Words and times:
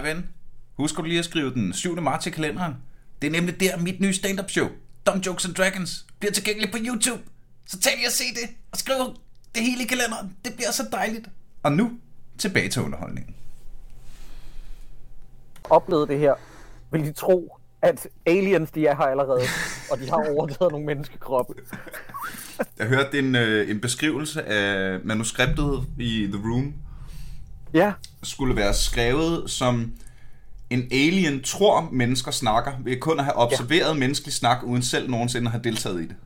Hej 0.00 0.14
ven. 0.14 0.28
Husk 0.76 0.96
du 0.96 1.02
lige 1.02 1.18
at 1.18 1.24
skrive 1.24 1.54
den 1.54 1.72
7. 1.72 2.02
marts 2.02 2.26
i 2.26 2.30
kalenderen. 2.30 2.74
Det 3.22 3.26
er 3.26 3.30
nemlig 3.30 3.60
der, 3.60 3.76
mit 3.76 4.00
nye 4.00 4.12
stand-up 4.12 4.50
show, 4.50 4.68
Dumb 5.06 5.26
Jokes 5.26 5.44
and 5.44 5.54
Dragons, 5.54 6.06
bliver 6.18 6.32
tilgængeligt 6.32 6.72
på 6.72 6.78
YouTube. 6.80 7.22
Så 7.66 7.80
tag 7.80 7.92
lige 7.96 8.08
og 8.08 8.12
se 8.12 8.24
det, 8.24 8.56
og 8.72 8.78
skriv 8.78 8.96
det 9.54 9.62
hele 9.62 9.82
i 9.82 9.86
kalenderen. 9.86 10.36
Det 10.44 10.54
bliver 10.54 10.70
så 10.70 10.82
dejligt. 10.92 11.28
Og 11.62 11.72
nu, 11.72 11.90
tilbage 12.38 12.68
til 12.68 12.82
underholdningen. 12.82 13.34
Oplevet 15.64 16.08
det 16.08 16.18
her, 16.18 16.34
vil 16.92 17.04
de 17.04 17.12
tro, 17.12 17.56
at 17.82 18.08
aliens 18.26 18.70
de 18.70 18.86
er 18.86 18.96
her 18.96 19.04
allerede, 19.04 19.42
og 19.90 19.98
de 19.98 20.08
har 20.08 20.34
overtaget 20.36 20.72
nogle 20.72 20.86
menneskekroppe. 20.86 21.54
Jeg 22.78 22.86
hørte 22.86 23.18
en, 23.18 23.36
øh, 23.36 23.70
en 23.70 23.80
beskrivelse 23.80 24.42
af 24.44 25.00
manuskriptet 25.04 25.86
i 25.98 26.28
The 26.32 26.42
Room. 26.44 26.74
Ja. 27.74 27.92
Skulle 28.22 28.56
være 28.56 28.74
skrevet 28.74 29.50
som 29.50 29.92
en 30.70 30.88
alien 30.92 31.42
tror 31.42 31.88
mennesker 31.92 32.30
snakker, 32.30 32.72
ved 32.80 33.00
kun 33.00 33.18
at 33.18 33.24
have 33.24 33.36
observeret 33.36 33.88
ja. 33.88 33.94
menneskelig 33.94 34.34
snak, 34.34 34.62
uden 34.64 34.82
selv 34.82 35.10
nogensinde 35.10 35.46
at 35.46 35.52
have 35.52 35.62
deltaget 35.62 36.02
i 36.02 36.06
det. 36.08 36.16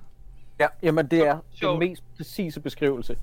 Ja, 0.61 0.67
jamen 0.83 1.07
det 1.07 1.19
er 1.19 1.39
den 1.61 1.79
mest 1.79 2.03
præcise 2.17 2.61
beskrivelse. 2.61 3.17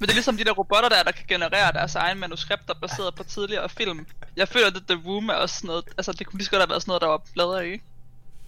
Men 0.00 0.06
det 0.06 0.10
er 0.10 0.14
ligesom 0.14 0.36
de 0.36 0.44
der 0.44 0.52
robotter 0.52 0.88
der, 0.88 1.02
der 1.02 1.12
kan 1.12 1.24
generere 1.28 1.72
deres 1.72 1.94
egen 1.94 2.18
manuskripter 2.18 2.74
baseret 2.74 3.14
på 3.14 3.24
tidligere 3.24 3.68
film. 3.68 4.06
Jeg 4.36 4.48
føler, 4.48 4.66
at 4.66 4.82
The 4.88 5.00
Room 5.06 5.28
er 5.28 5.32
også 5.32 5.54
sådan 5.54 5.68
noget, 5.68 5.84
altså 5.98 6.12
det 6.12 6.26
kunne 6.26 6.38
lige 6.38 6.44
så 6.44 6.50
godt 6.50 6.62
have 6.62 6.70
været 6.70 6.82
sådan 6.82 6.90
noget, 6.90 7.02
der 7.02 7.08
var 7.08 7.22
bladret 7.34 7.66
i. 7.66 7.82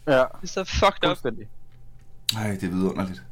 Ja. 0.06 0.18
Det 0.18 0.42
er 0.42 0.46
så 0.46 0.64
fucked 0.64 1.10
up. 1.10 1.24
Nej, 2.34 2.50
det 2.50 2.64
er 2.64 2.68
vidunderligt. 2.68 3.22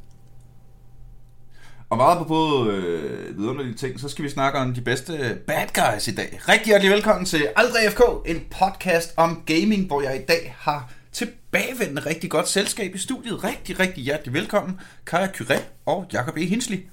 Og 1.89 1.97
meget 1.97 2.17
på 2.17 2.23
både 2.23 2.71
øh, 2.73 3.37
vidunderlige 3.37 3.75
ting, 3.75 3.99
så 3.99 4.09
skal 4.09 4.25
vi 4.25 4.29
snakke 4.29 4.59
om 4.59 4.73
de 4.73 4.81
bedste 4.81 5.37
bad 5.47 5.67
guys 5.73 6.07
i 6.07 6.15
dag. 6.15 6.39
Rigtig 6.49 6.65
hjertelig 6.65 6.91
velkommen 6.91 7.25
til 7.25 7.47
Aldrig 7.55 7.91
FK, 7.91 8.01
en 8.25 8.41
podcast 8.59 9.13
om 9.17 9.43
gaming, 9.45 9.87
hvor 9.87 10.01
jeg 10.01 10.15
i 10.15 10.25
dag 10.25 10.55
har 10.59 10.91
tilbagevendende 11.11 12.01
rigtig 12.05 12.29
godt 12.29 12.47
selskab 12.47 12.95
i 12.95 12.97
studiet. 12.97 13.43
Rigtig, 13.43 13.79
rigtig 13.79 14.03
hjertelig 14.03 14.33
velkommen, 14.33 14.79
Kaja 15.05 15.27
Kyre 15.33 15.59
og 15.85 16.05
Jakob 16.13 16.37
E. 16.37 16.45
Hinsley. 16.45 16.85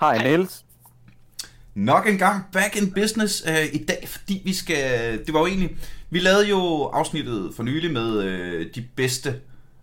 Hej 0.00 0.18
Niels. 0.18 0.64
Nok 1.74 2.08
en 2.08 2.18
gang 2.18 2.44
back 2.52 2.76
in 2.76 2.92
business 2.92 3.44
øh, 3.48 3.64
i 3.72 3.84
dag, 3.84 4.08
fordi 4.08 4.42
vi 4.44 4.52
skal... 4.52 5.18
Det 5.26 5.34
var 5.34 5.40
jo 5.40 5.46
egentlig... 5.46 5.76
Vi 6.10 6.18
lavede 6.18 6.48
jo 6.48 6.82
afsnittet 6.82 7.52
for 7.56 7.62
nylig 7.62 7.92
med 7.92 8.22
øh, 8.22 8.66
de 8.74 8.84
bedste... 8.96 9.40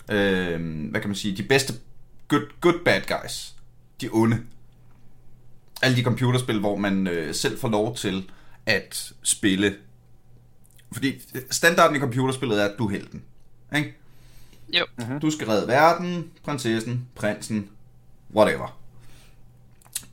Øh, 0.10 0.90
hvad 0.90 1.02
kan 1.02 1.10
man 1.10 1.16
sige? 1.16 1.38
De 1.38 1.44
bedste 1.44 1.74
good, 2.28 2.44
good 2.62 2.80
bad 2.86 3.02
guys. 3.02 3.56
De 4.02 4.10
onde. 4.12 4.40
Alle 5.82 5.98
de 5.98 6.04
computerspil, 6.04 6.60
hvor 6.60 6.76
man 6.76 7.08
øh, 7.08 7.36
selv 7.36 7.60
får 7.60 7.70
lov 7.70 7.96
til 7.96 8.32
at 8.66 9.14
spille. 9.24 9.76
Fordi 10.92 11.22
standarden 11.52 11.96
i 11.96 12.00
computerspillet 12.00 12.62
er, 12.62 12.66
at 12.66 12.76
du 12.78 12.86
er 12.86 12.92
helten. 12.92 13.24
Ikke? 13.76 13.94
Jo. 14.74 14.86
Uh-huh. 15.02 15.20
Du 15.20 15.32
skal 15.32 15.48
redde 15.48 15.68
verden, 15.68 16.32
prinsessen, 16.44 17.08
prinsen, 17.16 17.70
whatever. 18.36 18.78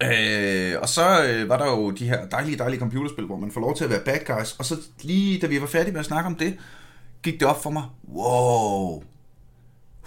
Øh, 0.02 0.80
og 0.80 0.88
så 0.88 1.24
øh, 1.24 1.48
var 1.48 1.58
der 1.58 1.66
jo 1.66 1.90
de 1.90 2.08
her 2.08 2.28
dejlige, 2.28 2.58
dejlige 2.58 2.80
computerspil, 2.80 3.24
hvor 3.24 3.36
man 3.36 3.50
får 3.50 3.60
lov 3.60 3.76
til 3.76 3.84
at 3.84 3.90
være 3.90 4.04
bad 4.04 4.36
guys. 4.36 4.56
Og 4.58 4.64
så 4.64 4.76
lige 5.02 5.40
da 5.40 5.46
vi 5.46 5.60
var 5.60 5.66
færdige 5.66 5.92
med 5.92 6.00
at 6.00 6.06
snakke 6.06 6.26
om 6.26 6.34
det, 6.34 6.58
gik 7.22 7.40
det 7.40 7.48
op 7.48 7.62
for 7.62 7.70
mig, 7.70 7.82
wow, 8.08 9.02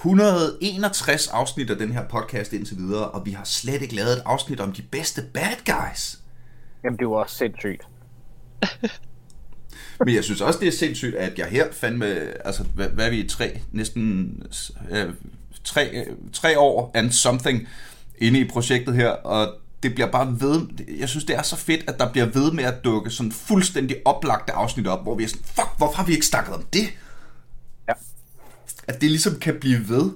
161 0.06 1.28
afsnit 1.28 1.70
af 1.70 1.78
den 1.78 1.92
her 1.92 2.08
podcast 2.08 2.54
indtil 2.54 2.78
videre, 2.78 3.08
og 3.08 3.26
vi 3.26 3.32
har 3.32 3.44
slet 3.44 3.82
ikke 3.82 3.96
lavet 3.96 4.12
et 4.12 4.22
afsnit 4.26 4.60
om 4.60 4.72
de 4.72 4.82
bedste 4.82 5.22
bad 5.34 5.66
guys. 5.66 6.20
Jamen, 6.84 7.00
det 7.00 7.08
var 7.08 7.16
også 7.16 7.36
sindssygt. 7.36 7.88
Men 10.06 10.16
jeg 10.16 10.24
synes 10.24 10.42
også, 10.42 10.60
det 10.60 10.68
er 10.68 10.72
sindssygt, 10.72 11.16
at 11.16 11.40
jeg 11.40 11.48
her 11.48 11.68
fandt 11.72 12.00
med, 12.00 12.34
altså, 12.46 12.64
hvad, 12.64 12.88
hvad 12.88 13.06
er 13.06 13.10
vi 13.10 13.20
i 13.20 13.28
tre, 13.28 13.62
næsten 13.72 14.36
øh, 14.90 15.14
tre, 15.64 16.06
tre 16.34 16.60
år 16.60 16.92
and 16.94 17.12
something 17.12 17.68
inde 18.18 18.40
i 18.40 18.48
projektet 18.50 18.96
her, 18.96 19.10
og 19.10 19.56
det 19.84 19.94
bliver 19.94 20.12
bare 20.12 20.38
ved, 20.40 20.68
jeg 21.00 21.10
synes 21.10 21.26
det 21.26 21.36
er 21.36 21.42
så 21.42 21.56
fedt, 21.56 21.90
at 21.90 22.00
der 22.00 22.12
bliver 22.12 22.26
ved 22.26 22.52
med 22.52 22.64
at 22.64 22.84
dukke 22.84 23.10
sådan 23.10 23.32
fuldstændig 23.32 23.98
oplagte 24.06 24.54
afsnit 24.54 24.88
op, 24.88 25.04
hvor 25.04 25.16
vi 25.16 25.24
er 25.24 25.28
sådan, 25.28 25.44
fuck, 25.44 25.70
hvorfor 25.78 25.96
har 25.96 26.06
vi 26.06 26.14
ikke 26.14 26.26
snakket 26.26 26.54
om 26.54 26.64
det? 26.74 26.90
Ja. 27.88 27.94
At 28.92 29.02
det 29.02 29.10
ligesom 29.10 29.40
kan 29.40 29.56
blive 29.60 29.90
ved. 29.90 30.12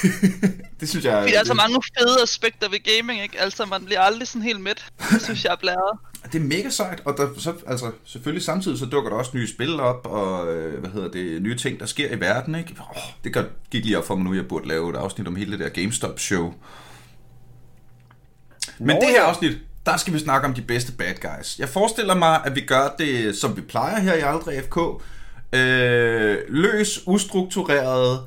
det 0.80 0.88
synes 0.88 1.04
jeg... 1.04 1.22
Fordi 1.22 1.32
der 1.32 1.40
er 1.40 1.44
så 1.44 1.54
mange 1.54 1.82
fede 1.98 2.22
aspekter 2.22 2.68
ved 2.68 2.78
gaming, 2.96 3.22
ikke? 3.22 3.40
Altså, 3.40 3.64
man 3.64 3.84
bliver 3.84 4.00
aldrig 4.00 4.28
sådan 4.28 4.42
helt 4.42 4.60
midt. 4.60 4.86
Det 5.10 5.22
synes 5.22 5.44
jeg 5.44 5.52
er 5.52 5.56
blæret. 5.56 5.98
Det 6.32 6.34
er 6.34 6.44
mega 6.44 6.70
sejt, 6.70 7.02
og 7.04 7.14
der, 7.16 7.28
så, 7.38 7.54
altså, 7.66 7.90
selvfølgelig 8.04 8.44
samtidig 8.44 8.78
så 8.78 8.86
dukker 8.86 9.10
der 9.10 9.16
også 9.16 9.30
nye 9.34 9.48
spil 9.48 9.80
op, 9.80 10.06
og 10.06 10.54
øh, 10.54 10.80
hvad 10.80 10.90
hedder 10.90 11.10
det, 11.10 11.42
nye 11.42 11.56
ting, 11.56 11.80
der 11.80 11.86
sker 11.86 12.10
i 12.16 12.20
verden, 12.20 12.54
ikke? 12.54 12.74
Oh, 12.80 13.02
det 13.24 13.32
gør, 13.32 13.44
gik 13.70 13.84
lige 13.84 13.98
op 13.98 14.06
for 14.06 14.14
mig 14.14 14.24
nu, 14.24 14.34
jeg 14.34 14.48
burde 14.48 14.68
lave 14.68 14.90
et 14.90 14.96
afsnit 14.96 15.28
om 15.28 15.36
hele 15.36 15.52
det 15.52 15.60
der 15.60 15.68
GameStop-show. 15.68 16.54
Men 18.78 18.96
Nå, 18.96 19.00
det 19.00 19.08
her 19.08 19.22
afsnit, 19.22 19.58
der 19.86 19.96
skal 19.96 20.14
vi 20.14 20.18
snakke 20.18 20.46
om 20.46 20.54
de 20.54 20.62
bedste 20.62 20.92
bad 20.92 21.14
guys. 21.14 21.58
Jeg 21.58 21.68
forestiller 21.68 22.14
mig, 22.14 22.40
at 22.44 22.54
vi 22.54 22.60
gør 22.60 22.94
det, 22.98 23.36
som 23.36 23.56
vi 23.56 23.60
plejer 23.60 24.00
her 24.00 24.14
i 24.14 24.20
Aldrig 24.20 24.62
FK. 24.64 24.76
Øh, 25.52 26.38
løs, 26.48 27.00
ustruktureret, 27.06 28.20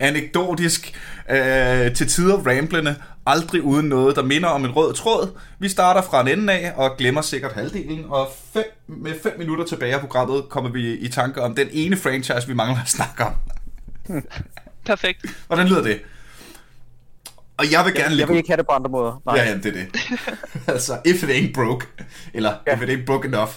anekdotisk, 0.00 1.00
øh, 1.30 1.94
til 1.94 2.08
tider 2.08 2.36
ramblende, 2.36 2.96
aldrig 3.26 3.62
uden 3.62 3.86
noget, 3.88 4.16
der 4.16 4.22
minder 4.22 4.48
om 4.48 4.64
en 4.64 4.70
rød 4.70 4.94
tråd. 4.94 5.38
Vi 5.58 5.68
starter 5.68 6.02
fra 6.02 6.20
en 6.20 6.28
ende 6.28 6.52
af 6.52 6.72
og 6.76 6.96
glemmer 6.96 7.20
sikkert 7.20 7.52
halvdelen, 7.52 8.04
og 8.08 8.28
fem, 8.52 8.64
med 8.86 9.12
fem 9.22 9.38
minutter 9.38 9.64
tilbage 9.64 9.94
af 9.94 10.00
programmet 10.00 10.44
kommer 10.48 10.70
vi 10.70 10.96
i 10.96 11.08
tanke 11.08 11.42
om 11.42 11.54
den 11.54 11.68
ene 11.72 11.96
franchise, 11.96 12.46
vi 12.46 12.54
mangler 12.54 12.82
at 12.82 12.88
snakke 12.88 13.24
om. 13.24 13.32
Perfekt. 14.86 15.26
Hvordan 15.46 15.68
lyder 15.68 15.82
det? 15.82 16.00
Og 17.56 17.72
jeg 17.72 17.84
vil 17.84 17.94
gerne 17.94 18.10
Jeg, 18.10 18.18
jeg 18.18 18.28
vil 18.28 18.36
ikke 18.36 18.48
have 18.48 18.56
det 18.56 18.66
på 18.66 18.72
andre 18.72 18.90
måder. 18.90 19.22
Nej. 19.26 19.36
Ja, 19.36 19.44
ja, 19.44 19.56
det 19.56 19.66
er 19.66 19.72
det. 19.72 19.88
altså, 20.74 20.98
if 21.04 21.22
it 21.22 21.28
ain't 21.28 21.52
broke, 21.54 21.86
eller 22.34 22.54
ja. 22.66 22.76
if 22.76 22.82
it 22.82 22.88
ain't 22.88 23.04
broke 23.04 23.28
enough, 23.28 23.50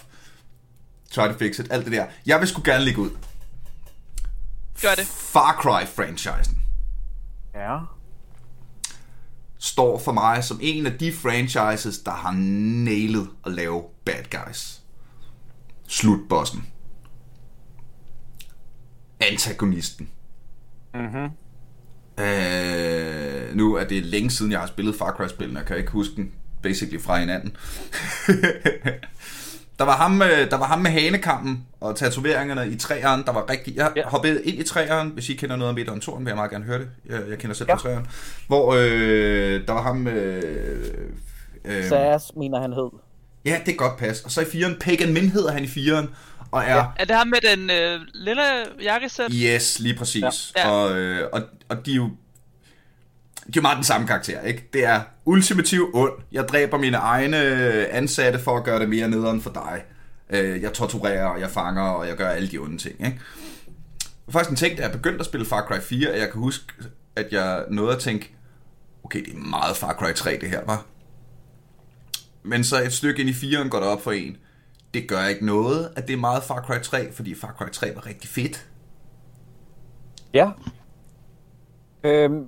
try 1.11 1.27
to 1.27 1.33
fix 1.38 1.59
it, 1.59 1.67
alt 1.72 1.85
det 1.85 1.94
der. 1.94 2.05
Jeg 2.25 2.39
vil 2.39 2.47
sgu 2.47 2.61
gerne 2.66 2.85
ligge 2.85 3.01
ud. 3.01 3.09
Gør 4.81 4.95
det. 4.95 5.05
Far 5.05 5.53
Cry-franchisen. 5.61 6.57
Ja. 7.55 7.77
Står 9.59 9.99
for 9.99 10.11
mig 10.11 10.44
som 10.44 10.59
en 10.61 10.85
af 10.85 10.97
de 10.97 11.13
franchises, 11.13 11.99
der 11.99 12.11
har 12.11 12.31
nailet 12.85 13.29
at 13.45 13.51
lave 13.51 13.83
bad 14.05 14.45
guys. 14.45 14.81
Slutbossen. 15.88 16.67
Antagonisten. 19.19 20.09
Mhm. 20.93 21.29
Øh, 22.25 23.55
nu 23.55 23.75
er 23.75 23.83
det 23.83 24.05
længe 24.05 24.29
siden, 24.29 24.51
jeg 24.51 24.59
har 24.59 24.67
spillet 24.67 24.95
Far 24.95 25.11
Cry-spillene. 25.11 25.59
Jeg 25.59 25.67
kan 25.67 25.78
ikke 25.78 25.91
huske 25.91 26.16
den 26.16 26.31
basically 26.63 27.01
fra 27.01 27.19
hinanden. 27.19 27.55
der, 29.81 29.86
var 29.86 29.97
ham, 29.97 30.19
der 30.52 30.58
var 30.58 30.66
ham 30.66 30.80
med 30.80 30.92
hanekampen 30.92 31.66
og 31.80 31.96
tatoveringerne 31.96 32.69
i 32.69 32.75
træerne, 32.75 33.24
der 33.24 33.31
var 33.31 33.50
rigtig... 33.50 33.75
Jeg 33.75 33.92
ja. 33.96 34.02
hoppede 34.06 34.44
ind 34.44 34.59
i 34.59 34.64
træerne, 34.64 35.09
hvis 35.09 35.30
I 35.30 35.34
kender 35.34 35.56
noget 35.56 35.69
om 35.69 35.78
Edderen 35.78 36.02
Toren, 36.02 36.25
vil 36.25 36.30
jeg 36.30 36.36
meget 36.36 36.52
gerne 36.52 36.66
høre 36.66 36.80
det. 36.80 36.90
Jeg, 37.09 37.22
jeg 37.30 37.38
kender 37.38 37.56
selv 37.56 37.69
ja. 37.69 37.75
på 37.75 37.81
træerne. 37.81 38.06
Hvor 38.47 38.74
øh, 38.74 39.68
der 39.68 39.74
var 39.74 39.81
ham... 39.81 40.08
Øh, 40.08 40.84
øh, 41.66 41.84
Sass, 41.84 42.31
mener 42.38 42.62
han 42.62 42.74
hed. 42.74 42.90
Ja, 43.46 43.59
det 43.66 43.72
er 43.72 43.75
godt 43.75 43.97
pas. 43.97 44.22
Og 44.22 44.31
så 44.31 44.41
i 44.41 44.46
firen, 44.46 44.78
Pagan 44.80 45.14
Min 45.14 45.30
hedder 45.30 45.52
han 45.52 45.64
i 45.64 45.68
firen. 45.68 46.09
Og 46.52 46.64
er... 46.64 46.75
Ja. 46.75 46.84
Er 46.96 47.05
det 47.05 47.16
ham 47.16 47.28
med 47.28 47.40
den 47.52 47.70
øh, 47.70 48.00
lille 48.14 48.44
jakkesæt? 48.84 49.32
Yes, 49.34 49.79
lige 49.79 49.96
præcis. 49.96 50.53
Ja. 50.58 50.70
Og, 50.70 50.97
øh, 50.97 51.29
og, 51.34 51.41
og 51.70 51.85
de 51.85 51.91
er 51.91 51.96
jo 51.96 52.09
de 53.46 53.49
er 53.49 53.53
jo 53.55 53.61
meget 53.61 53.76
den 53.76 53.84
samme 53.84 54.08
karakter, 54.08 54.41
ikke? 54.41 54.70
Det 54.73 54.85
er 54.85 55.02
ultimativ 55.26 55.91
ond. 55.93 56.14
Jeg 56.32 56.47
dræber 56.47 56.78
mine 56.78 56.97
egne 56.97 57.41
øh, 57.41 57.85
ansatte 57.91 58.40
for 58.40 58.58
at 58.58 58.64
gøre 58.64 58.79
det 58.79 58.90
mere 58.90 59.09
nederen 59.09 59.41
for 59.41 59.49
dig. 59.49 59.84
Øh, 60.29 60.61
jeg 60.61 60.73
torturerer, 60.73 61.26
og 61.26 61.40
jeg 61.40 61.49
fanger, 61.49 61.82
og 61.82 62.08
jeg 62.08 62.16
gør 62.16 62.29
alle 62.29 62.47
de 62.47 62.58
onde 62.58 62.78
ting, 62.78 63.05
ikke? 63.05 63.20
Og 64.28 64.34
faktisk 64.34 64.49
en 64.49 64.55
ting, 64.55 64.78
da 64.78 64.84
jeg 64.84 64.91
begyndte 64.91 65.20
at 65.20 65.26
spille 65.26 65.46
Far 65.46 65.66
Cry 65.67 65.79
4, 65.82 66.09
at 66.09 66.20
jeg 66.20 66.32
kan 66.32 66.41
huske, 66.41 66.66
at 67.16 67.28
jeg 67.32 67.66
nåede 67.70 67.96
at 67.96 67.99
tænke, 67.99 68.35
okay, 69.03 69.26
det 69.26 69.34
er 69.34 69.38
meget 69.38 69.78
Far 69.78 69.93
Cry 69.93 70.14
3 70.16 70.38
det 70.41 70.49
her, 70.49 70.66
var. 70.66 70.85
Men 72.43 72.64
så 72.64 72.84
et 72.84 72.93
stykke 72.93 73.22
ind 73.22 73.29
i 73.29 73.34
4'eren 73.34 73.67
går 73.67 73.79
det 73.79 73.88
op 73.88 74.03
for 74.03 74.11
en 74.11 74.38
det 74.93 75.08
gør 75.08 75.26
ikke 75.26 75.46
noget, 75.46 75.91
at 75.96 76.08
det 76.08 76.14
er 76.14 76.17
meget 76.17 76.43
Far 76.43 76.61
Cry 76.61 76.82
3, 76.84 77.11
fordi 77.11 77.35
Far 77.35 77.55
Cry 77.58 77.70
3 77.72 77.96
var 77.96 78.05
rigtig 78.05 78.29
fedt. 78.29 78.67
Ja. 80.34 80.52
Øhm, 82.03 82.47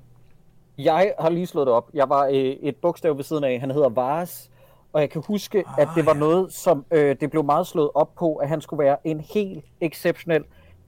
jeg 0.77 1.13
har 1.19 1.29
lige 1.29 1.47
slået 1.47 1.67
det 1.67 1.73
op. 1.73 1.89
Jeg 1.93 2.09
var 2.09 2.25
øh, 2.25 2.33
et 2.35 2.75
bogstav 2.75 3.17
ved 3.17 3.23
siden 3.23 3.43
af. 3.43 3.59
Han 3.59 3.71
hedder 3.71 3.89
Vares. 3.89 4.49
Og 4.93 5.01
jeg 5.01 5.09
kan 5.09 5.23
huske, 5.27 5.63
oh, 5.67 5.79
at 5.79 5.87
det 5.95 6.05
var 6.05 6.13
ja. 6.13 6.19
noget, 6.19 6.53
som 6.53 6.85
øh, 6.91 7.15
det 7.19 7.31
blev 7.31 7.43
meget 7.43 7.67
slået 7.67 7.89
op 7.95 8.15
på, 8.15 8.35
at 8.35 8.49
han 8.49 8.61
skulle 8.61 8.83
være 8.83 8.97
en 9.03 9.19
helt 9.19 9.65
exceptionel, 9.81 10.43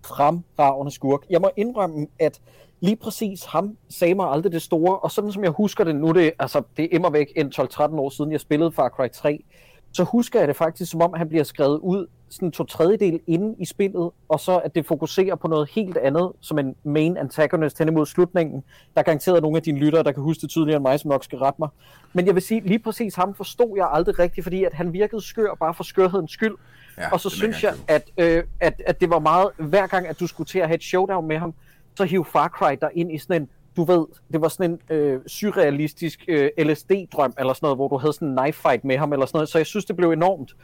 fremragende 0.05 0.91
skurk. 0.91 1.21
Jeg 1.29 1.41
må 1.41 1.49
indrømme, 1.55 2.07
at 2.19 2.41
lige 2.79 2.95
præcis 2.95 3.45
ham 3.45 3.77
sagde 3.89 4.15
mig 4.15 4.31
aldrig 4.31 4.51
det 4.51 4.61
store, 4.61 4.99
og 4.99 5.11
sådan 5.11 5.31
som 5.31 5.43
jeg 5.43 5.51
husker 5.51 5.83
det 5.83 5.95
nu, 5.95 6.11
det, 6.11 6.31
altså, 6.39 6.61
det 6.77 6.85
er 6.85 6.89
immer 6.91 7.09
væk 7.09 7.27
en 7.35 7.51
12-13 7.55 7.81
år 7.95 8.09
siden, 8.09 8.31
jeg 8.31 8.39
spillede 8.39 8.71
Far 8.71 8.89
Cry 8.89 9.07
3, 9.13 9.43
så 9.91 10.03
husker 10.03 10.39
jeg 10.39 10.47
det 10.47 10.55
faktisk, 10.55 10.91
som 10.91 11.01
om 11.01 11.13
han 11.13 11.29
bliver 11.29 11.43
skrevet 11.43 11.79
ud 11.79 12.07
sådan 12.35 12.51
to 12.51 12.63
tredjedel 12.63 13.19
inde 13.27 13.55
i 13.59 13.65
spillet, 13.65 14.09
og 14.29 14.39
så 14.39 14.57
at 14.57 14.75
det 14.75 14.85
fokuserer 14.85 15.35
på 15.35 15.47
noget 15.47 15.69
helt 15.69 15.97
andet, 15.97 16.31
som 16.41 16.59
en 16.59 16.75
main 16.83 17.17
antagonist 17.17 17.77
hen 17.79 17.87
imod 17.87 18.05
slutningen. 18.05 18.63
Der 18.93 18.99
er 18.99 19.03
garanteret 19.03 19.41
nogle 19.41 19.57
af 19.57 19.63
dine 19.63 19.79
lyttere, 19.79 20.03
der 20.03 20.11
kan 20.11 20.23
huske 20.23 20.41
det 20.41 20.49
tydeligere 20.49 20.77
end 20.77 20.83
mig, 20.83 20.99
som 20.99 21.09
nok 21.09 21.23
skal 21.23 21.39
rette 21.39 21.55
mig. 21.59 21.69
Men 22.13 22.25
jeg 22.25 22.35
vil 22.35 22.43
sige, 22.43 22.61
lige 22.61 22.79
præcis 22.79 23.15
ham 23.15 23.35
forstod 23.35 23.73
jeg 23.77 23.89
aldrig 23.91 24.19
rigtigt, 24.19 24.45
fordi 24.45 24.63
at 24.63 24.73
han 24.73 24.93
virkede 24.93 25.21
skør 25.21 25.55
bare 25.59 25.73
for 25.73 25.83
skørhedens 25.83 26.31
skyld. 26.31 26.55
Ja, 26.97 27.11
og 27.11 27.19
så 27.19 27.29
synes 27.29 27.63
jeg, 27.63 27.73
at, 27.87 28.11
øh, 28.17 28.43
at, 28.59 28.81
at 28.85 29.01
det 29.01 29.09
var 29.09 29.19
meget, 29.19 29.49
hver 29.57 29.87
gang 29.87 30.07
at 30.07 30.19
du 30.19 30.27
skulle 30.27 30.47
til 30.47 30.59
at 30.59 30.67
have 30.67 30.75
et 30.75 30.83
showdown 30.83 31.27
med 31.27 31.37
ham, 31.37 31.53
så 31.97 32.03
hiv 32.03 32.25
Far 32.25 32.47
Cry 32.47 32.75
der 32.81 32.89
ind 32.93 33.11
i 33.11 33.17
sådan 33.17 33.41
en, 33.41 33.49
du 33.77 33.83
ved, 33.83 34.05
det 34.33 34.41
var 34.41 34.47
sådan 34.47 34.71
en 34.71 34.95
øh, 34.95 35.21
surrealistisk 35.27 36.25
øh, 36.27 36.49
LSD-drøm, 36.59 37.33
eller 37.37 37.53
sådan 37.53 37.65
noget, 37.65 37.77
hvor 37.77 37.87
du 37.87 37.97
havde 37.97 38.13
sådan 38.13 38.27
en 38.27 38.37
knife 38.37 38.61
fight 38.61 38.83
med 38.83 38.97
ham, 38.97 39.13
eller 39.13 39.25
sådan 39.25 39.37
noget, 39.37 39.49
så 39.49 39.57
jeg 39.57 39.65
synes, 39.65 39.85
det 39.85 39.95
blev 39.95 40.11
enormt. 40.11 40.55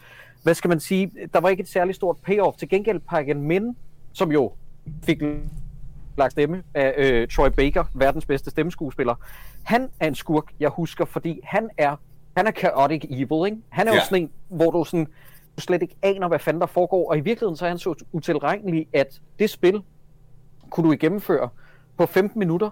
Hvad 0.43 0.53
skal 0.53 0.69
man 0.69 0.79
sige? 0.79 1.11
Der 1.33 1.39
var 1.39 1.49
ikke 1.49 1.61
et 1.61 1.69
særligt 1.69 1.95
stort 1.95 2.17
payoff. 2.23 2.57
Til 2.57 2.69
gengæld 2.69 2.99
Pagan 2.99 3.41
Min, 3.41 3.75
som 4.13 4.31
jo 4.31 4.51
fik 5.03 5.21
lagt 6.17 6.31
stemme 6.31 6.63
af 6.73 6.93
øh, 6.97 7.27
Troy 7.27 7.49
Baker, 7.49 7.83
verdens 7.93 8.25
bedste 8.25 8.49
stemmeskuespiller. 8.49 9.15
Han 9.63 9.89
er 9.99 10.07
en 10.07 10.15
skurk, 10.15 10.45
jeg 10.59 10.69
husker, 10.69 11.05
fordi 11.05 11.39
han 11.43 11.69
er 11.77 11.95
han 12.37 12.47
er 12.47 12.51
chaotic 12.51 13.05
evil, 13.09 13.45
ikke? 13.45 13.57
Han 13.69 13.87
er 13.87 13.91
ja. 13.91 13.97
jo 13.97 14.03
sådan 14.05 14.23
en, 14.23 14.29
hvor 14.47 14.71
du 14.71 14.83
sådan, 14.83 15.07
du 15.57 15.61
slet 15.61 15.81
ikke 15.81 15.95
aner, 16.01 16.27
hvad 16.27 16.39
fanden 16.39 16.61
der 16.61 16.67
foregår, 16.67 17.09
og 17.09 17.17
i 17.17 17.19
virkeligheden 17.19 17.57
så 17.57 17.65
er 17.65 17.69
han 17.69 17.77
så 17.77 18.03
utilregnelig, 18.11 18.87
at 18.93 19.21
det 19.39 19.49
spil 19.49 19.81
kunne 20.69 20.89
du 20.89 20.97
gennemføre 20.99 21.49
på 21.97 22.05
15 22.05 22.39
minutter, 22.39 22.69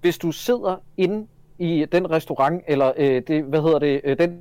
hvis 0.00 0.18
du 0.18 0.32
sidder 0.32 0.76
inde 0.96 1.26
i 1.58 1.86
den 1.92 2.10
restaurant, 2.10 2.62
eller 2.68 2.92
øh, 2.96 3.22
det, 3.26 3.44
hvad 3.44 3.62
hedder 3.62 3.78
det, 3.78 4.00
øh, 4.04 4.18
den 4.18 4.40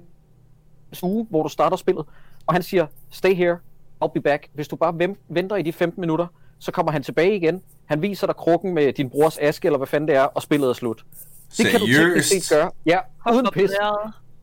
stue, 0.94 1.28
hvor 1.30 1.44
du 1.44 1.50
starter 1.50 1.78
spillet, 1.78 2.06
og 2.46 2.54
han 2.54 2.64
siger, 2.64 2.86
stay 3.12 3.36
here, 3.36 3.58
I'll 4.06 4.12
be 4.14 4.22
back. 4.22 4.48
Hvis 4.54 4.68
du 4.68 4.76
bare 4.76 5.16
venter 5.30 5.56
i 5.56 5.62
de 5.62 5.74
15 5.74 6.02
minutter, 6.02 6.28
så 6.60 6.72
kommer 6.72 6.92
han 6.92 7.04
tilbage 7.04 7.36
igen. 7.36 7.62
Han 7.86 8.02
viser 8.02 8.28
dig 8.28 8.36
krukken 8.36 8.74
med 8.74 8.94
din 8.94 9.10
brors 9.10 9.38
aske, 9.38 9.66
eller 9.66 9.78
hvad 9.78 9.88
fanden 9.88 10.08
det 10.08 10.16
er, 10.16 10.24
og 10.24 10.42
spillet 10.42 10.70
er 10.70 10.74
slut. 10.74 11.06
Det 11.48 11.56
Seriøst? 11.56 11.72
kan 11.72 11.80
du 11.80 11.86
teknisk 11.86 12.48
set 12.48 12.58
gøre. 12.58 12.72
Ja, 12.86 13.00
uden 13.34 13.48
pis. 13.54 13.72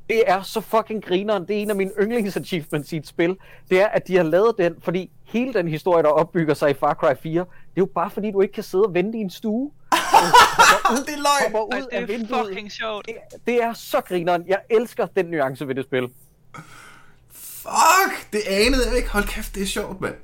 Det 0.08 0.22
er 0.26 0.42
så 0.42 0.60
fucking 0.60 1.04
grineren. 1.04 1.48
Det 1.48 1.56
er 1.58 1.62
en 1.62 1.70
af 1.70 1.76
mine 1.76 1.90
yndlingsachievements 2.00 2.92
i 2.92 2.96
et 2.96 3.06
spil. 3.06 3.36
Det 3.70 3.80
er, 3.82 3.86
at 3.86 4.08
de 4.08 4.16
har 4.16 4.22
lavet 4.22 4.54
den, 4.58 4.74
fordi 4.78 5.10
hele 5.24 5.54
den 5.54 5.68
historie, 5.68 6.02
der 6.02 6.08
opbygger 6.08 6.54
sig 6.54 6.70
i 6.70 6.74
Far 6.74 6.94
Cry 6.94 7.14
4, 7.22 7.40
det 7.40 7.46
er 7.46 7.46
jo 7.78 7.86
bare 7.86 8.10
fordi, 8.10 8.30
du 8.30 8.40
ikke 8.40 8.54
kan 8.54 8.62
sidde 8.62 8.84
og 8.84 8.94
vente 8.94 9.18
i 9.18 9.20
en 9.20 9.30
stue. 9.30 9.70
Det 11.06 11.14
er 11.14 11.16
løgn! 11.16 11.54
Ud 11.54 11.86
det 11.90 11.98
er 11.98 12.06
vinduet. 12.06 12.46
fucking 12.46 12.72
sjovt. 12.72 13.06
Det, 13.06 13.14
det 13.46 13.62
er 13.62 13.72
så 13.72 14.00
grineren. 14.00 14.44
Jeg 14.46 14.58
elsker 14.70 15.06
den 15.06 15.26
nuance 15.26 15.68
ved 15.68 15.74
det 15.74 15.84
spil. 15.84 16.08
Fuck! 17.32 18.32
Det 18.32 18.40
anede 18.48 18.88
jeg 18.88 18.96
ikke. 18.96 19.10
Hold 19.10 19.24
kæft, 19.24 19.54
det 19.54 19.62
er 19.62 19.66
sjovt, 19.66 20.00
mand. 20.00 20.14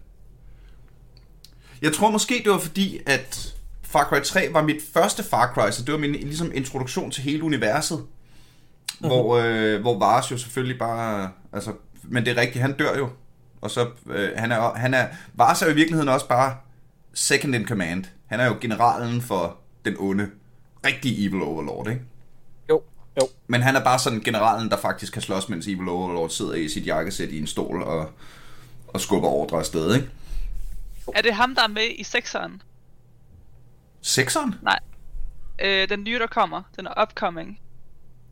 Jeg 1.82 1.92
tror 1.92 2.10
måske, 2.10 2.40
det 2.44 2.52
var 2.52 2.58
fordi, 2.58 3.00
at 3.06 3.54
Far 3.82 4.04
Cry 4.04 4.20
3 4.25 4.48
var 4.52 4.62
mit 4.62 4.82
første 4.94 5.22
Far 5.22 5.52
Cry, 5.54 5.70
så 5.70 5.82
det 5.82 5.92
var 5.92 5.98
min 5.98 6.12
ligesom, 6.12 6.50
introduktion 6.54 7.10
til 7.10 7.22
hele 7.22 7.42
universet. 7.44 7.98
Mm-hmm. 7.98 9.08
Hvor, 9.08 9.37
øh, 9.37 9.81
hvor 9.81 9.98
Vars 9.98 10.31
jo 10.31 10.38
selvfølgelig 10.38 10.78
bare... 10.78 11.31
Altså, 11.52 11.72
men 12.02 12.25
det 12.25 12.37
er 12.37 12.40
rigtigt, 12.40 12.62
han 12.62 12.76
dør 12.76 12.96
jo. 12.98 13.08
Og 13.60 13.70
så, 13.70 13.88
øh, 14.06 14.31
han 14.37 14.52
er, 14.52 14.75
han 14.75 14.94
er, 14.94 15.06
Vars 15.34 15.62
er 15.62 15.66
jo 15.66 15.72
i 15.72 15.75
virkeligheden 15.75 16.08
også 16.08 16.28
bare 16.28 16.56
second 17.14 17.54
in 17.54 17.66
command. 17.66 18.04
Han 18.26 18.40
er 18.40 18.46
jo 18.46 18.56
generalen 18.60 19.22
for 19.22 19.59
den 19.84 19.96
onde, 19.98 20.30
rigtige 20.86 21.26
Evil 21.26 21.42
Overlord, 21.42 21.88
ikke? 21.88 22.02
Jo, 22.68 22.82
jo. 23.20 23.28
Men 23.46 23.62
han 23.62 23.76
er 23.76 23.84
bare 23.84 23.98
sådan 23.98 24.20
generalen, 24.20 24.70
der 24.70 24.76
faktisk 24.76 25.12
kan 25.12 25.22
slås, 25.22 25.48
mens 25.48 25.66
Evil 25.66 25.88
Overlord 25.88 26.30
sidder 26.30 26.54
i 26.54 26.68
sit 26.68 26.86
jakkesæt 26.86 27.28
i 27.28 27.38
en 27.40 27.46
stol 27.46 27.82
og, 27.82 28.10
og 28.88 29.00
skubber 29.00 29.28
ordre 29.28 29.58
afsted, 29.58 29.94
ikke? 29.94 30.08
Er 31.14 31.22
det 31.22 31.34
ham, 31.34 31.54
der 31.54 31.62
er 31.62 31.68
med 31.68 31.88
i 31.96 32.04
sekseren? 32.04 32.62
Sekseren? 34.00 34.54
Nej. 34.62 34.78
Øh, 35.58 35.88
den 35.88 36.04
nye, 36.04 36.18
der 36.18 36.26
kommer. 36.26 36.62
Den 36.76 36.86
er 36.86 37.02
upcoming. 37.02 37.60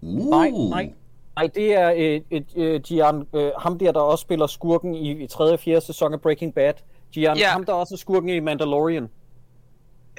Uh. 0.01 0.31
Nej, 0.31 0.51
nej. 0.51 0.93
Nej, 1.37 1.51
det 1.55 1.75
er 1.75 1.91
et, 1.91 2.25
et, 2.31 2.47
et, 2.57 2.83
Gian, 2.83 3.27
øh, 3.35 3.51
ham 3.59 3.79
der, 3.79 3.93
der 3.93 4.01
også 4.01 4.23
spiller 4.23 4.47
skurken 4.47 4.95
i, 4.95 5.25
i 5.25 5.27
3. 5.27 5.45
og 5.45 5.61
4. 5.61 5.81
sæson 5.81 6.13
af 6.13 6.21
Breaking 6.21 6.55
Bad. 6.55 6.73
Gian, 7.13 7.37
ja. 7.37 7.49
ham 7.49 7.65
der 7.65 7.73
også 7.73 7.95
er 7.95 7.99
skurken 7.99 8.29
i 8.29 8.41
Mandalorian. 8.41 9.09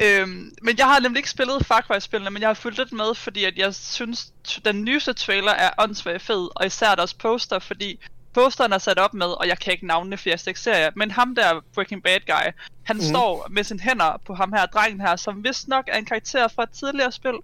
Øhm, 0.02 0.52
men 0.62 0.78
jeg 0.78 0.86
har 0.86 1.00
nemlig 1.00 1.20
ikke 1.20 1.30
spillet 1.30 1.66
Far 1.66 1.82
Cry-spillene, 1.82 2.30
men 2.30 2.42
jeg 2.42 2.50
har 2.50 2.54
fulgt 2.54 2.78
lidt 2.78 2.92
med, 2.92 3.16
fordi 3.16 3.44
at 3.44 3.58
jeg 3.58 3.76
synes, 3.76 4.34
den 4.66 4.84
nyeste 4.84 5.14
trailer 5.14 5.52
er 5.52 5.70
åndssvagt 5.78 6.22
fed, 6.22 6.50
og 6.56 6.66
især 6.66 6.96
deres 6.96 7.14
poster, 7.14 7.60
fordi 7.60 8.00
posteren 8.34 8.74
er 8.74 8.78
sat 8.78 9.00
op 9.00 9.14
med, 9.14 9.28
og 9.28 9.48
jeg 9.48 9.60
kan 9.60 9.74
ikke 9.74 9.88
navnene, 9.88 10.18
for 10.18 10.30
jeg 10.30 10.48
ikke 10.48 10.60
serier, 10.60 10.90
men 10.96 11.12
ham 11.12 11.36
der 11.36 11.62
Breaking 11.74 12.04
Bad 12.04 12.20
guy, 12.28 12.52
han 12.84 12.96
mm. 12.96 13.02
står 13.02 13.48
med 13.50 13.64
sine 13.64 13.80
hænder 13.80 14.22
på 14.26 14.34
ham 14.34 14.54
her, 14.54 14.66
drengen 14.66 15.02
her, 15.02 15.16
som 15.16 15.44
vist 15.44 15.68
nok 15.68 15.86
er 15.88 15.98
en 15.98 16.06
karakter 16.06 16.48
fra 16.48 16.64
et 16.64 16.70
tidligere 16.70 17.12
spil, 17.12 17.36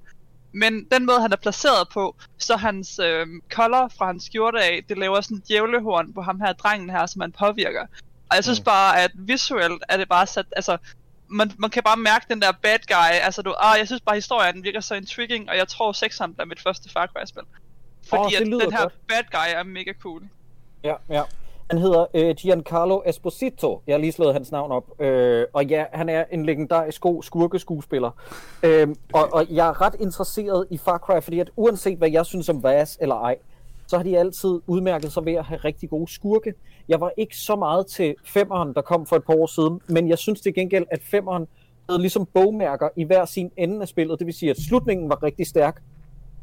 men 0.51 0.87
den 0.91 1.05
måde, 1.05 1.21
han 1.21 1.31
er 1.31 1.35
placeret 1.35 1.89
på, 1.93 2.15
så 2.37 2.55
hans 2.55 2.99
øh, 2.99 3.27
collar 3.51 3.87
fra 3.97 4.05
hans 4.05 4.23
skjorte 4.23 4.63
af, 4.63 4.83
det 4.89 4.97
laver 4.97 5.21
sådan 5.21 5.37
en 5.37 5.43
djævlehorn 5.47 6.13
på 6.13 6.21
ham 6.21 6.41
her, 6.41 6.53
drengen 6.53 6.89
her, 6.89 7.05
som 7.05 7.19
man 7.19 7.31
påvirker. 7.31 7.85
Og 8.29 8.35
jeg 8.35 8.43
synes 8.43 8.59
mm. 8.59 8.65
bare, 8.65 9.01
at 9.01 9.11
visuelt 9.15 9.83
er 9.89 9.97
det 9.97 10.09
bare 10.09 10.27
sat, 10.27 10.45
altså, 10.55 10.77
man, 11.35 11.51
man 11.57 11.69
kan 11.69 11.83
bare 11.83 11.97
mærke 11.97 12.25
den 12.29 12.41
der 12.41 12.51
bad 12.61 12.79
guy, 12.87 13.11
altså 13.27 13.41
du, 13.41 13.53
ah, 13.59 13.79
jeg 13.79 13.87
synes 13.87 14.01
bare, 14.01 14.15
historien 14.15 14.63
virker 14.63 14.79
så 14.79 14.95
intriguing, 14.95 15.49
og 15.49 15.57
jeg 15.57 15.67
tror 15.67 15.91
6'eren 15.91 16.33
bliver 16.33 16.45
mit 16.45 16.61
første 16.61 16.91
Far 16.93 17.07
Cry-spil. 17.07 17.43
Fordi 18.09 18.35
oh, 18.35 18.41
at 18.41 18.45
den 18.45 18.71
her 18.71 18.81
godt. 18.81 18.93
bad 19.07 19.23
guy 19.31 19.49
er 19.59 19.63
mega 19.63 19.93
cool. 20.01 20.21
Ja, 20.83 20.95
ja. 21.09 21.23
Han 21.69 21.79
hedder 21.79 22.05
øh, 22.13 22.35
Giancarlo 22.35 23.01
Esposito. 23.05 23.81
Jeg 23.87 23.93
har 23.93 23.99
lige 23.99 24.11
slået 24.11 24.33
hans 24.33 24.51
navn 24.51 24.71
op. 24.71 25.01
Øh, 25.01 25.45
og 25.53 25.65
ja, 25.65 25.85
han 25.93 26.09
er 26.09 26.25
en 26.31 26.45
legendarisk 26.45 27.01
god 27.01 27.23
skurkeskuespiller. 27.23 28.11
Øh, 28.63 28.87
og, 29.13 29.33
og 29.33 29.45
jeg 29.49 29.67
er 29.67 29.81
ret 29.81 29.95
interesseret 29.99 30.67
i 30.71 30.77
Far 30.77 30.97
Cry, 30.97 31.21
fordi 31.21 31.39
at 31.39 31.49
uanset 31.55 31.97
hvad 31.97 32.11
jeg 32.11 32.25
synes 32.25 32.49
om 32.49 32.63
Vas 32.63 32.97
eller 33.01 33.15
ej, 33.15 33.37
så 33.87 33.97
har 33.97 34.03
de 34.03 34.17
altid 34.17 34.59
udmærket 34.67 35.11
sig 35.11 35.25
ved 35.25 35.33
at 35.33 35.45
have 35.45 35.57
rigtig 35.57 35.89
gode 35.89 36.13
skurke. 36.13 36.53
Jeg 36.87 37.01
var 37.01 37.11
ikke 37.17 37.37
så 37.37 37.55
meget 37.55 37.87
til 37.87 38.15
femeren, 38.25 38.73
der 38.73 38.81
kom 38.81 39.05
for 39.05 39.15
et 39.15 39.23
par 39.23 39.33
år 39.33 39.47
siden, 39.47 39.81
men 39.87 40.09
jeg 40.09 40.17
synes 40.17 40.41
til 40.41 40.53
gengæld, 40.53 40.85
at 40.91 41.01
femeren 41.03 41.47
havde 41.89 42.01
ligesom 42.01 42.25
bogmærker 42.33 42.89
i 42.95 43.03
hver 43.03 43.25
sin 43.25 43.51
ende 43.57 43.81
af 43.81 43.87
spillet. 43.87 44.19
Det 44.19 44.27
vil 44.27 44.33
sige, 44.33 44.49
at 44.49 44.57
slutningen 44.57 45.09
var 45.09 45.23
rigtig 45.23 45.47
stærk, 45.47 45.81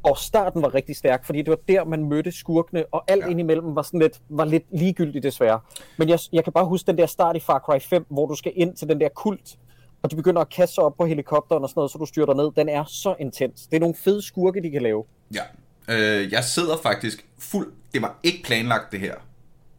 og 0.02 0.18
starten 0.18 0.62
var 0.62 0.75
rigtig 0.75 0.96
stærk, 0.96 1.25
fordi 1.25 1.38
det 1.38 1.50
var 1.50 1.58
der, 1.68 1.84
man 1.84 2.04
mødte 2.04 2.32
skurkene, 2.32 2.84
og 2.92 3.04
alt 3.08 3.25
ja. 3.25 3.30
indimellem 3.30 3.76
var, 3.76 3.82
sådan 3.82 4.00
lidt, 4.00 4.20
var 4.28 4.44
lidt 4.44 4.64
ligegyldigt 4.70 5.22
desværre. 5.22 5.61
Men 5.96 6.08
jeg, 6.08 6.18
jeg 6.32 6.44
kan 6.44 6.52
bare 6.52 6.66
huske 6.66 6.87
den 6.87 6.99
der 6.99 7.06
start 7.06 7.37
i 7.37 7.40
Far 7.40 7.58
Cry 7.58 7.80
5, 7.80 8.06
hvor 8.08 8.26
du 8.26 8.34
skal 8.34 8.52
ind 8.56 8.76
til 8.76 8.88
den 8.88 9.00
der 9.00 9.08
kult, 9.08 9.58
og 10.02 10.11
de 10.11 10.16
begynder 10.16 10.40
at 10.40 10.49
kaste 10.49 10.75
sig 10.75 10.84
op 10.84 10.96
på 10.96 11.06
helikopteren 11.06 11.62
og 11.62 11.68
sådan 11.68 11.78
noget, 11.78 11.90
så 11.90 11.99
du 11.99 12.06
styrter 12.06 12.34
ned. 12.34 12.50
Den 12.56 12.68
er 12.68 12.84
så 12.84 13.14
intens. 13.20 13.66
Det 13.66 13.76
er 13.76 13.80
nogle 13.80 13.94
fede 13.94 14.22
skurke, 14.22 14.62
de 14.62 14.70
kan 14.70 14.82
lave. 14.82 15.04
Ja. 15.34 15.42
Øh, 15.88 16.32
jeg 16.32 16.44
sidder 16.44 16.76
faktisk 16.82 17.24
fuld... 17.38 17.72
Det 17.94 18.02
var 18.02 18.18
ikke 18.22 18.42
planlagt, 18.44 18.92
det 18.92 19.00
her. 19.00 19.14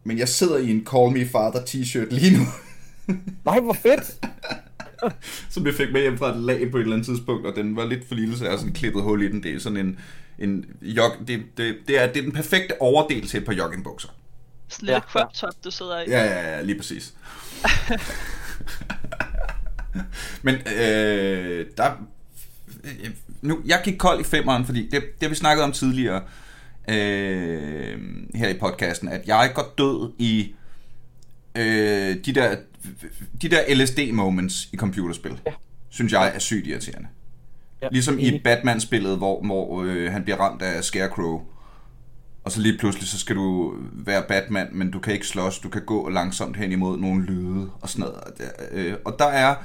Men 0.03 0.17
jeg 0.17 0.29
sidder 0.29 0.57
i 0.57 0.71
en 0.71 0.87
Call 0.91 1.11
Me 1.11 1.25
Father 1.25 1.61
t-shirt 1.61 2.15
lige 2.15 2.37
nu. 2.37 2.43
Nej, 3.45 3.59
hvor 3.59 3.73
fedt! 3.73 4.25
som 5.49 5.65
jeg 5.65 5.73
fik 5.73 5.91
med 5.91 6.01
hjem 6.01 6.17
fra 6.17 6.29
et 6.29 6.37
lag 6.37 6.71
på 6.71 6.77
et 6.77 6.81
eller 6.81 6.95
andet 6.95 7.07
tidspunkt, 7.07 7.45
og 7.45 7.55
den 7.55 7.75
var 7.75 7.85
lidt 7.85 8.07
for 8.07 8.15
lille, 8.15 8.37
så 8.37 8.43
jeg 8.43 8.51
har 8.51 8.57
sådan 8.57 8.73
klippet 8.73 9.03
hul 9.03 9.23
i 9.23 9.27
den. 9.27 9.43
Det 9.43 9.55
er 9.55 9.59
sådan 9.59 9.77
en, 9.77 9.99
en 10.39 10.65
jog, 10.81 11.11
det, 11.27 11.41
det, 11.57 11.75
det, 11.87 12.01
er, 12.01 12.07
det 12.07 12.17
er 12.17 12.21
den 12.21 12.31
perfekte 12.31 12.81
overdel 12.81 13.27
til 13.27 13.39
et 13.39 13.45
par 13.45 13.53
joggingbukser. 13.53 14.09
Sådan 14.67 14.95
en 14.95 15.01
crop 15.01 15.33
top, 15.33 15.53
du 15.63 15.71
sidder 15.71 16.01
i. 16.01 16.09
Ja, 16.09 16.23
ja, 16.23 16.55
ja, 16.55 16.61
lige 16.61 16.77
præcis. 16.77 17.13
Men 20.43 20.55
øh, 20.55 21.65
der... 21.77 21.91
Nu, 23.41 23.59
jeg 23.65 23.81
gik 23.83 23.97
kold 23.97 24.19
i 24.19 24.23
femeren, 24.23 24.65
fordi 24.65 24.89
det, 24.89 25.03
det 25.21 25.29
vi 25.29 25.35
snakket 25.35 25.63
om 25.63 25.71
tidligere 25.71 26.21
øh, 26.89 27.99
her 28.35 28.49
i 28.49 28.57
podcasten, 28.59 29.09
at 29.09 29.27
jeg 29.27 29.51
går 29.55 29.73
død 29.77 30.13
i 30.17 30.55
øh, 31.55 32.15
de 32.25 32.33
der 32.33 32.55
de 33.41 33.49
der 33.49 33.75
LSD-moments 33.75 34.69
i 34.73 34.77
computerspil, 34.77 35.41
ja. 35.45 35.51
synes 35.89 36.13
jeg 36.13 36.31
er 36.35 36.39
sygt 36.39 36.67
irriterende. 36.67 37.07
Ja. 37.81 37.87
Ligesom 37.91 38.19
i 38.19 38.39
Batman-spillet, 38.43 39.17
hvor, 39.17 39.41
hvor 39.45 39.83
øh, 39.83 40.11
han 40.11 40.23
bliver 40.23 40.37
ramt 40.37 40.61
af 40.61 40.83
Scarecrow, 40.83 41.41
og 42.43 42.51
så 42.51 42.61
lige 42.61 42.77
pludselig, 42.77 43.07
så 43.07 43.19
skal 43.19 43.35
du 43.35 43.75
være 43.93 44.23
Batman, 44.27 44.67
men 44.71 44.91
du 44.91 44.99
kan 44.99 45.13
ikke 45.13 45.27
slås, 45.27 45.59
du 45.59 45.69
kan 45.69 45.85
gå 45.85 46.09
langsomt 46.09 46.57
hen 46.57 46.71
imod 46.71 46.97
nogle 46.97 47.25
lyde 47.25 47.69
og 47.81 47.89
sådan 47.89 47.99
noget. 47.99 48.51
Øh, 48.71 48.93
og 49.05 49.15
der 49.19 49.25
er, 49.25 49.55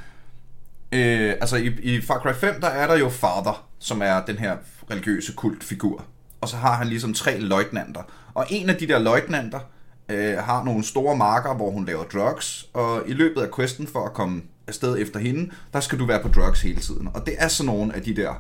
øh, 0.93 1.31
altså 1.41 1.57
i, 1.57 1.67
i 1.83 2.01
Far 2.01 2.19
Cry 2.19 2.33
5, 2.33 2.61
der 2.61 2.69
er 2.69 2.87
der 2.87 2.97
jo 2.99 3.09
Father, 3.09 3.67
som 3.79 4.03
er 4.03 4.25
den 4.25 4.39
her 4.39 4.57
religiøse 4.91 5.33
kultfigur. 5.33 6.05
Og 6.41 6.49
så 6.49 6.57
har 6.57 6.75
han 6.75 6.87
ligesom 6.87 7.15
tre 7.15 7.39
løjtnanter. 7.39 8.03
Og 8.35 8.47
en 8.51 8.71
af 8.71 8.77
de 8.77 8.89
der 8.89 8.99
løjtnanter, 8.99 9.61
øh, 10.09 10.39
har 10.39 10.65
nogle 10.65 10.85
store 10.85 11.17
marker, 11.17 11.55
hvor 11.55 11.71
hun 11.71 11.87
laver 11.87 12.05
drugs, 12.05 12.67
og 12.75 13.03
i 13.07 13.13
løbet 13.13 13.43
af 13.43 13.49
questen 13.57 13.87
for 13.87 14.07
at 14.07 14.13
komme 14.13 14.43
afsted 14.67 14.99
efter 14.99 15.21
hende, 15.21 15.51
der 15.73 15.81
skal 15.81 15.99
du 15.99 16.07
være 16.07 16.23
på 16.23 16.29
drugs 16.29 16.63
hele 16.63 16.81
tiden. 16.81 17.09
Og 17.15 17.27
det 17.27 17.35
er 17.39 17.49
sådan 17.49 17.67
nogle 17.67 17.95
af 17.95 18.03
de 18.03 18.17
der 18.17 18.35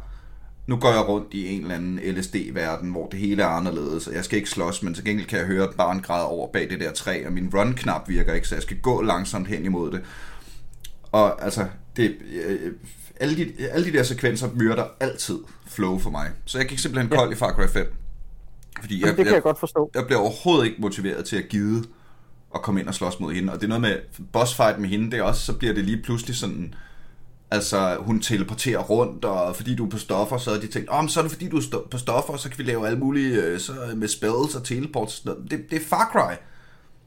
nu 0.68 0.76
går 0.76 0.90
jeg 0.90 1.08
rundt 1.08 1.34
i 1.34 1.54
en 1.54 1.62
eller 1.62 1.74
anden 1.74 2.00
LSD-verden, 2.16 2.90
hvor 2.90 3.08
det 3.08 3.20
hele 3.20 3.42
er 3.42 3.46
anderledes, 3.46 4.06
og 4.06 4.14
jeg 4.14 4.24
skal 4.24 4.36
ikke 4.38 4.50
slås, 4.50 4.82
men 4.82 4.94
til 4.94 5.04
gengæld 5.04 5.28
kan 5.28 5.38
jeg 5.38 5.46
høre 5.46 5.64
et 5.64 5.76
barn 5.76 6.00
græde 6.00 6.26
over 6.26 6.48
bag 6.52 6.70
det 6.70 6.80
der 6.80 6.92
træ, 6.92 7.22
og 7.26 7.32
min 7.32 7.50
run-knap 7.54 8.08
virker 8.08 8.32
ikke, 8.34 8.48
så 8.48 8.54
jeg 8.54 8.62
skal 8.62 8.80
gå 8.80 9.02
langsomt 9.02 9.48
hen 9.48 9.64
imod 9.64 9.90
det. 9.92 10.00
Og 11.12 11.44
altså, 11.44 11.66
det, 11.98 12.16
øh, 12.44 12.72
alle, 13.20 13.36
de, 13.36 13.68
alle 13.70 13.86
de 13.86 13.92
der 13.92 14.02
sekvenser 14.02 14.48
myrder 14.54 14.84
altid 15.00 15.38
flow 15.66 15.98
for 15.98 16.10
mig. 16.10 16.30
Så 16.44 16.58
jeg 16.58 16.68
gik 16.68 16.78
simpelthen 16.78 17.10
kold 17.10 17.28
ja. 17.28 17.34
i 17.34 17.38
Far 17.38 17.52
Cry 17.52 17.68
5. 17.72 17.94
Fordi 18.80 19.00
jeg, 19.00 19.08
det 19.08 19.16
kan 19.16 19.26
jeg, 19.26 19.34
jeg 19.34 19.42
godt 19.42 19.58
forstå. 19.58 19.90
Jeg 19.94 20.06
bliver 20.06 20.18
overhovedet 20.18 20.66
ikke 20.66 20.80
motiveret 20.80 21.24
til 21.24 21.36
at 21.36 21.48
gide 21.48 21.84
at 22.54 22.62
komme 22.62 22.80
ind 22.80 22.88
og 22.88 22.94
slås 22.94 23.20
mod 23.20 23.32
hende. 23.32 23.52
Og 23.52 23.60
det 23.60 23.64
er 23.64 23.68
noget 23.68 23.80
med 23.80 23.96
boss 24.32 24.54
fight 24.54 24.78
med 24.78 24.88
hende, 24.88 25.10
det 25.10 25.18
er 25.18 25.22
også, 25.22 25.44
så 25.44 25.52
bliver 25.52 25.74
det 25.74 25.84
lige 25.84 26.02
pludselig 26.02 26.36
sådan, 26.36 26.74
altså 27.50 27.96
hun 28.00 28.20
teleporterer 28.20 28.78
rundt, 28.82 29.24
og 29.24 29.56
fordi 29.56 29.74
du 29.74 29.86
er 29.86 29.90
på 29.90 29.98
stoffer, 29.98 30.38
så 30.38 30.50
er 30.50 30.60
de 30.60 30.66
tænkt, 30.66 30.88
oh, 30.92 31.08
så 31.08 31.20
er 31.20 31.24
det 31.24 31.32
fordi 31.32 31.48
du 31.48 31.56
er 31.56 31.86
på 31.90 31.98
stoffer, 31.98 32.36
så 32.36 32.48
kan 32.48 32.58
vi 32.58 32.62
lave 32.62 32.86
alle 32.86 32.98
mulige, 32.98 33.42
øh, 33.42 33.60
så 33.60 33.72
med 33.96 34.08
spells 34.08 34.54
og 34.54 34.64
teleport, 34.64 35.12
sådan 35.12 35.32
noget. 35.32 35.50
Det, 35.50 35.70
det 35.70 35.82
er 35.82 35.86
Far 35.86 36.10
Cry. 36.12 36.34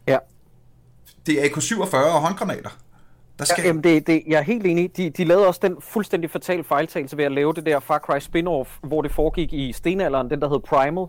Ja. 0.07 0.17
Det 1.25 1.45
er 1.45 1.49
AK-47 1.49 1.95
og 1.95 2.21
håndgranater. 2.21 2.69
Der 3.41 3.45
skal... 3.45 3.61
ja, 3.61 3.67
jamen 3.67 3.83
det, 3.83 4.07
det, 4.07 4.23
jeg 4.27 4.37
er 4.37 4.41
helt 4.41 4.65
enig. 4.65 4.97
De, 4.97 5.09
de 5.09 5.23
lavede 5.23 5.47
også 5.47 5.59
den 5.63 5.75
fuldstændig 5.79 6.29
fatale 6.29 6.63
fejltagelse 6.63 7.17
ved 7.17 7.25
at 7.25 7.31
lave 7.31 7.53
det 7.53 7.65
der 7.65 7.79
Far 7.79 7.99
Cry 7.99 8.19
spin-off, 8.19 8.79
hvor 8.83 9.01
det 9.01 9.11
foregik 9.11 9.53
i 9.53 9.73
stenalderen, 9.73 10.29
den 10.29 10.41
der 10.41 10.49
hed 10.49 10.59
Primal, 10.59 11.05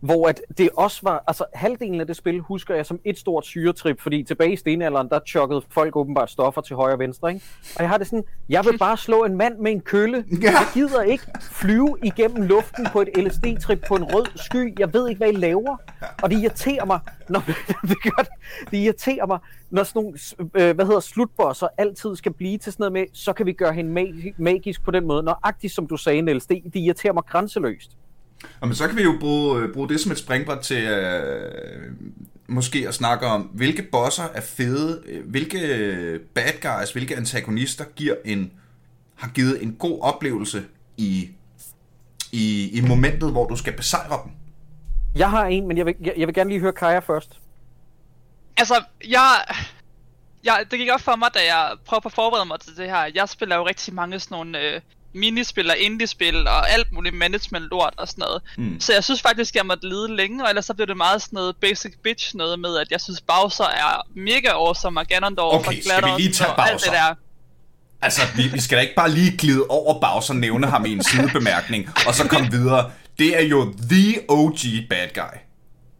hvor 0.00 0.28
at 0.28 0.42
det 0.58 0.68
også 0.76 1.00
var, 1.02 1.24
altså 1.26 1.44
halvdelen 1.54 2.00
af 2.00 2.06
det 2.06 2.16
spil 2.16 2.40
husker 2.40 2.74
jeg 2.74 2.86
som 2.86 3.00
et 3.04 3.18
stort 3.18 3.46
syretrip, 3.46 4.00
fordi 4.00 4.22
tilbage 4.22 4.52
i 4.52 4.56
stenalderen, 4.56 5.08
der 5.08 5.20
chokkede 5.26 5.62
folk 5.70 5.96
åbenbart 5.96 6.30
stoffer 6.30 6.60
til 6.60 6.76
højre 6.76 6.92
og 6.92 6.98
venstre, 6.98 7.28
ikke? 7.34 7.46
Og 7.76 7.82
jeg 7.82 7.90
har 7.90 7.98
det 7.98 8.06
sådan, 8.06 8.24
jeg 8.48 8.64
vil 8.64 8.78
bare 8.78 8.96
slå 8.96 9.24
en 9.24 9.36
mand 9.36 9.58
med 9.58 9.72
en 9.72 9.80
kølle. 9.80 10.24
Jeg 10.42 10.66
gider 10.74 11.02
ikke 11.02 11.24
flyve 11.40 11.96
igennem 12.02 12.42
luften 12.42 12.86
på 12.92 13.00
et 13.00 13.08
LSD-trip 13.16 13.80
på 13.88 13.94
en 13.94 14.04
rød 14.04 14.26
sky. 14.36 14.78
Jeg 14.78 14.94
ved 14.94 15.08
ikke, 15.08 15.18
hvad 15.18 15.28
I 15.28 15.36
laver. 15.36 15.76
Og 16.22 16.30
det 16.30 16.38
irriterer 16.38 16.84
mig, 16.84 17.00
når 17.28 17.40
det 17.88 18.02
gør 18.02 18.22
det. 18.22 18.32
Det 18.70 18.78
irriterer 18.78 19.26
mig, 19.26 19.38
når 19.70 19.82
sådan 19.82 20.02
nogle, 20.02 20.18
øh, 20.68 20.74
hvad 20.74 20.86
hedder, 20.86 21.00
slutbosser 21.00 21.68
altid 21.78 22.16
skal 22.16 22.32
blive 22.32 22.58
til 22.58 22.72
sådan 22.72 22.82
noget 22.82 22.92
med, 22.92 23.04
så 23.12 23.32
kan 23.32 23.46
vi 23.46 23.52
gøre 23.52 23.72
hende 23.72 24.32
magisk 24.36 24.84
på 24.84 24.90
den 24.90 25.06
måde. 25.06 25.22
Nøjagtigt 25.22 25.72
som 25.72 25.86
du 25.86 25.96
sagde, 25.96 26.22
Niels, 26.22 26.46
det, 26.46 26.62
det 26.64 26.76
irriterer 26.76 27.12
mig 27.12 27.24
grænseløst. 27.24 27.90
Men 28.60 28.74
så 28.74 28.88
kan 28.88 28.96
vi 28.96 29.02
jo 29.02 29.16
bruge, 29.20 29.62
øh, 29.62 29.72
bruge 29.72 29.88
det 29.88 30.00
som 30.00 30.12
et 30.12 30.18
springbræt 30.18 30.58
til 30.58 30.82
øh, 30.82 31.92
måske 32.48 32.88
at 32.88 32.94
snakke 32.94 33.26
om, 33.26 33.42
hvilke 33.42 33.82
bosser 33.82 34.24
er 34.34 34.40
fede, 34.40 35.02
øh, 35.06 35.30
hvilke 35.30 35.58
bad 36.34 36.52
guys, 36.62 36.92
hvilke 36.92 37.16
antagonister 37.16 37.84
giver 37.84 38.14
en, 38.24 38.52
har 39.14 39.28
givet 39.28 39.62
en 39.62 39.72
god 39.72 40.00
oplevelse 40.00 40.64
i, 40.96 41.28
i, 42.32 42.70
i 42.78 42.80
momentet, 42.80 43.32
hvor 43.32 43.46
du 43.46 43.56
skal 43.56 43.72
besejre 43.72 44.20
dem. 44.24 44.32
Jeg 45.16 45.30
har 45.30 45.44
en, 45.44 45.68
men 45.68 45.78
jeg 45.78 45.86
vil, 45.86 45.94
jeg, 46.00 46.14
jeg 46.16 46.26
vil 46.26 46.34
gerne 46.34 46.50
lige 46.50 46.60
høre 46.60 46.72
Kaja 46.72 46.98
først. 46.98 47.40
Altså, 48.56 48.84
jeg, 49.08 49.44
jeg, 50.44 50.64
det 50.70 50.78
gik 50.78 50.88
op 50.92 51.00
for 51.00 51.16
mig, 51.16 51.30
da 51.34 51.38
jeg 51.54 51.76
prøvede 51.84 52.06
at 52.06 52.12
forberede 52.12 52.46
mig 52.46 52.60
til 52.60 52.76
det 52.76 52.86
her. 52.86 53.10
Jeg 53.14 53.28
spiller 53.28 53.56
jo 53.56 53.66
rigtig 53.66 53.94
mange 53.94 54.20
sådan 54.20 54.34
nogle 54.34 54.60
øh, 54.60 54.80
minispil 55.16 55.70
og 55.70 55.78
indie-spil 55.78 56.46
og 56.48 56.70
alt 56.70 56.92
muligt 56.92 57.14
management-lort 57.14 57.94
og 57.96 58.08
sådan 58.08 58.22
noget. 58.22 58.42
Mm. 58.56 58.80
Så 58.80 58.92
jeg 58.92 59.04
synes 59.04 59.22
faktisk, 59.22 59.54
jeg 59.54 59.66
måtte 59.66 59.88
lide 59.88 60.16
længe, 60.16 60.44
og 60.44 60.48
ellers 60.48 60.64
så 60.64 60.74
blev 60.74 60.86
det 60.86 60.96
meget 60.96 61.22
sådan 61.22 61.36
noget 61.36 61.56
basic 61.56 61.92
bitch 62.02 62.36
noget 62.36 62.58
med, 62.58 62.76
at 62.78 62.90
jeg 62.90 63.00
synes 63.00 63.20
Bowser 63.20 63.64
er 63.64 64.06
mega 64.14 64.48
awesome, 64.48 65.00
og 65.00 65.06
Ganondorf 65.06 65.54
okay, 65.54 65.78
og 65.78 65.84
skal 65.84 66.04
vi 66.04 66.10
lige 66.22 66.32
tage 66.32 66.50
Bowser? 66.56 66.72
alt 66.72 66.84
det 66.84 66.92
der. 66.92 67.14
Altså, 68.02 68.20
vi, 68.36 68.42
vi 68.48 68.60
skal 68.60 68.76
da 68.76 68.82
ikke 68.82 68.94
bare 68.94 69.10
lige 69.10 69.36
glide 69.36 69.66
over 69.68 70.00
Bowser, 70.00 70.34
nævne 70.34 70.66
ham 70.66 70.86
i 70.86 70.92
en 70.92 71.02
sidebemærkning, 71.04 71.88
og 72.06 72.14
så 72.14 72.28
komme 72.28 72.50
videre. 72.58 72.90
Det 73.18 73.42
er 73.42 73.46
jo 73.46 73.74
the 73.90 74.20
OG 74.28 74.58
bad 74.90 75.08
guy. 75.14 75.38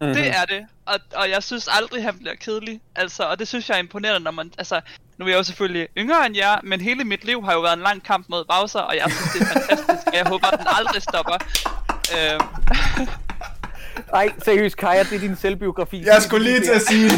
Mm-hmm. 0.01 0.15
Det 0.15 0.29
er 0.29 0.45
det, 0.45 0.67
og, 0.87 0.95
og 1.15 1.31
jeg 1.31 1.43
synes 1.43 1.69
aldrig, 1.69 2.03
han 2.03 2.19
bliver 2.19 2.35
kedelig. 2.35 2.81
Altså, 2.97 3.23
og 3.23 3.39
det 3.39 3.49
synes 3.49 3.69
jeg 3.69 3.75
er 3.75 3.79
imponerende, 3.79 4.25
når 4.25 4.31
man... 4.31 4.53
Altså, 4.59 4.81
nu 5.19 5.25
er 5.25 5.29
jeg 5.29 5.39
jo 5.39 5.43
selvfølgelig 5.43 5.89
yngre 5.99 6.27
end 6.27 6.37
jer, 6.37 6.61
men 6.63 6.81
hele 6.81 7.05
mit 7.05 7.25
liv 7.25 7.45
har 7.45 7.53
jo 7.53 7.61
været 7.61 7.77
en 7.77 7.83
lang 7.83 8.05
kamp 8.05 8.27
mod 8.29 8.45
Bowser, 8.45 8.81
og 8.81 8.97
jeg 8.97 9.11
synes, 9.11 9.33
det 9.33 9.41
er 9.43 9.47
fantastisk, 9.47 10.07
og 10.07 10.15
jeg 10.15 10.27
håber, 10.27 10.47
at 10.47 10.59
den 10.59 10.67
aldrig 10.79 11.03
stopper. 11.03 11.37
Øhm. 12.17 13.09
Ej, 14.15 14.33
seriøst, 14.45 14.77
Kaja, 14.77 15.03
det 15.03 15.13
er 15.13 15.21
din 15.21 15.37
selvbiografi. 15.37 16.05
Jeg 16.07 16.23
skulle 16.23 16.45
lige 16.45 16.61
til 16.61 16.71
at 16.71 16.83
sige 16.83 17.11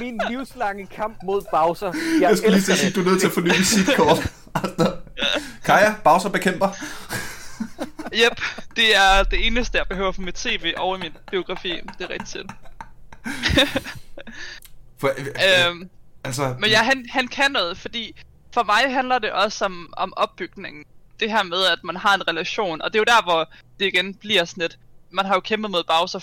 Min 0.00 0.20
livslange 0.28 0.86
kamp 0.86 1.16
mod 1.24 1.42
Bowser. 1.50 1.86
Jeg, 1.86 2.28
jeg 2.30 2.38
skulle 2.38 2.52
lige 2.52 2.62
til 2.62 2.72
at 2.72 2.78
sige, 2.78 2.88
at 2.88 2.94
du 2.94 3.00
er 3.00 3.04
nødt 3.04 3.20
til 3.20 3.26
at 3.26 3.32
få 3.32 3.40
nyt 3.40 3.58
visitkort. 3.58 4.32
Kaja, 5.66 5.94
Bowser 6.04 6.28
bekæmper. 6.28 6.68
Yep, 8.22 8.40
det 8.76 8.96
er 8.96 9.22
det 9.22 9.46
eneste, 9.46 9.78
jeg 9.78 9.86
behøver 9.88 10.12
for 10.12 10.22
mit 10.22 10.38
CV 10.38 10.72
og 10.76 10.96
i 10.96 11.00
min 11.00 11.12
biografi. 11.30 11.80
Det 11.98 12.04
er 12.04 12.10
rigtigt. 12.10 12.52
for, 15.00 15.08
øh, 15.18 15.68
øhm, 15.68 15.90
altså... 16.24 16.56
Men 16.60 16.70
ja, 16.70 16.82
han, 16.82 17.06
han 17.10 17.28
kan 17.28 17.50
noget, 17.50 17.78
fordi 17.78 18.16
for 18.54 18.62
mig 18.62 18.94
handler 18.94 19.18
det 19.18 19.32
også 19.32 19.64
om, 19.64 19.94
om 19.96 20.12
opbygningen. 20.16 20.84
Det 21.20 21.30
her 21.30 21.42
med, 21.42 21.64
at 21.72 21.78
man 21.84 21.96
har 21.96 22.14
en 22.14 22.28
relation, 22.28 22.82
og 22.82 22.92
det 22.92 22.98
er 22.98 23.00
jo 23.00 23.16
der, 23.16 23.22
hvor 23.22 23.52
det 23.80 23.86
igen 23.86 24.14
bliver 24.14 24.44
sådan 24.44 24.60
lidt, 24.60 24.78
man 25.10 25.26
har 25.26 25.34
jo 25.34 25.40
kæmpet 25.40 25.70
mod 25.70 25.84
Bowser 25.84 26.18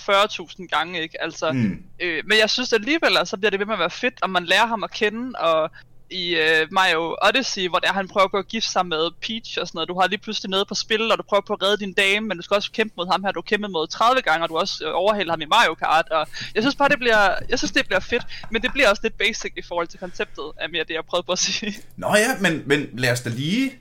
40.000 0.59 0.67
gange, 0.67 1.01
ikke? 1.01 1.21
Altså, 1.21 1.51
mm. 1.51 1.83
øh, 1.99 2.23
men 2.25 2.37
jeg 2.37 2.49
synes 2.49 2.73
alligevel, 2.73 3.17
så 3.27 3.37
bliver 3.37 3.49
det 3.49 3.59
ved 3.59 3.65
med 3.65 3.73
at 3.73 3.79
være 3.79 3.89
fedt, 3.89 4.21
og 4.21 4.29
man 4.29 4.45
lærer 4.45 4.67
ham 4.67 4.83
at 4.83 4.91
kende, 4.91 5.39
og 5.39 5.71
i 6.11 6.35
uh, 6.35 6.73
Mario 6.73 7.15
Odyssey, 7.21 7.69
hvor 7.69 7.79
der 7.79 7.93
han 7.93 8.07
prøver 8.07 8.27
på 8.27 8.37
at 8.37 8.47
gifte 8.47 8.71
sig 8.71 8.85
med 8.85 9.11
Peach 9.21 9.57
og 9.61 9.67
sådan 9.67 9.77
noget. 9.77 9.89
Du 9.89 9.99
har 9.99 10.07
lige 10.07 10.19
pludselig 10.19 10.49
noget 10.49 10.67
på 10.67 10.75
spil, 10.75 11.11
og 11.11 11.17
du 11.17 11.23
prøver 11.23 11.41
på 11.47 11.53
at 11.53 11.63
redde 11.63 11.77
din 11.85 11.93
dame, 11.93 12.27
men 12.27 12.37
du 12.37 12.43
skal 12.43 12.55
også 12.55 12.71
kæmpe 12.71 12.93
mod 12.97 13.07
ham 13.11 13.23
her. 13.23 13.31
Du 13.31 13.39
har 13.39 13.41
kæmpet 13.41 13.71
mod 13.71 13.87
30 13.87 14.21
gange, 14.21 14.45
og 14.45 14.49
du 14.49 14.57
også 14.57 14.87
uh, 14.87 14.95
overhælder 14.95 15.31
ham 15.31 15.41
i 15.41 15.45
Mario 15.45 15.73
Kart. 15.73 16.09
Og 16.09 16.27
jeg 16.55 16.63
synes 16.63 16.75
bare, 16.75 16.89
det 16.89 16.99
bliver, 16.99 17.35
jeg 17.49 17.57
synes, 17.57 17.71
det 17.71 17.85
bliver 17.85 17.99
fedt, 17.99 18.23
men 18.51 18.61
det 18.61 18.71
bliver 18.73 18.89
også 18.89 19.01
lidt 19.03 19.17
basic 19.17 19.53
i 19.57 19.61
forhold 19.61 19.87
til 19.87 19.99
konceptet 19.99 20.43
af 20.57 20.69
mere 20.69 20.83
det, 20.83 20.93
jeg 20.93 21.05
prøvede 21.05 21.25
på 21.25 21.31
at 21.31 21.39
sige. 21.39 21.73
Nå 21.97 22.07
ja, 22.15 22.37
men, 22.41 22.63
men 22.65 22.89
lad 22.93 23.11
os 23.11 23.21
da 23.21 23.29
lige... 23.29 23.71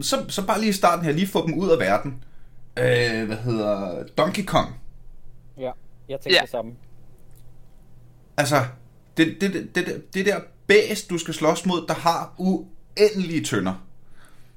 Så, 0.00 0.24
så 0.28 0.46
bare 0.46 0.60
lige 0.60 0.70
i 0.70 0.72
starten 0.72 1.04
her, 1.04 1.12
lige 1.12 1.26
få 1.26 1.46
dem 1.46 1.54
ud 1.54 1.70
af 1.70 1.78
verden. 1.78 2.24
Øh, 2.76 3.26
hvad 3.26 3.36
hedder... 3.36 4.04
Donkey 4.18 4.44
Kong. 4.44 4.80
Ja, 5.58 5.70
jeg 6.08 6.20
tænker 6.20 6.36
ja. 6.38 6.42
det 6.42 6.50
samme. 6.50 6.72
Altså, 8.36 8.64
det, 9.16 9.36
det, 9.40 9.52
det, 9.52 9.74
det, 9.74 10.14
det 10.14 10.26
der 10.26 10.40
bæs, 10.66 11.02
du 11.02 11.18
skal 11.18 11.34
slås 11.34 11.66
mod, 11.66 11.86
der 11.86 11.94
har 11.94 12.34
uendelige 12.38 13.44
tønder. 13.44 13.74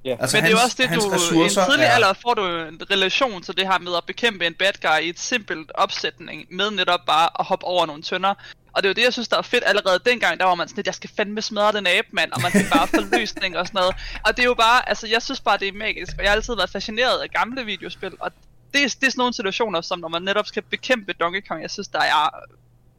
Ja. 0.05 0.17
Altså, 0.19 0.37
Men 0.37 0.43
hans, 0.43 0.51
det 0.51 0.57
er 0.57 0.61
jo 0.61 0.63
også 0.63 0.77
det, 0.77 0.89
du 1.31 1.35
i 1.35 1.43
en 1.43 1.49
tidlig 1.49 1.85
er... 1.85 1.89
alder 1.89 2.13
får 2.21 2.33
du 2.33 2.45
en 2.45 2.81
relation 2.91 3.41
til 3.41 3.57
det 3.57 3.67
her 3.67 3.79
med 3.79 3.91
at 3.97 4.03
bekæmpe 4.07 4.47
en 4.47 4.53
bad 4.53 4.73
guy 4.81 5.05
i 5.05 5.09
et 5.09 5.19
simpelt 5.19 5.71
opsætning, 5.75 6.45
med 6.49 6.71
netop 6.71 6.99
bare 7.05 7.29
at 7.39 7.45
hoppe 7.45 7.65
over 7.65 7.85
nogle 7.85 8.01
tønder. 8.01 8.33
Og 8.73 8.83
det 8.83 8.85
er 8.85 8.89
jo 8.89 8.93
det, 8.93 9.03
jeg 9.03 9.13
synes, 9.13 9.27
der 9.27 9.37
er 9.37 9.41
fedt 9.41 9.63
allerede 9.65 9.99
dengang, 10.05 10.39
der 10.39 10.45
var 10.45 10.55
man 10.55 10.67
sådan 10.67 10.75
lidt, 10.75 10.87
jeg 10.87 10.95
skal 10.95 11.09
fandme 11.17 11.41
smadre 11.41 11.71
den 11.71 11.87
abe, 11.87 12.07
mand, 12.11 12.31
og 12.31 12.41
man 12.41 12.51
skal 12.51 12.65
bare 12.71 12.87
få 12.87 13.01
løsning 13.17 13.57
og 13.57 13.67
sådan 13.67 13.79
noget. 13.79 13.95
Og 14.25 14.37
det 14.37 14.43
er 14.43 14.47
jo 14.47 14.53
bare, 14.53 14.89
altså 14.89 15.07
jeg 15.07 15.21
synes 15.21 15.39
bare, 15.39 15.57
det 15.57 15.67
er 15.67 15.73
magisk, 15.73 16.13
og 16.17 16.23
jeg 16.23 16.31
har 16.31 16.35
altid 16.35 16.55
været 16.55 16.69
fascineret 16.69 17.19
af 17.19 17.29
gamle 17.29 17.65
videospil, 17.65 18.11
og 18.19 18.31
det 18.73 18.83
er, 18.83 18.87
det 18.87 19.07
er 19.07 19.11
sådan 19.11 19.13
nogle 19.17 19.33
situationer, 19.33 19.81
som 19.81 19.99
når 19.99 20.07
man 20.07 20.21
netop 20.21 20.47
skal 20.47 20.61
bekæmpe 20.61 21.13
Donkey 21.13 21.41
Kong, 21.47 21.61
jeg 21.61 21.71
synes, 21.71 21.87
der 21.87 21.99
er 21.99 22.29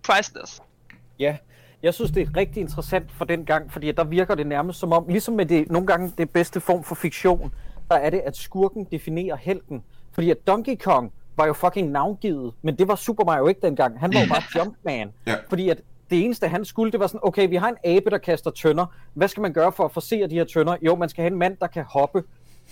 priceless. 0.03 0.61
Ja, 1.19 1.37
jeg 1.83 1.95
synes, 1.95 2.11
det 2.11 2.23
er 2.29 2.37
rigtig 2.37 2.61
interessant 2.61 3.13
for 3.13 3.25
den 3.25 3.45
gang, 3.45 3.73
fordi 3.73 3.93
der 3.93 4.05
virker 4.05 4.35
det 4.35 4.47
nærmest 4.47 4.79
som 4.79 4.93
om, 4.93 5.05
ligesom 5.09 5.35
med 5.35 5.47
det 5.47 5.71
nogle 5.71 5.87
gange 5.87 6.13
det 6.19 6.31
bedste 6.31 6.61
form 6.61 6.85
for 6.85 6.95
fiktion, 6.95 7.53
der 7.89 7.97
er 7.97 8.11
det, 8.11 8.19
at 8.27 8.37
skurken 8.37 8.87
definerer 8.93 9.37
helten. 9.37 9.83
Fordi 10.13 10.31
at 10.31 10.47
Donkey 10.47 10.77
Kong 10.77 11.13
var 11.37 11.47
jo 11.47 11.53
fucking 11.53 11.91
navngivet, 11.91 12.53
men 12.63 12.77
det 12.77 12.89
var 12.89 12.95
Super 12.95 13.25
Mario 13.25 13.47
ikke 13.47 13.61
dengang. 13.67 14.01
Han 14.01 14.15
var 14.15 14.21
jo 14.21 14.27
bare 14.29 14.43
Jumpman. 14.59 15.13
ja. 15.27 15.35
Fordi 15.49 15.69
at 15.69 15.81
det 16.11 16.25
eneste, 16.25 16.49
han 16.49 16.65
skulle, 16.65 16.93
det 16.93 17.01
var 17.01 17.07
sådan, 17.07 17.21
okay, 17.23 17.49
vi 17.49 17.57
har 17.57 17.69
en 17.69 17.77
abe, 17.85 18.11
der 18.11 18.19
kaster 18.19 18.51
tønder. 18.51 18.87
Hvad 19.15 19.29
skal 19.29 19.41
man 19.41 19.53
gøre 19.53 19.73
for 19.73 19.85
at 19.85 19.93
forsere 19.93 20.27
de 20.27 20.35
her 20.35 20.45
tønder? 20.45 20.77
Jo, 20.83 20.97
man 20.97 21.09
skal 21.09 21.23
have 21.23 21.33
en 21.33 21.39
mand, 21.39 21.57
der 21.61 21.67
kan 21.67 21.85
hoppe. 21.85 22.23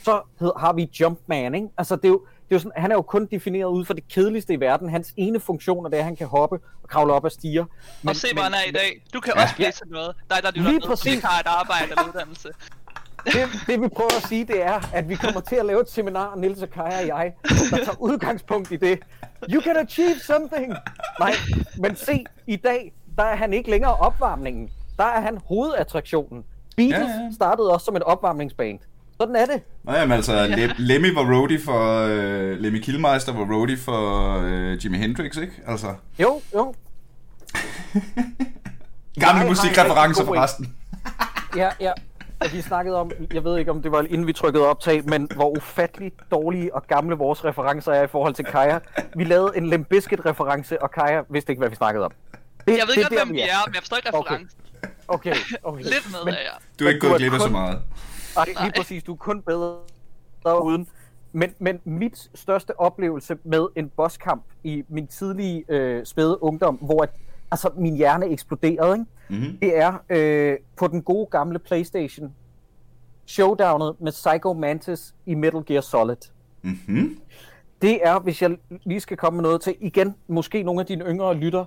Så 0.05 0.23
har 0.57 0.73
vi 0.73 0.91
Jumpman, 1.01 1.55
ikke? 1.55 1.69
Altså, 1.79 1.97
det 1.97 2.05
er 2.05 2.09
jo, 2.09 2.21
det 2.21 2.55
er 2.55 2.57
jo 2.57 2.59
sådan, 2.59 2.73
han 2.77 2.91
er 2.91 2.95
jo 2.95 3.03
kun 3.03 3.27
defineret 3.27 3.69
ud 3.69 3.85
for 3.85 3.95
det 3.95 4.09
kedeligste 4.09 4.55
i 4.55 4.61
verden. 4.61 4.89
Hans 4.89 5.15
ene 5.17 5.41
funktion 5.41 5.87
er 5.87 5.91
det, 5.91 5.97
at 5.97 6.05
han 6.05 6.17
kan 6.17 6.27
hoppe 6.27 6.59
og 6.83 6.89
kravle 6.89 7.13
op 7.13 7.25
og 7.25 7.33
stiger. 7.33 7.65
Men, 8.03 8.09
og 8.09 8.17
se, 8.17 8.29
hvor 8.33 8.43
han 8.43 8.55
er 8.55 8.69
i 8.69 8.73
dag. 8.73 9.05
Du 9.15 9.21
kan 9.21 9.33
ja. 9.37 9.43
også 9.43 9.55
blive 9.55 9.71
til 9.71 9.87
noget. 9.87 10.17
Der 10.31 10.37
er 10.37 10.41
der, 10.41 10.51
du 10.51 10.61
Lige 10.61 10.81
præcis. 10.81 11.23
har 11.23 11.41
et 11.41 11.47
arbejde 11.47 11.85
eller 11.91 12.09
uddannelse. 12.09 12.49
Det, 13.25 13.35
det 13.67 13.81
vi 13.81 13.89
prøver 13.89 14.17
at 14.17 14.29
sige, 14.29 14.45
det 14.45 14.63
er, 14.63 14.81
at 14.95 15.09
vi 15.09 15.15
kommer 15.15 15.41
til 15.41 15.57
at 15.57 15.67
lave 15.67 15.81
et 15.81 15.91
seminar, 15.91 16.35
Nils 16.37 16.63
og 16.63 16.71
Kaja 16.71 17.01
og 17.01 17.07
jeg, 17.07 17.33
der 17.71 17.77
tager 17.77 18.01
udgangspunkt 18.01 18.73
i 18.73 18.77
det. 18.77 18.99
You 19.53 19.63
can 19.63 19.77
achieve 19.77 20.19
something! 20.27 20.75
Nej, 21.19 21.33
men 21.79 21.97
se, 21.97 22.25
i 22.47 22.57
dag, 22.57 22.93
der 23.17 23.25
er 23.25 23.37
han 23.37 23.53
ikke 23.53 23.71
længere 23.71 23.95
opvarmningen. 23.95 24.71
Der 24.97 25.05
er 25.05 25.21
han 25.21 25.39
hovedattraktionen. 25.47 26.45
Beatles 26.77 27.09
ja, 27.09 27.23
ja. 27.23 27.31
startede 27.35 27.73
også 27.73 27.85
som 27.85 27.97
et 27.97 28.03
opvarmningsband. 28.03 28.79
Sådan 29.21 29.37
er 29.37 29.47
det. 29.47 29.63
Nå 29.85 29.93
jamen 29.93 30.13
altså, 30.13 30.33
ja. 30.33 30.71
Lemmy 30.79 31.15
var 31.15 31.35
roadie 31.35 31.61
for... 31.61 32.05
Uh, 32.05 32.61
Lemmy 32.61 32.81
Kilmeister 32.81 33.33
var 33.33 33.55
roadie 33.55 33.77
for 33.77 34.39
uh, 34.39 34.85
Jimi 34.85 34.99
Hendrix, 34.99 35.37
ikke? 35.37 35.53
Altså. 35.67 35.95
Jo, 36.19 36.41
jo. 36.55 36.75
Gamle 39.21 39.49
musikreferencer 39.49 40.25
for 40.25 40.43
resten. 40.43 40.75
ja, 41.57 41.69
ja. 41.81 41.93
at 42.41 42.55
vi 42.55 42.63
snakkede 42.63 42.97
om, 42.97 43.11
jeg 43.35 43.45
ved 43.45 43.59
ikke 43.59 43.71
om 43.71 43.83
det 43.83 43.93
var 43.93 44.03
inden 44.03 44.27
vi 44.27 44.33
trykkede 44.33 44.67
optag, 44.67 45.05
men 45.05 45.29
hvor 45.35 45.57
ufatteligt 45.57 46.15
dårlige 46.31 46.75
og 46.75 46.87
gamle 46.87 47.17
vores 47.17 47.45
referencer 47.45 47.93
er 47.93 48.03
i 48.03 48.07
forhold 48.07 48.35
til 48.35 48.45
Kaja. 48.45 48.79
Vi 49.17 49.25
lavede 49.25 49.57
en 49.57 49.67
Limbiskit 49.71 50.27
reference, 50.27 50.83
og 50.83 50.91
Kaja 50.91 51.21
vidste 51.31 51.53
ikke, 51.53 51.61
hvad 51.61 51.69
vi 51.69 51.77
snakkede 51.77 52.05
om. 52.05 52.13
Det, 52.67 52.79
jeg 52.79 52.87
ved 52.87 52.95
ikke, 52.97 53.09
hvem 53.09 53.33
vi 53.33 53.41
er, 53.41 53.67
men 53.67 53.75
jeg 53.75 53.83
forstår 53.83 53.97
ikke 53.97 54.09
referencen. 54.09 54.51
Okay, 55.09 55.31
okay. 55.31 55.41
okay. 55.63 55.83
Lidt 55.83 56.13
med, 56.13 56.25
men, 56.25 56.35
ja. 56.35 56.51
Du 56.79 56.85
er 56.85 56.89
ikke 56.89 57.01
gået 57.01 57.19
glip 57.19 57.33
af 57.33 57.41
så 57.41 57.49
meget. 57.49 57.79
Nej, 58.47 58.65
lige 58.65 58.73
præcis. 58.77 59.03
Du 59.03 59.13
er 59.13 59.17
kun 59.17 59.43
bedre 59.43 59.77
uden. 60.63 60.89
Men, 61.33 61.55
men 61.59 61.81
mit 61.85 62.31
største 62.35 62.81
oplevelse 62.81 63.37
med 63.45 63.67
en 63.77 63.89
bosskamp 63.89 64.43
i 64.65 64.85
min 64.89 65.07
tidlige 65.07 65.65
øh, 65.69 66.07
spæde 66.07 66.43
ungdom, 66.43 66.75
hvor 66.75 67.03
at, 67.03 67.11
altså, 67.51 67.71
min 67.77 67.97
hjerne 67.97 68.27
eksploderede, 68.27 68.95
ikke? 68.99 69.07
Mm-hmm. 69.29 69.59
det 69.59 69.79
er 69.79 69.95
øh, 70.11 70.57
på 70.77 70.89
den 70.89 71.03
gode 71.03 71.27
gamle 71.27 71.59
Playstation 71.59 72.35
showdownet 73.27 73.95
med 74.01 74.13
Psycho 74.13 74.53
Mantis 74.53 75.15
i 75.27 75.35
Metal 75.35 75.65
Gear 75.65 75.81
Solid. 75.81 76.17
Mm-hmm. 76.63 77.21
Det 77.83 78.01
er, 78.03 78.19
hvis 78.19 78.43
jeg 78.43 78.57
lige 78.85 79.01
skal 79.01 79.17
komme 79.17 79.37
med 79.37 79.43
noget 79.43 79.61
til, 79.61 79.75
igen, 79.81 80.15
måske 80.29 80.63
nogle 80.63 80.81
af 80.81 80.87
dine 80.87 81.05
yngre 81.05 81.35
lytter, 81.35 81.65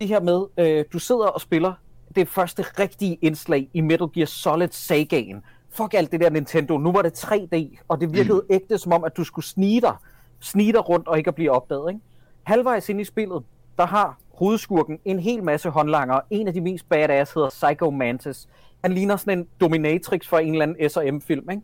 det 0.00 0.08
her 0.08 0.20
med, 0.20 0.46
øh, 0.58 0.84
du 0.92 0.98
sidder 0.98 1.26
og 1.26 1.40
spiller 1.40 1.72
det 2.16 2.28
første 2.28 2.62
rigtige 2.62 3.18
indslag 3.22 3.68
i 3.74 3.80
Metal 3.80 4.08
Gear 4.14 4.26
Solid 4.26 4.68
sagaen. 4.70 5.42
Fuck 5.76 5.94
alt 5.94 6.12
det 6.12 6.20
der 6.20 6.30
Nintendo. 6.30 6.78
Nu 6.78 6.92
var 6.92 7.02
det 7.02 7.24
3D, 7.24 7.78
og 7.88 8.00
det 8.00 8.12
virkede 8.12 8.42
mm. 8.48 8.54
ægte 8.54 8.78
som 8.78 8.92
om, 8.92 9.04
at 9.04 9.16
du 9.16 9.24
skulle 9.24 9.44
snige 9.44 9.80
dig, 9.80 9.94
snige 10.40 10.72
dig 10.72 10.88
rundt 10.88 11.08
og 11.08 11.18
ikke 11.18 11.28
at 11.28 11.34
blive 11.34 11.50
opdaget. 11.50 11.90
Ikke? 11.90 12.00
Halvvejs 12.42 12.88
ind 12.88 13.00
i 13.00 13.04
spillet, 13.04 13.42
der 13.78 13.86
har 13.86 14.18
hovedskurken 14.34 14.98
en 15.04 15.18
hel 15.18 15.44
masse 15.44 15.70
håndlanger. 15.70 16.20
En 16.30 16.48
af 16.48 16.54
de 16.54 16.60
mest 16.60 16.88
badass 16.88 17.34
hedder 17.34 17.48
Psycho 17.48 17.90
Mantis. 17.90 18.48
Han 18.82 18.92
ligner 18.92 19.16
sådan 19.16 19.38
en 19.38 19.48
dominatrix 19.60 20.28
for 20.28 20.38
en 20.38 20.52
eller 20.52 20.62
anden 20.62 20.90
S&M-film. 20.90 21.50
Ikke? 21.50 21.62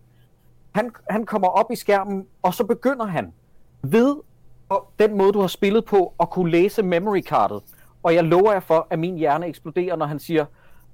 Han, 0.75 0.91
han 1.11 1.27
kommer 1.27 1.49
op 1.49 1.71
i 1.71 1.77
skærmen, 1.77 2.27
og 2.43 2.55
så 2.55 2.65
begynder 2.65 3.05
han 3.05 3.33
ved 3.83 4.17
den 4.99 5.19
måde, 5.19 5.33
du 5.33 5.41
har 5.41 5.49
spillet 5.49 5.85
på, 5.85 6.15
at 6.21 6.31
kunne 6.31 6.51
læse 6.51 6.83
memory 6.83 7.23
cardet. 7.23 7.63
Og 8.03 8.15
jeg 8.15 8.25
lover 8.25 8.53
jer 8.53 8.61
for, 8.61 8.87
at 8.91 8.99
min 8.99 9.17
hjerne 9.17 9.47
eksploderer, 9.47 9.97
når 9.97 10.07
han 10.07 10.19
siger, 10.19 10.45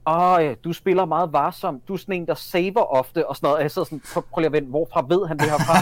Åh, 0.08 0.54
du 0.64 0.72
spiller 0.72 1.04
meget 1.04 1.32
varsomt. 1.32 1.88
Du 1.88 1.92
er 1.92 1.96
sådan 1.96 2.14
en, 2.14 2.26
der 2.26 2.34
saver 2.34 2.96
ofte 2.96 3.26
og 3.26 3.36
sådan 3.36 3.46
noget. 3.46 3.56
Og 3.56 3.62
jeg 3.62 3.70
sidder 3.70 3.86
sådan, 3.86 4.02
prøv 4.12 4.40
lige 4.40 4.46
at 4.46 4.52
vente, 4.52 4.70
hvorfra 4.70 5.06
ved 5.08 5.26
han 5.26 5.38
det 5.38 5.50
her 5.50 5.58
fra? 5.58 5.74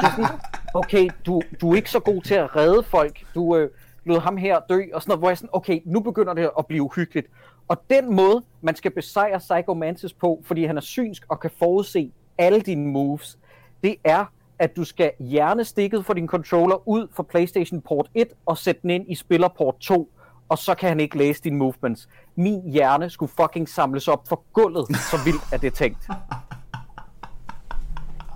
Det 0.00 0.10
sådan, 0.16 0.40
okay, 0.74 1.08
du, 1.26 1.42
du 1.60 1.70
er 1.72 1.76
ikke 1.76 1.90
så 1.90 2.00
god 2.00 2.22
til 2.22 2.34
at 2.34 2.56
redde 2.56 2.82
folk. 2.82 3.24
Du 3.34 3.56
øh, 3.56 3.70
lod 4.04 4.20
ham 4.20 4.36
her 4.36 4.60
dø 4.68 4.82
og 4.92 5.02
sådan 5.02 5.10
noget. 5.10 5.20
Hvor 5.20 5.28
jeg 5.28 5.38
sådan, 5.38 5.50
okay, 5.52 5.80
nu 5.84 6.00
begynder 6.00 6.34
det 6.34 6.50
at 6.58 6.66
blive 6.66 6.82
uhyggeligt. 6.82 7.26
Og 7.68 7.82
den 7.90 8.14
måde, 8.14 8.42
man 8.60 8.76
skal 8.76 8.90
besejre 8.90 9.38
Psycho 9.38 9.74
Mantis 9.74 10.12
på, 10.12 10.42
fordi 10.44 10.64
han 10.64 10.76
er 10.76 10.80
synsk 10.80 11.24
og 11.28 11.40
kan 11.40 11.50
forudse 11.58 12.12
alle 12.38 12.60
dine 12.60 12.86
moves, 12.92 13.38
det 13.84 13.96
er, 14.04 14.24
at 14.58 14.76
du 14.76 14.84
skal 14.84 15.12
hjernestikket 15.18 16.04
for 16.04 16.14
din 16.14 16.26
controller 16.26 16.88
ud 16.88 17.08
fra 17.12 17.22
PlayStation 17.22 17.80
Port 17.80 18.10
1 18.14 18.28
og 18.46 18.58
sætte 18.58 18.82
den 18.82 18.90
ind 18.90 19.04
i 19.08 19.14
spiller 19.14 19.48
port 19.48 19.74
2 19.80 20.12
og 20.50 20.58
så 20.58 20.74
kan 20.74 20.88
han 20.88 21.00
ikke 21.00 21.18
læse 21.18 21.42
dine 21.42 21.56
movements. 21.56 22.08
Min 22.36 22.70
hjerne 22.72 23.10
skulle 23.10 23.32
fucking 23.40 23.68
samles 23.68 24.08
op 24.08 24.28
for 24.28 24.44
gulvet, 24.52 24.86
så 25.10 25.18
vildt 25.24 25.42
er 25.52 25.56
det 25.56 25.74
tænkt. 25.74 26.06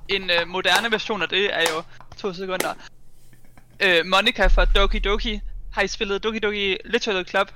En 0.09 0.31
øh, 0.31 0.49
moderne 0.49 0.91
version 0.91 1.23
af 1.23 1.29
det 1.29 1.55
er 1.55 1.61
jo 1.61 1.83
to 2.17 2.33
sekunder. 2.33 2.75
Øh, 3.81 4.07
Monica 4.07 4.47
fra 4.47 4.65
Doki 4.65 4.99
Doki. 4.99 5.41
Har 5.73 5.83
I 5.83 5.89
spillet 5.89 6.23
Doki 6.23 6.39
Doki 6.39 6.77
Literature 6.85 7.25
Club? 7.25 7.49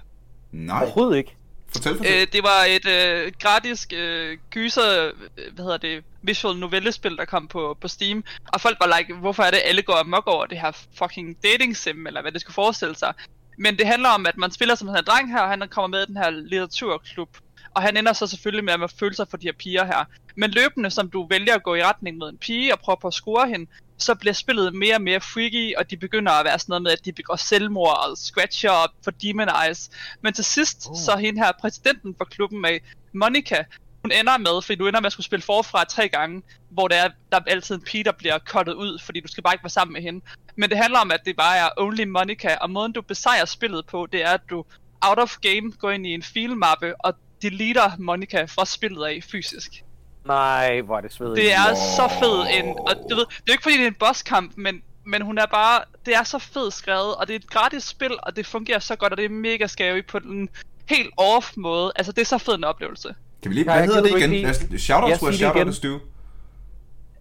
Nej. 0.53 0.83
Overhovedet 0.83 1.17
ikke. 1.17 1.37
Fortæl, 1.73 1.97
fortæl. 1.97 2.21
Øh, 2.21 2.27
det 2.33 2.43
var 2.43 2.65
et 2.69 2.87
øh, 2.87 3.33
gratis 3.41 3.87
øh, 3.95 4.39
gyser, 4.51 5.07
øh, 5.07 5.53
hvad 5.55 5.65
hedder 5.65 5.79
det, 5.79 6.05
visual 6.23 6.57
novellespil, 6.57 7.17
der 7.17 7.25
kom 7.25 7.49
på, 7.49 7.77
på 7.81 7.89
Steam. 7.89 8.25
Og 8.53 8.61
folk 8.61 8.77
var 8.81 8.99
like, 8.99 9.15
hvorfor 9.15 9.43
er 9.43 9.51
det, 9.51 9.61
alle 9.65 9.83
går 9.83 9.95
amok 9.95 10.27
over 10.27 10.47
det 10.47 10.61
her 10.61 10.73
fucking 10.99 11.37
dating 11.43 11.77
sim, 11.77 12.07
eller 12.07 12.23
hvad 12.23 12.33
det 12.33 12.41
skulle 12.41 12.55
forestille 12.55 12.97
sig. 12.97 13.15
Men 13.59 13.79
det 13.79 13.87
handler 13.87 14.09
om, 14.09 14.27
at 14.27 14.37
man 14.37 14.51
spiller 14.51 14.75
som 14.75 14.89
den 14.89 14.97
her 14.97 15.03
dreng 15.03 15.33
her, 15.33 15.41
og 15.41 15.49
han 15.49 15.69
kommer 15.69 15.87
med 15.89 16.03
i 16.03 16.07
den 16.07 16.17
her 16.17 16.31
litteraturklub. 16.31 17.37
Og 17.75 17.83
han 17.83 17.97
ender 17.97 18.13
så 18.13 18.27
selvfølgelig 18.27 18.65
med 18.65 18.73
at 18.73 18.95
føle 18.99 19.15
sig 19.15 19.29
for 19.31 19.37
de 19.37 19.47
her 19.47 19.53
piger 19.53 19.85
her. 19.85 20.05
Men 20.37 20.51
løbende, 20.51 20.91
som 20.91 21.11
du 21.11 21.27
vælger 21.27 21.55
at 21.55 21.63
gå 21.63 21.75
i 21.75 21.83
retning 21.83 22.17
mod 22.17 22.31
en 22.31 22.39
pige 22.39 22.73
og 22.73 22.81
prøve 22.81 22.97
på 23.01 23.07
at 23.07 23.15
score 23.15 23.49
hende, 23.49 23.71
så 23.99 24.15
bliver 24.15 24.33
spillet 24.33 24.75
mere 24.75 24.95
og 24.95 25.03
mere 25.03 25.21
freaky, 25.21 25.75
og 25.77 25.91
de 25.91 25.97
begynder 25.97 26.33
at 26.33 26.45
være 26.45 26.59
sådan 26.59 26.71
noget 26.73 26.83
med, 26.83 26.93
at 26.93 27.05
de 27.05 27.13
begår 27.13 27.37
selvmord 27.37 28.09
og 28.09 28.19
scratcher 28.19 28.71
op 28.71 28.91
for 29.05 29.11
Demon 29.11 29.49
Eyes. 29.67 29.91
Men 30.21 30.33
til 30.33 30.45
sidst, 30.45 30.87
oh. 30.91 30.97
så 30.97 31.17
hende 31.17 31.41
her 31.41 31.53
præsidenten 31.61 32.15
for 32.19 32.25
klubben 32.25 32.63
med 32.63 32.79
Monica, 33.13 33.65
hun 34.09 34.21
ender 34.21 34.39
med, 34.39 34.63
fordi 34.63 34.77
du 34.77 34.87
ender 34.87 35.01
med 35.01 35.07
at 35.07 35.13
skulle 35.13 35.27
spille 35.27 35.43
forfra 35.43 35.85
tre 35.85 36.09
gange, 36.09 36.43
hvor 36.71 36.89
der 36.89 36.97
er, 36.97 37.09
der 37.33 37.39
er 37.39 37.43
altid 37.47 37.75
en 37.75 37.81
pige, 37.81 38.05
der 38.05 38.13
bliver 38.13 38.39
cuttet 38.39 38.75
ud, 38.75 38.99
fordi 39.05 39.21
du 39.21 39.29
skal 39.29 39.43
bare 39.43 39.55
ikke 39.55 39.65
være 39.65 39.71
sammen 39.71 39.93
med 39.93 40.03
hende. 40.03 40.21
Men 40.57 40.71
det 40.71 40.79
handler 40.79 40.99
om, 40.99 41.11
at 41.11 41.21
det 41.25 41.37
bare 41.37 41.57
er 41.57 41.69
Only 41.77 42.05
Monica, 42.05 42.57
og 42.61 42.71
måden 42.71 42.93
du 42.93 43.03
besejrer 43.03 43.45
spillet 43.45 43.87
på, 43.87 44.07
det 44.13 44.23
er, 44.23 44.31
at 44.31 44.41
du 44.51 44.65
out 45.01 45.19
of 45.19 45.37
game 45.37 45.73
går 45.79 45.91
ind 45.91 46.07
i 46.07 46.15
en 46.15 46.23
filmappe 46.23 46.95
og 47.01 47.15
deleter 47.43 47.91
Monica 47.99 48.45
fra 48.45 48.65
spillet 48.65 49.05
af 49.05 49.21
fysisk. 49.33 49.85
Nej, 50.25 50.81
hvor 50.81 50.97
er 50.97 51.01
det 51.01 51.13
svedigt. 51.13 51.37
Det 51.37 51.53
er 51.53 51.67
wow. 51.67 51.75
så 51.97 52.09
fed 52.21 52.65
en, 52.65 52.69
og 52.79 52.95
du 53.11 53.15
ved, 53.17 53.27
det 53.27 53.49
er 53.49 53.53
ikke 53.53 53.63
fordi 53.63 53.77
det 53.77 53.85
er 53.85 53.89
en 53.89 53.95
bosskamp, 53.95 54.53
men, 54.57 54.83
men 55.07 55.23
hun 55.23 55.39
er 55.39 55.47
bare, 55.47 55.81
det 56.07 56.15
er 56.15 56.23
så 56.23 56.39
fedt 56.39 56.75
skrevet, 56.75 57.15
og 57.15 57.27
det 57.27 57.35
er 57.35 57.39
et 57.39 57.51
gratis 57.51 57.83
spil, 57.83 58.17
og 58.23 58.37
det 58.37 58.47
fungerer 58.47 58.79
så 58.79 58.97
godt, 58.97 59.13
og 59.13 59.17
det 59.17 59.25
er 59.25 59.29
mega 59.29 59.67
scary 59.67 60.03
på 60.09 60.19
den 60.19 60.49
helt 60.89 61.11
off 61.17 61.53
måde. 61.57 61.93
Altså, 61.97 62.13
det 62.13 62.21
er 62.21 62.27
så 62.27 62.39
fed 62.39 62.55
en 62.55 62.65
oplevelse. 62.65 63.15
Kan 63.43 63.51
vi 63.51 63.55
lige, 63.55 63.65
hvad 63.65 63.87
hedder 63.87 64.03
det 64.03 64.17
igen? 64.17 64.31
Lige... 64.31 64.79
Shoutout 64.79 65.19
to 65.19 65.33
shout 65.33 65.57
out 65.57 65.67
to 65.67 65.73
Stu. 65.73 65.99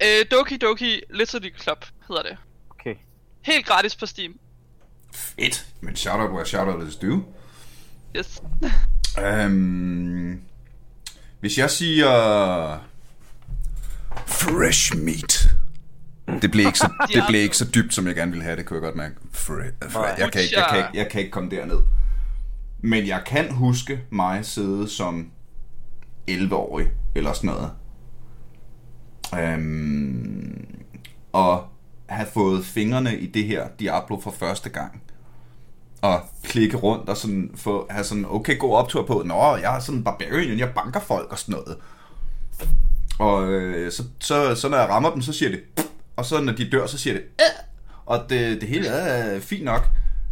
Øh, 0.04 0.26
Doki 0.32 0.58
Doki 0.58 1.02
Literature 1.10 1.52
Club 1.62 1.86
hedder 2.08 2.22
det. 2.22 2.38
Okay. 2.70 2.96
Helt 3.42 3.66
gratis 3.66 3.96
på 3.96 4.06
Steam. 4.06 4.34
Fedt. 5.14 5.66
Men 5.82 5.96
shoutout 5.96 6.30
to 6.30 6.46
shout 6.46 6.68
out 6.68 6.82
to 6.82 6.92
Stu. 6.92 7.22
Yes. 8.18 8.42
um, 9.46 10.42
hvis 11.40 11.58
jeg 11.58 11.70
siger... 11.70 12.80
Fresh 14.26 14.98
meat. 14.98 15.50
Det 16.42 16.52
blev 16.52 16.66
ikke 16.66 16.80
så, 16.80 16.92
det 17.14 17.24
blev 17.30 17.42
ikke 17.42 17.58
så 17.58 17.66
dybt, 17.76 17.94
som 17.94 18.08
jeg 18.08 18.16
gerne 18.16 18.32
ville 18.32 18.44
have 18.44 18.56
det, 18.56 18.66
kunne 18.66 18.76
jeg 18.76 18.82
godt 18.82 18.96
mærke. 18.96 19.16
Fresh, 19.32 19.72
fresh. 19.90 20.20
Jeg, 20.20 20.32
kan 20.32 20.42
ikke, 20.42 20.60
jeg, 20.60 20.68
kan 20.70 20.78
ikke, 20.78 20.90
jeg 20.94 21.12
kan 21.12 21.22
ikke 21.22 21.32
komme 21.32 21.50
derned. 21.50 21.80
Men 22.82 23.08
jeg 23.08 23.24
kan 23.26 23.52
huske 23.52 24.02
mig 24.10 24.46
sidde 24.46 24.90
som 24.90 25.32
11-årig, 26.30 26.88
eller 27.16 27.34
sådan 27.34 27.50
noget. 27.50 27.72
Øhm, 29.40 30.68
og 31.34 31.68
have 32.08 32.28
fået 32.34 32.66
fingrene 32.66 33.18
i 33.18 33.26
det 33.26 33.44
her 33.44 33.68
Diablo 33.80 34.20
for 34.20 34.32
første 34.32 34.70
gang. 34.70 35.02
Og 36.02 36.22
klikke 36.44 36.78
rundt 36.78 37.10
og 37.10 37.18
sådan 37.18 37.52
få, 37.56 37.88
have 37.90 38.04
sådan, 38.04 38.26
okay, 38.30 38.60
god 38.60 38.76
optur 38.76 39.06
på, 39.06 39.24
nå, 39.26 39.56
jeg 39.56 39.76
er 39.76 39.80
sådan 39.80 39.98
en 39.98 40.04
barbarian, 40.04 40.60
jeg 40.60 40.74
banker 40.76 41.00
folk 41.00 41.32
og 41.32 41.40
sådan 41.40 41.54
noget. 41.54 41.78
Og 43.20 43.48
øh, 43.52 43.92
så, 43.92 44.04
så, 44.20 44.56
så 44.56 44.70
når 44.70 44.78
jeg 44.78 44.90
rammer 44.90 45.10
dem, 45.10 45.22
så 45.22 45.34
siger 45.34 45.50
det, 45.50 45.62
og 46.16 46.26
så 46.26 46.42
når 46.42 46.54
de 46.54 46.70
dør, 46.70 46.88
så 46.88 46.98
siger 46.98 47.13
det, 47.13 47.24
Æh! 47.40 47.46
Øh. 47.46 47.63
og 48.06 48.26
det, 48.30 48.62
det 48.62 48.70
hele 48.70 48.88
er 48.88 49.36
øh, 49.36 49.42
fint 49.42 49.63
nok. 49.63 49.90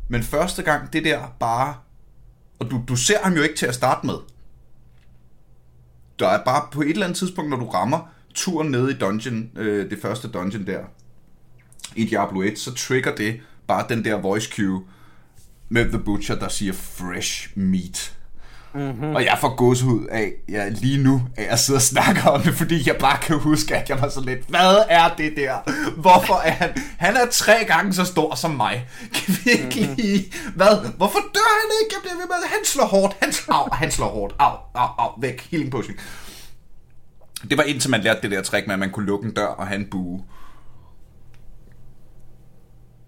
Men 0.08 0.24
første 0.24 0.64
gang, 0.64 0.94
det 0.94 1.06
der 1.06 1.36
bare, 1.40 1.76
og 2.60 2.72
du, 2.72 2.82
du 2.88 2.96
ser 2.96 3.18
ham 3.24 3.34
jo 3.34 3.42
ikke 3.42 3.56
til 3.56 3.66
at 3.66 3.76
starte 3.76 4.06
med 4.06 4.16
der 6.20 6.28
er 6.28 6.44
bare 6.44 6.68
på 6.72 6.82
et 6.82 6.90
eller 6.90 7.06
andet 7.06 7.18
tidspunkt, 7.18 7.50
når 7.50 7.58
du 7.58 7.66
rammer 7.66 8.00
turen 8.34 8.72
ned 8.72 8.90
i 8.90 8.94
dungeon, 8.94 9.50
øh, 9.56 9.90
det 9.90 10.00
første 10.02 10.28
dungeon 10.28 10.68
der, 10.68 10.80
i 11.96 12.06
Diablo 12.06 12.42
1, 12.42 12.60
så 12.60 12.74
trigger 12.74 13.16
det 13.16 13.40
bare 13.68 13.86
den 13.90 14.06
der 14.06 14.16
voice 14.16 14.52
cue 14.56 14.84
med 15.70 15.90
The 15.90 16.00
Butcher, 16.00 16.36
der 16.36 16.48
siger 16.48 16.74
fresh 16.74 17.50
meat. 17.58 18.18
Mm-hmm. 18.76 19.16
Og 19.16 19.26
jeg 19.26 19.38
får 19.42 19.56
gåsehud 19.56 20.06
af, 20.06 20.34
ja, 20.50 20.70
lige 20.70 21.04
nu, 21.04 21.22
at 21.36 21.48
jeg 21.48 21.60
sidder 21.60 21.78
og 21.78 21.82
snakker 21.82 22.24
om 22.24 22.42
det, 22.42 22.54
fordi 22.54 22.88
jeg 22.88 22.96
bare 23.00 23.18
kan 23.18 23.40
huske, 23.40 23.76
at 23.76 23.90
jeg 23.90 24.02
var 24.02 24.10
så 24.10 24.22
lidt, 24.22 24.40
hvad 24.48 24.84
er 24.90 25.16
det 25.18 25.34
der? 25.38 25.56
Hvorfor 26.02 26.34
er 26.34 26.52
han? 26.52 26.70
Han 26.98 27.16
er 27.16 27.26
tre 27.32 27.54
gange 27.68 27.94
så 27.94 28.06
stor 28.06 28.36
som 28.36 28.52
mig. 28.52 28.88
Kan 29.14 29.36
vi 29.44 29.52
ikke 29.52 29.80
mm-hmm. 29.80 29.96
lige... 29.96 30.34
Hvad? 30.56 30.92
Hvorfor 30.98 31.20
dør 31.20 31.62
han 31.62 31.72
ikke? 31.84 31.96
Jeg 31.96 32.02
bliver 32.02 32.16
ved 32.16 32.28
med, 32.28 32.50
han 32.50 32.66
slår 32.66 32.86
hårdt. 32.86 33.16
Han, 33.22 33.34
au, 33.50 33.70
han 33.72 33.92
slår 33.92 34.10
hårdt. 34.10 34.36
Au, 34.40 34.58
au, 34.74 34.90
au, 34.98 35.22
væk. 35.22 35.48
Healing 35.52 35.72
potion. 35.72 35.96
Det 37.50 37.58
var 37.58 37.64
indtil 37.64 37.90
man 37.90 38.02
lærte 38.02 38.22
det 38.22 38.32
der 38.32 38.42
trick 38.42 38.68
med, 38.68 38.74
at 38.74 38.80
man 38.80 38.92
kunne 38.92 39.06
lukke 39.06 39.26
en 39.26 39.34
dør 39.34 39.48
og 39.48 39.68
have 39.68 39.80
en 39.80 39.88
bue. 39.92 40.24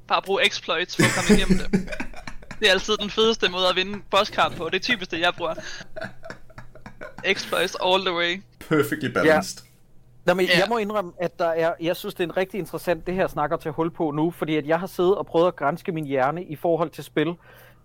Bare 0.08 0.22
brug 0.26 0.40
exploits 0.46 0.96
for 0.96 1.04
at 1.04 1.10
komme 1.16 1.42
igennem 1.42 1.58
det. 1.58 1.90
Det 2.60 2.68
er 2.68 2.72
altid 2.72 2.98
den 2.98 3.10
fedeste 3.10 3.50
måde 3.50 3.68
at 3.70 3.76
vinde 3.76 4.02
bosskamp 4.12 4.56
på. 4.56 4.66
Det 4.66 4.76
er 4.76 4.80
typisk 4.80 5.12
det, 5.12 5.20
jeg 5.20 5.34
bruger. 5.38 5.54
Exploits 7.26 7.76
all 7.86 8.06
the 8.06 8.16
way. 8.16 8.42
Perfectly 8.60 9.12
balanced. 9.12 9.64
Ja. 9.64 9.68
Nå, 10.26 10.34
men 10.34 10.46
ja. 10.46 10.60
jeg 10.60 10.66
må 10.70 10.78
indrømme, 10.78 11.12
at 11.20 11.40
der 11.40 11.48
er, 11.48 11.74
jeg 11.82 11.96
synes, 11.96 12.14
det 12.14 12.24
er 12.24 12.28
en 12.28 12.38
rigtig 12.38 12.58
interessant, 12.58 13.08
det 13.08 13.14
her 13.14 13.28
snakker 13.28 13.58
til 13.58 13.72
hul 13.72 13.92
på 13.92 14.12
nu, 14.12 14.32
fordi 14.32 14.56
at 14.56 14.68
jeg 14.68 14.80
har 14.80 14.88
siddet 14.88 15.16
og 15.16 15.26
prøvet 15.26 15.48
at 15.48 15.56
grænske 15.56 15.92
min 15.92 16.06
hjerne 16.06 16.44
i 16.44 16.56
forhold 16.56 16.90
til 16.90 17.04
spil, 17.04 17.36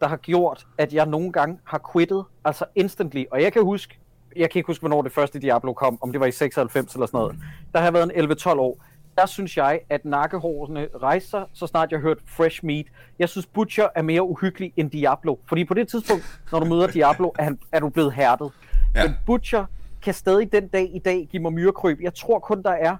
der 0.00 0.08
har 0.08 0.16
gjort, 0.16 0.66
at 0.78 0.92
jeg 0.92 1.06
nogle 1.06 1.32
gange 1.32 1.58
har 1.64 1.90
quittet, 1.92 2.24
altså 2.44 2.64
instantly. 2.74 3.24
Og 3.30 3.42
jeg 3.42 3.52
kan 3.52 3.62
huske, 3.62 3.98
jeg 4.36 4.50
kan 4.50 4.58
ikke 4.58 4.66
huske, 4.66 4.80
hvornår 4.80 5.02
det 5.02 5.12
første 5.12 5.38
Diablo 5.38 5.72
kom, 5.72 5.98
om 6.02 6.12
det 6.12 6.20
var 6.20 6.26
i 6.26 6.32
96 6.32 6.94
eller 6.94 7.06
sådan 7.06 7.18
noget. 7.18 7.36
Der 7.72 7.80
har 7.80 7.90
været 7.90 8.12
en 8.14 8.30
11-12 8.30 8.48
år. 8.48 8.84
Der 9.18 9.26
synes 9.26 9.56
jeg, 9.56 9.80
at 9.90 10.04
nakkehårene 10.04 10.88
rejser, 11.02 11.44
så 11.52 11.66
snart 11.66 11.92
jeg 11.92 12.00
hørt 12.00 12.18
Fresh 12.26 12.64
Meat. 12.64 12.86
Jeg 13.18 13.28
synes, 13.28 13.46
Butcher 13.46 13.88
er 13.94 14.02
mere 14.02 14.22
uhyggelig 14.22 14.72
end 14.76 14.90
Diablo. 14.90 15.36
Fordi 15.46 15.64
på 15.64 15.74
det 15.74 15.88
tidspunkt, 15.88 16.40
når 16.52 16.60
du 16.60 16.66
møder 16.66 16.86
Diablo, 16.86 17.30
er, 17.38 17.42
han, 17.42 17.58
er 17.72 17.80
du 17.80 17.88
blevet 17.88 18.12
hærdet. 18.12 18.50
Ja. 18.94 19.04
Men 19.04 19.16
Butcher 19.26 19.64
kan 20.02 20.14
stadig 20.14 20.52
den 20.52 20.68
dag 20.68 20.90
i 20.94 20.98
dag 20.98 21.28
give 21.30 21.42
mig 21.42 21.52
myrekryb. 21.52 22.00
Jeg 22.00 22.14
tror 22.14 22.38
kun, 22.38 22.62
der 22.62 22.70
er 22.70 22.96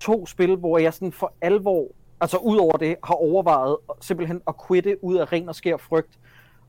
to 0.00 0.26
spil, 0.26 0.56
hvor 0.56 0.78
jeg 0.78 0.94
sådan 0.94 1.12
for 1.12 1.32
alvor, 1.40 1.86
altså 2.20 2.36
ud 2.36 2.56
over 2.56 2.76
det, 2.76 2.96
har 3.04 3.14
overvejet 3.14 3.76
simpelthen 4.00 4.40
at 4.48 4.54
quitte 4.68 5.04
ud 5.04 5.16
af 5.16 5.32
ren 5.32 5.48
og 5.48 5.54
skær 5.54 5.76
frygt. 5.76 6.18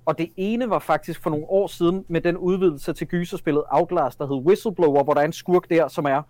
Og 0.06 0.17
det 0.17 0.30
ene 0.38 0.69
var 0.69 0.80
faktisk 0.80 1.23
for 1.23 1.30
nogle 1.30 1.45
år 1.49 1.67
siden 1.67 2.06
med 2.08 2.21
den 2.21 2.38
udvidelse 2.38 2.93
til 2.93 3.08
gyserspillet 3.08 3.63
Outlast, 3.69 4.19
der 4.19 4.28
hed 4.28 4.45
Whistleblower, 4.45 5.04
hvor 5.04 5.13
der 5.13 5.21
er 5.21 5.25
en 5.25 5.34
skurk 5.34 5.69
der, 5.69 5.88
som 5.88 6.06
er 6.06 6.21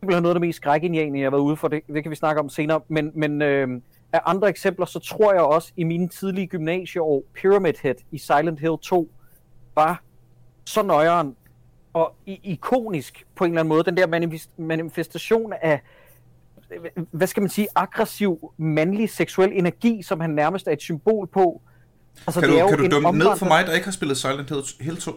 simpelthen 0.00 0.22
noget 0.22 0.34
af 0.34 0.40
det 0.40 0.48
mest 0.48 0.56
skrækindjagende, 0.56 1.18
jeg 1.18 1.26
har 1.26 1.30
været 1.30 1.42
ude 1.42 1.56
for. 1.56 1.68
Det, 1.68 1.82
det 1.86 2.02
kan 2.02 2.10
vi 2.10 2.16
snakke 2.16 2.40
om 2.40 2.48
senere. 2.48 2.80
Men, 2.88 3.10
men 3.14 3.42
øh, 3.42 3.68
af 4.12 4.20
andre 4.26 4.48
eksempler, 4.48 4.86
så 4.86 4.98
tror 4.98 5.32
jeg 5.32 5.42
også 5.42 5.72
i 5.76 5.84
mine 5.84 6.08
tidlige 6.08 6.46
gymnasieår, 6.46 7.24
Pyramid 7.34 7.72
Head 7.82 7.94
i 8.10 8.18
Silent 8.18 8.60
Hill 8.60 8.76
2 8.82 9.10
var 9.74 10.02
så 10.64 10.82
nøjeren 10.82 11.36
og 11.92 12.14
ikonisk 12.26 13.26
på 13.36 13.44
en 13.44 13.50
eller 13.50 13.60
anden 13.60 13.68
måde. 13.68 13.84
Den 13.84 13.96
der 13.96 14.06
manifest, 14.06 14.50
manifestation 14.58 15.52
af, 15.62 15.80
hvad 17.10 17.26
skal 17.26 17.40
man 17.40 17.50
sige, 17.50 17.68
aggressiv 17.74 18.52
mandlig 18.56 19.10
seksuel 19.10 19.50
energi, 19.52 20.02
som 20.02 20.20
han 20.20 20.30
nærmest 20.30 20.66
er 20.66 20.72
et 20.72 20.80
symbol 20.80 21.26
på. 21.26 21.62
Altså, 22.26 22.40
kan 22.40 22.48
du, 22.48 22.54
det 22.54 22.62
er 22.62 22.68
kan 22.68 22.78
du 22.78 22.86
dømme 22.86 23.18
ned 23.18 23.36
for 23.36 23.46
mig, 23.46 23.66
der 23.66 23.72
ikke 23.72 23.84
har 23.84 23.92
spillet 23.92 24.16
Silent 24.16 24.76
Hill 24.80 24.96
2? 24.96 25.12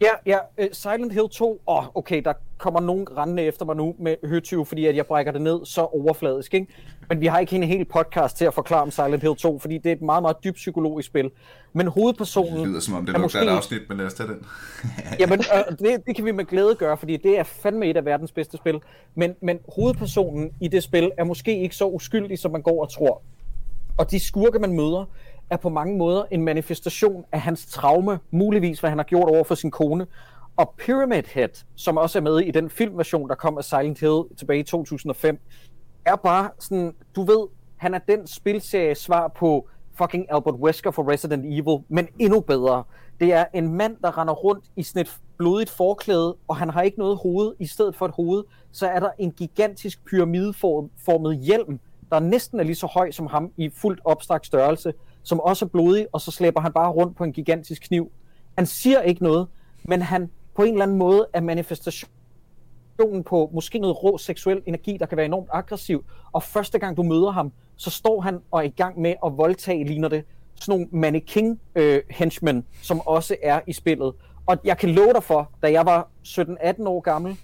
Ja, 0.00 0.10
ja, 0.26 0.38
uh, 0.58 0.66
Silent 0.72 1.12
Hill 1.12 1.28
2, 1.28 1.62
åh, 1.66 1.76
oh, 1.78 1.84
okay, 1.94 2.22
der 2.24 2.32
kommer 2.58 2.80
nogen 2.80 3.06
rendende 3.16 3.42
efter 3.42 3.64
mig 3.64 3.76
nu 3.76 3.94
med 3.98 4.16
høtyve, 4.24 4.66
fordi 4.66 4.86
at 4.86 4.96
jeg 4.96 5.06
brækker 5.06 5.32
det 5.32 5.42
ned 5.42 5.60
så 5.64 5.80
overfladisk, 5.80 6.54
ikke? 6.54 6.66
Men 7.08 7.20
vi 7.20 7.26
har 7.26 7.38
ikke 7.38 7.56
en 7.56 7.62
hel 7.62 7.84
podcast 7.84 8.36
til 8.36 8.44
at 8.44 8.54
forklare 8.54 8.82
om 8.82 8.90
Silent 8.90 9.22
Hill 9.22 9.36
2, 9.36 9.58
fordi 9.58 9.78
det 9.78 9.86
er 9.86 9.92
et 9.96 10.02
meget, 10.02 10.22
meget 10.22 10.36
dybt 10.44 10.54
psykologisk 10.54 11.06
spil. 11.06 11.30
Men 11.72 11.86
hovedpersonen... 11.86 12.60
Det 12.60 12.68
lyder 12.68 12.80
som 12.80 12.94
om, 12.94 13.06
det 13.06 13.14
er 13.14 13.18
måske... 13.18 13.42
et 13.42 13.48
afsnit, 13.48 13.88
men 13.88 13.98
lad 13.98 14.06
os 14.06 14.14
tage 14.14 14.28
den. 14.28 14.46
Jamen, 15.20 15.38
uh, 15.38 15.76
det, 15.78 16.06
det 16.06 16.16
kan 16.16 16.24
vi 16.24 16.32
med 16.32 16.44
glæde 16.44 16.74
gøre, 16.74 16.96
fordi 16.96 17.16
det 17.16 17.38
er 17.38 17.42
fandme 17.42 17.86
et 17.86 17.96
af 17.96 18.04
verdens 18.04 18.32
bedste 18.32 18.56
spil. 18.56 18.80
Men, 19.14 19.34
men 19.42 19.58
hovedpersonen 19.74 20.50
i 20.60 20.68
det 20.68 20.82
spil 20.82 21.10
er 21.18 21.24
måske 21.24 21.60
ikke 21.60 21.76
så 21.76 21.86
uskyldig, 21.86 22.38
som 22.38 22.52
man 22.52 22.62
går 22.62 22.82
og 22.82 22.92
tror. 22.92 23.22
Og 23.98 24.10
de 24.10 24.20
skurke, 24.20 24.58
man 24.58 24.72
møder, 24.72 25.04
er 25.50 25.56
på 25.56 25.68
mange 25.68 25.98
måder 25.98 26.24
en 26.30 26.42
manifestation 26.42 27.24
af 27.32 27.40
hans 27.40 27.66
traume, 27.66 28.18
muligvis 28.30 28.80
hvad 28.80 28.90
han 28.90 28.98
har 28.98 29.04
gjort 29.04 29.28
over 29.28 29.44
for 29.44 29.54
sin 29.54 29.70
kone. 29.70 30.06
Og 30.56 30.74
Pyramid 30.78 31.22
Head, 31.34 31.64
som 31.76 31.96
også 31.96 32.18
er 32.18 32.22
med 32.22 32.38
i 32.38 32.50
den 32.50 32.70
filmversion, 32.70 33.28
der 33.28 33.34
kom 33.34 33.58
af 33.58 33.64
Silent 33.64 34.00
Hill 34.00 34.22
tilbage 34.38 34.60
i 34.60 34.62
2005, 34.62 35.40
er 36.04 36.16
bare 36.16 36.50
sådan, 36.58 36.94
du 37.16 37.22
ved, 37.22 37.48
han 37.76 37.94
er 37.94 37.98
den 37.98 38.26
spilserie 38.26 38.94
svar 38.94 39.28
på 39.28 39.68
fucking 39.98 40.26
Albert 40.30 40.54
Wesker 40.54 40.90
for 40.90 41.12
Resident 41.12 41.44
Evil, 41.44 41.84
men 41.88 42.08
endnu 42.18 42.40
bedre. 42.40 42.84
Det 43.20 43.32
er 43.32 43.44
en 43.54 43.72
mand, 43.72 43.96
der 44.02 44.18
render 44.18 44.34
rundt 44.34 44.64
i 44.76 44.82
sådan 44.82 45.02
et 45.02 45.16
blodigt 45.36 45.70
forklæde, 45.70 46.36
og 46.48 46.56
han 46.56 46.70
har 46.70 46.82
ikke 46.82 46.98
noget 46.98 47.18
hoved. 47.22 47.54
I 47.58 47.66
stedet 47.66 47.96
for 47.96 48.06
et 48.06 48.12
hoved, 48.14 48.44
så 48.72 48.86
er 48.86 49.00
der 49.00 49.10
en 49.18 49.30
gigantisk 49.30 50.04
pyramideformet 50.04 51.38
hjelm, 51.38 51.80
der 52.10 52.20
næsten 52.20 52.60
er 52.60 52.64
lige 52.64 52.74
så 52.74 52.86
høj 52.86 53.10
som 53.10 53.26
ham 53.26 53.52
i 53.56 53.68
fuldt 53.68 54.00
opstrakt 54.04 54.46
størrelse, 54.46 54.92
som 55.22 55.40
også 55.40 55.64
er 55.64 55.68
blodig, 55.68 56.06
og 56.12 56.20
så 56.20 56.30
slæber 56.30 56.60
han 56.60 56.72
bare 56.72 56.90
rundt 56.90 57.16
på 57.16 57.24
en 57.24 57.32
gigantisk 57.32 57.82
kniv. 57.82 58.12
Han 58.56 58.66
siger 58.66 59.00
ikke 59.00 59.22
noget, 59.22 59.48
men 59.84 60.02
han 60.02 60.30
på 60.56 60.62
en 60.62 60.72
eller 60.72 60.82
anden 60.82 60.98
måde 60.98 61.26
er 61.32 61.40
manifestationen 61.40 63.24
på 63.26 63.50
måske 63.52 63.78
noget 63.78 64.02
rå 64.02 64.18
seksuel 64.18 64.62
energi, 64.66 64.96
der 64.96 65.06
kan 65.06 65.16
være 65.16 65.26
enormt 65.26 65.48
aggressiv, 65.52 66.04
og 66.32 66.42
første 66.42 66.78
gang 66.78 66.96
du 66.96 67.02
møder 67.02 67.30
ham, 67.30 67.52
så 67.76 67.90
står 67.90 68.20
han 68.20 68.40
og 68.50 68.60
er 68.60 68.62
i 68.62 68.68
gang 68.76 69.00
med 69.00 69.14
at 69.26 69.36
voldtage, 69.36 69.84
ligner 69.84 70.08
det, 70.08 70.24
sådan 70.54 70.72
nogle 70.72 70.86
mannequin 70.92 71.60
øh, 71.74 72.02
henchmen, 72.10 72.66
som 72.82 73.00
også 73.00 73.36
er 73.42 73.60
i 73.66 73.72
spillet. 73.72 74.14
Og 74.46 74.56
jeg 74.64 74.78
kan 74.78 74.88
love 74.88 75.12
dig 75.12 75.22
for, 75.22 75.50
da 75.62 75.72
jeg 75.72 75.86
var 75.86 76.08
17-18 76.26 76.88
år 76.88 77.00
gammel, 77.00 77.36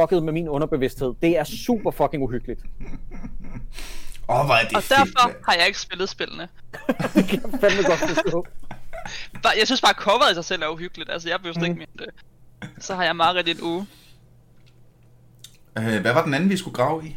fucket 0.00 0.22
med 0.22 0.32
min 0.32 0.48
underbevidsthed. 0.48 1.14
Det 1.22 1.38
er 1.38 1.44
super 1.44 1.90
fucking 1.90 2.22
uhyggeligt. 2.22 2.60
Åh, 4.28 4.40
oh, 4.40 4.46
hvor 4.46 4.54
er 4.54 4.68
det 4.68 4.76
Og 4.76 4.82
fedt, 4.82 4.98
derfor 4.98 5.28
mand. 5.28 5.36
har 5.48 5.54
jeg 5.54 5.66
ikke 5.66 5.80
spillet 5.80 6.08
spillene. 6.08 6.48
det 7.14 7.24
kan 7.28 7.42
jeg 7.42 7.60
fandme 7.60 7.82
godt 7.90 7.98
forstå. 7.98 8.46
Jeg 9.58 9.66
synes 9.66 9.80
bare, 9.80 9.90
at 9.90 9.96
coveret 9.96 10.32
i 10.32 10.34
sig 10.34 10.44
selv 10.44 10.62
er 10.62 10.68
uhyggeligt. 10.68 11.10
Altså, 11.10 11.28
jeg 11.28 11.38
behøver 11.40 11.58
mm. 11.58 11.64
ikke 11.64 11.76
mere 11.76 12.06
det. 12.06 12.08
Så 12.84 12.94
har 12.94 13.04
jeg 13.04 13.16
meget 13.16 13.48
en 13.48 13.62
uge. 13.62 13.86
Øh, 15.78 16.00
hvad 16.00 16.12
var 16.12 16.24
den 16.24 16.34
anden, 16.34 16.50
vi 16.50 16.56
skulle 16.56 16.74
grave 16.74 17.06
i? 17.06 17.16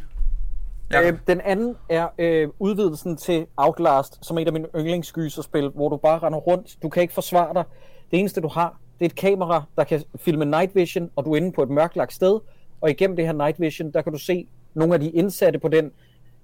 Øh, 0.94 1.18
den 1.26 1.40
anden 1.40 1.76
er 1.88 2.08
øh, 2.18 2.48
udvidelsen 2.58 3.16
til 3.16 3.46
Outlast, 3.56 4.26
som 4.26 4.36
er 4.36 4.42
et 4.42 4.46
af 4.46 4.52
mine 4.52 4.66
yndlingsgyserspil, 4.76 5.68
hvor 5.68 5.88
du 5.88 5.96
bare 5.96 6.18
render 6.18 6.38
rundt. 6.38 6.76
Du 6.82 6.88
kan 6.88 7.02
ikke 7.02 7.14
forsvare 7.14 7.54
dig. 7.54 7.64
Det 8.10 8.18
eneste, 8.18 8.40
du 8.40 8.48
har, 8.48 8.78
det 8.98 9.04
er 9.04 9.08
et 9.08 9.14
kamera, 9.14 9.62
der 9.76 9.84
kan 9.84 10.02
filme 10.16 10.44
night 10.44 10.74
vision, 10.74 11.10
og 11.16 11.24
du 11.24 11.32
er 11.32 11.36
inde 11.36 11.52
på 11.52 11.62
et 11.62 11.68
mørklagt 11.68 12.12
sted. 12.12 12.40
Og 12.80 12.90
igennem 12.90 13.16
det 13.16 13.26
her 13.26 13.32
night 13.32 13.60
vision, 13.60 13.90
der 13.90 14.02
kan 14.02 14.12
du 14.12 14.18
se 14.18 14.46
nogle 14.74 14.94
af 14.94 15.00
de 15.00 15.10
indsatte 15.10 15.58
på 15.58 15.68
den 15.68 15.92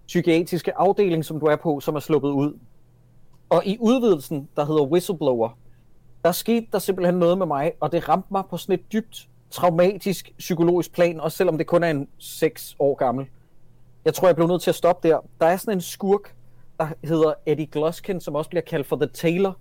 psykiatriske 0.07 0.79
afdeling, 0.79 1.25
som 1.25 1.41
du 1.41 1.47
er 1.47 1.57
på, 1.57 1.81
som 1.81 1.97
er 1.97 2.01
sluppet 2.01 2.29
ud. 2.29 2.59
Og 3.49 3.67
i 3.67 3.77
udvidelsen, 3.81 4.49
der 4.57 4.65
hedder 4.65 4.87
Whistleblower, 4.87 5.59
der 6.25 6.33
skete 6.33 6.67
der 6.73 6.79
simpelthen 6.79 7.15
noget 7.15 7.39
med 7.39 7.47
mig, 7.47 7.73
og 7.81 7.93
det 7.93 8.09
ramte 8.09 8.29
mig 8.31 8.43
på 8.51 8.57
sådan 8.57 8.75
et 8.75 8.93
dybt 8.93 9.29
traumatisk 9.51 10.35
psykologisk 10.39 10.93
plan, 10.93 11.21
også 11.21 11.37
selvom 11.37 11.59
det 11.59 11.67
kun 11.67 11.83
er 11.83 11.91
en 11.91 12.09
6 12.19 12.77
år 12.79 12.95
gammel. 12.95 13.27
Jeg 14.05 14.15
tror, 14.15 14.29
jeg 14.29 14.37
blev 14.37 14.49
nødt 14.49 14.63
til 14.63 14.71
at 14.71 14.75
stoppe 14.75 15.09
der. 15.09 15.19
Der 15.41 15.47
er 15.47 15.57
sådan 15.57 15.75
en 15.75 15.81
skurk, 15.81 16.35
der 16.79 16.89
hedder 17.05 17.35
Eddie 17.47 17.67
Gloskin, 17.67 18.21
som 18.21 18.35
også 18.35 18.51
bliver 18.51 18.63
kaldt 18.63 18.87
for 18.87 18.97
The 18.97 19.07
Tailor, 19.07 19.59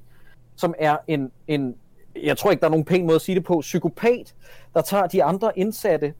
som 0.55 0.73
er 0.79 0.97
en, 1.07 1.31
en 1.47 1.75
jeg 2.23 2.37
tror 2.37 2.51
ikke, 2.51 2.61
der 2.61 2.67
er 2.67 2.71
nogen 2.71 2.85
pæn 2.85 3.05
måde 3.05 3.15
at 3.15 3.21
sige 3.21 3.35
det 3.35 3.43
på, 3.43 3.59
psykopat, 3.59 4.35
der 4.73 4.81
tager 4.81 5.07
de 5.07 5.23
andre 5.23 5.59
indsatte, 5.59 6.13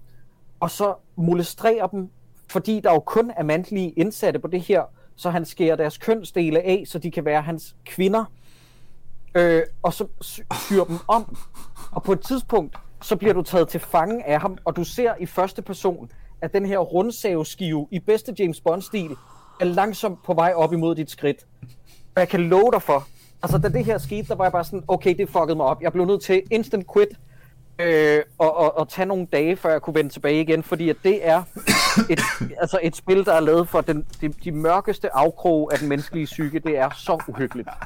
og 0.60 0.72
så 0.72 0.94
molestrerer 1.16 1.88
dem, 1.88 2.10
fordi 2.50 2.80
der 2.80 2.92
jo 2.92 3.00
kun 3.00 3.32
er 3.38 3.44
mandlige 3.44 3.90
indsatte 3.90 4.40
på 4.40 4.48
det 4.48 4.62
her, 4.62 4.84
så 5.16 5.30
han 5.30 5.46
skærer 5.46 5.76
deres 5.76 5.98
kønsdele 5.98 6.62
af, 6.62 6.84
så 6.88 7.00
de 7.00 7.12
kan 7.12 7.26
være 7.26 7.42
hans 7.42 7.76
kvinder, 7.86 8.26
øh, 9.36 9.62
og 9.84 9.94
så 9.94 10.08
syr 10.54 10.84
dem 10.84 10.98
om. 11.08 11.38
Og 11.92 12.04
på 12.04 12.12
et 12.12 12.20
tidspunkt, 12.20 12.78
så 13.02 13.16
bliver 13.16 13.34
du 13.34 13.42
taget 13.42 13.68
til 13.68 13.80
fange 13.80 14.28
af 14.28 14.42
ham, 14.42 14.58
og 14.66 14.76
du 14.76 14.84
ser 14.84 15.14
i 15.20 15.26
første 15.26 15.62
person, 15.62 16.12
at 16.42 16.54
den 16.54 16.66
her 16.66 16.80
rundsaveskive 16.80 17.88
i 17.92 18.00
bedste 18.00 18.36
James 18.40 18.62
Bond-stil 18.62 19.16
er 19.60 19.66
langsomt 19.66 20.24
på 20.24 20.34
vej 20.34 20.54
op 20.56 20.74
imod 20.74 20.96
dit 20.96 21.12
skridt. 21.12 21.46
Og 22.16 22.20
jeg 22.20 22.30
kan 22.30 22.40
love 22.40 22.72
dig 22.72 22.82
for, 22.82 23.08
altså 23.44 23.58
da 23.58 23.70
det 23.70 23.86
her 23.86 23.98
skete, 23.98 24.28
der 24.28 24.36
var 24.36 24.46
jeg 24.46 24.52
bare 24.52 24.64
sådan, 24.64 24.84
okay, 24.88 25.16
det 25.18 25.30
fuckede 25.30 25.56
mig 25.56 25.66
op. 25.66 25.82
Jeg 25.82 25.92
blev 25.92 26.06
nødt 26.06 26.24
til 26.24 26.44
instant 26.52 26.94
quit, 26.94 27.10
øh, 27.80 28.24
og, 28.38 28.58
og, 28.58 28.78
og 28.78 28.90
tage 28.90 29.06
nogle 29.06 29.28
dage, 29.32 29.56
før 29.58 29.72
jeg 29.72 29.82
kunne 29.82 29.96
vende 29.96 30.10
tilbage 30.14 30.42
igen, 30.42 30.64
fordi 30.64 30.90
at 30.90 30.96
det 31.04 31.28
er 31.28 31.44
et, 32.10 32.20
altså 32.62 32.80
et 32.84 32.96
spil, 32.96 33.26
der 33.26 33.34
er 33.34 33.40
lavet 33.40 33.70
for 33.70 33.82
den, 33.82 34.06
de, 34.22 34.30
de 34.44 34.52
mørkeste 34.52 35.16
afkrog 35.16 35.74
af 35.74 35.80
den 35.80 35.90
menneskelige 35.90 36.26
psyke. 36.26 36.60
Det 36.60 36.78
er 36.78 36.90
så 36.98 37.24
uhyggeligt. 37.28 37.70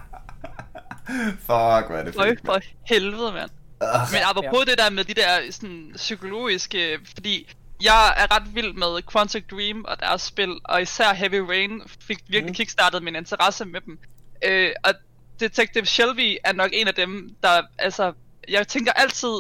Fuck, 1.40 1.88
hvor 1.88 1.96
er 1.96 2.04
det 2.04 2.14
fedt. 2.16 2.40
for 2.46 2.52
mand. 2.54 2.64
helvede, 2.86 3.32
mand. 3.34 3.50
Ah, 3.82 4.08
Men 4.12 4.22
apropos 4.30 4.66
det 4.66 4.78
der 4.78 4.90
med 4.90 5.04
de 5.04 5.14
der 5.14 5.52
sådan, 5.52 5.92
psykologiske, 5.96 7.00
fordi 7.16 7.54
jeg 7.84 8.14
er 8.18 8.36
ret 8.36 8.56
vild 8.56 8.74
med 8.74 9.12
Quantic 9.12 9.44
Dream 9.52 9.86
og 9.88 10.00
deres 10.00 10.22
spil, 10.22 10.58
og 10.66 10.82
især 10.82 11.14
Heavy 11.14 11.36
Rain 11.50 11.82
fik 12.02 12.18
virkelig 12.28 12.52
Mm. 12.52 12.56
kickstartet 12.56 13.04
min 13.04 13.16
interesse 13.16 13.66
med 13.66 13.82
dem. 13.82 14.00
Øh, 14.46 14.72
og 14.84 14.94
Detective 15.40 15.86
Shelby 15.86 16.38
er 16.44 16.54
nok 16.54 16.70
en 16.74 16.88
af 16.88 16.94
dem, 16.94 17.36
der, 17.44 17.62
altså, 17.80 18.14
jeg 18.50 18.68
tænker 18.68 18.92
altid 18.94 19.34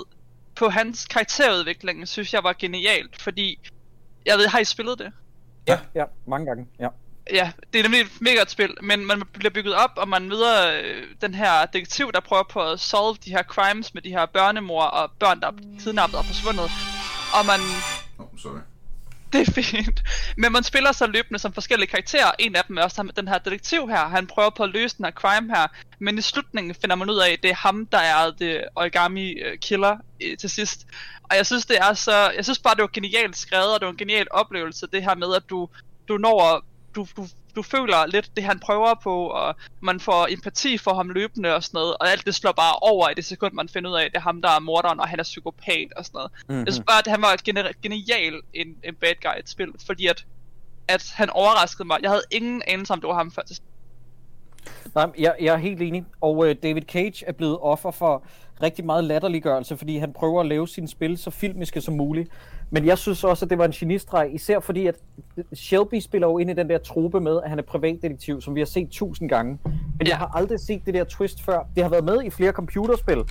på 0.59 0.69
hans 0.69 1.05
karakterudvikling, 1.05 2.07
synes 2.07 2.33
jeg 2.33 2.43
var 2.43 2.55
genialt, 2.59 3.21
fordi, 3.21 3.59
jeg 4.25 4.37
ved, 4.37 4.47
har 4.47 4.59
I 4.59 4.65
spillet 4.65 4.99
det? 4.99 5.11
Ja, 5.67 5.79
ja, 5.95 6.03
mange 6.27 6.45
gange. 6.45 6.67
Ja. 6.79 6.87
Ja, 7.33 7.51
det 7.73 7.79
er 7.79 7.83
nemlig 7.83 8.01
et 8.01 8.21
mega 8.21 8.37
godt 8.37 8.51
spil, 8.51 8.73
men 8.81 9.05
man 9.05 9.23
bliver 9.33 9.49
bygget 9.49 9.75
op, 9.75 9.91
og 9.95 10.07
man 10.09 10.29
møder 10.29 10.81
øh, 10.83 11.03
den 11.21 11.33
her 11.33 11.65
detektiv, 11.65 12.11
der 12.11 12.19
prøver 12.19 12.43
på 12.43 12.61
at 12.61 12.79
solve 12.79 13.17
de 13.25 13.29
her 13.29 13.43
crimes 13.43 13.93
med 13.93 14.01
de 14.01 14.09
her 14.09 14.25
børnemor 14.25 14.83
og 14.83 15.11
børn, 15.19 15.39
der 15.41 15.47
er 15.47 15.51
kidnappet 15.79 16.19
og 16.19 16.25
forsvundet. 16.25 16.69
Og 17.39 17.45
man... 17.45 17.59
Oh, 18.17 18.39
sorry. 18.39 18.59
Det 19.33 19.47
er 19.47 19.51
fint. 19.51 20.03
Men 20.37 20.51
man 20.51 20.63
spiller 20.63 20.91
så 20.91 21.07
løbende 21.07 21.39
som 21.39 21.53
forskellige 21.53 21.89
karakterer. 21.89 22.31
En 22.39 22.55
af 22.55 22.63
dem 22.67 22.77
er 22.77 22.83
også 22.83 23.11
den 23.15 23.27
her 23.27 23.37
detektiv 23.37 23.89
her. 23.89 24.07
Han 24.07 24.27
prøver 24.27 24.49
på 24.49 24.63
at 24.63 24.69
løse 24.69 24.97
den 24.97 25.05
her 25.05 25.11
crime 25.11 25.55
her. 25.55 25.67
Men 25.99 26.17
i 26.17 26.21
slutningen 26.21 26.75
finder 26.75 26.95
man 26.95 27.09
ud 27.09 27.17
af, 27.17 27.31
at 27.31 27.43
det 27.43 27.51
er 27.51 27.55
ham, 27.55 27.85
der 27.85 27.97
er 27.97 28.31
det 28.31 28.63
origami 28.75 29.31
øh, 29.31 29.57
killer 29.57 29.97
øh, 30.23 30.37
til 30.37 30.49
sidst. 30.49 30.87
Og 31.23 31.35
jeg 31.35 31.45
synes, 31.45 31.65
det 31.65 31.77
er 31.77 31.93
så... 31.93 32.31
Jeg 32.35 32.43
synes 32.43 32.59
bare, 32.59 32.75
det 32.75 32.81
var 32.81 32.89
genialt 32.93 33.37
skrevet, 33.37 33.73
og 33.73 33.79
det 33.79 33.85
var 33.85 33.91
en 33.91 33.97
genial 33.97 34.27
oplevelse, 34.31 34.87
det 34.93 35.03
her 35.03 35.15
med, 35.15 35.35
at 35.35 35.43
du, 35.49 35.69
du 36.07 36.17
når 36.17 36.55
at 36.55 36.61
du, 36.95 37.07
du, 37.17 37.27
du 37.55 37.61
føler 37.61 38.05
lidt 38.05 38.35
det, 38.35 38.43
han 38.43 38.59
prøver 38.59 38.93
på, 39.03 39.27
og 39.27 39.55
man 39.81 39.99
får 39.99 40.27
empati 40.29 40.77
for 40.77 40.93
ham 40.93 41.09
løbende 41.09 41.55
og 41.55 41.63
sådan 41.63 41.77
noget, 41.77 41.97
og 41.99 42.11
alt 42.11 42.25
det 42.25 42.35
slår 42.35 42.51
bare 42.51 42.75
over 42.81 43.09
i 43.09 43.13
det 43.13 43.25
sekund, 43.25 43.53
man 43.53 43.69
finder 43.69 43.89
ud 43.89 43.95
af, 43.95 44.05
at 44.05 44.11
det 44.11 44.17
er 44.17 44.21
ham, 44.21 44.41
der 44.41 44.49
er 44.49 44.59
morderen, 44.59 44.99
og 44.99 45.07
han 45.07 45.19
er 45.19 45.23
psykopat 45.23 45.87
og 45.97 46.05
sådan 46.05 46.17
noget. 46.17 46.31
Mm-hmm. 46.49 46.65
Jeg 46.65 46.73
synes 46.73 46.85
bare, 46.87 46.99
at 46.99 47.07
han 47.07 47.21
var 47.21 47.35
gener- 47.49 47.71
genial 47.83 48.41
en, 48.53 48.67
en 48.83 48.95
bad 48.95 49.15
guy 49.21 49.35
i 49.37 49.39
et 49.39 49.49
spil, 49.49 49.67
fordi 49.85 50.07
at, 50.07 50.25
at 50.87 51.11
han 51.15 51.29
overraskede 51.29 51.87
mig. 51.87 51.99
Jeg 52.01 52.09
havde 52.09 52.23
ingen 52.31 52.61
anelse 52.67 52.93
om, 52.93 53.01
det 53.01 53.07
var 53.07 53.15
ham 53.15 53.31
før 53.31 53.41
til 53.41 53.55
Nej, 54.95 55.09
jeg, 55.19 55.35
jeg 55.41 55.53
er 55.53 55.57
helt 55.57 55.81
enig. 55.81 56.05
Og 56.21 56.37
uh, 56.37 56.51
David 56.63 56.81
Cage 56.81 57.25
er 57.27 57.31
blevet 57.31 57.57
offer 57.61 57.91
for 57.91 58.23
rigtig 58.63 58.85
meget 58.85 59.03
latterliggørelse, 59.03 59.77
fordi 59.77 59.97
han 59.97 60.13
prøver 60.13 60.39
at 60.39 60.47
lave 60.47 60.67
sine 60.67 60.87
spil 60.87 61.17
så 61.17 61.29
filmiske 61.29 61.81
som 61.81 61.93
muligt. 61.93 62.29
Men 62.71 62.85
jeg 62.85 62.97
synes 62.97 63.23
også, 63.23 63.45
at 63.45 63.49
det 63.49 63.57
var 63.57 63.65
en 63.65 63.71
genistreg, 63.71 64.29
især 64.33 64.59
fordi, 64.59 64.87
at 64.87 64.95
Shelby 65.53 65.99
spiller 65.99 66.27
jo 66.27 66.37
ind 66.37 66.49
i 66.49 66.53
den 66.53 66.69
der 66.69 66.77
trope 66.77 67.19
med, 67.19 67.39
at 67.43 67.49
han 67.49 67.59
er 67.59 67.63
privatdetektiv, 67.63 68.41
som 68.41 68.55
vi 68.55 68.59
har 68.59 68.65
set 68.65 68.89
tusind 68.89 69.29
gange. 69.29 69.59
Men 69.97 70.07
jeg 70.07 70.17
har 70.17 70.31
aldrig 70.35 70.59
set 70.59 70.85
det 70.85 70.93
der 70.93 71.03
twist 71.03 71.43
før. 71.43 71.67
Det 71.75 71.83
har 71.83 71.89
været 71.89 72.03
med 72.03 72.23
i 72.23 72.29
flere 72.29 72.51
computerspil, 72.51 73.23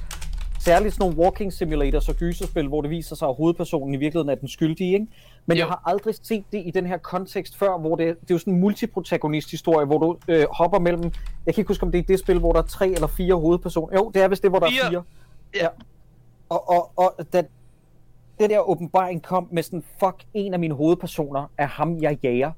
Særligt 0.60 0.94
sådan 0.94 1.10
nogle 1.10 1.24
walking 1.24 1.52
simulators 1.52 2.08
og 2.08 2.14
gyserspil, 2.14 2.68
hvor 2.68 2.80
det 2.82 2.90
viser 2.90 3.16
sig, 3.16 3.28
at 3.28 3.34
hovedpersonen 3.34 3.94
i 3.94 3.96
virkeligheden 3.96 4.28
er 4.28 4.34
den 4.34 4.48
skyldige, 4.48 4.92
ikke? 4.92 5.06
Men 5.46 5.56
jo. 5.56 5.60
jeg 5.60 5.66
har 5.66 5.82
aldrig 5.86 6.14
set 6.22 6.44
det 6.52 6.62
i 6.66 6.70
den 6.70 6.86
her 6.86 6.96
kontekst 6.96 7.56
før, 7.56 7.78
hvor 7.78 7.96
det, 7.96 8.06
det 8.06 8.30
er 8.30 8.34
jo 8.34 8.38
sådan 8.38 8.54
en 8.54 8.60
multiprotagonist 8.60 9.50
historie, 9.50 9.86
hvor 9.86 9.98
du 9.98 10.18
øh, 10.28 10.46
hopper 10.50 10.78
mellem, 10.78 11.02
jeg 11.46 11.54
kan 11.54 11.60
ikke 11.60 11.68
huske, 11.68 11.82
om 11.82 11.92
det 11.92 11.98
er 11.98 12.02
det 12.02 12.18
spil, 12.18 12.38
hvor 12.38 12.52
der 12.52 12.62
er 12.62 12.66
tre 12.66 12.88
eller 12.88 13.06
fire 13.06 13.34
hovedpersoner. 13.34 13.96
Jo, 13.96 14.10
det 14.14 14.22
er 14.22 14.28
vist 14.28 14.42
det, 14.42 14.50
hvor 14.50 14.58
der 14.58 14.70
fire. 14.70 14.84
er 14.84 14.90
fire. 14.90 15.02
Ja. 15.54 15.68
Og, 16.48 16.70
og, 16.70 16.92
og 16.96 17.14
da 17.32 17.42
det 18.40 18.50
der 18.50 18.68
åbenbaring 18.68 19.22
kom 19.22 19.48
med 19.52 19.62
sådan, 19.62 19.84
fuck, 20.00 20.24
en 20.34 20.54
af 20.54 20.60
mine 20.60 20.74
hovedpersoner 20.74 21.50
er 21.58 21.66
ham, 21.66 21.98
jeg 22.02 22.18
jager. 22.22 22.52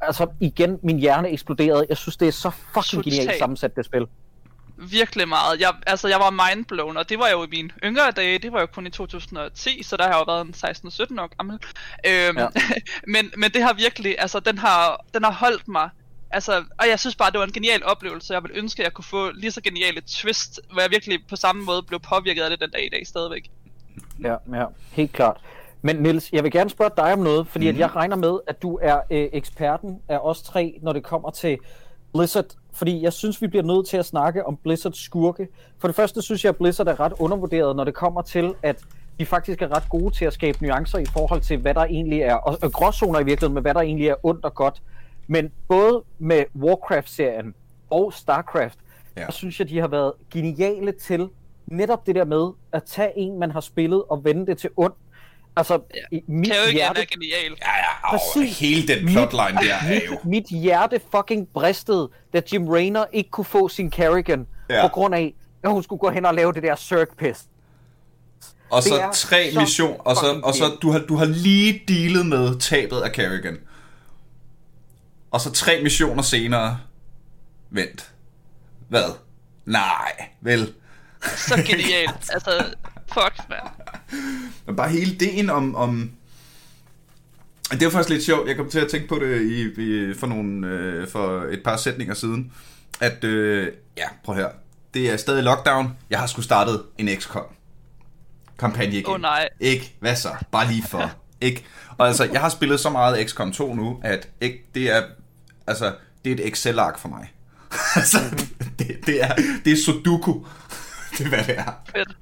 Altså 0.00 0.26
igen, 0.40 0.78
min 0.82 0.98
hjerne 0.98 1.30
eksploderede. 1.30 1.86
Jeg 1.88 1.96
synes, 1.96 2.16
det 2.16 2.28
er 2.28 2.32
så 2.32 2.50
fucking 2.50 3.04
genialt 3.04 3.38
sammensat, 3.38 3.76
det 3.76 3.84
spil 3.84 4.06
virkelig 4.80 5.28
meget. 5.28 5.60
Jeg, 5.60 5.74
altså, 5.86 6.08
jeg 6.08 6.20
var 6.20 6.30
mindblown, 6.30 6.96
og 6.96 7.08
det 7.08 7.18
var 7.18 7.28
jo 7.28 7.44
i 7.44 7.46
mine 7.50 7.70
yngre 7.84 8.10
dage, 8.10 8.38
det 8.38 8.52
var 8.52 8.60
jo 8.60 8.66
kun 8.66 8.86
i 8.86 8.90
2010, 8.90 9.82
så 9.82 9.96
der 9.96 10.04
har 10.04 10.10
jeg 10.10 10.18
jo 10.18 10.32
været 10.32 10.46
en 10.46 10.54
16-17 11.18 11.22
år 11.22 11.36
gammel. 11.36 11.58
Øhm, 12.06 12.38
ja. 12.38 12.46
men, 13.14 13.32
men 13.36 13.50
det 13.50 13.62
har 13.62 13.72
virkelig, 13.72 14.16
altså, 14.18 14.40
den 14.40 14.58
har, 14.58 15.04
den 15.14 15.24
har 15.24 15.32
holdt 15.32 15.68
mig. 15.68 15.90
Altså, 16.30 16.64
og 16.78 16.88
jeg 16.88 17.00
synes 17.00 17.16
bare, 17.16 17.30
det 17.30 17.38
var 17.38 17.46
en 17.46 17.52
genial 17.52 17.84
oplevelse. 17.84 18.34
Jeg 18.34 18.42
ville 18.42 18.56
ønske, 18.58 18.82
at 18.82 18.84
jeg 18.84 18.92
kunne 18.92 19.04
få 19.04 19.30
lige 19.30 19.50
så 19.50 19.60
genialt 19.60 20.06
twist, 20.06 20.60
hvor 20.72 20.80
jeg 20.80 20.90
virkelig 20.90 21.18
på 21.28 21.36
samme 21.36 21.64
måde 21.64 21.82
blev 21.82 22.00
påvirket 22.00 22.42
af 22.42 22.50
det 22.50 22.60
den 22.60 22.70
dag 22.70 22.86
i 22.86 22.88
dag 22.88 23.06
stadigvæk. 23.06 23.50
Ja, 24.22 24.36
ja, 24.52 24.64
helt 24.92 25.12
klart. 25.12 25.36
Men 25.82 25.96
Nils, 25.96 26.32
jeg 26.32 26.44
vil 26.44 26.52
gerne 26.52 26.70
spørge 26.70 26.90
dig 26.96 27.12
om 27.12 27.18
noget, 27.18 27.46
fordi 27.46 27.64
mm-hmm. 27.64 27.68
at 27.68 27.74
mhm. 27.74 27.80
jeg 27.80 27.96
regner 27.96 28.16
med, 28.16 28.38
at 28.46 28.62
du 28.62 28.78
er 28.82 29.00
øh, 29.10 29.28
eksperten 29.32 29.98
af 30.08 30.18
os 30.18 30.42
tre, 30.42 30.78
når 30.82 30.92
det 30.92 31.02
kommer 31.02 31.30
til 31.30 31.58
Blizzard 32.14 32.44
fordi 32.72 33.02
jeg 33.02 33.12
synes, 33.12 33.42
vi 33.42 33.46
bliver 33.46 33.62
nødt 33.62 33.88
til 33.88 33.96
at 33.96 34.06
snakke 34.06 34.46
om 34.46 34.56
Blizzards 34.56 35.04
skurke. 35.04 35.48
For 35.78 35.88
det 35.88 35.94
første 35.94 36.22
synes 36.22 36.44
jeg, 36.44 36.50
at 36.50 36.56
Blizzard 36.56 36.86
er 36.86 37.00
ret 37.00 37.12
undervurderet, 37.18 37.76
når 37.76 37.84
det 37.84 37.94
kommer 37.94 38.22
til, 38.22 38.54
at 38.62 38.76
de 39.18 39.26
faktisk 39.26 39.62
er 39.62 39.76
ret 39.76 39.88
gode 39.88 40.14
til 40.14 40.24
at 40.24 40.32
skabe 40.32 40.58
nuancer 40.62 40.98
i 40.98 41.06
forhold 41.12 41.40
til, 41.40 41.58
hvad 41.58 41.74
der 41.74 41.84
egentlig 41.84 42.20
er, 42.20 42.34
og, 42.34 42.58
og 42.62 42.72
gråzoner 42.72 43.20
i 43.20 43.24
virkeligheden 43.24 43.54
med, 43.54 43.62
hvad 43.62 43.74
der 43.74 43.80
egentlig 43.80 44.08
er 44.08 44.14
ondt 44.22 44.44
og 44.44 44.54
godt. 44.54 44.82
Men 45.26 45.52
både 45.68 46.02
med 46.18 46.44
Warcraft-serien 46.56 47.54
og 47.90 48.12
StarCraft, 48.12 48.78
ja. 49.16 49.26
så 49.26 49.32
synes 49.32 49.60
jeg, 49.60 49.68
de 49.68 49.80
har 49.80 49.88
været 49.88 50.12
geniale 50.30 50.92
til 50.92 51.28
netop 51.66 52.06
det 52.06 52.14
der 52.14 52.24
med 52.24 52.50
at 52.72 52.84
tage 52.84 53.18
en, 53.18 53.38
man 53.38 53.50
har 53.50 53.60
spillet, 53.60 54.02
og 54.10 54.24
vende 54.24 54.46
det 54.46 54.58
til 54.58 54.70
ondt, 54.76 54.96
Altså, 55.56 55.80
ja. 56.12 56.18
mit 56.26 56.50
kan 56.50 56.56
jo 56.56 56.66
ikke 56.66 56.78
hjerte... 56.78 57.06
genial. 57.06 57.56
Ja, 57.60 57.76
ja, 57.76 58.18
Præcis. 58.18 58.58
hele 58.58 58.88
den 58.88 59.06
plotline 59.06 59.58
mit, 59.60 59.68
der 59.68 59.74
er 59.74 60.00
jo... 60.06 60.18
Mit 60.24 60.44
hjerte 60.44 61.00
fucking 61.14 61.48
bristede, 61.48 62.08
da 62.32 62.40
Jim 62.52 62.68
Raynor 62.68 63.08
ikke 63.12 63.30
kunne 63.30 63.44
få 63.44 63.68
sin 63.68 63.92
Carrigan, 63.92 64.46
ja. 64.70 64.82
på 64.82 64.88
grund 64.88 65.14
af, 65.14 65.34
at 65.62 65.70
hun 65.70 65.82
skulle 65.82 66.00
gå 66.00 66.10
hen 66.10 66.26
og 66.26 66.34
lave 66.34 66.52
det 66.52 66.62
der 66.62 66.76
Cirque 66.76 67.16
Piss. 67.18 67.44
Og 68.70 68.82
så 68.82 69.10
tre 69.14 69.52
så 69.52 69.60
mission, 69.60 69.96
og 69.98 70.16
så, 70.16 70.40
og 70.44 70.54
så 70.54 70.64
du, 70.82 70.90
har, 70.90 70.98
du 70.98 71.16
har 71.16 71.24
lige 71.24 71.82
dealet 71.88 72.26
med 72.26 72.60
tabet 72.60 73.00
af 73.00 73.10
Carrigan. 73.10 73.58
Og 75.30 75.40
så 75.40 75.52
tre 75.52 75.82
missioner 75.82 76.22
senere, 76.22 76.78
vent, 77.70 78.10
hvad? 78.88 79.14
Nej, 79.64 80.12
vel? 80.40 80.72
Så 81.22 81.56
genialt, 81.66 82.30
altså, 82.32 82.64
fuck, 83.12 83.48
mand. 83.48 83.68
Men 84.66 84.76
bare 84.76 84.88
hele 84.88 85.12
ideen 85.12 85.50
om, 85.50 85.74
om 85.74 86.10
det 87.70 87.82
er 87.82 87.90
faktisk 87.90 88.08
lidt 88.08 88.24
sjovt. 88.24 88.48
Jeg 88.48 88.56
kom 88.56 88.70
til 88.70 88.78
at 88.78 88.88
tænke 88.88 89.08
på 89.08 89.18
det 89.18 89.42
i, 89.42 89.82
i, 89.82 90.14
for, 90.14 90.26
nogle, 90.26 90.66
øh, 90.66 91.08
for 91.08 91.42
et 91.42 91.62
par 91.64 91.76
sætninger 91.76 92.14
siden. 92.14 92.52
At, 93.00 93.24
øh, 93.24 93.72
ja, 93.96 94.08
prøv 94.24 94.34
her. 94.34 94.48
Det 94.94 95.10
er 95.10 95.16
stadig 95.16 95.42
lockdown. 95.42 95.96
Jeg 96.10 96.18
har 96.18 96.26
sgu 96.26 96.42
startet 96.42 96.82
en 96.98 97.08
XCOM 97.20 97.44
kampagne 98.60 98.96
igen. 98.96 99.06
Oh, 99.06 99.20
nej. 99.20 99.48
Ikke? 99.60 99.96
Hvad 100.00 100.16
så? 100.16 100.28
Bare 100.52 100.66
lige 100.66 100.82
for. 100.88 101.12
ikke? 101.40 101.64
Og 101.98 102.06
altså, 102.06 102.24
jeg 102.24 102.40
har 102.40 102.48
spillet 102.48 102.80
så 102.80 102.90
meget 102.90 103.30
XCOM 103.30 103.52
2 103.52 103.74
nu, 103.74 104.00
at 104.04 104.28
ikke, 104.40 104.70
det 104.74 104.90
er, 104.90 105.02
altså, 105.66 105.94
det 106.24 106.32
er 106.32 106.34
et 106.34 106.48
Excel-ark 106.48 106.98
for 106.98 107.08
mig. 107.08 107.32
altså, 107.96 108.18
det, 108.78 109.06
det, 109.06 109.24
er, 109.24 109.34
det 109.64 109.72
er 109.72 109.76
Sudoku. 109.84 110.32
det 111.18 111.24
er, 111.24 111.28
hvad 111.28 111.44
det 111.44 111.58
er. 111.58 111.72
Fedt. 111.96 112.16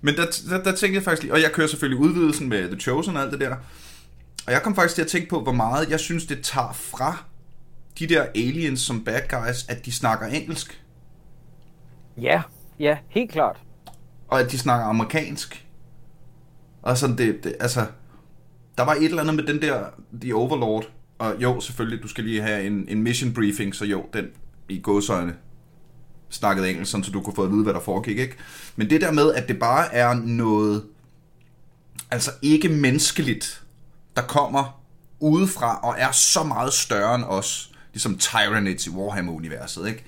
Men 0.00 0.16
der, 0.16 0.26
der, 0.48 0.62
der 0.62 0.74
tænkte 0.74 0.96
jeg 0.96 1.02
faktisk 1.02 1.22
lige, 1.22 1.32
og 1.32 1.42
jeg 1.42 1.52
kører 1.52 1.66
selvfølgelig 1.66 2.00
udvidelsen 2.00 2.48
med 2.48 2.68
The 2.68 2.80
Chosen 2.80 3.16
og 3.16 3.22
alt 3.22 3.32
det 3.32 3.40
der. 3.40 3.56
Og 4.46 4.52
jeg 4.52 4.62
kom 4.62 4.74
faktisk 4.74 4.94
til 4.94 5.02
at 5.02 5.08
tænke 5.08 5.28
på, 5.28 5.42
hvor 5.42 5.52
meget 5.52 5.90
jeg 5.90 6.00
synes, 6.00 6.26
det 6.26 6.40
tager 6.42 6.72
fra 6.72 7.24
de 7.98 8.06
der 8.06 8.22
aliens 8.22 8.80
som 8.80 9.04
bad 9.04 9.20
guys, 9.28 9.68
at 9.68 9.86
de 9.86 9.92
snakker 9.92 10.26
engelsk. 10.26 10.84
Ja, 12.16 12.42
ja, 12.78 12.98
helt 13.08 13.32
klart. 13.32 13.56
Og 14.28 14.40
at 14.40 14.50
de 14.50 14.58
snakker 14.58 14.86
amerikansk. 14.86 15.66
Og 16.82 16.98
sådan 16.98 17.18
det, 17.18 17.44
det, 17.44 17.56
altså, 17.60 17.86
der 18.78 18.84
var 18.84 18.94
et 18.94 19.04
eller 19.04 19.22
andet 19.22 19.34
med 19.34 19.44
den 19.44 19.62
der, 19.62 19.84
The 20.20 20.34
Overlord, 20.34 20.90
og 21.18 21.34
jo, 21.38 21.60
selvfølgelig, 21.60 22.02
du 22.02 22.08
skal 22.08 22.24
lige 22.24 22.42
have 22.42 22.66
en, 22.66 22.84
en 22.88 23.02
mission 23.02 23.34
briefing, 23.34 23.74
så 23.74 23.84
jo, 23.84 24.06
den 24.12 24.26
i 24.68 24.80
godsøjne 24.82 25.34
snakkede 26.30 26.70
engelsk, 26.70 26.92
så 26.92 27.10
du 27.12 27.20
kunne 27.20 27.34
få 27.34 27.44
at 27.44 27.50
vide, 27.50 27.62
hvad 27.62 27.74
der 27.74 27.80
foregik, 27.80 28.18
ikke? 28.18 28.36
Men 28.76 28.90
det 28.90 29.00
der 29.00 29.12
med, 29.12 29.34
at 29.34 29.48
det 29.48 29.58
bare 29.58 29.94
er 29.94 30.14
noget, 30.14 30.84
altså 32.10 32.30
ikke 32.42 32.68
menneskeligt, 32.68 33.62
der 34.16 34.22
kommer 34.22 34.80
udefra 35.20 35.80
og 35.82 35.94
er 35.98 36.12
så 36.12 36.42
meget 36.42 36.72
større 36.72 37.14
end 37.14 37.24
os, 37.24 37.72
ligesom 37.92 38.18
Tyranids 38.18 38.86
i 38.86 38.90
Warhammer-universet, 38.90 39.88
ikke? 39.88 40.04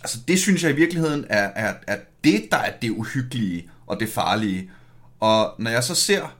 Altså 0.00 0.18
det 0.28 0.38
synes 0.38 0.62
jeg 0.62 0.70
i 0.70 0.74
virkeligheden 0.74 1.24
er, 1.28 1.50
er, 1.54 1.74
er 1.86 1.98
det, 2.24 2.48
der 2.50 2.56
er 2.56 2.72
det 2.82 2.90
uhyggelige 2.90 3.70
og 3.86 4.00
det 4.00 4.08
farlige. 4.08 4.70
Og 5.20 5.54
når 5.58 5.70
jeg 5.70 5.84
så 5.84 5.94
ser, 5.94 6.36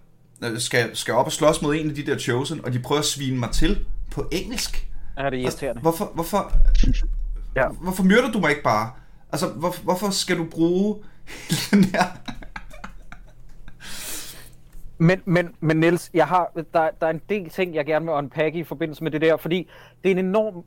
skal, 0.58 0.96
skal 0.96 1.14
op 1.14 1.26
og 1.26 1.32
slås 1.32 1.62
mod 1.62 1.74
en 1.74 1.88
af 1.88 1.94
de 1.94 2.06
der 2.06 2.18
Chosen, 2.18 2.64
og 2.64 2.72
de 2.72 2.78
prøver 2.78 3.00
at 3.00 3.06
svine 3.06 3.38
mig 3.38 3.50
til 3.50 3.86
på 4.10 4.28
engelsk. 4.32 4.86
Er 5.16 5.30
det 5.30 5.38
irriterende. 5.38 5.80
Hvorfor, 5.80 6.10
hvorfor, 6.14 6.52
Ja. 7.56 7.68
Hvorfor 7.68 8.02
myrder 8.02 8.32
du 8.32 8.38
mig 8.38 8.50
ikke 8.50 8.62
bare? 8.62 8.90
Altså, 9.32 9.48
hvor, 9.48 9.82
hvorfor 9.82 10.10
skal 10.10 10.38
du 10.38 10.44
bruge 10.44 10.96
den 11.70 11.84
her... 11.84 12.04
Men, 14.98 15.22
men, 15.24 15.54
men 15.60 15.76
Niels, 15.76 16.10
jeg 16.14 16.26
har, 16.26 16.52
der, 16.74 16.90
der 17.00 17.06
er 17.06 17.10
en 17.10 17.20
del 17.28 17.50
ting, 17.50 17.74
jeg 17.74 17.86
gerne 17.86 18.04
vil 18.04 18.14
unpack 18.14 18.54
i 18.54 18.64
forbindelse 18.64 19.02
med 19.02 19.10
det 19.10 19.20
der, 19.20 19.36
fordi 19.36 19.68
det 20.02 20.10
er 20.10 20.14
en 20.14 20.26
enorm 20.26 20.64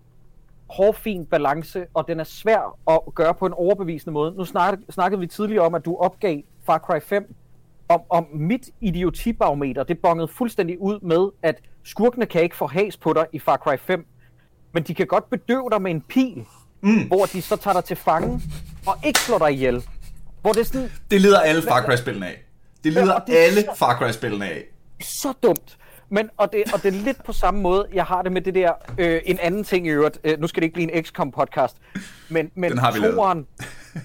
hårfin 0.70 1.26
balance, 1.26 1.86
og 1.94 2.08
den 2.08 2.20
er 2.20 2.24
svær 2.24 2.78
at 2.88 3.16
gøre 3.16 3.34
på 3.34 3.46
en 3.46 3.54
overbevisende 3.54 4.14
måde. 4.14 4.36
Nu 4.36 4.46
snakkede, 4.46 4.92
snakkede 4.92 5.20
vi 5.20 5.28
tidligere 5.28 5.66
om, 5.66 5.76
at 5.76 5.86
du 5.86 5.96
opgav 5.96 6.42
Far 6.66 6.78
Cry 6.78 7.00
5, 7.02 7.36
om, 7.90 8.02
om 8.10 8.28
mit 8.34 8.70
idiotibarometer, 8.82 9.84
det 9.84 10.00
bongede 10.00 10.28
fuldstændig 10.28 10.82
ud 10.82 11.00
med, 11.00 11.30
at 11.42 11.62
skurkene 11.84 12.26
kan 12.26 12.42
ikke 12.42 12.56
få 12.56 12.68
has 12.68 12.98
på 12.98 13.14
dig 13.14 13.26
i 13.32 13.40
Far 13.40 13.58
Cry 13.58 13.78
5, 13.80 14.06
men 14.72 14.84
de 14.84 14.94
kan 14.94 15.08
godt 15.08 15.30
bedøve 15.30 15.70
dig 15.72 15.82
med 15.82 15.92
en 15.92 16.02
pil 16.02 16.46
mm. 16.84 17.08
hvor 17.08 17.26
de 17.26 17.42
så 17.42 17.56
tager 17.56 17.74
dig 17.74 17.84
til 17.84 17.96
fange 17.96 18.42
og 18.86 18.98
ikke 19.06 19.20
slår 19.20 19.38
dig 19.38 19.52
ihjel. 19.52 19.84
Hvor 20.42 20.52
det 20.52 20.60
er 20.60 20.66
sådan... 20.66 20.92
Det 21.12 21.22
lider 21.22 21.40
alle 21.40 21.62
Far 21.62 21.82
Cry-spillene 21.82 22.28
af. 22.28 22.44
Det 22.84 22.94
lider 22.94 23.14
ja, 23.28 23.34
det 23.34 23.38
alle 23.38 23.62
så... 23.62 23.68
Far 23.76 23.98
Cry-spillene 23.98 24.46
af. 24.46 24.64
Så 25.02 25.34
dumt. 25.44 25.78
Men, 26.10 26.30
og, 26.38 26.54
det, 26.54 26.74
og 26.74 26.84
det 26.84 26.96
er 26.96 27.00
lidt 27.00 27.24
på 27.24 27.34
samme 27.34 27.62
måde, 27.62 27.88
jeg 27.94 28.04
har 28.06 28.22
det 28.22 28.32
med 28.32 28.42
det 28.42 28.56
der, 28.56 28.72
øh, 28.98 29.22
en 29.26 29.40
anden 29.40 29.64
ting 29.64 29.88
i 29.88 29.90
øvrigt, 29.90 30.20
øh, 30.24 30.40
nu 30.40 30.48
skal 30.48 30.62
det 30.62 30.66
ikke 30.66 30.74
blive 30.74 30.96
en 30.96 31.04
XCOM 31.04 31.32
podcast, 31.32 31.78
men, 32.30 32.52
men 32.56 32.72
Den 32.72 32.80
har 32.80 32.92
vi 32.92 33.00
toren, 33.00 33.48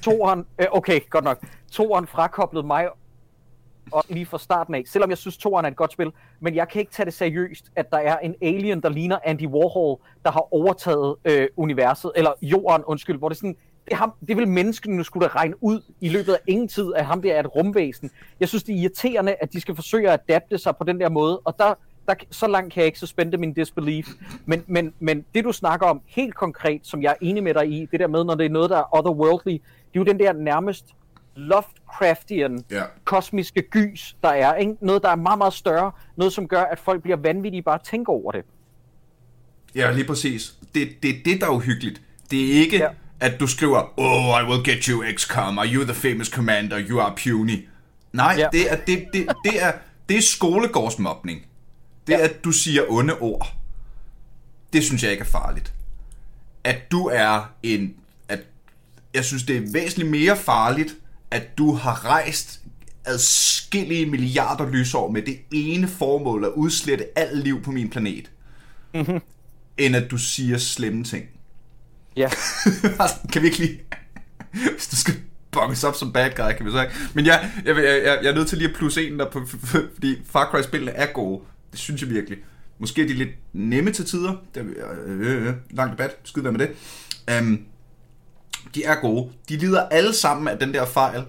toren, 0.02 0.44
øh, 0.58 0.66
okay, 0.72 1.00
godt 1.10 1.24
nok, 1.24 1.38
toren 1.72 2.06
frakoblede 2.06 2.66
mig 2.66 2.86
og 3.92 4.04
lige 4.08 4.26
fra 4.26 4.38
starten 4.38 4.74
af, 4.74 4.82
selvom 4.86 5.10
jeg 5.10 5.18
synes, 5.18 5.36
toeren 5.36 5.64
er 5.64 5.70
et 5.70 5.76
godt 5.76 5.92
spil, 5.92 6.12
men 6.40 6.54
jeg 6.54 6.68
kan 6.68 6.80
ikke 6.80 6.92
tage 6.92 7.06
det 7.06 7.14
seriøst, 7.14 7.64
at 7.76 7.90
der 7.90 7.98
er 7.98 8.18
en 8.18 8.34
alien, 8.42 8.82
der 8.82 8.88
ligner 8.88 9.18
Andy 9.24 9.46
Warhol, 9.46 9.98
der 10.24 10.30
har 10.30 10.54
overtaget 10.54 11.16
øh, 11.24 11.48
universet, 11.56 12.12
eller 12.16 12.32
jorden, 12.42 12.84
undskyld, 12.84 13.18
hvor 13.18 13.28
det 13.28 13.36
er 13.36 13.38
sådan, 13.38 13.56
det, 13.88 13.96
ham, 13.96 14.12
det 14.28 14.36
vil 14.36 14.48
menneskene 14.48 15.04
skulle 15.04 15.28
da 15.28 15.32
regne 15.34 15.54
ud 15.60 15.80
i 16.00 16.08
løbet 16.08 16.32
af 16.32 16.38
ingen 16.46 16.68
tid, 16.68 16.92
at 16.96 17.06
ham 17.06 17.22
der 17.22 17.34
er 17.34 17.40
et 17.40 17.54
rumvæsen. 17.56 18.10
Jeg 18.40 18.48
synes, 18.48 18.62
det 18.62 18.74
er 18.74 18.78
irriterende, 18.78 19.34
at 19.40 19.52
de 19.52 19.60
skal 19.60 19.74
forsøge 19.74 20.10
at 20.10 20.20
adapte 20.28 20.58
sig 20.58 20.76
på 20.76 20.84
den 20.84 21.00
der 21.00 21.08
måde, 21.08 21.38
og 21.38 21.54
der 21.58 21.74
der, 22.08 22.14
så 22.30 22.46
langt 22.46 22.72
kan 22.72 22.80
jeg 22.80 22.86
ikke 22.86 22.98
suspende 22.98 23.36
min 23.36 23.52
disbelief. 23.52 24.06
Men, 24.46 24.64
men, 24.66 24.94
men 24.98 25.24
det 25.34 25.44
du 25.44 25.52
snakker 25.52 25.86
om 25.86 26.00
helt 26.06 26.34
konkret, 26.34 26.80
som 26.82 27.02
jeg 27.02 27.10
er 27.10 27.16
enig 27.20 27.42
med 27.42 27.54
dig 27.54 27.68
i, 27.68 27.86
det 27.92 28.00
der 28.00 28.06
med, 28.06 28.24
når 28.24 28.34
det 28.34 28.46
er 28.46 28.50
noget, 28.50 28.70
der 28.70 28.76
er 28.78 28.96
otherworldly, 28.96 29.52
det 29.52 29.60
er 29.94 30.00
jo 30.00 30.04
den 30.04 30.18
der 30.18 30.32
nærmest 30.32 30.94
Lovecraftian 31.38 32.64
Ja. 32.70 32.82
kosmiske 33.04 33.62
gys, 33.70 34.16
der 34.22 34.28
er. 34.28 34.54
Ikke? 34.54 34.72
Noget, 34.80 35.02
der 35.02 35.08
er 35.08 35.16
meget, 35.16 35.38
meget 35.38 35.52
større. 35.54 35.92
Noget, 36.16 36.32
som 36.32 36.48
gør, 36.48 36.62
at 36.62 36.78
folk 36.78 37.02
bliver 37.02 37.16
vanvittige 37.16 37.62
bare 37.62 37.74
at 37.74 37.84
tænke 37.84 38.08
over 38.12 38.32
det. 38.32 38.44
Ja, 39.74 39.90
lige 39.92 40.04
præcis. 40.06 40.54
Det, 40.74 40.88
det 41.02 41.10
er 41.10 41.14
det, 41.24 41.40
der 41.40 41.46
er 41.46 41.50
uhyggeligt. 41.50 42.02
Det 42.30 42.44
er 42.48 42.52
ikke, 42.60 42.76
Ja. 42.76 42.88
at 43.20 43.40
du 43.40 43.46
skriver, 43.46 43.92
Oh, 43.96 44.42
I 44.42 44.50
will 44.50 44.64
get 44.74 44.84
you 44.84 45.04
XCOM, 45.16 45.58
are 45.58 45.66
you 45.68 45.84
the 45.84 45.94
famous 45.94 46.26
commander, 46.28 46.80
you 46.88 47.00
are 47.00 47.14
puny. 47.24 47.68
Nej, 48.12 48.34
Ja. 48.38 48.48
det, 48.52 48.72
er, 48.72 48.76
det, 48.76 49.06
det, 49.12 49.28
det, 49.44 49.62
er, 49.62 49.72
det 50.08 50.16
er 50.16 50.22
skolegårdsmobning. 50.22 51.46
Det 52.06 52.14
er, 52.14 52.18
Ja. 52.18 52.24
at 52.24 52.44
du 52.44 52.50
siger 52.52 52.82
onde 52.88 53.18
ord. 53.18 53.46
Det 54.72 54.84
synes 54.84 55.02
jeg 55.02 55.10
ikke 55.10 55.20
er 55.22 55.24
farligt. 55.26 55.74
At 56.64 56.90
du 56.92 57.06
er 57.12 57.50
en... 57.62 57.94
At, 58.28 58.40
jeg 59.14 59.24
synes, 59.24 59.42
det 59.42 59.56
er 59.56 59.60
væsentligt 59.72 60.10
mere 60.10 60.36
farligt, 60.36 60.96
at 61.30 61.58
du 61.58 61.72
har 61.72 62.04
rejst 62.04 62.60
adskillige 63.04 64.06
milliarder 64.06 64.70
lysår 64.70 65.10
med 65.10 65.22
det 65.22 65.38
ene 65.50 65.88
formål 65.88 66.44
at 66.44 66.50
udslette 66.50 67.18
alt 67.18 67.38
liv 67.38 67.62
på 67.62 67.70
min 67.70 67.90
planet. 67.90 68.30
Mm-hmm. 68.94 69.20
End 69.78 69.96
at 69.96 70.10
du 70.10 70.18
siger 70.18 70.58
slemme 70.58 71.04
ting. 71.04 71.24
Ja. 72.16 72.30
kan 73.32 73.42
vi 73.42 73.46
ikke 73.46 73.58
lige... 73.58 73.80
Hvis 74.74 74.88
du 74.88 74.96
skal 74.96 75.14
bonges 75.50 75.84
op 75.84 75.94
som 75.94 76.12
bad 76.12 76.30
guy, 76.36 76.52
kan 76.56 76.66
vi 76.66 76.70
så 76.70 76.82
ikke? 76.82 76.94
Men 77.14 77.26
jeg, 77.26 77.50
jeg, 77.64 77.76
jeg, 77.76 77.84
jeg, 77.84 78.18
jeg 78.22 78.30
er 78.30 78.34
nødt 78.34 78.48
til 78.48 78.58
lige 78.58 78.70
at 78.70 78.76
plus 78.76 78.98
en 78.98 79.18
der, 79.18 79.30
på, 79.30 79.46
fordi 79.94 80.22
Far 80.24 80.50
Cry-spillene 80.50 80.92
er 80.92 81.12
gode. 81.12 81.40
Det 81.70 81.80
synes 81.80 82.02
jeg 82.02 82.10
virkelig. 82.10 82.38
Måske 82.78 83.02
er 83.02 83.06
de 83.06 83.14
lidt 83.14 83.30
nemme 83.52 83.90
til 83.92 84.04
tider. 84.04 84.36
Det 84.54 84.74
er, 84.76 84.86
øh, 85.06 85.46
øh, 85.46 85.54
lang 85.70 85.92
debat. 85.92 86.16
Skid 86.24 86.42
være 86.42 86.52
med 86.52 86.68
det. 86.68 86.70
Um, 87.40 87.64
de 88.74 88.84
er 88.84 88.94
gode. 89.00 89.32
De 89.48 89.56
lider 89.56 89.88
alle 89.88 90.14
sammen 90.14 90.48
af 90.48 90.58
den 90.58 90.74
der 90.74 90.86
fejl. 90.86 91.24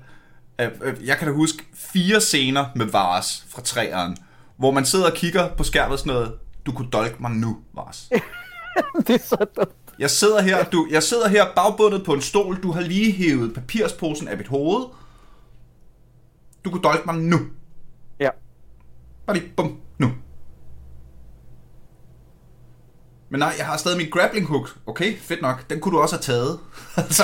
Øh, 0.61 1.07
Jeg 1.07 1.17
kan 1.17 1.27
da 1.27 1.33
huske 1.33 1.65
fire 1.73 2.21
scener 2.21 2.65
med 2.75 2.85
Vars 2.85 3.45
fra 3.49 3.61
træeren, 3.61 4.17
hvor 4.57 4.71
man 4.71 4.85
sidder 4.85 5.05
og 5.11 5.13
kigger 5.17 5.55
på 5.55 5.63
skærmet 5.63 5.99
sådan 5.99 6.13
noget. 6.13 6.33
Du 6.65 6.71
kunne 6.71 6.89
dolke 6.89 7.15
mig 7.19 7.31
nu, 7.31 7.57
Vars. 7.73 8.09
det 9.07 9.15
er 9.15 9.19
så 9.25 9.45
dumt. 9.55 9.69
Jeg 9.99 10.09
sidder 10.09 10.41
her, 10.41 10.63
du, 10.63 10.87
jeg 10.91 11.03
sidder 11.03 11.27
her 11.27 11.45
bagbundet 11.55 12.05
på 12.05 12.13
en 12.13 12.21
stol. 12.21 12.63
Du 12.63 12.71
har 12.71 12.81
lige 12.81 13.11
hævet 13.11 13.53
papirsposen 13.53 14.27
af 14.27 14.37
mit 14.37 14.47
hoved. 14.47 14.85
Du 16.65 16.69
kunne 16.71 16.81
dolke 16.81 17.03
mig 17.05 17.15
nu. 17.15 17.37
Ja. 18.19 18.29
Bare 19.27 19.37
lige, 19.37 19.51
bum, 19.57 19.77
nu. 19.97 20.11
Men 23.29 23.39
nej, 23.39 23.53
jeg 23.57 23.65
har 23.65 23.77
stadig 23.77 23.97
min 23.97 24.09
grappling 24.09 24.47
hook. 24.47 24.69
Okay, 24.87 25.17
fedt 25.17 25.41
nok. 25.41 25.69
Den 25.69 25.79
kunne 25.79 25.95
du 25.95 26.01
også 26.01 26.15
have 26.15 26.21
taget. 26.21 26.59
altså, 26.97 27.23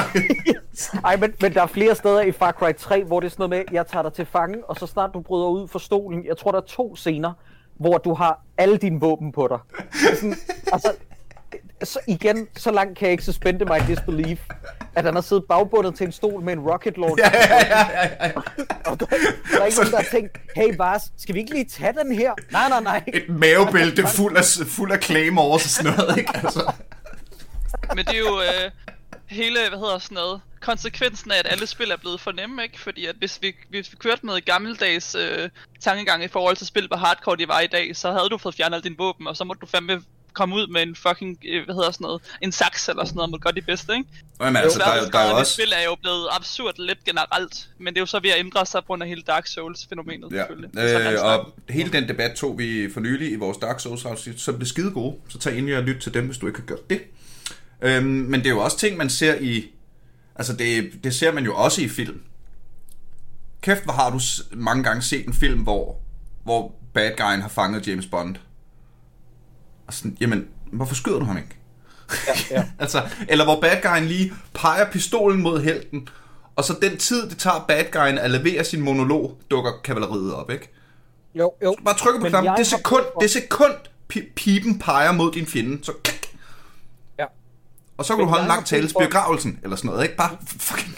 Ej, 1.03 1.15
men, 1.15 1.33
men 1.41 1.53
der 1.53 1.61
er 1.61 1.67
flere 1.67 1.95
steder 1.95 2.21
i 2.21 2.31
Far 2.31 2.51
Cry 2.51 2.71
3, 2.77 3.03
hvor 3.03 3.19
det 3.19 3.27
er 3.27 3.31
sådan 3.31 3.49
noget 3.49 3.65
med, 3.67 3.75
jeg 3.75 3.87
tager 3.87 4.03
dig 4.03 4.13
til 4.13 4.25
fange, 4.25 4.69
og 4.69 4.75
så 4.75 4.87
snart 4.87 5.09
du 5.13 5.21
bryder 5.21 5.47
ud 5.47 5.67
for 5.67 5.79
stolen, 5.79 6.25
jeg 6.25 6.37
tror, 6.37 6.51
der 6.51 6.61
er 6.61 6.65
to 6.65 6.95
scener, 6.95 7.33
hvor 7.75 7.97
du 7.97 8.13
har 8.13 8.41
alle 8.57 8.77
dine 8.77 8.99
våben 8.99 9.31
på 9.31 9.47
dig. 9.47 9.59
Sådan, 10.15 10.35
altså, 10.73 10.91
så 11.85 11.99
igen, 12.07 12.47
så 12.57 12.71
langt 12.71 12.97
kan 12.97 13.05
jeg 13.05 13.11
ikke 13.11 13.23
suspende 13.23 13.65
my 13.65 13.87
disbelief, 13.87 14.39
at 14.95 15.05
han 15.05 15.13
har 15.13 15.21
siddet 15.21 15.45
bagbundet 15.49 15.95
til 15.95 16.05
en 16.05 16.11
stol 16.11 16.41
med 16.41 16.53
en 16.53 16.59
rocket 16.59 16.97
launcher. 16.97 17.29
ja, 17.33 17.47
ja, 17.47 17.87
ja, 17.97 18.25
ja. 18.25 18.31
Og 18.85 18.99
der, 18.99 19.05
der 19.51 19.61
er 19.61 19.65
ikke 19.65 19.77
nogen, 19.77 19.91
der 19.91 19.97
har 19.97 20.07
tænkt, 20.11 20.37
hey 20.55 20.77
Vars, 20.77 21.01
skal 21.17 21.35
vi 21.35 21.39
ikke 21.39 21.53
lige 21.53 21.65
tage 21.65 21.93
den 22.03 22.15
her? 22.15 22.33
Nej, 22.51 22.69
nej, 22.69 22.81
nej. 22.81 23.03
Et 23.07 23.29
mavebælte 23.29 24.07
fuld 24.07 24.37
af, 24.37 24.43
fuld 24.67 24.91
af 24.91 25.03
claymores 25.03 25.63
og 25.63 25.69
sådan 25.69 25.93
noget, 25.97 26.17
ikke? 26.17 26.31
Altså. 26.43 26.73
Men 27.95 28.05
det 28.05 28.15
er 28.15 28.19
jo 28.19 28.41
øh, 28.41 28.71
hele, 29.25 29.59
hvad 29.69 29.79
hedder 29.79 29.99
sådan 29.99 30.15
noget, 30.15 30.41
konsekvensen 30.61 31.31
af, 31.31 31.39
at 31.39 31.47
alle 31.51 31.67
spil 31.67 31.91
er 31.91 31.97
blevet 31.97 32.21
for 32.21 32.31
nemme, 32.31 32.63
ikke? 32.63 32.79
Fordi 32.79 33.05
at 33.05 33.15
hvis 33.15 33.39
vi, 33.41 33.55
hvis 33.69 33.91
vi 33.91 33.97
kørte 33.97 34.25
med 34.25 34.45
gammeldags 34.45 35.15
øh, 35.15 35.49
tankegang 35.79 36.23
i 36.23 36.27
forhold 36.27 36.57
til 36.57 36.67
spil, 36.67 36.87
hvor 36.87 36.97
hardcore 36.97 37.37
de 37.37 37.47
var 37.47 37.59
i 37.59 37.67
dag, 37.67 37.95
så 37.95 38.11
havde 38.11 38.29
du 38.29 38.37
fået 38.37 38.55
fjernet 38.55 38.75
alle 38.75 38.83
dine 38.83 38.97
våben, 38.97 39.27
og 39.27 39.37
så 39.37 39.43
måtte 39.43 39.59
du 39.59 39.65
fandme 39.65 40.01
komme 40.35 40.55
ud 40.55 40.67
med 40.67 40.81
en 40.81 40.95
fucking, 40.95 41.37
øh, 41.49 41.65
hvad 41.65 41.75
hedder 41.75 41.91
sådan 41.91 42.05
noget, 42.05 42.21
en 42.41 42.51
saks 42.51 42.89
eller 42.89 43.05
sådan 43.05 43.15
noget, 43.15 43.31
må 43.31 43.37
gøre 43.37 43.53
det 43.53 43.65
bedste, 43.65 43.93
ikke? 43.93 44.09
Jamen, 44.41 44.55
altså, 44.63 44.79
der, 44.79 44.85
er 44.85 44.97
jo- 45.03 45.09
der 45.13 45.19
er 45.19 45.31
også... 45.33 45.53
spil 45.53 45.73
er 45.75 45.83
jo 45.83 45.95
blevet 46.01 46.27
absurd 46.31 46.73
let 46.79 47.03
generelt, 47.05 47.69
men 47.79 47.87
det 47.93 47.97
er 47.97 48.01
jo 48.01 48.05
så 48.05 48.19
ved 48.19 48.29
at 48.29 48.39
ændre 48.39 48.65
sig 48.65 48.81
på 48.81 48.85
grund 48.87 49.03
af 49.03 49.09
hele 49.09 49.21
Dark 49.21 49.47
Souls-fænomenet, 49.47 50.31
Ja, 50.31 50.37
selvfølgelig. 50.37 50.69
Så 50.73 50.99
kan 50.99 51.13
øh, 51.13 51.23
og 51.25 51.53
hele 51.69 51.91
den 51.91 52.07
debat 52.07 52.35
tog 52.35 52.57
vi 52.57 52.89
for 52.93 52.99
nylig 52.99 53.31
i 53.31 53.35
vores 53.35 53.57
Dark 53.57 53.79
Souls 53.79 54.05
afsnit, 54.05 54.41
som 54.41 54.55
blev 54.55 54.67
skide 54.67 54.91
gode. 54.91 55.15
Så 55.29 55.37
tag 55.39 55.57
ind 55.57 55.73
og 55.73 55.83
lyt 55.83 56.01
til 56.01 56.13
dem, 56.13 56.25
hvis 56.25 56.37
du 56.37 56.47
ikke 56.47 56.59
har 56.59 56.65
gjort 56.65 56.89
det. 56.89 57.01
Øhm, 57.81 58.05
men 58.05 58.39
det 58.39 58.45
er 58.45 58.49
jo 58.49 58.59
også 58.59 58.77
ting, 58.77 58.97
man 58.97 59.09
ser 59.09 59.35
i... 59.41 59.65
Altså, 60.35 60.53
det, 60.53 60.91
det 61.03 61.15
ser 61.15 61.31
man 61.31 61.43
jo 61.45 61.55
også 61.55 61.81
i 61.81 61.87
film. 61.89 62.21
Kæft, 63.61 63.83
hvor 63.83 63.93
har 63.93 64.09
du 64.09 64.19
mange 64.51 64.83
gange 64.83 65.01
set 65.01 65.25
en 65.27 65.33
film, 65.33 65.59
hvor, 65.59 65.97
hvor 66.43 66.75
bad 66.93 67.11
guyen 67.17 67.41
har 67.41 67.49
fanget 67.49 67.87
James 67.87 68.05
Bond. 68.05 68.35
Og 69.87 69.93
sådan, 69.93 70.17
jamen, 70.21 70.47
hvorfor 70.71 70.95
skyder 70.95 71.19
du 71.19 71.25
ham 71.25 71.37
ikke? 71.37 71.57
Ja, 72.27 72.57
ja. 72.57 72.65
altså, 72.83 73.01
eller 73.29 73.45
hvor 73.45 73.61
bad 73.61 73.81
guyen 73.81 74.05
lige 74.05 74.33
peger 74.53 74.91
pistolen 74.91 75.41
mod 75.41 75.61
helten, 75.61 76.07
og 76.55 76.63
så 76.63 76.75
den 76.81 76.97
tid, 76.97 77.29
det 77.29 77.37
tager 77.37 77.65
bad 77.67 77.83
guyen 77.91 78.17
at 78.17 78.31
levere 78.31 78.63
sin 78.63 78.81
monolog, 78.81 79.37
dukker 79.51 79.71
kavaleriet 79.83 80.33
op, 80.33 80.51
ikke? 80.51 80.71
Jo, 81.35 81.53
jo. 81.63 81.75
Bare 81.85 81.97
trykke 81.97 82.19
på 82.19 82.29
knappen. 82.29 82.53
Det 82.57 82.67
sekund, 82.67 83.03
det 83.21 83.31
sekund 83.31 83.73
pi- 84.13 84.33
pipen 84.35 84.79
peger 84.79 85.11
mod 85.11 85.31
din 85.31 85.45
fjende, 85.45 85.85
så 85.85 85.91
klik. 86.03 86.37
Ja. 87.19 87.25
Og 87.97 88.05
så 88.05 88.13
kan 88.13 88.17
Men 88.17 88.25
du 88.25 88.29
holde 88.29 88.43
en 88.43 88.47
lang 88.47 88.65
tale 88.65 88.87
til 88.87 88.95
begravelsen, 88.99 89.59
eller 89.63 89.75
sådan 89.75 89.89
noget, 89.89 90.03
ikke? 90.03 90.15
Bare 90.15 90.37
fucking... 90.47 90.95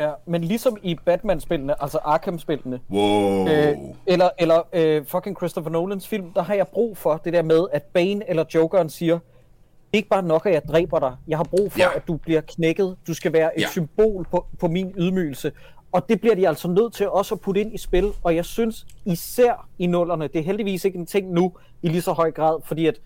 Ja, 0.00 0.10
men 0.26 0.44
ligesom 0.44 0.76
i 0.82 0.96
Batman-spillene, 1.04 1.82
altså 1.82 1.98
Arkham-spillene, 2.04 2.80
Wow. 2.90 3.48
øh, 3.48 3.76
eller, 4.06 4.28
eller 4.38 4.62
øh, 4.72 5.04
fucking 5.06 5.36
Christopher 5.36 5.70
Nolans 5.70 6.08
film, 6.08 6.32
der 6.32 6.42
har 6.42 6.54
jeg 6.54 6.68
brug 6.68 6.96
for 6.96 7.16
det 7.24 7.32
der 7.32 7.42
med, 7.42 7.66
at 7.72 7.82
Bane 7.82 8.30
eller 8.30 8.44
Jokeren 8.54 8.88
siger, 8.90 9.14
det 9.14 9.92
er 9.92 9.96
ikke 9.96 10.08
bare 10.08 10.22
nok, 10.22 10.46
at 10.46 10.52
jeg 10.54 10.62
dræber 10.68 10.98
dig. 10.98 11.16
Jeg 11.28 11.38
har 11.38 11.44
brug 11.44 11.72
for, 11.72 11.78
Ja. 11.78 11.88
at 11.96 12.08
du 12.08 12.16
bliver 12.16 12.40
knækket. 12.40 12.96
Du 13.06 13.14
skal 13.14 13.32
være 13.32 13.58
et 13.58 13.62
Ja. 13.62 13.68
symbol 13.68 14.26
på, 14.30 14.46
på 14.60 14.68
min 14.68 14.94
ydmygelse. 14.98 15.52
Og 15.92 16.08
det 16.08 16.20
bliver 16.20 16.34
de 16.34 16.48
altså 16.48 16.68
nødt 16.68 16.92
til 16.92 17.08
også 17.10 17.34
at 17.34 17.40
putte 17.40 17.60
ind 17.60 17.74
i 17.74 17.78
spil. 17.78 18.10
Og 18.22 18.36
jeg 18.36 18.44
synes 18.44 18.86
især 19.04 19.68
i 19.78 19.86
nullerne, 19.86 20.28
det 20.28 20.36
er 20.38 20.42
heldigvis 20.42 20.84
ikke 20.84 20.98
en 20.98 21.06
ting 21.06 21.32
nu 21.32 21.52
i 21.82 21.88
lige 21.88 22.02
så 22.02 22.12
høj 22.12 22.30
grad, 22.30 22.58
fordi 22.64 22.86
at 22.86 23.00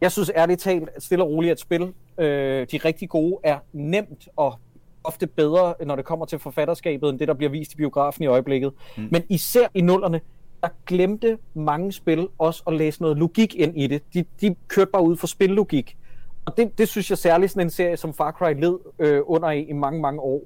jeg 0.00 0.12
synes 0.12 0.30
ærligt 0.36 0.60
talt, 0.60 0.88
at 0.96 1.02
stille 1.02 1.24
og 1.24 1.30
roligt 1.30 1.52
at 1.52 1.60
spil, 1.60 1.82
øh, 2.18 2.66
de 2.72 2.78
rigtig 2.84 3.08
gode, 3.08 3.36
er 3.44 3.58
nemt 3.72 4.28
og 4.36 4.54
ofte 5.04 5.26
bedre, 5.26 5.74
når 5.86 5.96
det 5.96 6.04
kommer 6.04 6.26
til 6.26 6.38
forfatterskabet, 6.38 7.10
end 7.10 7.18
det, 7.18 7.28
der 7.28 7.34
bliver 7.34 7.50
vist 7.50 7.72
i 7.72 7.76
biografen 7.76 8.24
i 8.24 8.26
øjeblikket. 8.26 8.72
Mm. 8.96 9.08
Men 9.10 9.22
især 9.28 9.66
i 9.74 9.80
nullerne, 9.80 10.20
der 10.62 10.68
glemte 10.86 11.38
mange 11.54 11.92
spil 11.92 12.28
også 12.38 12.62
at 12.66 12.72
læse 12.72 13.02
noget 13.02 13.16
logik 13.16 13.54
ind 13.54 13.78
i 13.78 13.86
det. 13.86 14.02
De, 14.14 14.24
de 14.40 14.56
kørte 14.68 14.90
bare 14.90 15.02
ud 15.02 15.16
for 15.16 15.26
spillogik. 15.26 15.96
Og 16.44 16.56
det, 16.56 16.78
det 16.78 16.88
synes 16.88 17.10
jeg 17.10 17.18
særligt 17.18 17.52
sådan 17.52 17.66
en 17.66 17.70
serie 17.70 17.96
som 17.96 18.14
Far 18.14 18.32
Cry 18.32 18.60
led 18.60 18.78
øh, 18.98 19.20
under 19.24 19.50
i, 19.50 19.62
i 19.62 19.72
mange, 19.72 20.00
mange 20.00 20.20
år. 20.20 20.42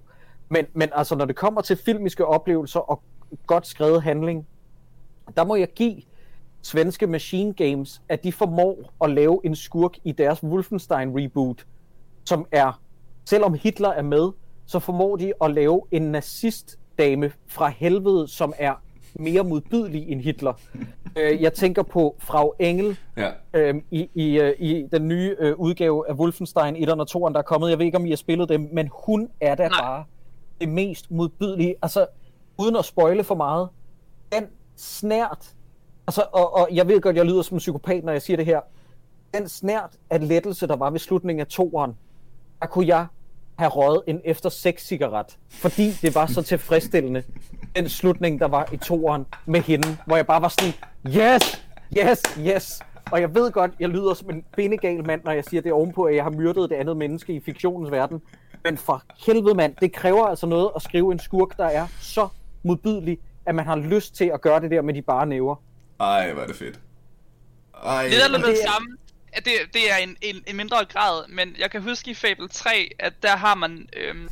Men, 0.49 0.67
men 0.73 0.89
altså, 0.95 1.15
når 1.17 1.25
det 1.25 1.37
kommer 1.37 1.61
til 1.61 1.77
filmiske 1.77 2.27
oplevelser 2.27 2.81
og 2.81 3.03
godt 3.47 3.67
skrevet 3.67 4.03
handling, 4.03 4.47
der 5.37 5.45
må 5.45 5.57
jeg 5.57 5.69
give 5.69 6.03
svenske 6.63 7.07
Machine 7.07 7.55
Games, 7.55 8.03
at 8.09 8.25
de 8.25 8.33
formår 8.33 8.93
at 9.05 9.11
lave 9.11 9.41
en 9.45 9.57
skurk 9.57 9.97
i 10.05 10.13
deres 10.13 10.45
Wolfenstein 10.45 11.19
reboot, 11.19 11.67
som 12.25 12.47
er, 12.53 12.81
selvom 13.25 13.55
Hitler 13.55 13.89
er 13.89 14.03
med, 14.03 14.31
så 14.73 14.79
formår 14.79 15.17
de 15.17 15.33
at 15.43 15.51
lave 15.55 15.83
en 15.91 16.03
nazistdame 16.03 17.33
fra 17.47 17.69
helvede, 17.69 18.29
som 18.29 18.53
er 18.59 18.75
mere 19.15 19.45
modbydelig 19.45 20.09
end 20.09 20.21
Hitler. 20.21 20.53
Øh, 21.19 21.43
jeg 21.43 21.53
tænker 21.53 21.83
på 21.83 22.17
Frau 22.19 22.53
Engel 22.59 22.99
Ja. 23.17 23.31
øh, 23.55 23.75
i, 23.91 24.11
i, 24.15 24.41
øh, 24.41 24.55
i 24.59 24.87
den 24.93 25.09
nye 25.09 25.37
øh, 25.39 25.55
udgave 25.59 26.09
af 26.09 26.15
Wolfenstein 26.15 26.77
1 26.77 26.89
og 26.91 27.09
2, 27.09 27.29
der 27.29 27.39
er 27.39 27.43
kommet. 27.43 27.71
Jeg 27.71 27.79
ved 27.79 27.87
ikke, 27.87 27.99
om 27.99 28.07
I 28.07 28.09
har 28.09 28.17
spillet 28.17 28.49
dem, 28.49 28.69
men 28.73 28.89
hun 29.07 29.29
er 29.41 29.55
da 29.55 29.69
Nej. 29.69 29.81
bare 29.81 30.05
det 30.61 30.69
mest 30.69 31.11
modbydelige. 31.11 31.75
Altså, 31.83 32.07
uden 32.59 32.77
at 32.77 32.85
spoile 32.85 33.25
for 33.25 33.35
meget, 33.35 33.69
den 34.33 34.45
snært, 34.77 35.55
altså, 36.07 36.25
og, 36.33 36.55
og 36.55 36.69
jeg 36.73 36.89
ved 36.89 37.01
godt, 37.01 37.17
jeg 37.17 37.25
lyder 37.25 37.43
som 37.43 37.55
en 37.55 37.59
psykopat, 37.59 38.05
når 38.05 38.13
jeg 38.13 38.23
siger 38.23 38.37
det 38.37 38.47
her, 38.47 38.61
den 39.35 39.49
snært 39.49 39.97
af 40.11 40.29
lettelse, 40.29 40.67
der 40.67 40.77
var 40.77 40.91
ved 40.91 40.99
slutningen 40.99 41.41
af 41.41 41.47
toeren, 41.47 41.97
der 42.61 42.67
kunne 42.67 42.87
jeg 42.87 43.07
have 43.63 43.71
røget 43.71 44.03
en 44.07 44.21
efter 44.25 44.49
seks 44.49 44.87
cigaret, 44.87 45.27
fordi 45.51 45.91
det 46.03 46.15
var 46.15 46.27
så 46.27 46.43
tilfredsstillende, 46.43 47.23
den 47.77 47.89
slutning, 47.89 48.41
der 48.41 48.49
var 48.49 48.69
i 48.73 48.77
toeren 48.77 49.27
med 49.47 49.61
hende, 49.61 49.99
hvor 50.07 50.17
jeg 50.17 50.27
bare 50.27 50.43
var 50.43 50.49
sådan, 50.49 50.73
yes, 51.07 51.65
yes, 51.99 52.23
yes. 52.39 52.81
Og 53.13 53.21
jeg 53.21 53.35
ved 53.35 53.53
godt, 53.53 53.71
jeg 53.81 53.89
lyder 53.89 54.15
som 54.15 54.31
en 54.31 54.45
benegal 54.57 55.07
mand, 55.07 55.21
når 55.25 55.33
jeg 55.33 55.45
siger 55.45 55.61
det 55.61 55.73
ovenpå, 55.73 56.05
at 56.05 56.17
jeg 56.17 56.25
har 56.25 56.31
myrdet 56.31 56.71
det 56.71 56.77
andet 56.77 56.97
menneske 56.97 57.33
i 57.33 57.41
fiktionens 57.41 57.91
verden. 57.91 58.23
Men 58.65 58.77
for 58.77 59.03
helvede 59.27 59.55
mand, 59.55 59.75
det 59.81 59.93
kræver 59.93 60.27
altså 60.27 60.47
noget 60.47 60.71
at 60.77 60.83
skrive 60.83 61.13
en 61.13 61.19
skurk, 61.19 61.57
der 61.57 61.65
er 61.65 61.87
så 62.01 62.29
modbydelig, 62.63 63.19
at 63.47 63.55
man 63.55 63.67
har 63.67 63.77
lyst 63.77 64.15
til 64.15 64.25
at 64.35 64.41
gøre 64.41 64.61
det 64.61 64.71
der 64.71 64.83
med 64.83 64.95
de 64.95 65.03
bare 65.03 65.27
næver. 65.27 65.57
Ej, 66.01 66.33
hvor 66.33 66.43
er 66.43 66.47
det 66.47 66.57
fedt. 66.57 66.81
Ej. 67.85 68.05
Det 68.05 68.15
er 68.25 68.29
lidt 68.29 68.47
det 68.47 68.59
samme. 68.67 68.89
Det, 69.37 69.53
det 69.75 69.93
er 69.93 69.97
en, 69.97 70.17
en, 70.21 70.45
en 70.47 70.57
mindre 70.57 70.85
grad, 70.85 71.29
men 71.29 71.57
jeg 71.59 71.71
kan 71.71 71.83
huske 71.83 72.11
i 72.11 72.15
Fable 72.15 72.49
3, 72.49 72.91
at 72.99 73.23
der 73.23 73.37
har 73.37 73.55
man... 73.55 73.89
Øhm, 73.97 74.29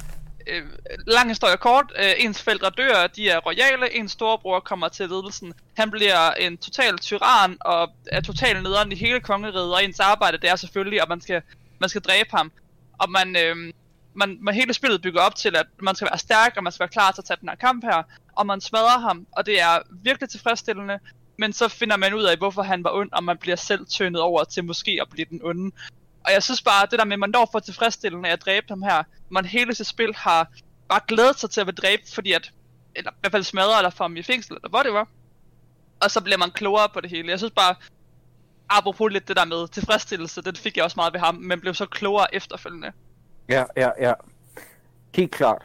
øh, 0.47 0.65
lang 1.07 1.29
historie 1.29 1.57
kort, 1.57 1.93
øh, 1.99 2.13
ens 2.19 2.43
forældre 2.43 2.71
dør, 2.71 3.07
de 3.07 3.29
er 3.29 3.39
royale, 3.39 3.97
ens 3.97 4.13
storebror 4.13 4.61
kommer 4.61 4.89
til 4.89 5.09
ledelsen. 5.09 5.55
Han 5.77 5.91
bliver 5.91 6.31
en 6.31 6.59
total 6.59 6.99
tyran 6.99 7.57
og 7.61 7.93
er 8.07 8.21
total 8.21 8.63
nederen 8.63 8.93
i 8.93 8.95
hele 8.95 9.21
kongeriget, 9.21 9.75
og 9.75 9.85
ens 9.85 10.01
arbejde 10.01 10.39
det 10.39 10.51
er 10.51 10.57
selvfølgelig, 10.57 11.03
at 11.03 11.09
man 11.09 11.21
skal, 11.21 11.43
man 11.79 11.89
skal 11.89 12.03
dræbe 12.03 12.31
ham. 12.31 12.53
Og 12.99 13.11
man, 13.11 13.37
øh, 13.37 13.73
man, 14.15 14.39
man 14.41 14.55
hele 14.55 14.75
spillet 14.75 15.03
bygger 15.03 15.21
op 15.21 15.35
til, 15.35 15.57
at 15.57 15.67
man 15.83 15.95
skal 15.95 16.09
være 16.11 16.19
stærk, 16.19 16.53
og 16.57 16.63
man 16.63 16.73
skal 16.73 16.81
være 16.81 16.93
klar 16.93 17.13
til 17.13 17.21
at 17.21 17.25
tage 17.25 17.39
den 17.41 17.49
her 17.49 17.57
kamp 17.57 17.85
her, 17.85 18.03
og 18.33 18.47
man 18.47 18.61
smadrer 18.61 18.99
ham, 18.99 19.27
og 19.33 19.47
det 19.47 19.61
er 19.61 19.79
virkelig 19.91 20.29
tilfredsstillende, 20.31 20.99
men 21.41 21.53
så 21.53 21.68
finder 21.68 21.97
man 21.97 22.14
ud 22.14 22.22
af, 22.22 22.36
hvorfor 22.36 22.62
han 22.62 22.84
var 22.84 22.91
ond, 22.91 23.12
og 23.12 23.24
man 23.24 23.38
bliver 23.38 23.57
selv 23.57 23.86
tønnet 23.86 24.20
over 24.20 24.45
til 24.45 24.64
måske 24.64 24.99
at 25.01 25.09
blive 25.11 25.26
den 25.30 25.41
onde. 25.45 25.76
Og 26.24 26.32
jeg 26.32 26.43
synes 26.43 26.62
bare, 26.62 26.86
det 26.91 26.99
der 26.99 27.05
med, 27.05 27.12
at 27.12 27.18
man 27.18 27.30
når 27.30 27.49
for 27.53 27.59
tilfredsstillende 27.59 28.28
at 28.28 28.45
dræbe 28.45 28.66
ham 28.68 28.82
her, 28.82 29.03
man 29.28 29.45
hele 29.45 29.74
sit 29.74 29.86
spil 29.86 30.14
har 30.14 30.49
bare 30.88 31.01
glædet 31.09 31.38
sig 31.41 31.51
til 31.51 31.61
at 31.61 31.66
være 31.66 31.74
dræbt, 31.74 32.14
fordi 32.14 32.32
at, 32.32 32.53
eller 32.97 33.11
i 33.11 33.14
hvert 33.20 33.32
fald 33.32 33.43
smadre, 33.43 33.78
eller 33.78 33.91
få 33.91 34.05
ham 34.05 34.16
i 34.16 34.22
fængsel, 34.22 34.57
eller 34.57 34.68
hvor 34.68 34.82
det 34.82 34.93
var. 34.93 35.09
Og 36.01 36.11
så 36.11 36.20
bliver 36.20 36.38
man 36.38 36.51
klogere 36.51 36.88
på 36.95 37.01
det 37.01 37.11
hele. 37.11 37.30
Jeg 37.30 37.38
synes 37.38 37.53
bare, 37.53 37.74
apropos 38.68 39.12
lidt 39.12 39.28
det 39.28 39.36
der 39.36 39.45
med 39.45 39.68
tilfredsstillelse, 39.68 40.43
det 40.43 40.59
fik 40.59 40.76
jeg 40.76 40.84
også 40.84 40.97
meget 40.97 41.12
ved 41.12 41.20
ham, 41.20 41.34
men 41.34 41.61
blev 41.61 41.74
så 41.74 41.86
klogere 41.86 42.34
efterfølgende. 42.34 42.93
Ja, 43.49 43.64
ja, 43.76 43.91
ja. 44.01 44.12
Helt 45.14 45.30
klart. 45.30 45.62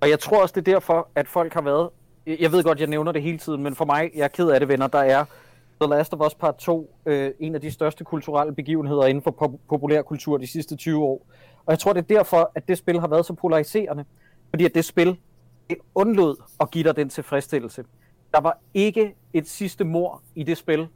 Og 0.00 0.10
jeg 0.10 0.20
tror 0.20 0.42
også, 0.42 0.52
det 0.52 0.68
er 0.68 0.72
derfor, 0.72 1.08
at 1.14 1.28
folk 1.28 1.54
har 1.54 1.60
været... 1.60 1.90
Jeg 2.26 2.52
ved 2.52 2.62
godt, 2.64 2.80
jeg 2.80 2.88
nævner 2.88 3.12
det 3.12 3.22
hele 3.22 3.38
tiden, 3.38 3.62
men 3.62 3.74
for 3.74 3.84
mig, 3.84 4.10
jeg 4.14 4.24
er 4.24 4.28
ked 4.28 4.48
af 4.48 4.60
det, 4.60 4.68
venner, 4.68 4.86
der 4.86 4.98
er 4.98 5.24
The 5.80 5.90
Last 5.90 6.14
of 6.14 6.26
Us 6.26 6.34
Part 6.34 6.56
2 6.56 6.96
øh, 7.06 7.30
en 7.40 7.54
af 7.54 7.60
de 7.60 7.70
største 7.70 8.04
kulturelle 8.04 8.54
begivenheder 8.54 9.04
inden 9.06 9.22
for 9.22 9.30
pop- 9.30 9.60
populærkultur 9.68 10.38
de 10.38 10.46
sidste 10.46 10.76
20 10.76 11.02
år. 11.04 11.26
Og 11.66 11.70
jeg 11.72 11.78
tror, 11.78 11.92
det 11.92 12.00
er 12.10 12.16
derfor, 12.16 12.50
at 12.54 12.68
det 12.68 12.78
spil 12.78 13.00
har 13.00 13.08
været 13.08 13.26
så 13.26 13.32
polariserende. 13.32 14.04
Fordi 14.50 14.64
at 14.64 14.74
det 14.74 14.84
spil 14.84 15.16
det 15.70 15.78
undlod 15.94 16.36
at 16.60 16.70
give 16.70 16.84
dig 16.84 16.96
den 16.96 17.08
tilfredsstillelse. 17.08 17.84
Der 18.34 18.40
var 18.40 18.58
ikke 18.74 19.14
et 19.32 19.48
sidste 19.48 19.84
mor 19.84 20.22
i 20.34 20.42
det 20.42 20.58
spil, 20.58 20.88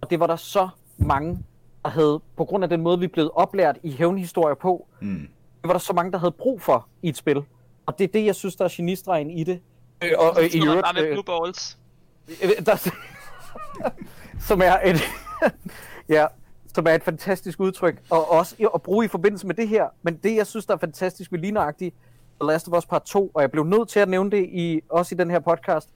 og 0.00 0.10
det 0.10 0.20
var 0.20 0.26
der 0.26 0.36
så 0.36 0.68
mange, 0.96 1.38
der 1.84 1.90
havde, 1.90 2.20
på 2.36 2.44
grund 2.44 2.64
af 2.64 2.70
den 2.70 2.80
måde, 2.80 2.98
vi 2.98 3.06
blev 3.06 3.30
oplært 3.34 3.78
i 3.82 3.90
hævnhistorier 3.90 4.54
på, 4.54 4.86
mm. 5.00 5.28
det 5.62 5.68
var 5.68 5.72
der 5.72 5.78
så 5.78 5.92
mange, 5.92 6.12
der 6.12 6.18
havde 6.18 6.32
brug 6.32 6.62
for 6.62 6.88
i 7.02 7.08
et 7.08 7.16
spil. 7.16 7.42
Og 7.86 7.98
det 7.98 8.04
er 8.04 8.08
det, 8.12 8.24
jeg 8.26 8.34
synes, 8.34 8.56
der 8.56 8.64
er 8.64 8.68
genistregen 8.72 9.30
i 9.30 9.44
det. 9.44 9.60
Øh, 10.04 10.10
og, 10.18 10.30
og, 10.30 10.44
i 10.44 10.66
øvrigt, 10.66 10.82
bare 10.82 10.94
med 10.94 11.02
øh, 11.02 11.12
Blue 11.14 11.24
Balls. 11.24 11.78
Øh, 12.42 12.66
der, 12.66 12.90
som 14.48 14.60
er 14.64 14.78
et, 14.84 15.00
ja, 16.16 16.26
som 16.74 16.86
er 16.86 16.94
et 16.94 17.02
fantastisk 17.02 17.60
udtryk, 17.60 18.02
og 18.10 18.30
også 18.30 18.70
at 18.74 18.82
bruge 18.82 19.04
i 19.04 19.08
forbindelse 19.08 19.46
med 19.46 19.54
det 19.54 19.68
her. 19.68 19.88
Men 20.02 20.16
det, 20.16 20.36
jeg 20.36 20.46
synes, 20.46 20.66
der 20.66 20.74
er 20.74 20.78
fantastisk 20.78 21.32
ved 21.32 21.38
lignagtigt 21.38 21.94
The 22.40 22.46
Last 22.46 22.68
of 22.68 22.78
Us 22.78 22.86
Part 22.86 23.02
2, 23.02 23.30
og 23.34 23.42
jeg 23.42 23.50
blev 23.50 23.64
nødt 23.64 23.88
til 23.88 24.00
at 24.00 24.08
nævne 24.08 24.30
det 24.30 24.48
i, 24.52 24.80
også 24.88 25.14
i 25.14 25.18
den 25.18 25.30
her 25.30 25.38
podcast, 25.38 25.88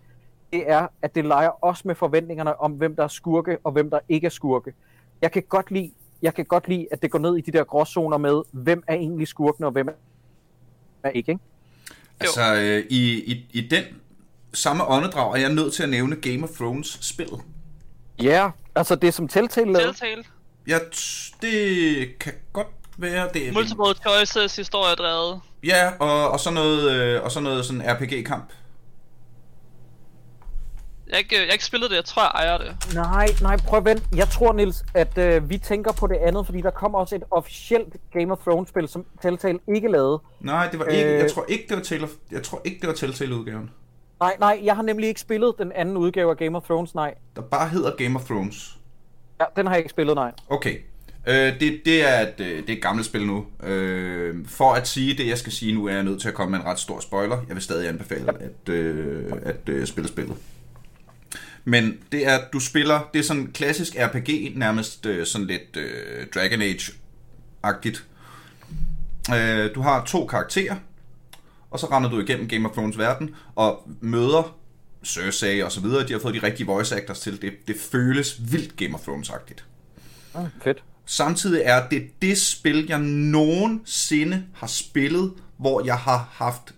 det 0.53 0.71
er, 0.71 0.87
at 1.03 1.15
det 1.15 1.25
leger 1.25 1.65
også 1.65 1.83
med 1.87 1.95
forventningerne 1.95 2.61
om, 2.61 2.73
hvem 2.73 2.97
der 2.97 3.05
er 3.05 3.09
skurke, 3.09 3.59
og 3.65 3.73
hvem 3.73 3.91
der 3.91 3.99
ikke 4.09 4.25
er 4.27 4.31
skurke. 4.31 4.75
Jeg 5.23 5.33
kan 5.33 5.43
godt 5.49 5.71
lide, 5.71 5.93
jeg 6.23 6.35
kan 6.35 6.45
godt 6.45 6.69
lide, 6.69 6.87
at 6.91 7.03
det 7.03 7.11
går 7.11 7.19
ned 7.19 7.37
i 7.37 7.41
de 7.41 7.51
der 7.53 7.65
gråzoner 7.65 8.19
med, 8.19 8.43
hvem 8.53 8.85
er 8.87 8.95
egentlig 8.95 9.29
skurken, 9.29 9.65
og 9.65 9.71
hvem 9.71 9.89
er 11.03 11.11
ikke, 11.11 11.33
ikke? 11.33 11.43
Altså, 12.21 12.55
øh, 12.55 12.85
i, 12.91 13.33
i, 13.33 13.47
i 13.53 13.61
den 13.61 13.85
samme 14.53 14.85
åndedrag 14.89 15.35
er 15.35 15.41
jeg 15.41 15.53
nødt 15.53 15.75
til 15.75 15.83
at 15.83 15.89
nævne 15.89 16.17
Game 16.17 16.45
of 16.45 16.51
Thrones 16.51 16.99
spillet. 17.01 17.41
Ja, 18.23 18.25
yeah, 18.25 18.51
altså 18.75 18.95
det 18.95 19.15
som 19.15 19.29
Telltale 19.29 19.73
lavede. 19.73 19.89
Telltale. 19.89 20.25
Ja, 20.67 20.79
det 21.43 22.19
kan 22.19 22.33
godt 22.53 22.67
være 22.97 23.29
det. 23.35 23.53
Multiple 23.53 23.95
choices, 24.07 24.57
historiedrevet. 24.57 25.41
Ja, 25.65 25.93
og, 26.01 26.31
og 26.31 26.41
sådan 26.41 26.55
noget, 26.55 26.93
øh, 26.93 27.23
og 27.23 27.31
sådan 27.33 27.45
noget 27.45 27.67
sådan 27.67 27.83
RPG-kamp. 27.83 28.53
Jeg 31.09 31.15
har, 31.15 31.19
ikke, 31.19 31.35
jeg 31.35 31.47
har 31.47 31.53
ikke 31.53 31.65
spillet 31.65 31.91
det, 31.91 31.97
jeg 31.97 32.05
tror, 32.05 32.23
jeg 32.23 32.31
ejer 32.35 32.59
det. 32.59 32.95
Nej, 32.95 33.27
nej, 33.43 33.57
prøv 33.57 33.79
at 33.79 33.85
vente. 33.85 34.05
Jeg 34.17 34.29
tror, 34.29 34.53
Nils, 34.53 34.85
at 34.95 35.19
øh, 35.19 35.51
vi 35.51 35.59
tænker 35.59 35.93
på 35.93 36.07
det 36.07 36.17
andet, 36.17 36.47
fordi 36.47 36.61
der 36.61 36.71
kommer 36.71 36.99
også 36.99 37.15
et 37.17 37.23
officielt 37.31 37.97
Game 38.13 38.33
of 38.33 38.39
Thrones-spil, 38.39 38.89
som 38.89 39.05
Telltale 39.23 39.59
ikke 39.75 39.89
lavede. 39.89 40.21
Nej, 40.41 40.69
det 40.71 40.79
var 40.79 40.85
ikke, 40.85 41.15
øh... 41.15 41.19
jeg 41.19 41.33
tror 41.33 41.45
ikke, 41.49 41.65
det 41.69 41.77
var 41.77 41.83
Telltale, 41.83 42.13
jeg 42.31 42.43
tror 42.43 42.61
ikke, 42.65 42.81
det 42.81 42.89
var 42.89 42.95
Telltale-udgaven. 42.95 43.71
Nej, 44.21 44.37
nej, 44.39 44.61
jeg 44.65 44.77
har 44.77 44.83
nemlig 44.83 45.09
ikke 45.09 45.21
spillet 45.21 45.55
den 45.59 45.73
anden 45.73 45.97
udgave 45.97 46.31
af 46.31 46.37
Game 46.37 46.57
of 46.57 46.63
Thrones, 46.63 46.95
nej. 46.95 47.15
Der 47.37 47.43
bare 47.43 47.69
hedder 47.69 47.97
Game 47.97 48.19
of 48.19 48.25
Thrones. 48.25 48.79
Ja, 49.41 49.45
den 49.57 49.67
har 49.67 49.75
jeg 49.75 49.79
ikke 49.79 49.91
spillet, 49.91 50.15
nej. 50.15 50.33
Okay. 50.49 50.77
Øh, 51.27 51.61
det, 51.61 51.81
det, 51.85 52.09
er 52.09 52.21
et, 52.21 52.35
øh, 52.41 52.47
det 52.47 52.71
er 52.71 52.77
et 52.77 52.83
gammelt 52.83 53.07
spil 53.07 53.27
nu. 53.27 53.47
Øh, 53.63 54.47
for 54.47 54.73
at 54.73 54.89
sige 54.89 55.17
det, 55.17 55.29
jeg 55.29 55.39
skal 55.39 55.53
sige 55.53 55.75
nu, 55.75 55.87
er 55.87 55.93
jeg 55.93 56.03
nødt 56.03 56.21
til 56.21 56.29
at 56.29 56.35
komme 56.35 56.51
med 56.51 56.59
en 56.59 56.67
ret 56.67 56.79
stor 56.79 57.01
spoiler. 57.01 57.37
Jeg 57.49 57.55
vil 57.55 57.63
stadig 57.63 57.89
anbefale 57.89 58.33
ja. 58.41 58.45
at, 58.45 58.69
øh, 58.75 59.33
at 59.43 59.69
øh, 59.69 59.87
spille 59.87 60.09
spillet. 60.09 60.37
Men 61.65 61.99
det 62.13 62.27
er, 62.27 62.41
du 62.53 62.61
spiller, 62.61 63.11
det 63.13 63.19
er 63.19 63.23
sådan 63.23 63.53
klassisk 63.53 63.95
RPG, 63.99 64.59
nærmest 64.59 65.07
øh, 65.07 65.27
sådan 65.27 65.47
lidt 65.47 65.77
øh, 65.77 66.27
Dragon 66.35 66.63
Age-agtigt. 66.63 68.05
Øh, 69.35 69.75
du 69.75 69.81
har 69.81 70.05
to 70.05 70.27
karakterer, 70.27 70.77
og 71.71 71.79
så 71.79 71.87
render 71.87 72.11
du 72.11 72.21
igennem 72.21 72.49
Game 72.49 72.69
of 72.69 72.75
Thrones 72.75 72.99
verden, 72.99 73.35
og 73.55 73.89
møder 74.01 74.57
Cersei 75.05 75.63
og 75.63 75.73
så 75.73 75.81
videre. 75.81 76.09
De 76.09 76.13
har 76.13 76.21
fået 76.21 76.35
de 76.35 76.43
rigtige 76.43 76.67
voice 76.67 76.97
actors 76.97 77.21
til. 77.21 77.43
Det, 77.43 77.53
det 77.69 77.77
føles 77.93 78.53
vildt 78.53 78.77
Game 78.77 78.95
of 78.95 79.09
Thrones-agtigt. 79.09 79.65
Ah, 80.35 80.47
fedt. 80.63 80.83
Samtidig 81.07 81.63
er 81.65 81.89
det 81.89 82.23
det 82.23 82.39
spil, 82.39 82.87
jeg 82.89 82.99
nogensinde 82.99 84.45
har 84.55 84.67
spillet, 84.67 85.33
hvor 85.57 85.85
jeg 85.85 85.97
har 85.99 86.29
haft 86.33 86.75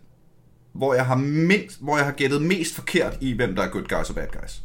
hvor 0.73 0.95
jeg 0.95 1.07
har 1.07 1.15
mindst, 1.17 1.81
hvor 1.81 1.97
jeg 1.97 2.07
har 2.07 2.13
gættet 2.13 2.43
mest 2.43 2.75
forkert 2.75 3.19
i, 3.21 3.33
hvem 3.33 3.57
der 3.57 3.63
er 3.63 3.69
good 3.69 3.83
guys 3.83 4.09
og 4.09 4.15
bad 4.15 4.27
guys. 4.41 4.63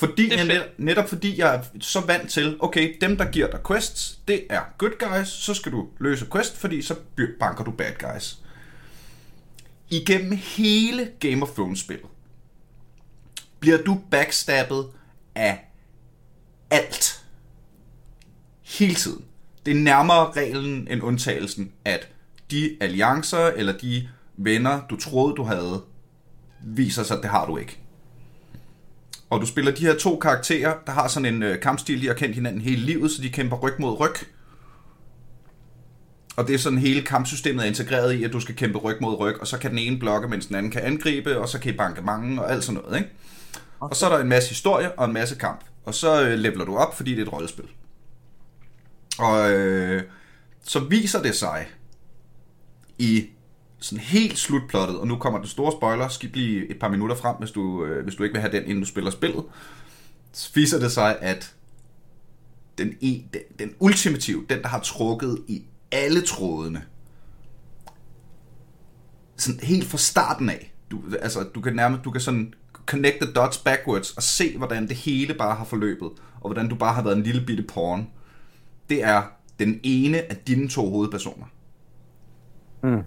Fordi 0.00 0.32
jeg 0.32 0.44
net, 0.44 0.62
netop 0.78 1.08
fordi 1.08 1.40
jeg 1.40 1.54
er 1.54 1.62
så 1.80 2.00
vant 2.00 2.30
til, 2.30 2.56
okay, 2.60 2.96
dem 3.00 3.16
der 3.16 3.30
giver 3.30 3.50
dig 3.50 3.60
quests, 3.66 4.18
det 4.28 4.46
er 4.50 4.60
good 4.78 4.98
guys, 4.98 5.28
så 5.28 5.54
skal 5.54 5.72
du 5.72 5.88
løse 5.98 6.26
quest, 6.32 6.56
fordi 6.56 6.82
så 6.82 6.94
banker 7.40 7.64
du 7.64 7.70
bad 7.70 7.92
guys. 7.98 8.38
Igennem 9.90 10.32
hele 10.32 11.10
Game 11.20 11.42
of 11.42 11.48
Thrones 11.48 11.80
spillet 11.80 12.06
bliver 13.60 13.82
du 13.82 14.00
backstabbet 14.10 14.86
af 15.34 15.70
alt. 16.70 17.24
Hele 18.62 18.94
tiden. 18.94 19.24
Det 19.66 19.76
er 19.76 19.80
nærmere 19.80 20.32
reglen 20.32 20.88
end 20.90 21.02
undtagelsen, 21.02 21.72
at 21.84 22.08
de 22.50 22.76
alliancer 22.80 23.46
eller 23.46 23.78
de 23.78 24.08
venner, 24.36 24.80
du 24.90 24.96
troede, 24.96 25.36
du 25.36 25.42
havde, 25.42 25.82
viser 26.64 27.02
sig, 27.02 27.16
at 27.16 27.22
det 27.22 27.30
har 27.30 27.46
du 27.46 27.56
ikke. 27.56 27.78
Og 29.30 29.40
du 29.40 29.46
spiller 29.46 29.72
de 29.72 29.86
her 29.86 29.94
to 29.98 30.18
karakterer, 30.18 30.74
der 30.86 30.92
har 30.92 31.08
sådan 31.08 31.34
en 31.34 31.42
øh, 31.42 31.60
kampstil, 31.60 32.02
de 32.02 32.06
har 32.06 32.14
kendt 32.14 32.34
hinanden 32.34 32.60
hele 32.60 32.82
livet, 32.82 33.10
så 33.10 33.22
de 33.22 33.30
kæmper 33.30 33.56
ryg 33.56 33.74
mod 33.78 34.00
ryg. 34.00 34.14
Og 36.36 36.46
det 36.46 36.54
er 36.54 36.58
sådan 36.58 36.78
hele 36.78 37.02
kampsystemet 37.02 37.62
er 37.62 37.68
integreret 37.68 38.12
i, 38.12 38.24
at 38.24 38.32
du 38.32 38.40
skal 38.40 38.56
kæmpe 38.56 38.78
ryg 38.78 38.96
mod 39.00 39.18
ryg, 39.18 39.40
og 39.40 39.46
så 39.46 39.58
kan 39.58 39.70
den 39.70 39.78
ene 39.78 39.98
blokke, 39.98 40.28
mens 40.28 40.46
den 40.46 40.56
anden 40.56 40.72
kan 40.72 40.82
angribe, 40.82 41.38
og 41.38 41.48
så 41.48 41.58
kan 41.58 41.74
I 41.74 41.76
banke 41.76 42.02
mange, 42.02 42.42
og 42.42 42.52
alt 42.52 42.64
sådan 42.64 42.80
noget, 42.82 42.98
ikke? 42.98 43.10
Okay. 43.80 43.90
Og 43.90 43.96
så 43.96 44.06
er 44.06 44.10
der 44.10 44.22
en 44.22 44.28
masse 44.28 44.48
historie 44.48 44.98
og 44.98 45.04
en 45.04 45.12
masse 45.12 45.34
kamp. 45.34 45.60
Og 45.84 45.94
så 45.94 46.24
øh, 46.24 46.38
leveler 46.38 46.64
du 46.64 46.76
op, 46.76 46.96
fordi 46.96 47.10
det 47.10 47.18
er 47.18 47.22
et 47.22 47.32
rollespil. 47.32 47.64
Og 49.18 49.50
øh, 49.50 50.02
så 50.64 50.78
viser 50.78 51.22
det 51.22 51.34
sig 51.34 51.68
i 52.98 53.28
sådan 53.80 54.04
helt 54.04 54.38
slutplottet, 54.38 54.98
og 54.98 55.06
nu 55.06 55.16
kommer 55.16 55.38
den 55.38 55.48
store 55.48 55.72
spoiler, 55.72 56.08
skal 56.08 56.30
lige 56.32 56.70
et 56.70 56.78
par 56.78 56.88
minutter 56.88 57.16
frem, 57.16 57.36
hvis 57.36 57.50
du, 57.50 57.84
øh, 57.84 58.04
hvis 58.04 58.14
du 58.14 58.22
ikke 58.22 58.32
vil 58.32 58.40
have 58.40 58.52
den, 58.52 58.64
inden 58.64 58.80
du 58.80 58.86
spiller 58.86 59.10
spillet, 59.10 59.44
så 60.32 60.50
viser 60.54 60.78
det 60.78 60.92
sig, 60.92 61.18
at 61.20 61.54
den, 62.78 62.94
den, 63.00 63.42
den 63.58 63.74
ultimative, 63.78 64.44
den 64.50 64.62
der 64.62 64.68
har 64.68 64.80
trukket 64.80 65.38
i 65.48 65.64
alle 65.92 66.22
trådene, 66.22 66.82
sådan 69.36 69.60
helt 69.60 69.84
fra 69.84 69.98
starten 69.98 70.50
af, 70.50 70.72
du, 70.90 71.02
altså, 71.22 71.42
du 71.42 71.60
kan 71.60 71.74
nærmest, 71.74 72.04
du 72.04 72.10
kan 72.10 72.20
sådan 72.20 72.54
connect 72.86 73.16
the 73.20 73.32
dots 73.32 73.58
backwards 73.58 74.10
og 74.10 74.22
se, 74.22 74.58
hvordan 74.58 74.88
det 74.88 74.96
hele 74.96 75.34
bare 75.34 75.56
har 75.56 75.64
forløbet, 75.64 76.10
og 76.40 76.48
hvordan 76.48 76.68
du 76.68 76.74
bare 76.74 76.94
har 76.94 77.02
været 77.02 77.16
en 77.16 77.22
lille 77.22 77.46
bitte 77.46 77.62
porn. 77.62 78.08
Det 78.90 79.04
er 79.04 79.22
den 79.58 79.80
ene 79.82 80.18
af 80.18 80.36
dine 80.36 80.68
to 80.68 80.90
hovedpersoner. 80.90 81.46
Mm. 82.82 83.02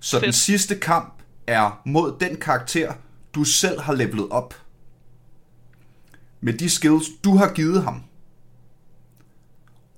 Så 0.00 0.16
Fedt. 0.16 0.24
den 0.24 0.32
sidste 0.32 0.78
kamp 0.78 1.22
er 1.46 1.82
mod 1.86 2.16
den 2.20 2.36
karakter, 2.36 2.92
du 3.34 3.44
selv 3.44 3.80
har 3.80 3.92
levelet 3.92 4.28
op. 4.30 4.54
Med 6.40 6.52
de 6.52 6.70
skills, 6.70 7.06
du 7.24 7.36
har 7.36 7.52
givet 7.52 7.82
ham. 7.82 8.04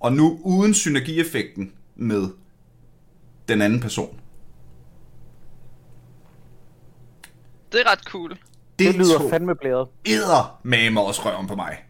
Og 0.00 0.12
nu 0.12 0.40
uden 0.44 0.74
synergieffekten 0.74 1.72
med 1.96 2.28
den 3.48 3.62
anden 3.62 3.80
person. 3.80 4.20
Det 7.72 7.80
er 7.80 7.90
ret 7.92 8.04
cool. 8.04 8.30
Det, 8.30 8.38
det 8.78 8.94
lyder 8.94 9.30
fandme 9.30 9.54
blæret. 9.54 9.88
Æder 10.06 10.60
med 10.62 10.96
også 10.96 11.22
røven 11.24 11.46
på 11.46 11.54
mig. 11.54 11.84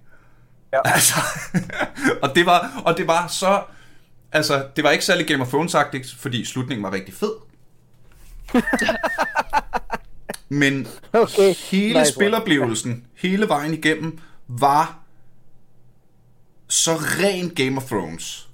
Ja. 0.72 0.78
Altså, 0.94 1.14
og, 2.22 2.34
det 2.34 2.46
var, 2.46 2.82
og 2.84 2.96
det 2.96 3.06
var 3.06 3.26
så... 3.26 3.62
Altså, 4.32 4.66
det 4.76 4.84
var 4.84 4.90
ikke 4.90 5.04
særlig 5.04 5.26
Game 5.26 5.42
of 5.42 5.48
thrones 5.48 5.76
fordi 6.18 6.44
slutningen 6.44 6.82
var 6.82 6.92
rigtig 6.92 7.14
fed. 7.14 7.32
Men 10.48 10.86
okay. 11.12 11.54
hele 11.70 11.98
nice 11.98 12.12
spiloplevelsen, 12.12 13.04
hele 13.14 13.48
vejen 13.48 13.74
igennem, 13.74 14.18
var 14.48 14.98
så 16.68 16.94
ren 16.94 17.50
Game 17.50 17.76
of 17.76 17.84
Thrones. 17.84 18.48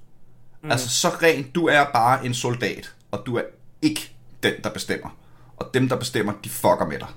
Mm. 0.61 0.71
Altså 0.71 0.89
så 0.89 1.09
ren, 1.09 1.43
du 1.55 1.67
er 1.67 1.85
bare 1.93 2.25
en 2.25 2.33
soldat, 2.33 2.93
og 3.11 3.23
du 3.25 3.35
er 3.35 3.41
ikke 3.81 4.11
den, 4.43 4.53
der 4.63 4.69
bestemmer. 4.69 5.09
Og 5.57 5.69
dem, 5.73 5.89
der 5.89 5.95
bestemmer, 5.95 6.33
de 6.43 6.49
fucker 6.49 6.87
med 6.87 6.99
dig. 6.99 7.07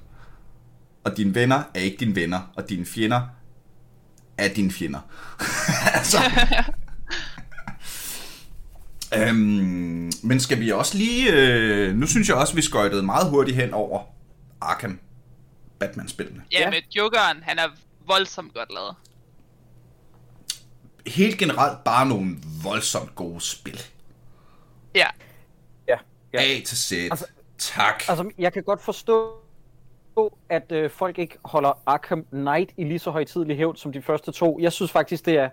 Og 1.05 1.17
dine 1.17 1.35
venner 1.35 1.63
er 1.75 1.81
ikke 1.81 1.97
dine 1.97 2.17
venner, 2.17 2.41
og 2.57 2.69
dine 2.69 2.87
fjender 2.87 3.21
er 4.39 4.49
dine 4.49 4.73
fjender. 4.73 5.01
altså. 5.95 6.19
øhm, 9.17 10.13
men 10.23 10.41
skal 10.41 10.61
vi 10.61 10.71
også 10.71 10.99
lige... 10.99 11.33
Øh, 11.33 11.95
nu 11.95 12.07
synes 12.07 12.29
jeg 12.29 12.37
også, 12.37 12.55
vi 12.55 12.63
skøjtede 12.63 13.03
meget 13.03 13.31
hurtigt 13.31 13.57
hen 13.57 13.75
over 13.75 14.03
Arkham 14.61 14.99
Batman-spillene. 15.79 16.43
Ja, 16.53 16.71
med 16.71 16.79
Jokeren, 16.97 17.43
han 17.43 17.59
er 17.59 17.69
voldsomt 18.07 18.55
godt 18.55 18.73
lavet. 18.75 18.95
Helt 21.07 21.39
generelt 21.39 21.85
bare 21.85 22.07
nogle 22.07 22.37
voldsomt 22.63 23.15
gode 23.15 23.41
spil. 23.41 23.83
Ja. 24.95 25.07
Ja. 25.89 25.97
ja. 26.33 26.41
A 26.43 26.61
til 26.65 26.79
Z. 26.79 26.93
Altså, 26.93 27.27
tak. 27.59 28.03
Altså, 28.09 28.31
jeg 28.39 28.53
kan 28.53 28.63
godt 28.63 28.83
forstå, 28.83 29.33
at 30.49 30.73
øh, 30.73 30.91
folk 30.91 31.19
ikke 31.19 31.39
holder 31.45 31.83
Arkham 31.87 32.25
Knight 32.25 32.71
i 32.77 32.85
lige 32.85 32.99
så 32.99 33.11
højtidelig 33.11 33.57
hævd 33.57 33.77
som 33.77 33.93
de 33.93 34.03
første 34.03 34.33
to. 34.33 34.59
Jeg 34.61 34.73
synes 34.73 34.93
faktisk, 34.93 35.27
det 35.27 35.35
er 35.35 35.49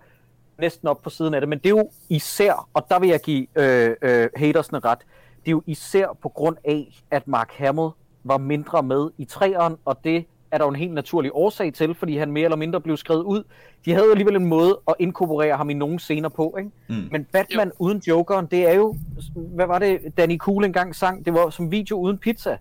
næsten 0.60 0.88
op 0.88 1.02
på 1.02 1.10
siden 1.10 1.34
af 1.34 1.42
det, 1.42 1.50
men 1.50 1.60
det 1.60 1.66
er 1.66 1.70
jo 1.70 1.90
især, 2.10 2.70
og 2.74 2.86
der 2.90 3.00
vil 3.00 3.10
jeg 3.10 3.20
give 3.20 3.48
øh, 3.56 3.96
øh, 4.02 4.30
hatersne 4.36 4.80
ret, 4.80 5.00
det 5.40 5.48
er 5.48 5.52
jo 5.52 5.64
især 5.66 6.18
på 6.22 6.30
grund 6.30 6.58
af, 6.66 7.02
at 7.12 7.28
Mark 7.28 7.52
Hamill 7.52 7.90
var 8.24 8.38
mindre 8.38 8.84
med 8.84 9.10
i 9.18 9.26
træeren, 9.26 9.78
og 9.86 10.04
det 10.04 10.26
er 10.52 10.58
der 10.58 10.66
jo 10.66 10.70
en 10.70 10.76
helt 10.76 10.94
naturlig 10.94 11.32
årsag 11.34 11.74
til, 11.74 11.96
fordi 11.96 12.18
han 12.18 12.32
mere 12.32 12.44
eller 12.44 12.56
mindre 12.56 12.82
blev 12.82 12.98
skrevet 12.98 13.24
ud. 13.24 13.44
De 13.86 13.94
havde 13.94 14.06
jo 14.06 14.12
alligevel 14.12 14.36
en 14.36 14.46
måde 14.46 14.80
at 14.88 14.96
inkorporere 15.00 15.58
ham 15.58 15.70
i 15.70 15.74
nogle 15.74 16.00
scener 16.00 16.30
på, 16.30 16.56
ikke? 16.60 16.72
Mm. 16.88 17.08
Men 17.12 17.24
Batman 17.24 17.68
jo. 17.68 17.74
uden 17.80 18.02
Jokeren, 18.08 18.46
det 18.46 18.70
er 18.70 18.74
jo, 18.74 18.96
hvad 19.36 19.68
var 19.68 19.80
det, 19.80 20.00
Danny 20.18 20.38
Cool 20.38 20.66
engang 20.66 20.96
sang? 20.96 21.26
Det 21.26 21.34
var 21.34 21.50
som 21.50 21.72
video 21.72 22.00
uden 22.00 22.18
pizza. 22.18 22.58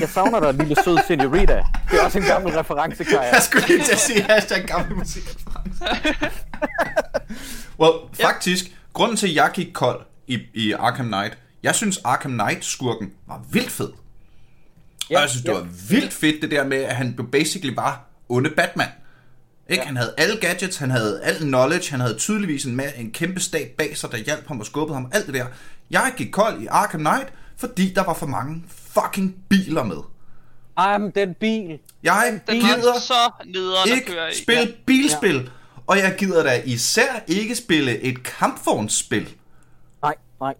Jeg 0.00 0.08
savner 0.08 0.40
dig, 0.40 0.54
lille 0.54 0.76
sød 0.84 0.98
senorita. 1.06 1.64
Det 1.90 2.00
er 2.00 2.04
også 2.04 2.18
en 2.18 2.24
gammel 2.24 2.52
reference, 2.52 3.04
Kaja. 3.04 3.20
Jeg 3.20 3.42
skulle 3.42 3.66
lige 3.68 3.82
til 3.82 3.92
at 3.92 3.98
sige 3.98 4.22
hashtag 4.22 4.64
gammel 4.66 4.96
musikreference. 4.96 5.84
well, 7.80 7.92
faktisk, 8.22 8.78
grunden 8.92 9.16
til, 9.16 9.28
at 9.28 9.34
jeg 9.34 9.50
gik 9.54 9.72
kold 9.72 10.00
i, 10.26 10.38
i 10.54 10.72
Arkham 10.72 11.06
Knight, 11.06 11.38
jeg 11.62 11.74
synes 11.74 11.98
Arkham 12.04 12.32
Knight-skurken 12.32 13.12
var 13.26 13.44
vildt 13.50 13.70
fed. 13.70 13.92
Ja, 15.10 15.16
og 15.16 15.22
jeg 15.22 15.30
synes, 15.30 15.42
det 15.42 15.52
ja. 15.52 15.58
var 15.58 15.68
vildt 15.88 16.12
fedt, 16.12 16.42
det 16.42 16.50
der 16.50 16.64
med, 16.64 16.76
at 16.76 16.96
han 16.96 17.14
blev 17.14 17.30
basically 17.30 17.74
bare 17.74 17.96
onde 18.28 18.50
Batman. 18.50 18.88
Ikke? 19.68 19.82
Ja. 19.82 19.86
Han 19.86 19.96
havde 19.96 20.14
alle 20.18 20.36
gadgets, 20.40 20.76
han 20.76 20.90
havde 20.90 21.20
al 21.22 21.36
knowledge, 21.36 21.90
han 21.90 22.00
havde 22.00 22.14
tydeligvis 22.14 22.64
en, 22.64 22.80
en 22.96 23.10
kæmpe 23.10 23.40
stab 23.40 23.68
bag 23.78 23.96
sig, 23.96 24.10
der 24.10 24.16
hjalp 24.16 24.48
ham 24.48 24.60
og 24.60 24.66
skubbede 24.66 24.94
ham, 24.94 25.10
alt 25.12 25.26
det 25.26 25.34
der. 25.34 25.46
Jeg 25.90 26.12
gik 26.16 26.30
kold 26.30 26.62
i 26.62 26.66
Arkham 26.66 27.00
Knight, 27.00 27.32
fordi 27.56 27.92
der 27.92 28.04
var 28.04 28.14
for 28.14 28.26
mange 28.26 28.64
fucking 28.68 29.34
biler 29.48 29.82
med. 29.82 29.96
I'm 30.80 31.10
den 31.14 31.34
bil. 31.34 31.78
Jeg 32.02 32.40
den 32.46 32.60
gider 32.60 33.00
så 33.00 33.30
nederen 33.44 33.90
ikke 33.94 34.12
køre 34.12 34.30
i. 34.30 34.34
spille 34.42 34.60
ja. 34.60 34.68
bilspil, 34.86 35.34
ja. 35.34 35.40
Og 35.86 35.98
jeg 35.98 36.14
gider 36.18 36.42
da 36.42 36.62
især 36.64 37.22
ikke 37.26 37.56
spille 37.56 38.00
et 38.00 38.22
kampvognsspil. 38.22 39.34
Nej, 40.02 40.14
nej. 40.40 40.54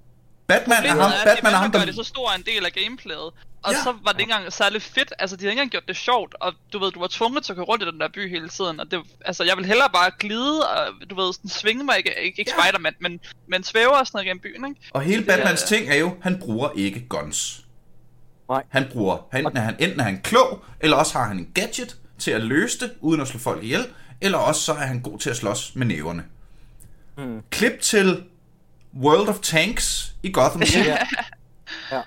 Batman 0.46 0.84
er 0.84 0.88
ham, 0.88 1.00
er, 1.00 1.24
Batman 1.24 1.52
er 1.52 1.56
ham, 1.56 1.72
der... 1.72 1.78
gør 1.78 1.86
det 1.86 1.94
så 1.94 2.04
stor 2.04 2.32
en 2.32 2.42
del 2.42 2.66
af 2.66 2.72
gameplayet. 2.72 3.30
Og 3.62 3.72
ja. 3.72 3.82
så 3.82 3.94
var 4.04 4.12
det 4.12 4.20
ikke 4.20 4.32
engang 4.32 4.52
særlig 4.52 4.82
fedt. 4.82 5.12
Altså, 5.18 5.36
de 5.36 5.40
havde 5.40 5.52
ikke 5.52 5.60
engang 5.60 5.70
gjort 5.70 5.88
det 5.88 5.96
sjovt. 5.96 6.34
Og 6.40 6.52
du 6.72 6.78
ved, 6.78 6.92
du 6.92 7.00
var 7.00 7.08
tvunget 7.10 7.44
til 7.44 7.52
at 7.52 7.56
køre 7.56 7.64
rundt 7.64 7.82
i 7.82 7.86
den 7.86 8.00
der 8.00 8.08
by 8.08 8.30
hele 8.30 8.48
tiden. 8.48 8.80
Og 8.80 8.90
det, 8.90 9.00
altså, 9.24 9.44
jeg 9.44 9.56
vil 9.56 9.66
hellere 9.66 9.90
bare 9.92 10.10
glide 10.18 10.68
og, 10.68 10.86
du 11.10 11.14
ved, 11.14 11.32
sådan 11.32 11.50
svinge 11.50 11.84
mig. 11.84 11.96
Ikke, 11.98 12.14
ikke, 12.22 12.40
ikke 12.40 12.52
ja. 12.56 12.62
Spider-Man, 12.62 12.94
men, 13.00 13.20
men 13.46 13.64
svæver 13.64 13.96
og 13.96 14.06
sådan 14.06 14.16
noget 14.18 14.26
gennem 14.26 14.40
byen, 14.40 14.68
ikke? 14.68 14.80
Og 14.90 15.02
hele 15.02 15.24
Batmans 15.24 15.62
det, 15.62 15.68
ting 15.68 15.90
er 15.90 15.94
jo, 15.94 16.16
han 16.22 16.38
bruger 16.38 16.68
ikke 16.76 17.06
guns. 17.08 17.64
Nej. 18.48 18.62
Han 18.68 18.86
bruger, 18.92 19.18
han, 19.32 19.46
enten, 19.46 19.56
er 19.56 19.62
han, 19.62 19.76
enten 19.78 20.00
er 20.00 20.04
han 20.04 20.20
klog, 20.22 20.64
eller 20.80 20.96
også 20.96 21.18
har 21.18 21.28
han 21.28 21.38
en 21.38 21.50
gadget 21.54 21.96
til 22.18 22.30
at 22.30 22.40
løse 22.40 22.78
det, 22.80 22.92
uden 23.00 23.20
at 23.20 23.28
slå 23.28 23.38
folk 23.38 23.62
ihjel. 23.62 23.86
Eller 24.20 24.38
også 24.38 24.60
så 24.60 24.72
er 24.72 24.76
han 24.76 25.00
god 25.00 25.18
til 25.18 25.30
at 25.30 25.36
slås 25.36 25.72
med 25.76 25.86
næverne. 25.86 26.24
Mm. 27.18 27.42
Klip 27.50 27.80
til 27.80 28.24
World 29.02 29.28
of 29.28 29.38
Tanks 29.38 30.16
i 30.22 30.32
Gotham 30.32 30.62
City. 30.66 30.88
ja. 30.88 30.96
ja. 31.92 32.02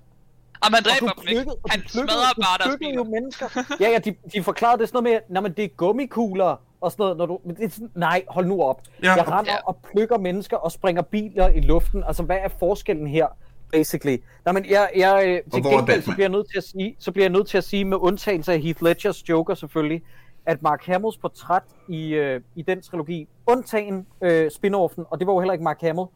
Og 0.61 0.71
man 0.71 0.83
dræber 0.83 1.11
dem 1.13 1.27
ikke. 1.27 1.51
Han 1.69 1.83
smadrer 1.87 2.41
bare 2.41 2.57
deres 2.63 2.77
biler. 2.79 2.93
jo 2.93 3.03
mennesker. 3.03 3.63
Ja, 3.79 3.89
ja, 3.89 3.97
de, 3.97 4.15
de 4.33 4.43
forklarede 4.43 4.81
det 4.81 4.89
sådan 4.89 5.03
noget 5.03 5.43
med, 5.43 5.51
at 5.51 5.57
det 5.57 5.65
er 5.65 5.69
gummikugler 5.77 6.61
og 6.81 6.91
sådan 6.91 7.03
noget. 7.03 7.17
Når 7.17 7.25
du, 7.25 7.39
men 7.45 7.55
det 7.55 7.65
er 7.65 7.69
sådan, 7.69 7.89
nej, 7.95 8.23
hold 8.29 8.45
nu 8.45 8.61
op. 8.63 8.81
Ja. 9.03 9.13
Jeg 9.13 9.27
render 9.27 9.51
ja. 9.51 9.57
og 9.65 9.77
plukker 9.91 10.17
mennesker 10.17 10.57
og 10.57 10.71
springer 10.71 11.01
biler 11.01 11.47
i 11.47 11.59
luften. 11.59 12.03
Altså, 12.07 12.23
hvad 12.23 12.37
er 12.37 12.49
forskellen 12.59 13.07
her? 13.07 13.27
basically. 13.71 14.17
Nej, 14.45 14.53
men 14.53 14.65
jeg, 14.69 14.89
jeg 14.95 15.23
øh, 15.27 15.53
til 15.53 15.63
gengæld, 15.63 16.01
så 16.01 16.11
bliver 16.11 16.23
jeg, 16.23 16.29
nødt 16.29 16.47
til 16.51 16.57
at 16.57 16.63
sige, 16.63 16.95
så 16.99 17.11
bliver 17.11 17.23
jeg 17.23 17.31
nødt 17.31 17.47
til 17.47 17.57
at 17.57 17.63
sige, 17.63 17.85
med 17.85 17.97
undtagelse 17.97 18.53
af 18.53 18.61
Heath 18.61 18.83
Ledgers 18.83 19.29
Joker 19.29 19.55
selvfølgelig, 19.55 20.01
at 20.49 20.61
Mark 20.61 20.85
Hamills 20.85 21.17
portræt 21.17 21.63
i, 21.87 22.13
øh, 22.13 22.41
i 22.55 22.61
den 22.61 22.81
trilogi, 22.81 23.27
undtagen 23.47 24.07
øh, 24.21 24.51
spin-offen, 24.51 25.05
og 25.09 25.19
det 25.19 25.27
var 25.27 25.33
jo 25.33 25.39
heller 25.39 25.53
ikke 25.53 25.63
Mark 25.63 25.81
Hamill, 25.81 26.07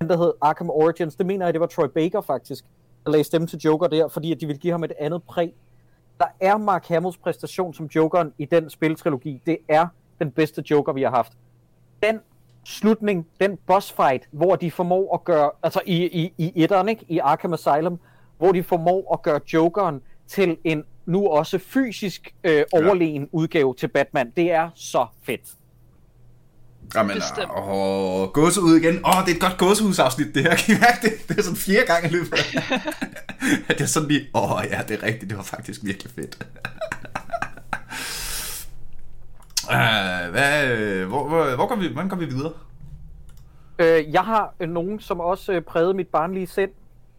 den 0.00 0.08
der 0.08 0.16
hed 0.16 0.32
Arkham 0.40 0.70
Origins, 0.70 1.16
det 1.16 1.26
mener 1.26 1.46
jeg, 1.46 1.54
det 1.54 1.60
var 1.60 1.66
Troy 1.66 1.86
Baker 1.86 2.20
faktisk, 2.20 2.64
der 3.04 3.10
lagde 3.10 3.24
stemme 3.24 3.46
til 3.46 3.58
Joker 3.58 3.86
der, 3.86 4.08
fordi 4.08 4.32
at 4.32 4.40
de 4.40 4.46
ville 4.46 4.60
give 4.60 4.70
ham 4.70 4.84
et 4.84 4.92
andet 4.98 5.22
præg. 5.22 5.54
Der 6.18 6.26
er 6.40 6.56
Mark 6.56 6.88
Hamills 6.88 7.16
præstation 7.16 7.74
som 7.74 7.86
Jokeren 7.86 8.32
i 8.38 8.44
den 8.44 8.70
spiltrilogi, 8.70 9.42
det 9.46 9.58
er 9.68 9.86
den 10.18 10.30
bedste 10.30 10.64
Joker, 10.70 10.92
vi 10.92 11.02
har 11.02 11.10
haft. 11.10 11.32
Den 12.02 12.20
slutning, 12.64 13.26
den 13.40 13.58
boss 13.66 13.92
fight, 13.92 14.28
hvor 14.30 14.56
de 14.56 14.70
formår 14.70 15.14
at 15.14 15.24
gøre, 15.24 15.50
altså 15.62 15.80
i, 15.86 16.04
i, 16.04 16.34
i 16.38 16.52
etteren, 16.54 16.88
ikke? 16.88 17.04
i 17.08 17.18
Arkham 17.18 17.52
Asylum, 17.52 18.00
hvor 18.38 18.52
de 18.52 18.62
formår 18.62 19.12
at 19.12 19.22
gøre 19.22 19.40
Jokeren 19.52 20.02
til 20.26 20.56
en 20.64 20.84
nu 21.06 21.28
også 21.28 21.58
fysisk 21.58 22.34
øh, 22.44 22.64
overlegen 22.72 23.22
ja. 23.22 23.28
udgave 23.32 23.74
til 23.74 23.88
Batman. 23.88 24.30
Det 24.36 24.52
er 24.52 24.70
så 24.74 25.06
fedt. 25.22 25.40
Jamen, 26.94 27.16
Bestemt. 27.16 27.50
åh, 27.56 28.28
gåse 28.28 28.60
ud 28.60 28.76
igen. 28.76 28.94
Åh, 28.94 29.24
det 29.26 29.30
er 29.30 29.34
et 29.34 29.40
godt 29.40 29.58
gåsehusafsnit, 29.58 30.34
det 30.34 30.42
her. 30.42 30.54
Kan 30.66 30.74
I 30.76 30.78
mærke 30.78 30.98
det? 31.02 31.28
Det 31.28 31.38
er 31.38 31.42
sådan 31.42 31.56
fire 31.56 31.82
gange 31.86 32.08
i 32.08 32.12
løbet 32.12 32.32
af 32.32 32.44
det. 33.68 33.80
er 33.80 33.86
sådan 33.86 34.08
lige, 34.08 34.26
åh 34.34 34.62
ja, 34.70 34.80
det 34.88 34.98
er 34.98 35.06
rigtigt, 35.06 35.30
det 35.30 35.36
var 35.36 35.44
faktisk 35.44 35.80
virkelig 35.84 36.12
fedt. 36.12 36.46
uh, 39.64 40.30
hvad, 40.34 41.04
hvor, 41.04 41.28
hvor, 41.28 41.54
hvor 41.54 41.66
går 41.68 41.76
vi, 41.76 41.88
hvordan 41.92 42.08
går 42.08 42.16
vi 42.16 42.24
videre? 42.24 42.52
Øh, 43.78 44.12
jeg 44.12 44.22
har 44.22 44.54
øh, 44.60 44.68
nogen, 44.68 45.00
som 45.00 45.20
også 45.20 45.52
øh, 45.52 45.62
prægede 45.62 45.94
mit 45.94 46.08
barnlige 46.08 46.46
sind, 46.46 46.70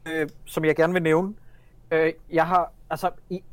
øh, 0.06 0.30
som 0.46 0.66
jeg 0.66 0.76
gerne 0.76 0.94
vil 0.94 1.02
nævne. 1.02 1.34
Øh, 1.92 2.14
jeg 2.32 2.48
har, 2.48 2.72
altså, 2.94 3.10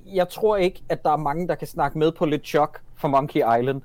jeg 0.06 0.28
tror 0.28 0.56
ikke, 0.56 0.82
at 0.88 1.04
der 1.04 1.10
er 1.10 1.16
mange, 1.16 1.48
der 1.48 1.54
kan 1.54 1.66
snakke 1.66 1.98
med 1.98 2.12
på 2.12 2.24
lidt 2.24 2.46
chok 2.46 2.80
for 2.96 3.08
Monkey 3.08 3.40
Island. 3.60 3.82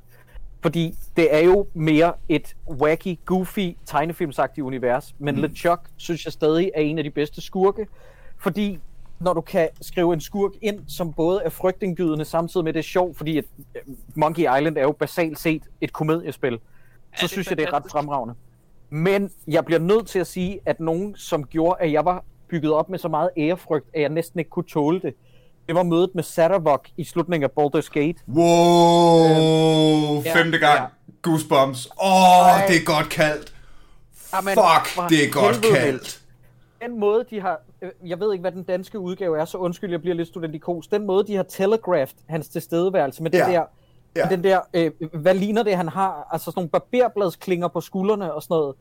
Fordi 0.61 0.93
det 1.15 1.35
er 1.35 1.39
jo 1.39 1.67
mere 1.73 2.13
et 2.29 2.55
wacky, 2.67 3.19
goofy, 3.25 3.77
tegnefilmsagtigt 3.85 4.65
univers. 4.65 5.15
Men 5.19 5.35
mm. 5.35 5.41
LeChuck 5.41 5.81
synes 5.97 6.25
jeg 6.25 6.33
stadig 6.33 6.71
er 6.75 6.81
en 6.81 6.97
af 6.97 7.03
de 7.03 7.09
bedste 7.09 7.41
skurke. 7.41 7.87
Fordi 8.37 8.79
når 9.19 9.33
du 9.33 9.41
kan 9.41 9.69
skrive 9.81 10.13
en 10.13 10.21
skurk 10.21 10.51
ind, 10.61 10.79
som 10.87 11.13
både 11.13 11.41
er 11.45 11.49
frygtindgydende, 11.49 12.25
samtidig 12.25 12.63
med 12.63 12.73
det 12.73 12.79
er 12.79 12.83
sjovt, 12.83 13.17
fordi 13.17 13.37
at 13.37 13.45
øh, 13.75 13.81
Monkey 14.15 14.41
Island 14.41 14.77
er 14.77 14.81
jo 14.81 14.91
basalt 14.91 15.39
set 15.39 15.63
et 15.81 15.93
komediespil, 15.93 16.59
så 17.17 17.27
synes 17.27 17.49
jeg, 17.49 17.57
det 17.57 17.65
er 17.67 17.73
ret 17.73 17.91
fremragende. 17.91 18.35
Men 18.89 19.31
jeg 19.47 19.65
bliver 19.65 19.79
nødt 19.79 20.07
til 20.07 20.19
at 20.19 20.27
sige, 20.27 20.59
at 20.65 20.79
nogen, 20.79 21.15
som 21.15 21.43
gjorde, 21.43 21.75
at 21.79 21.91
jeg 21.91 22.05
var 22.05 22.23
bygget 22.47 22.73
op 22.73 22.89
med 22.89 22.99
så 22.99 23.07
meget 23.07 23.29
ærefrygt, 23.37 23.85
at 23.93 24.01
jeg 24.01 24.09
næsten 24.09 24.39
ikke 24.39 24.49
kunne 24.49 24.65
tåle 24.65 25.01
det, 25.01 25.13
det 25.67 25.75
var 25.75 25.83
mødet 25.83 26.09
med 26.15 26.23
Sattervok 26.23 26.87
i 26.97 27.03
slutningen 27.03 27.49
af 27.49 27.63
Baldur's 27.63 27.89
Gate. 27.93 28.19
Wow, 28.27 29.25
øhm, 30.15 30.23
femte 30.23 30.57
gang. 30.57 30.79
Ja. 30.79 30.85
Goosebumps. 31.21 31.87
Åh, 32.01 32.47
oh, 32.47 32.67
det 32.67 32.75
er 32.75 32.85
godt 32.85 33.09
kaldt. 33.09 33.53
Amen, 34.33 34.53
Fuck, 34.53 35.09
det 35.09 35.25
er 35.25 35.31
godt 35.31 35.61
kaldt. 35.75 36.21
Den 36.81 36.99
måde, 36.99 37.25
de 37.29 37.41
har... 37.41 37.61
Øh, 37.81 37.91
jeg 38.05 38.19
ved 38.19 38.33
ikke, 38.33 38.41
hvad 38.41 38.51
den 38.51 38.63
danske 38.63 38.99
udgave 38.99 39.39
er, 39.39 39.45
så 39.45 39.57
undskyld, 39.57 39.91
jeg 39.91 40.01
bliver 40.01 40.15
lidt 40.15 40.27
studentikos. 40.27 40.87
Den 40.87 41.05
måde, 41.05 41.27
de 41.27 41.35
har 41.35 41.43
telegraphed 41.43 42.17
hans 42.29 42.47
tilstedeværelse 42.47 43.23
med 43.23 43.31
ja. 43.31 43.45
den 43.45 43.53
der... 43.53 43.63
Ja. 44.15 44.27
Den 44.29 44.43
der, 44.43 44.59
øh, 44.73 44.91
hvad 45.13 45.33
ligner 45.33 45.63
det, 45.63 45.77
han 45.77 45.87
har? 45.87 46.27
Altså 46.31 46.45
sådan 46.45 46.59
nogle 46.59 46.69
barberbladsklinger 46.69 47.67
på 47.67 47.81
skuldrene 47.81 48.33
og 48.33 48.43
sådan 48.43 48.53
noget. 48.53 48.75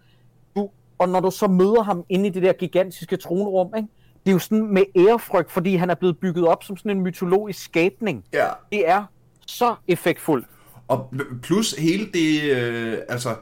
Du, 0.57 0.71
og 0.99 1.09
når 1.09 1.21
du 1.21 1.31
så 1.31 1.47
møder 1.47 1.83
ham 1.83 2.05
inde 2.09 2.27
i 2.27 2.31
det 2.31 2.43
der 2.43 2.53
gigantiske 2.53 3.17
tronrum, 3.17 3.75
ikke? 3.77 3.89
Det 4.25 4.31
er 4.31 4.33
jo 4.33 4.39
sådan 4.39 4.75
med 4.75 4.83
ærefrygt, 4.97 5.53
fordi 5.53 5.77
han 5.77 5.91
er 5.91 5.95
blevet 5.95 6.19
bygget 6.19 6.47
op 6.47 6.65
som 6.65 6.77
sådan 6.77 6.91
en 6.91 7.03
mytologisk 7.03 7.65
skabning. 7.65 8.25
Ja. 8.33 8.49
Det 8.73 8.89
er 8.89 9.05
så 9.47 9.75
effektfuldt. 9.89 10.47
Og 10.89 11.15
plus 11.43 11.73
hele 11.73 12.09
det, 12.15 12.43
øh, 12.43 12.99
altså, 13.09 13.35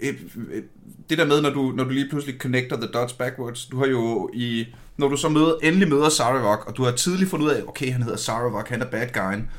et, 0.00 0.16
et, 0.52 0.64
det 1.10 1.18
der 1.18 1.26
med, 1.26 1.42
når 1.42 1.50
du, 1.50 1.72
når 1.76 1.84
du 1.84 1.90
lige 1.90 2.08
pludselig 2.10 2.40
connecter 2.40 2.76
the 2.76 2.86
dots 2.86 3.12
backwards, 3.12 3.66
du 3.66 3.78
har 3.78 3.86
jo 3.86 4.30
i, 4.34 4.66
når 4.96 5.08
du 5.08 5.16
så 5.16 5.28
møder, 5.28 5.54
endelig 5.62 5.88
møder 5.88 6.08
Saravok, 6.08 6.66
og 6.66 6.76
du 6.76 6.84
har 6.84 6.92
tidligt 6.92 7.30
fundet 7.30 7.46
ud 7.46 7.50
af, 7.50 7.62
okay, 7.68 7.92
han 7.92 8.02
hedder 8.02 8.16
Saravok, 8.16 8.68
han 8.68 8.82
er 8.82 8.86
bad 8.86 9.06
guyen, 9.12 9.50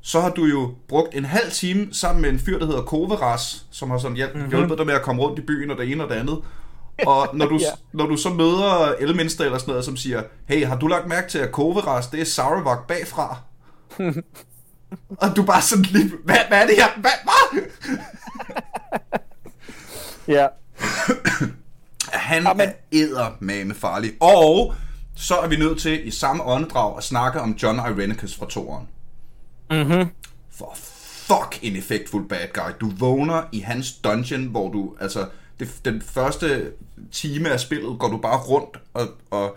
så 0.00 0.20
har 0.20 0.30
du 0.30 0.44
jo 0.44 0.74
brugt 0.88 1.14
en 1.14 1.24
halv 1.24 1.50
time 1.50 1.88
sammen 1.92 2.22
med 2.22 2.30
en 2.30 2.38
fyr, 2.38 2.58
der 2.58 2.66
hedder 2.66 2.82
Koveras, 2.82 3.66
som 3.70 3.90
har 3.90 3.98
sådan 3.98 4.16
hjælp, 4.16 4.34
mm-hmm. 4.34 4.50
hjulpet 4.50 4.78
dig 4.78 4.86
med 4.86 4.94
at 4.94 5.02
komme 5.02 5.22
rundt 5.22 5.38
i 5.38 5.42
byen 5.42 5.70
og 5.70 5.78
det 5.78 5.92
ene 5.92 6.04
og 6.04 6.10
det 6.10 6.16
andet. 6.16 6.38
Og 7.06 7.28
når 7.32 7.46
du, 7.46 7.58
ja. 7.62 7.70
når 7.92 8.06
du 8.06 8.16
så 8.16 8.30
møder 8.30 8.94
Elminster 9.00 9.44
eller 9.44 9.58
sådan 9.58 9.72
noget, 9.72 9.84
som 9.84 9.96
siger, 9.96 10.22
hey, 10.48 10.66
har 10.66 10.76
du 10.76 10.86
lagt 10.86 11.08
mærke 11.08 11.28
til, 11.28 11.38
at 11.38 11.52
Koveras, 11.52 12.06
det 12.06 12.20
er 12.20 12.24
Saravok 12.24 12.86
bagfra? 12.86 13.36
og 15.22 15.36
du 15.36 15.42
bare 15.42 15.62
sådan 15.62 15.84
lige, 15.84 16.12
hvad, 16.24 16.36
hvad 16.48 16.62
er 16.62 16.66
det 16.66 16.76
her? 16.76 16.88
Hvad? 16.96 17.10
hvad? 17.22 17.62
ja. 20.36 20.46
Han 22.12 22.46
Amen. 22.46 22.68
er 22.68 22.72
eddermame 22.92 23.74
farlig. 23.74 24.12
Og 24.20 24.74
så 25.16 25.38
er 25.38 25.48
vi 25.48 25.56
nødt 25.56 25.80
til 25.80 26.06
i 26.06 26.10
samme 26.10 26.42
åndedrag 26.42 26.96
at 26.96 27.04
snakke 27.04 27.40
om 27.40 27.52
John 27.62 27.78
Irenicus 27.78 28.36
fra 28.36 28.46
toren. 28.46 28.88
Mhm. 29.70 30.08
For 30.50 30.76
fuck 31.26 31.58
en 31.62 31.76
effektfuld 31.76 32.28
bad 32.28 32.48
guy. 32.52 32.70
Du 32.80 32.90
vågner 32.98 33.42
i 33.52 33.60
hans 33.60 33.92
dungeon, 33.92 34.44
hvor 34.44 34.72
du, 34.72 34.94
altså, 35.00 35.26
det, 35.62 35.84
den 35.84 36.02
første 36.02 36.72
time 37.12 37.50
af 37.50 37.60
spillet 37.60 37.98
går 37.98 38.08
du 38.08 38.16
bare 38.16 38.38
rundt 38.38 38.80
og, 38.94 39.08
og 39.30 39.56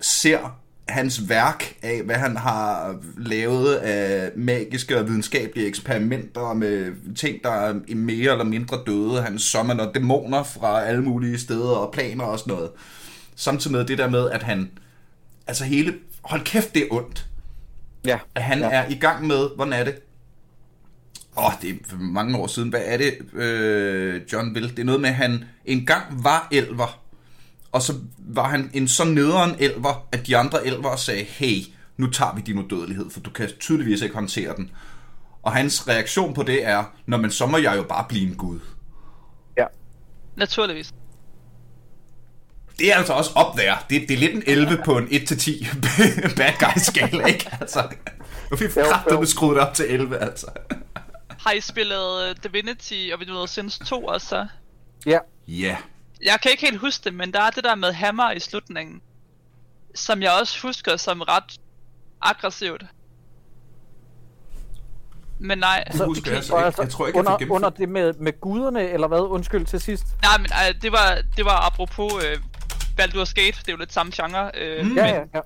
ser 0.00 0.58
hans 0.88 1.28
værk 1.28 1.76
af, 1.82 2.02
hvad 2.02 2.16
han 2.16 2.36
har 2.36 2.96
lavet 3.18 3.74
af 3.74 4.30
magiske 4.36 4.98
og 4.98 5.08
videnskabelige 5.08 5.66
eksperimenter 5.66 6.54
med 6.54 6.92
ting, 7.14 7.42
der 7.42 7.50
er 7.50 7.74
mere 7.94 8.32
eller 8.32 8.44
mindre 8.44 8.78
døde. 8.86 9.22
Han 9.22 9.38
summoner 9.38 9.92
dæmoner 9.92 10.42
fra 10.42 10.84
alle 10.84 11.02
mulige 11.02 11.38
steder 11.38 11.70
og 11.70 11.92
planer 11.92 12.24
og 12.24 12.38
sådan 12.38 12.54
noget. 12.54 12.70
Samtidig 13.36 13.76
med 13.76 13.84
det 13.84 13.98
der 13.98 14.10
med, 14.10 14.30
at 14.30 14.42
han... 14.42 14.70
Altså 15.46 15.64
hele... 15.64 15.94
Hold 16.22 16.44
kæft, 16.44 16.74
det 16.74 16.82
er 16.82 16.86
ondt. 16.90 17.26
Ja. 18.04 18.18
At 18.34 18.42
han 18.42 18.58
ja. 18.58 18.70
er 18.70 18.88
i 18.88 18.94
gang 18.94 19.26
med... 19.26 19.48
Hvordan 19.56 19.72
er 19.72 19.84
det? 19.84 19.94
Åh, 21.38 21.46
oh, 21.46 21.52
det 21.62 21.70
er 21.70 21.74
for 21.88 21.96
mange 21.96 22.38
år 22.38 22.46
siden. 22.46 22.68
Hvad 22.68 22.82
er 22.84 22.96
det, 22.96 23.34
øh, 23.34 24.22
John 24.32 24.54
vil? 24.54 24.70
Det 24.70 24.78
er 24.78 24.84
noget 24.84 25.00
med, 25.00 25.08
at 25.08 25.14
han 25.14 25.44
engang 25.64 26.24
var 26.24 26.48
elver 26.50 27.06
og 27.76 27.82
så 27.82 27.94
var 28.18 28.48
han 28.48 28.70
en 28.74 28.88
så 28.88 29.04
nederen 29.04 29.56
elver, 29.58 30.06
at 30.12 30.26
de 30.26 30.36
andre 30.36 30.66
elver 30.66 30.96
sagde, 30.96 31.24
hey, 31.24 31.62
nu 31.96 32.10
tager 32.10 32.34
vi 32.34 32.40
din 32.40 32.58
udødelighed, 32.58 33.10
for 33.10 33.20
du 33.20 33.30
kan 33.30 33.50
tydeligvis 33.60 34.02
ikke 34.02 34.14
håndtere 34.14 34.56
den. 34.56 34.70
Og 35.42 35.52
hans 35.52 35.88
reaktion 35.88 36.34
på 36.34 36.42
det 36.42 36.64
er, 36.66 36.84
når 37.06 37.18
man 37.18 37.30
så 37.30 37.46
må 37.46 37.56
jeg 37.56 37.76
jo 37.76 37.82
bare 37.82 38.04
blive 38.08 38.28
en 38.28 38.34
gud. 38.34 38.60
Ja. 39.58 39.64
Naturligvis. 40.36 40.94
Det 42.78 42.92
er 42.92 42.96
altså 42.96 43.12
også 43.12 43.30
op 43.34 43.56
der. 43.56 43.74
Det, 43.90 44.08
det 44.08 44.14
er 44.14 44.18
lidt 44.18 44.34
en 44.34 44.42
11 44.46 44.82
på 44.84 44.98
en 44.98 45.04
1-10 45.04 45.16
bad 46.38 46.52
guy 46.58 46.80
skala, 46.82 47.24
ikke? 47.24 47.48
Altså, 47.60 47.88
nu 48.50 48.56
fik 48.56 48.68
vi 49.20 49.26
skruet 49.26 49.58
op 49.58 49.74
til 49.74 49.84
11, 49.88 50.18
altså. 50.18 50.46
Har 51.46 51.52
I 51.52 51.60
spillet 51.60 52.28
øh, 52.28 52.36
Divinity 52.42 53.10
og 53.12 53.20
vi 53.20 53.26
ved 53.26 53.48
Sins 53.48 53.78
2 53.78 54.04
også? 54.04 54.46
Ja. 55.06 55.18
Ja. 55.48 55.76
Jeg 56.24 56.38
kan 56.42 56.50
ikke 56.50 56.66
helt 56.66 56.78
huske 56.78 57.04
det, 57.04 57.14
men 57.14 57.32
der 57.32 57.40
er 57.40 57.50
det 57.50 57.64
der 57.64 57.74
med 57.74 57.92
hammer 57.92 58.30
i 58.30 58.40
slutningen, 58.40 59.02
som 59.94 60.22
jeg 60.22 60.32
også 60.40 60.62
husker 60.62 60.96
som 60.96 61.20
ret 61.20 61.58
aggressivt. 62.22 62.84
Men 65.38 65.58
nej. 65.58 65.84
Så, 65.92 66.04
husker 66.04 66.30
jeg, 66.30 66.36
altså, 66.36 66.58
jeg, 66.58 66.74
jeg 66.78 66.90
tror 66.90 67.06
ikke, 67.06 67.18
under, 67.18 67.36
jeg 67.40 67.50
under 67.50 67.70
det 67.70 67.88
med, 67.88 68.12
med 68.12 68.40
guderne, 68.40 68.88
eller 68.88 69.08
hvad? 69.08 69.20
Undskyld 69.20 69.66
til 69.66 69.80
sidst. 69.80 70.04
Nej, 70.22 70.38
men 70.38 70.46
øh, 70.46 70.82
det, 70.82 70.92
var, 70.92 71.18
det 71.36 71.44
var 71.44 71.66
apropos 71.66 72.24
øh, 72.24 72.38
Baldur's 73.00 73.32
Gate, 73.34 73.58
det 73.58 73.68
er 73.68 73.72
jo 73.72 73.78
lidt 73.78 73.92
samme 73.92 74.12
genre. 74.16 74.50
Øh, 74.54 74.82
mm. 74.82 74.88
men, 74.88 74.96
ja, 74.96 75.06
ja, 75.06 75.24
ja. 75.34 75.40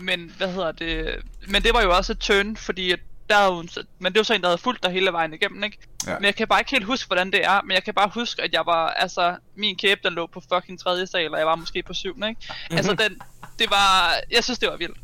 Men, 0.00 0.32
hvad 0.36 0.48
hedder 0.52 0.72
det? 0.72 1.14
Men 1.48 1.62
det 1.62 1.74
var 1.74 1.82
jo 1.82 1.96
også 1.96 2.12
et 2.12 2.18
turn, 2.18 2.56
fordi 2.56 2.92
at 2.92 3.00
der 3.28 3.36
er 3.36 3.46
jo, 3.46 3.64
men 3.98 4.12
det 4.12 4.18
var 4.18 4.22
så 4.22 4.34
en, 4.34 4.40
der 4.40 4.48
havde 4.48 4.58
fulgt 4.58 4.82
dig 4.82 4.90
hele 4.90 5.12
vejen 5.12 5.34
igennem, 5.34 5.64
ikke? 5.64 5.78
Ja. 6.06 6.14
Men 6.14 6.24
jeg 6.24 6.34
kan 6.34 6.48
bare 6.48 6.60
ikke 6.60 6.70
helt 6.70 6.84
huske, 6.84 7.06
hvordan 7.06 7.30
det 7.30 7.44
er, 7.44 7.62
men 7.62 7.72
jeg 7.74 7.84
kan 7.84 7.94
bare 7.94 8.10
huske, 8.14 8.42
at 8.42 8.52
jeg 8.52 8.62
var, 8.66 8.88
altså, 8.88 9.36
min 9.54 9.76
kæbe, 9.76 10.00
den 10.04 10.12
lå 10.12 10.26
på 10.26 10.40
fucking 10.52 10.80
tredje 10.80 11.06
sal, 11.06 11.32
og 11.32 11.38
jeg 11.38 11.46
var 11.46 11.56
måske 11.56 11.82
på 11.82 11.94
syvende, 11.94 12.28
ikke? 12.28 12.54
Altså, 12.70 12.94
den, 12.94 13.20
det 13.58 13.70
var, 13.70 14.14
jeg 14.30 14.44
synes, 14.44 14.58
det 14.58 14.68
var 14.68 14.76
vildt. 14.76 14.98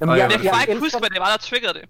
Jamen, 0.00 0.16
jeg, 0.16 0.22
jeg, 0.22 0.30
jeg, 0.32 0.40
kan 0.40 0.50
bare 0.50 0.62
ikke 0.62 0.72
elsker... 0.72 0.84
huske, 0.84 0.98
hvad 0.98 1.10
det 1.10 1.20
var, 1.20 1.30
der 1.30 1.36
triggerede 1.36 1.78
det. 1.78 1.88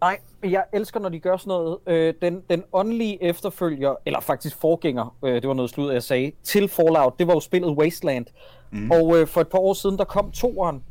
Nej, 0.00 0.18
jeg 0.42 0.64
elsker, 0.72 1.00
når 1.00 1.08
de 1.08 1.20
gør 1.20 1.36
sådan 1.36 1.48
noget. 1.48 1.78
Øh, 1.86 2.14
den, 2.22 2.42
den 2.50 2.64
åndelige 2.72 3.22
efterfølger, 3.22 3.94
eller 4.06 4.20
faktisk 4.20 4.56
forgænger, 4.60 5.16
øh, 5.24 5.34
det 5.34 5.48
var 5.48 5.54
noget 5.54 5.70
slud, 5.70 5.92
jeg 5.92 6.02
sagde, 6.02 6.32
til 6.42 6.68
Fallout, 6.68 7.18
det 7.18 7.26
var 7.26 7.32
jo 7.34 7.40
spillet 7.40 7.70
Wasteland. 7.70 8.26
Mm. 8.70 8.90
Og 8.90 9.18
øh, 9.18 9.26
for 9.26 9.40
et 9.40 9.48
par 9.48 9.58
år 9.58 9.74
siden, 9.74 9.98
der 9.98 10.04
kom 10.04 10.32
toeren. 10.32 10.82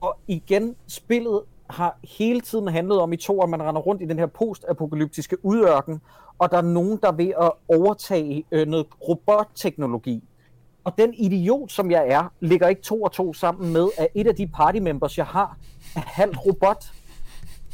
Og 0.00 0.18
igen, 0.28 0.76
spillet 0.88 1.40
har 1.70 1.98
hele 2.04 2.40
tiden 2.40 2.68
handlet 2.68 3.00
om 3.00 3.12
i 3.12 3.16
to, 3.16 3.42
at 3.42 3.48
man 3.48 3.62
render 3.62 3.80
rundt 3.80 4.02
i 4.02 4.04
den 4.04 4.18
her 4.18 4.26
postapokalyptiske 4.26 5.44
udørken, 5.44 6.00
og 6.38 6.50
der 6.50 6.56
er 6.56 6.62
nogen, 6.62 6.98
der 7.02 7.08
er 7.08 7.12
ved 7.12 7.32
at 7.40 7.52
overtage 7.68 8.44
øh, 8.52 8.66
noget 8.66 8.86
robotteknologi. 9.08 10.24
Og 10.84 10.94
den 10.98 11.14
idiot, 11.14 11.72
som 11.72 11.90
jeg 11.90 12.08
er, 12.08 12.32
ligger 12.40 12.68
ikke 12.68 12.82
to 12.82 13.02
og 13.02 13.12
to 13.12 13.32
sammen 13.32 13.72
med, 13.72 13.88
at 13.98 14.08
et 14.14 14.26
af 14.26 14.34
de 14.34 14.46
party 14.46 14.78
members, 14.78 15.18
jeg 15.18 15.26
har, 15.26 15.56
er 15.96 16.00
halvt 16.00 16.46
robot. 16.46 16.84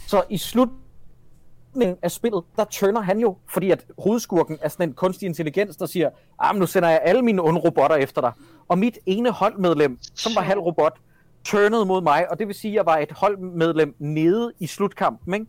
Så 0.06 0.22
i 0.30 0.38
slutningen 0.38 1.98
af 2.02 2.10
spillet, 2.10 2.44
der 2.56 2.64
tønder 2.64 3.00
han 3.00 3.18
jo, 3.18 3.36
fordi 3.48 3.70
at 3.70 3.86
hovedskurken 3.98 4.58
er 4.60 4.68
sådan 4.68 4.88
en 4.88 4.94
kunstig 4.94 5.26
intelligens, 5.26 5.76
der 5.76 5.86
siger, 5.86 6.10
ah, 6.38 6.56
nu 6.56 6.66
sender 6.66 6.88
jeg 6.88 7.00
alle 7.04 7.22
mine 7.22 7.42
onde 7.42 7.60
robotter 7.60 7.96
efter 7.96 8.20
dig. 8.20 8.32
Og 8.68 8.78
mit 8.78 8.98
ene 9.06 9.30
holdmedlem, 9.30 9.98
som 10.14 10.32
var 10.34 10.42
halv 10.42 10.58
robot, 10.58 10.98
turnede 11.46 11.86
mod 11.86 12.02
mig, 12.02 12.30
og 12.30 12.38
det 12.38 12.46
vil 12.46 12.54
sige, 12.54 12.72
at 12.72 12.74
jeg 12.74 12.86
var 12.86 12.96
et 12.96 13.12
holdmedlem 13.12 13.94
nede 13.98 14.52
i 14.60 14.66
slutkampen. 14.66 15.34
Ikke? 15.34 15.46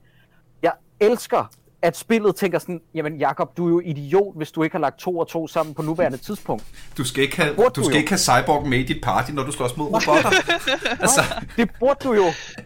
Jeg 0.61 0.71
elsker, 0.99 1.51
at 1.81 1.97
spillet 1.97 2.35
tænker 2.35 2.59
sådan, 2.59 2.81
jamen 2.93 3.17
Jakob, 3.17 3.57
du 3.57 3.65
er 3.65 3.69
jo 3.69 3.79
idiot, 3.79 4.37
hvis 4.37 4.51
du 4.51 4.63
ikke 4.63 4.73
har 4.73 4.79
lagt 4.79 4.99
to 4.99 5.17
og 5.17 5.27
to 5.27 5.47
sammen 5.47 5.75
på 5.75 5.81
nuværende 5.81 6.17
tidspunkt. 6.17 6.63
Du 6.97 7.03
skal 7.03 7.23
ikke 7.23 7.37
have, 7.37 7.55
du, 7.55 7.69
du 7.75 7.83
skal 7.83 7.97
ikke 7.97 8.09
have 8.09 8.19
Cyborg 8.19 8.67
med 8.67 8.79
i 8.79 8.83
dit 8.83 9.03
party, 9.03 9.31
når 9.31 9.43
du 9.43 9.51
slås 9.51 9.77
mod 9.77 9.85
robotter. 9.85 10.29
altså. 11.03 11.21
det 11.55 11.69
burde 11.79 11.99
du 12.03 12.13
jo. 12.13 12.25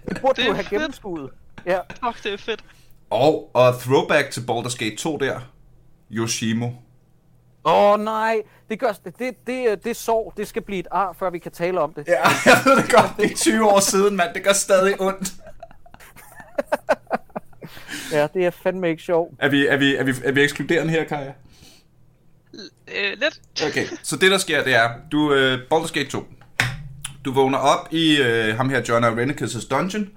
Det 0.10 0.22
burde 0.22 0.42
det 0.42 0.50
du 0.50 0.54
have 0.54 0.66
gennemskuet. 0.70 1.30
Ja. 1.66 1.78
Fuck, 1.80 2.24
det 2.24 2.34
er 2.34 2.38
fedt. 2.38 2.64
Og, 3.10 3.50
og 3.54 3.80
throwback 3.80 4.32
til 4.32 4.42
Baldur's 4.42 4.78
Gate 4.78 4.96
2 4.96 5.18
der. 5.18 5.40
Yoshimo. 6.12 6.70
Åh 7.66 7.94
oh, 7.94 8.00
nej, 8.00 8.42
det, 8.70 8.80
gør, 8.80 8.92
det, 9.06 9.20
det, 9.20 9.48
det, 9.48 9.84
det 9.84 9.96
sår, 9.96 10.34
det 10.38 10.48
skal 10.48 10.62
blive 10.62 10.80
et 10.80 10.88
ar, 10.92 11.16
før 11.20 11.30
vi 11.30 11.40
kan 11.40 11.52
tale 11.52 11.80
om 11.80 11.94
det. 11.94 12.08
Ja, 12.08 12.22
jeg 12.46 12.58
ved 12.66 12.78
det 12.78 12.92
godt, 12.92 13.12
det 13.18 13.32
er 13.32 13.36
20 13.36 13.66
år 13.66 13.80
siden, 13.80 14.16
mand. 14.16 14.34
Det 14.34 14.44
gør 14.44 14.54
stadig 14.54 15.02
ondt. 15.02 15.34
ja, 18.14 18.28
det 18.34 18.46
er 18.46 18.50
fandme 18.50 18.90
ikke 18.90 19.04
sjovt. 19.04 19.34
Er 19.40 19.50
vi, 19.50 19.68
er 19.68 19.78
vi, 19.78 19.96
er 19.96 20.04
vi, 20.04 20.14
er 20.24 20.32
vi 20.32 20.42
ekskluderende 20.42 20.94
her, 20.94 21.04
Kaja? 21.04 21.32
Øh, 22.98 23.18
lidt. 23.20 23.42
Okay, 23.68 23.86
så 24.04 24.16
det 24.16 24.32
der 24.32 24.38
sker, 24.38 24.64
det 24.64 24.76
er, 24.76 24.90
du, 25.12 25.18
uh, 25.18 25.54
Baldur's 25.54 25.94
Gate 25.94 26.10
2. 26.10 26.24
Du 27.26 27.34
vågner 27.34 27.58
op 27.58 27.88
i 27.92 28.22
uh, 28.22 28.58
ham 28.58 28.70
her, 28.70 28.82
John 28.90 29.06
Irenicus' 29.06 29.68
dungeon, 29.70 30.10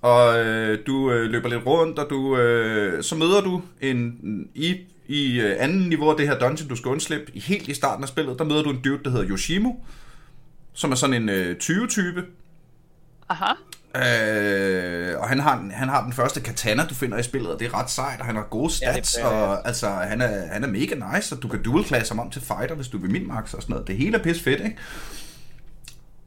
og 0.00 0.28
uh, 0.28 0.76
du 0.86 0.96
uh, 0.96 1.20
løber 1.20 1.48
lidt 1.48 1.66
rundt, 1.66 1.98
og 1.98 2.10
du, 2.10 2.16
uh, 2.16 3.02
så 3.02 3.14
møder 3.14 3.40
du 3.40 3.62
en, 3.80 4.18
i 4.54 4.76
i 5.08 5.40
øh, 5.40 5.56
anden 5.58 5.88
niveau 5.88 6.10
af 6.10 6.16
det 6.16 6.28
her 6.28 6.38
dungeon, 6.38 6.68
du 6.68 6.76
skal 6.76 6.88
undslippe, 6.88 7.32
i 7.34 7.40
helt 7.40 7.68
i 7.68 7.74
starten 7.74 8.04
af 8.04 8.08
spillet, 8.08 8.38
der 8.38 8.44
møder 8.44 8.62
du 8.62 8.70
en 8.70 8.80
dude, 8.80 9.04
der 9.04 9.10
hedder 9.10 9.28
Yoshimo, 9.28 9.72
som 10.72 10.92
er 10.92 10.96
sådan 10.96 11.22
en 11.22 11.28
øh, 11.28 11.56
20-type. 11.62 12.24
Aha. 13.28 13.52
Øh, 13.96 15.18
og 15.20 15.28
han 15.28 15.40
har, 15.40 15.68
han 15.72 15.88
har 15.88 16.04
den 16.04 16.12
første 16.12 16.40
katana, 16.40 16.84
du 16.84 16.94
finder 16.94 17.18
i 17.18 17.22
spillet, 17.22 17.52
og 17.52 17.60
det 17.60 17.66
er 17.66 17.74
ret 17.74 17.90
sejt, 17.90 18.20
og 18.20 18.26
han 18.26 18.36
har 18.36 18.42
gode 18.42 18.70
stats, 18.70 19.16
ja, 19.16 19.22
det, 19.22 19.28
ja, 19.28 19.36
ja. 19.36 19.42
og 19.42 19.66
altså, 19.66 19.88
han 19.88 20.20
er, 20.20 20.46
han 20.52 20.64
er 20.64 20.68
mega 20.68 20.94
nice, 21.14 21.34
og 21.34 21.42
du 21.42 21.48
kan 21.48 21.62
dual 21.62 21.84
class 21.84 22.08
ham 22.08 22.18
om 22.18 22.30
til 22.30 22.42
fighter, 22.42 22.74
hvis 22.74 22.88
du 22.88 22.98
vil 22.98 23.10
min 23.10 23.28
max 23.28 23.54
og 23.54 23.62
sådan 23.62 23.72
noget. 23.72 23.88
Det 23.88 23.96
hele 23.96 24.18
er 24.18 24.22
pis 24.22 24.42
fedt, 24.42 24.60
ikke? 24.60 24.76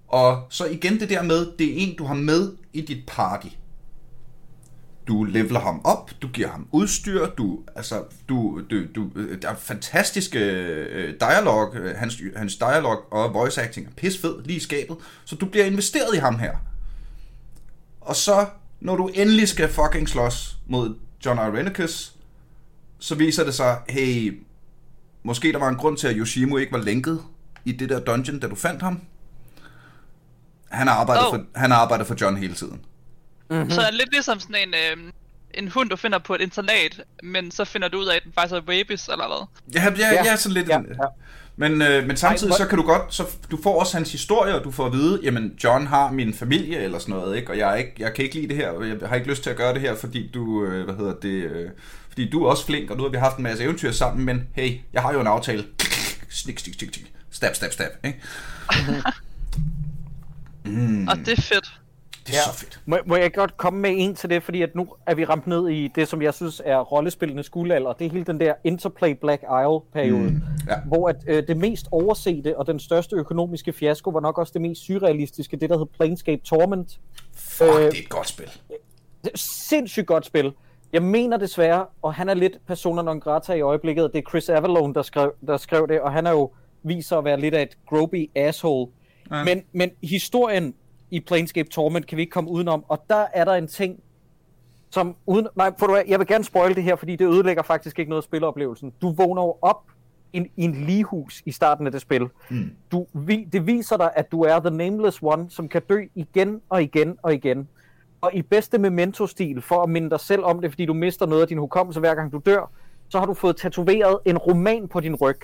Og 0.08 0.48
så 0.50 0.66
igen 0.66 1.00
det 1.00 1.10
der 1.10 1.22
med, 1.22 1.48
det 1.60 1.68
er 1.68 1.74
en, 1.76 1.96
du 1.98 2.06
har 2.06 2.14
med 2.14 2.52
i 2.74 2.82
dit 2.82 3.04
party 3.08 3.48
du 5.08 5.24
leveler 5.24 5.60
ham 5.60 5.82
op, 5.84 6.12
du 6.22 6.28
giver 6.28 6.48
ham 6.48 6.68
udstyr, 6.72 7.26
du, 7.26 7.60
altså, 7.76 8.04
du, 8.30 8.62
du, 8.70 8.84
du, 8.96 9.10
der 9.42 9.50
er 9.50 9.56
fantastiske 9.56 10.40
øh, 10.40 11.14
dialog, 11.20 11.76
øh, 11.76 11.96
hans, 11.96 12.22
hans 12.36 12.56
dialog 12.56 13.14
og 13.14 13.34
voice 13.34 13.62
acting 13.62 13.88
er 13.88 13.92
pisfed 13.98 14.44
lige 14.44 14.58
i 14.58 14.60
skabet, 14.60 14.98
så 15.26 15.36
du 15.36 15.46
bliver 15.46 15.66
investeret 15.66 16.16
i 16.16 16.18
ham 16.18 16.40
her. 16.40 16.52
Og 18.02 18.16
så, 18.16 18.46
når 18.80 18.96
du 18.96 19.08
endelig 19.08 19.48
skal 19.48 19.70
fucking 19.70 20.10
slås 20.10 20.58
mod 20.68 20.96
John 21.26 21.38
Irenicus, 21.38 22.16
så 23.00 23.16
viser 23.16 23.44
det 23.44 23.54
sig, 23.54 23.78
hey, 23.90 24.42
måske 25.24 25.52
der 25.52 25.60
var 25.60 25.70
en 25.70 25.76
grund 25.76 25.98
til, 25.98 26.08
at 26.08 26.16
Yoshimo 26.18 26.58
ikke 26.58 26.72
var 26.72 26.80
lænket 26.80 27.22
i 27.66 27.72
det 27.72 27.90
der 27.90 28.00
dungeon, 28.00 28.40
da 28.40 28.48
du 28.48 28.56
fandt 28.56 28.82
ham. 28.82 29.02
Han 30.70 30.88
har 30.88 30.96
arbejdet, 30.96 31.28
oh. 31.28 31.36
for, 31.36 31.46
han 31.56 31.72
har 31.72 31.78
arbejdet 31.78 32.08
for 32.08 32.16
John 32.22 32.38
hele 32.38 32.54
tiden. 32.54 32.82
Mm-hmm. 33.50 33.72
Så 33.72 33.82
er 33.82 33.86
det 33.86 33.94
lidt 33.94 34.12
ligesom 34.12 34.40
sådan 34.40 34.56
en, 34.56 34.74
øh, 34.74 35.12
en 35.54 35.68
hund, 35.68 35.90
du 35.90 35.96
finder 35.96 36.20
på 36.20 36.36
et 36.36 36.42
internat, 36.42 37.02
men 37.24 37.52
så 37.52 37.66
finder 37.66 37.88
du 37.88 37.98
ud 37.98 38.06
af, 38.06 38.16
at 38.16 38.24
den 38.24 38.34
faktisk 38.34 38.56
er 38.56 38.60
rabies 38.60 39.08
eller 39.08 39.28
hvad. 39.28 39.48
Ja, 39.76 40.08
ja, 40.08 40.14
ja, 40.14 40.26
ja 40.26 40.36
sådan 40.36 40.54
lidt... 40.54 40.70
Ja, 40.70 40.78
Ja, 40.78 40.84
ja. 41.04 41.08
Men, 41.56 41.82
øh, 41.82 42.08
men 42.08 42.18
samtidig 42.18 42.52
Ej, 42.52 42.58
så 42.58 42.66
kan 42.66 42.78
du 42.78 42.84
godt, 42.84 43.14
så 43.14 43.24
du 43.52 43.60
får 43.64 43.80
også 43.80 43.98
hans 43.98 44.12
historie, 44.12 44.56
og 44.56 44.64
du 44.64 44.72
får 44.72 44.86
at 44.86 44.94
vide, 44.94 45.20
jamen 45.24 45.54
John 45.64 45.88
har 45.88 46.12
min 46.12 46.34
familie 46.34 46.80
eller 46.80 47.00
sådan 47.00 47.16
noget, 47.16 47.38
ikke? 47.38 47.52
og 47.52 47.58
jeg, 47.58 47.72
er 47.72 47.76
ikke, 47.76 47.94
jeg 48.00 48.14
kan 48.14 48.24
ikke 48.26 48.36
lide 48.36 48.48
det 48.48 48.56
her, 48.56 48.70
og 48.70 48.88
jeg 48.88 48.98
har 49.06 49.16
ikke 49.16 49.30
lyst 49.30 49.44
til 49.44 49.50
at 49.50 49.56
gøre 49.56 49.74
det 49.74 49.82
her, 49.82 49.96
fordi 49.96 50.30
du, 50.34 50.66
øh, 50.66 50.86
hvad 50.86 50.96
hedder 50.96 51.14
det, 51.14 51.30
øh, 51.30 51.70
fordi 52.10 52.30
du 52.30 52.44
er 52.44 52.50
også 52.50 52.66
flink, 52.66 52.92
og 52.92 52.98
nu 52.98 53.04
har 53.04 53.10
vi 53.10 53.18
haft 53.18 53.38
en 53.38 53.44
masse 53.44 53.64
eventyr 53.64 53.92
sammen, 53.92 54.26
men 54.26 54.48
hey, 54.56 54.80
jeg 54.94 55.02
har 55.02 55.14
jo 55.14 55.22
en 55.22 55.28
aftale. 55.28 55.66
Snik, 56.30 56.60
snik, 56.60 56.76
snik, 56.76 56.94
snik. 56.94 57.12
Stab, 57.32 57.56
stab, 57.56 57.74
stab. 57.74 57.92
Ikke? 58.04 58.22
Mm. 60.66 61.08
Og 61.08 61.18
det 61.18 61.38
er 61.38 61.42
fedt. 61.42 61.80
Det 62.32 62.38
er 62.38 62.42
ja. 62.48 62.54
så 62.54 62.60
fedt. 62.60 62.82
Må, 62.86 62.98
må 63.06 63.16
jeg 63.16 63.34
godt 63.34 63.58
komme 63.58 63.80
med 63.80 63.94
en 63.98 64.16
til 64.16 64.30
det, 64.30 64.44
fordi 64.44 64.62
at 64.62 64.76
nu 64.76 64.88
er 65.06 65.16
vi 65.16 65.26
ramt 65.26 65.48
ned 65.48 65.70
i 65.70 65.88
det, 65.96 66.08
som 66.08 66.22
jeg 66.22 66.34
synes 66.34 66.62
er 66.66 66.78
rollespillenes 66.80 67.50
guldalder. 67.50 67.94
Det 67.94 68.08
er 68.08 68.12
hele 68.12 68.26
den 68.26 68.40
der 68.40 68.54
Interplay 68.64 69.12
Black 69.22 69.42
Isle-periode, 69.42 70.30
mm, 70.30 70.42
ja. 70.68 70.76
hvor 70.86 71.10
at, 71.10 71.16
øh, 71.28 71.48
det 71.48 71.58
mest 71.58 71.88
oversete 71.92 72.58
og 72.58 72.68
den 72.68 72.80
største 72.80 73.16
økonomiske 73.16 73.74
fiasko 73.74 74.10
var 74.10 74.20
nok 74.20 74.38
også 74.38 74.54
det 74.54 74.62
mest 74.62 74.82
surrealistiske, 74.82 75.58
det 75.58 75.70
der 75.70 75.78
hed 75.78 75.86
Planescape 76.00 76.42
Torment. 76.42 77.00
Fuck, 77.36 77.70
øh, 77.70 77.76
det 77.76 77.84
er 77.84 77.88
et 77.88 78.10
godt 78.10 78.28
spil. 78.28 78.52
Det 79.24 79.32
er 79.34 79.38
sindssygt 79.70 80.08
godt 80.08 80.26
spil. 80.26 80.54
Jeg 80.94 81.04
mener 81.04 81.38
desværre, 81.38 81.86
og 82.02 82.14
han 82.14 82.30
er 82.30 82.34
lidt 82.34 82.58
persona 82.68 83.02
non 83.02 83.20
grata 83.20 83.54
i 83.54 83.62
øjeblikket, 83.62 84.10
det 84.14 84.20
er 84.26 84.30
Chris 84.30 84.50
Avalone, 84.50 84.94
der 84.94 85.02
skrev, 85.02 85.34
der 85.48 85.58
skrev 85.58 85.88
det, 85.88 86.02
og 86.02 86.12
han 86.12 86.28
er 86.28 86.32
jo 86.32 86.52
viser 86.84 87.18
at 87.18 87.26
være 87.26 87.40
lidt 87.40 87.54
af 87.54 87.62
et 87.62 87.78
gropey 87.90 88.30
asshole. 88.36 88.92
Ja. 89.32 89.44
Men, 89.44 89.64
men 89.74 89.92
historien 90.04 90.74
i 91.12 91.20
Planescape 91.20 91.70
Torment 91.70 92.08
kan 92.08 92.16
vi 92.16 92.22
ikke 92.22 92.32
komme 92.32 92.50
udenom, 92.50 92.86
og 92.88 93.04
der 93.10 93.26
er 93.34 93.46
der 93.46 93.54
en 93.54 93.68
ting, 93.68 94.00
som 94.90 95.16
uden... 95.26 95.48
Nej, 95.56 95.72
for 95.80 95.88
du 95.88 96.02
jeg 96.08 96.20
vil 96.20 96.28
gerne 96.28 96.44
spoil 96.44 96.76
det 96.76 96.84
her, 96.84 96.96
fordi 96.96 97.16
det 97.16 97.26
ødelægger 97.26 97.64
faktisk 97.64 98.00
ikke 98.00 98.10
noget 98.10 98.22
af 98.22 98.24
spilleoplevelsen. 98.24 98.94
Du 99.02 99.12
vågner 99.12 99.42
jo 99.42 99.58
op 99.62 99.84
i 100.34 100.38
en, 100.38 100.50
en 100.58 100.74
ligehus 100.74 101.42
i 101.46 101.52
starten 101.52 101.86
af 101.86 101.92
det 101.92 102.02
spil. 102.02 102.28
Mm. 102.50 102.72
Du, 102.92 103.08
vi, 103.14 103.48
det 103.52 103.68
viser 103.68 103.98
dig, 103.98 104.12
at 104.16 104.32
du 104.32 104.42
er 104.42 104.60
The 104.60 104.70
Nameless 104.70 105.20
One, 105.22 105.50
som 105.50 105.68
kan 105.68 105.82
dø 105.90 106.06
igen 106.16 106.62
og 106.70 106.84
igen 106.84 107.18
og 107.22 107.34
igen. 107.34 107.68
Og 108.22 108.34
i 108.34 108.42
bedste 108.42 108.78
memento-stil, 108.78 109.62
for 109.62 109.84
at 109.84 109.90
minde 109.90 110.10
dig 110.10 110.20
selv 110.20 110.44
om 110.44 110.62
det, 110.62 110.72
fordi 110.72 110.86
du 110.86 110.94
mister 110.94 111.26
noget 111.26 111.42
af 111.42 111.48
din 111.48 111.58
hukommelse 111.58 112.00
hver 112.00 112.16
gang 112.16 112.32
du 112.32 112.42
dør, 112.46 112.72
så 113.10 113.20
har 113.20 113.26
du 113.26 113.34
fået 113.34 113.58
tatoveret 113.58 114.20
en 114.26 114.38
roman 114.38 114.88
på 114.88 115.00
din 115.00 115.16
ryg. 115.16 115.40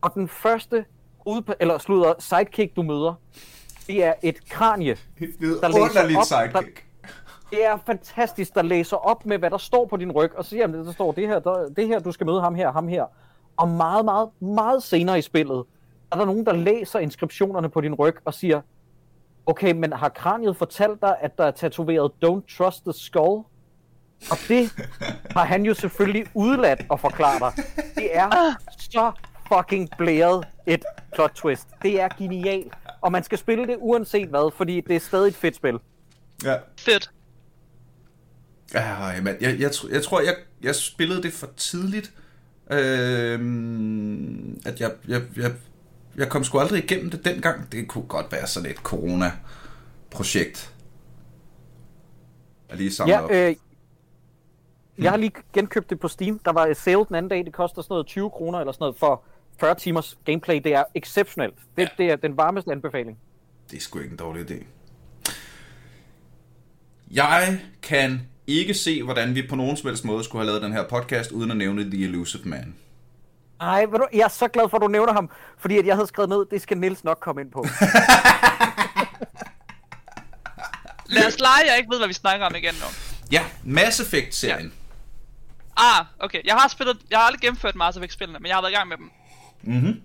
Og 0.00 0.14
den 0.14 0.28
første 0.28 0.84
ud, 1.26 1.54
eller 1.60 1.78
slutter 1.78 2.14
sidekick, 2.18 2.76
du 2.76 2.82
møder, 2.82 3.14
det 3.86 4.04
er 4.04 4.14
et 4.22 4.48
kranie, 4.50 4.96
der 5.60 5.68
læser 6.06 6.18
op. 6.18 6.24
Sidekick. 6.24 6.76
Der, 6.76 6.92
det 7.50 7.66
er 7.66 7.78
fantastisk, 7.86 8.54
der 8.54 8.62
læser 8.62 8.96
op 8.96 9.26
med, 9.26 9.38
hvad 9.38 9.50
der 9.50 9.58
står 9.58 9.86
på 9.86 9.96
din 9.96 10.12
ryg, 10.12 10.36
og 10.36 10.44
siger 10.44 10.66
han, 10.66 10.74
der 10.74 10.92
står 10.92 11.12
det 11.12 11.28
her, 11.28 11.38
der, 11.38 11.68
det 11.76 11.86
her, 11.86 11.98
du 11.98 12.12
skal 12.12 12.26
møde 12.26 12.40
ham 12.40 12.54
her, 12.54 12.72
ham 12.72 12.88
her. 12.88 13.04
Og 13.56 13.68
meget, 13.68 14.04
meget, 14.04 14.28
meget 14.40 14.82
senere 14.82 15.18
i 15.18 15.22
spillet, 15.22 15.64
er 16.12 16.16
der 16.16 16.24
nogen, 16.24 16.46
der 16.46 16.52
læser 16.52 16.98
inskriptionerne 16.98 17.68
på 17.68 17.80
din 17.80 17.94
ryg 17.94 18.16
og 18.24 18.34
siger, 18.34 18.60
okay, 19.46 19.72
men 19.72 19.92
har 19.92 20.08
kraniet 20.08 20.56
fortalt 20.56 21.02
dig, 21.02 21.16
at 21.20 21.38
der 21.38 21.44
er 21.44 21.50
tatoveret 21.50 22.12
Don't 22.24 22.56
Trust 22.56 22.84
the 22.84 22.92
Skull? 22.92 23.44
Og 24.30 24.36
det 24.48 24.70
har 25.36 25.44
han 25.44 25.64
jo 25.64 25.74
selvfølgelig 25.74 26.26
udladt 26.34 26.80
at 26.92 27.00
forklare 27.00 27.38
dig. 27.38 27.64
Det 27.94 28.16
er 28.16 28.30
så 28.78 29.12
fucking 29.48 29.88
blæret 29.98 30.48
et 30.66 30.84
plot 31.14 31.30
twist. 31.34 31.68
Det 31.82 32.00
er 32.00 32.08
genialt. 32.18 32.72
Og 33.02 33.12
man 33.12 33.24
skal 33.24 33.38
spille 33.38 33.66
det 33.66 33.76
uanset 33.78 34.28
hvad, 34.28 34.52
fordi 34.56 34.80
det 34.80 34.96
er 34.96 35.00
stadig 35.00 35.28
et 35.28 35.34
fedt 35.34 35.56
spil. 35.56 35.78
Ja. 36.44 36.56
Fedt. 36.78 37.10
Ja, 38.74 39.22
man. 39.22 39.36
Jeg, 39.40 39.60
jeg, 39.60 39.70
jeg 39.90 40.02
tror, 40.02 40.20
jeg, 40.20 40.36
jeg 40.62 40.74
spillede 40.74 41.22
det 41.22 41.32
for 41.32 41.48
tidligt. 41.56 42.12
Øhm, 42.70 44.60
at 44.66 44.80
jeg, 44.80 44.92
jeg, 45.08 45.22
jeg, 45.36 45.52
jeg 46.16 46.28
kom 46.28 46.44
sgu 46.44 46.58
aldrig 46.58 46.84
igennem 46.84 47.10
det 47.10 47.24
dengang. 47.24 47.72
Det 47.72 47.88
kunne 47.88 48.06
godt 48.06 48.32
være 48.32 48.46
sådan 48.46 48.70
et 48.70 48.76
corona-projekt. 48.76 50.74
Jeg 52.68 52.76
lige 52.76 52.92
samlet 52.92 53.14
ja, 53.14 53.22
op. 53.22 53.30
Øh, 53.30 53.56
jeg 54.98 55.10
har 55.10 55.16
lige 55.16 55.32
genkøbt 55.52 55.90
det 55.90 56.00
på 56.00 56.08
Steam. 56.08 56.38
Der 56.38 56.52
var 56.52 56.66
et 56.66 56.76
sale 56.76 57.04
den 57.08 57.14
anden 57.14 57.30
dag. 57.30 57.44
Det 57.44 57.52
koster 57.52 57.82
sådan 57.82 57.94
noget 57.94 58.06
20 58.06 58.30
kroner 58.30 58.58
eller 58.58 58.72
sådan 58.72 58.82
noget 58.82 58.96
for 58.96 59.24
40 59.60 59.74
timers 59.74 60.18
gameplay. 60.24 60.60
Det 60.64 60.74
er 60.74 60.84
exceptionelt. 60.94 61.54
Det, 61.76 61.82
ja. 61.82 61.88
det 61.98 62.12
er 62.12 62.16
den 62.16 62.36
varmeste 62.36 62.72
anbefaling. 62.72 63.18
Det 63.70 63.76
er 63.76 63.80
sgu 63.80 63.98
ikke 63.98 64.10
en 64.10 64.16
dårlig 64.16 64.50
idé. 64.50 64.64
Jeg 67.10 67.60
kan 67.82 68.28
ikke 68.46 68.74
se, 68.74 69.02
hvordan 69.02 69.34
vi 69.34 69.46
på 69.48 69.56
nogen 69.56 69.76
som 69.76 69.88
helst 69.88 70.04
måde 70.04 70.24
skulle 70.24 70.40
have 70.42 70.46
lavet 70.46 70.62
den 70.62 70.72
her 70.72 70.88
podcast, 70.88 71.30
uden 71.30 71.50
at 71.50 71.56
nævne 71.56 71.90
The 71.90 72.04
Elusive 72.04 72.42
Man. 72.44 72.74
Ej, 73.60 73.84
du, 73.84 74.06
jeg 74.12 74.20
er 74.20 74.28
så 74.28 74.48
glad 74.48 74.68
for, 74.68 74.76
at 74.76 74.82
du 74.82 74.88
nævner 74.88 75.12
ham, 75.12 75.30
fordi 75.58 75.78
at 75.78 75.86
jeg 75.86 75.94
havde 75.94 76.06
skrevet 76.06 76.28
ned, 76.28 76.46
det 76.50 76.62
skal 76.62 76.78
Nils 76.78 77.04
nok 77.04 77.18
komme 77.20 77.40
ind 77.40 77.50
på. 77.50 77.66
Lad 81.14 81.26
os 81.26 81.38
lege, 81.38 81.62
jeg 81.68 81.78
ikke 81.78 81.90
ved, 81.90 81.98
hvad 81.98 82.08
vi 82.08 82.14
snakker 82.14 82.46
om 82.46 82.54
igen 82.54 82.74
nu. 82.74 82.86
Ja, 83.32 83.44
Mass 83.64 84.00
Effect-serien. 84.00 84.72
Ja. 85.78 85.98
Ah, 85.98 86.06
okay. 86.18 86.40
Jeg 86.44 86.54
har 86.54 86.68
spillet, 86.68 86.98
jeg 87.10 87.18
har 87.18 87.26
aldrig 87.26 87.40
gennemført 87.40 87.74
Mass 87.74 87.96
Effect-spillene, 87.96 88.38
men 88.38 88.46
jeg 88.46 88.56
har 88.56 88.62
været 88.62 88.72
i 88.72 88.74
gang 88.74 88.88
med 88.88 88.96
dem. 88.96 89.10
Mhm. 89.62 90.00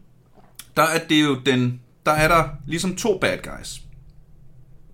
Der 0.77 0.83
er 0.83 1.07
det 1.07 1.23
jo 1.23 1.39
den, 1.45 1.81
der 2.05 2.11
er 2.11 2.27
der 2.27 2.49
ligesom 2.67 2.95
to 2.95 3.17
bad 3.17 3.37
guys. 3.37 3.81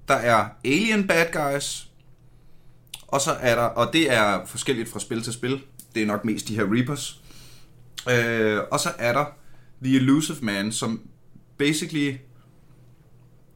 Der 0.08 0.14
er 0.14 0.46
alien 0.66 1.08
bad 1.08 1.26
guys, 1.34 1.90
og 3.08 3.22
så 3.22 3.32
er 3.32 3.56
der, 3.56 3.64
og 3.64 3.94
det 3.94 4.12
er 4.14 4.46
forskelligt 4.46 4.90
fra 4.90 5.00
spil 5.00 5.24
til 5.24 5.34
spil. 5.34 5.62
Det 5.96 6.02
er 6.02 6.06
nok 6.06 6.26
mest 6.26 6.48
de 6.48 6.56
her 6.56 6.74
Reapers. 6.74 7.22
Øh, 8.10 8.60
og 8.72 8.80
så 8.80 8.90
er 8.98 9.14
der 9.14 9.26
The 9.84 9.96
Elusive 9.96 10.38
Man, 10.42 10.72
som 10.72 11.02
basically 11.58 12.16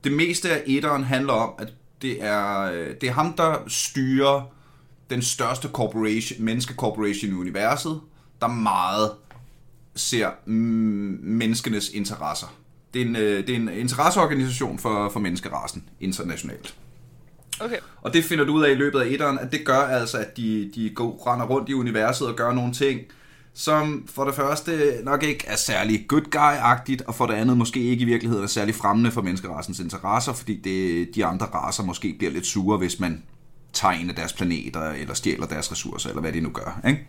det 0.03 0.11
meste 0.11 0.51
af 0.51 0.63
etteren 0.65 1.03
handler 1.03 1.33
om, 1.33 1.53
at 1.59 1.73
det 2.01 2.23
er, 2.23 2.61
øh, 2.61 2.95
det 3.01 3.09
er 3.09 3.13
ham, 3.13 3.33
der 3.33 3.63
styrer 3.67 4.53
den 5.09 5.21
største 5.21 5.67
corporation, 5.67 6.43
menneskekorporation 6.43 7.31
i 7.31 7.33
universet, 7.33 8.01
der 8.41 8.47
meget 8.47 9.11
ser 9.97 10.29
mm, 10.45 11.19
menneskenes 11.23 11.89
interesser. 11.89 12.47
Det 12.93 13.01
er 13.01 13.05
en, 13.05 13.15
øh, 13.15 13.47
det 13.47 13.49
er 13.49 13.55
en 13.55 13.69
interesseorganisation 13.69 14.79
for, 14.79 15.09
for 15.09 15.19
menneskerasen 15.19 15.83
internationalt. 15.99 16.75
Okay. 17.59 17.77
Og 18.01 18.13
det 18.13 18.23
finder 18.23 18.45
du 18.45 18.53
ud 18.53 18.63
af 18.63 18.71
i 18.71 18.75
løbet 18.75 18.99
af 18.99 19.07
etteren, 19.07 19.39
at 19.39 19.51
det 19.51 19.65
gør 19.65 19.79
altså, 19.79 20.17
at 20.17 20.37
de, 20.37 20.71
de 20.75 20.89
går, 20.95 21.27
render 21.27 21.45
rundt 21.45 21.69
i 21.69 21.73
universet 21.73 22.27
og 22.27 22.35
gør 22.35 22.53
nogle 22.53 22.73
ting, 22.73 23.01
som 23.53 24.07
for 24.07 24.25
det 24.25 24.35
første 24.35 24.99
nok 25.03 25.23
ikke 25.23 25.43
er 25.47 25.55
særlig 25.55 26.05
good 26.07 26.35
guy-agtigt, 26.35 27.07
og 27.07 27.15
for 27.15 27.25
det 27.25 27.33
andet 27.33 27.57
måske 27.57 27.79
ikke 27.79 28.01
i 28.01 28.05
virkeligheden 28.05 28.43
er 28.43 28.47
særlig 28.47 28.75
fremmende 28.75 29.11
for 29.11 29.21
menneskerasens 29.21 29.79
interesser, 29.79 30.33
fordi 30.33 30.55
det, 30.55 31.15
de 31.15 31.25
andre 31.25 31.45
raser 31.45 31.83
måske 31.83 32.15
bliver 32.17 32.31
lidt 32.31 32.45
sure, 32.45 32.77
hvis 32.77 32.99
man 32.99 33.23
tager 33.73 33.93
en 33.93 34.09
af 34.09 34.15
deres 34.15 34.33
planeter, 34.33 34.91
eller 34.91 35.13
stjæler 35.13 35.45
deres 35.45 35.71
ressourcer, 35.71 36.09
eller 36.09 36.21
hvad 36.21 36.33
de 36.33 36.41
nu 36.41 36.49
gør. 36.49 36.81
Ikke? 36.87 37.07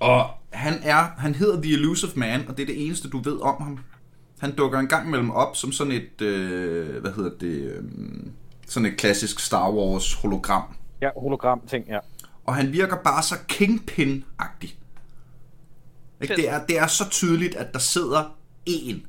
Og 0.00 0.30
han 0.50 0.74
er, 0.82 1.10
han 1.18 1.34
hedder 1.34 1.62
The 1.62 1.72
Elusive 1.72 2.12
Man, 2.16 2.48
og 2.48 2.56
det 2.56 2.62
er 2.62 2.66
det 2.66 2.86
eneste, 2.86 3.08
du 3.08 3.18
ved 3.18 3.40
om 3.40 3.62
ham. 3.62 3.78
Han 4.38 4.54
dukker 4.54 4.78
en 4.78 4.86
gang 4.86 5.10
mellem 5.10 5.30
op 5.30 5.56
som 5.56 5.72
sådan 5.72 5.92
et, 5.92 6.22
øh, 6.22 7.00
hvad 7.00 7.12
hedder 7.12 7.30
det, 7.40 7.60
øh, 7.60 7.82
sådan 8.66 8.86
et 8.86 8.96
klassisk 8.96 9.40
Star 9.40 9.70
Wars 9.70 10.14
hologram. 10.14 10.62
Ja, 11.02 11.10
hologram 11.16 11.60
ting, 11.66 11.84
ja. 11.88 11.98
Og 12.44 12.54
han 12.54 12.72
virker 12.72 12.96
bare 13.04 13.22
så 13.22 13.34
kingpin-agtig. 13.48 14.78
Ikke? 16.20 16.36
Det, 16.36 16.48
er, 16.48 16.66
det 16.66 16.78
er 16.78 16.86
så 16.86 17.08
tydeligt, 17.10 17.54
at 17.54 17.72
der 17.72 17.78
sidder 17.78 18.36
en 18.66 19.06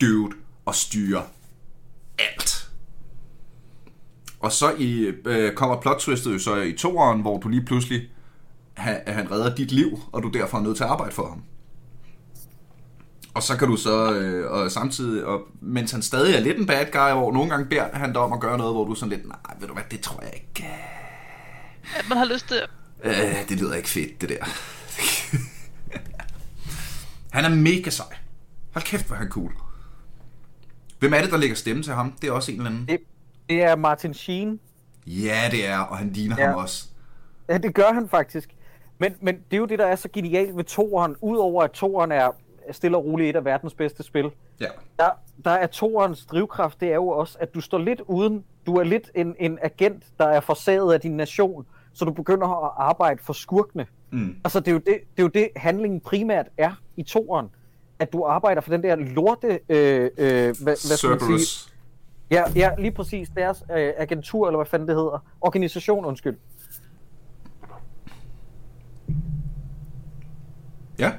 dude 0.00 0.36
og 0.64 0.74
styrer 0.74 1.22
alt. 2.18 2.70
Og 4.40 4.52
så 4.52 4.74
i, 4.78 5.12
øh, 5.24 5.54
kommer 5.54 5.80
plot 5.80 5.98
twistet 5.98 6.32
jo 6.32 6.38
så 6.38 6.56
i 6.56 6.72
toeren, 6.72 7.20
hvor 7.20 7.38
du 7.38 7.48
lige 7.48 7.64
pludselig 7.64 8.02
han, 8.76 9.00
han 9.06 9.30
redder 9.30 9.54
dit 9.54 9.72
liv, 9.72 9.98
og 10.12 10.22
du 10.22 10.28
derfor 10.28 10.58
er 10.58 10.62
nødt 10.62 10.76
til 10.76 10.84
at 10.84 10.90
arbejde 10.90 11.14
for 11.14 11.28
ham. 11.28 11.42
Og 13.34 13.42
så 13.42 13.56
kan 13.56 13.68
du 13.68 13.76
så, 13.76 14.14
øh, 14.14 14.50
og 14.50 14.70
samtidig, 14.70 15.24
og, 15.24 15.40
mens 15.60 15.92
han 15.92 16.02
stadig 16.02 16.34
er 16.34 16.40
lidt 16.40 16.58
en 16.58 16.66
bad 16.66 16.86
guy, 16.92 17.12
hvor 17.12 17.32
nogle 17.32 17.50
gange 17.50 17.66
beder 17.66 17.88
han 17.92 18.12
dig 18.12 18.20
om 18.20 18.32
at 18.32 18.40
gøre 18.40 18.58
noget, 18.58 18.74
hvor 18.74 18.84
du 18.84 18.90
er 18.90 18.94
sådan 18.94 19.16
lidt, 19.16 19.28
nej, 19.28 19.56
ved 19.60 19.68
du 19.68 19.74
hvad, 19.74 19.84
det 19.90 20.00
tror 20.00 20.22
jeg 20.22 20.32
ikke. 20.34 20.68
At 21.98 22.08
man 22.08 22.18
har 22.18 22.24
lyst 22.24 22.48
til. 22.48 22.62
Øh, 23.04 23.48
det 23.48 23.60
lyder 23.60 23.74
ikke 23.74 23.88
fedt, 23.88 24.20
det 24.20 24.28
der. 24.28 24.44
han 27.36 27.44
er 27.44 27.48
mega 27.48 27.90
sej. 27.90 28.16
Hold 28.72 28.84
kæft, 28.84 29.06
hvor 29.06 29.16
han 29.16 29.28
cool. 29.28 29.52
Hvem 30.98 31.14
er 31.14 31.20
det, 31.20 31.30
der 31.30 31.36
lægger 31.36 31.56
stemme 31.56 31.82
til 31.82 31.92
ham? 31.92 32.12
Det 32.12 32.28
er 32.28 32.32
også 32.32 32.52
en 32.52 32.58
eller 32.58 32.70
anden. 32.70 32.88
Det, 32.88 32.98
det 33.48 33.62
er 33.62 33.76
Martin 33.76 34.14
Sheen. 34.14 34.60
Ja, 35.06 35.48
det 35.50 35.66
er, 35.66 35.78
og 35.78 35.98
han 35.98 36.12
ligner 36.12 36.36
ja. 36.38 36.46
ham 36.46 36.54
også. 36.54 36.86
Ja, 37.48 37.58
det 37.58 37.74
gør 37.74 37.92
han 37.92 38.08
faktisk. 38.08 38.48
Men, 38.98 39.14
men 39.20 39.34
det 39.34 39.56
er 39.56 39.58
jo 39.58 39.66
det, 39.66 39.78
der 39.78 39.86
er 39.86 39.96
så 39.96 40.08
genialt 40.12 40.56
ved 40.56 40.64
toeren. 40.64 41.16
Udover 41.20 41.62
at 41.62 41.70
toeren 41.70 42.12
er 42.12 42.30
stille 42.70 42.96
og 42.96 43.04
roligt 43.04 43.30
et 43.30 43.36
af 43.36 43.44
verdens 43.44 43.74
bedste 43.74 44.02
spil. 44.02 44.30
Ja. 44.60 44.66
Der, 44.98 45.10
der 45.44 45.50
er 45.50 45.66
toerens 45.66 46.26
drivkraft, 46.26 46.80
det 46.80 46.90
er 46.90 46.94
jo 46.94 47.08
også, 47.08 47.38
at 47.40 47.54
du 47.54 47.60
står 47.60 47.78
lidt 47.78 48.00
uden, 48.00 48.44
du 48.66 48.76
er 48.76 48.84
lidt 48.84 49.10
en, 49.14 49.34
en 49.38 49.58
agent, 49.62 50.04
der 50.18 50.24
er 50.24 50.40
forsaget 50.40 50.92
af 50.92 51.00
din 51.00 51.16
nation, 51.16 51.66
så 51.92 52.04
du 52.04 52.12
begynder 52.12 52.64
at 52.64 52.72
arbejde 52.76 53.22
for 53.22 53.32
skurkene. 53.32 53.86
Mm. 54.10 54.36
Altså, 54.44 54.60
det 54.60 54.68
er, 54.68 54.72
jo 54.72 54.78
det, 54.78 54.86
det 54.86 55.18
er 55.18 55.22
jo 55.22 55.28
det, 55.28 55.48
handlingen 55.56 56.00
primært 56.00 56.46
er 56.58 56.80
i 56.96 57.02
toeren. 57.02 57.50
At 57.98 58.12
du 58.12 58.24
arbejder 58.24 58.60
for 58.60 58.70
den 58.70 58.82
der 58.82 58.96
lorte... 58.96 59.60
Øh, 59.68 60.02
øh, 60.04 60.08
hvad, 60.08 60.54
hvad 60.62 60.76
skal 60.76 61.10
man 61.10 61.20
sige? 61.20 61.72
Ja, 62.30 62.42
ja, 62.56 62.70
lige 62.78 62.90
præcis. 62.90 63.28
Deres 63.36 63.64
øh, 63.76 63.92
agentur, 63.96 64.46
eller 64.46 64.58
hvad 64.58 64.66
fanden 64.66 64.88
det 64.88 64.96
hedder. 64.96 65.24
Organisation, 65.40 66.04
undskyld. 66.04 66.36
Ja. 70.98 71.12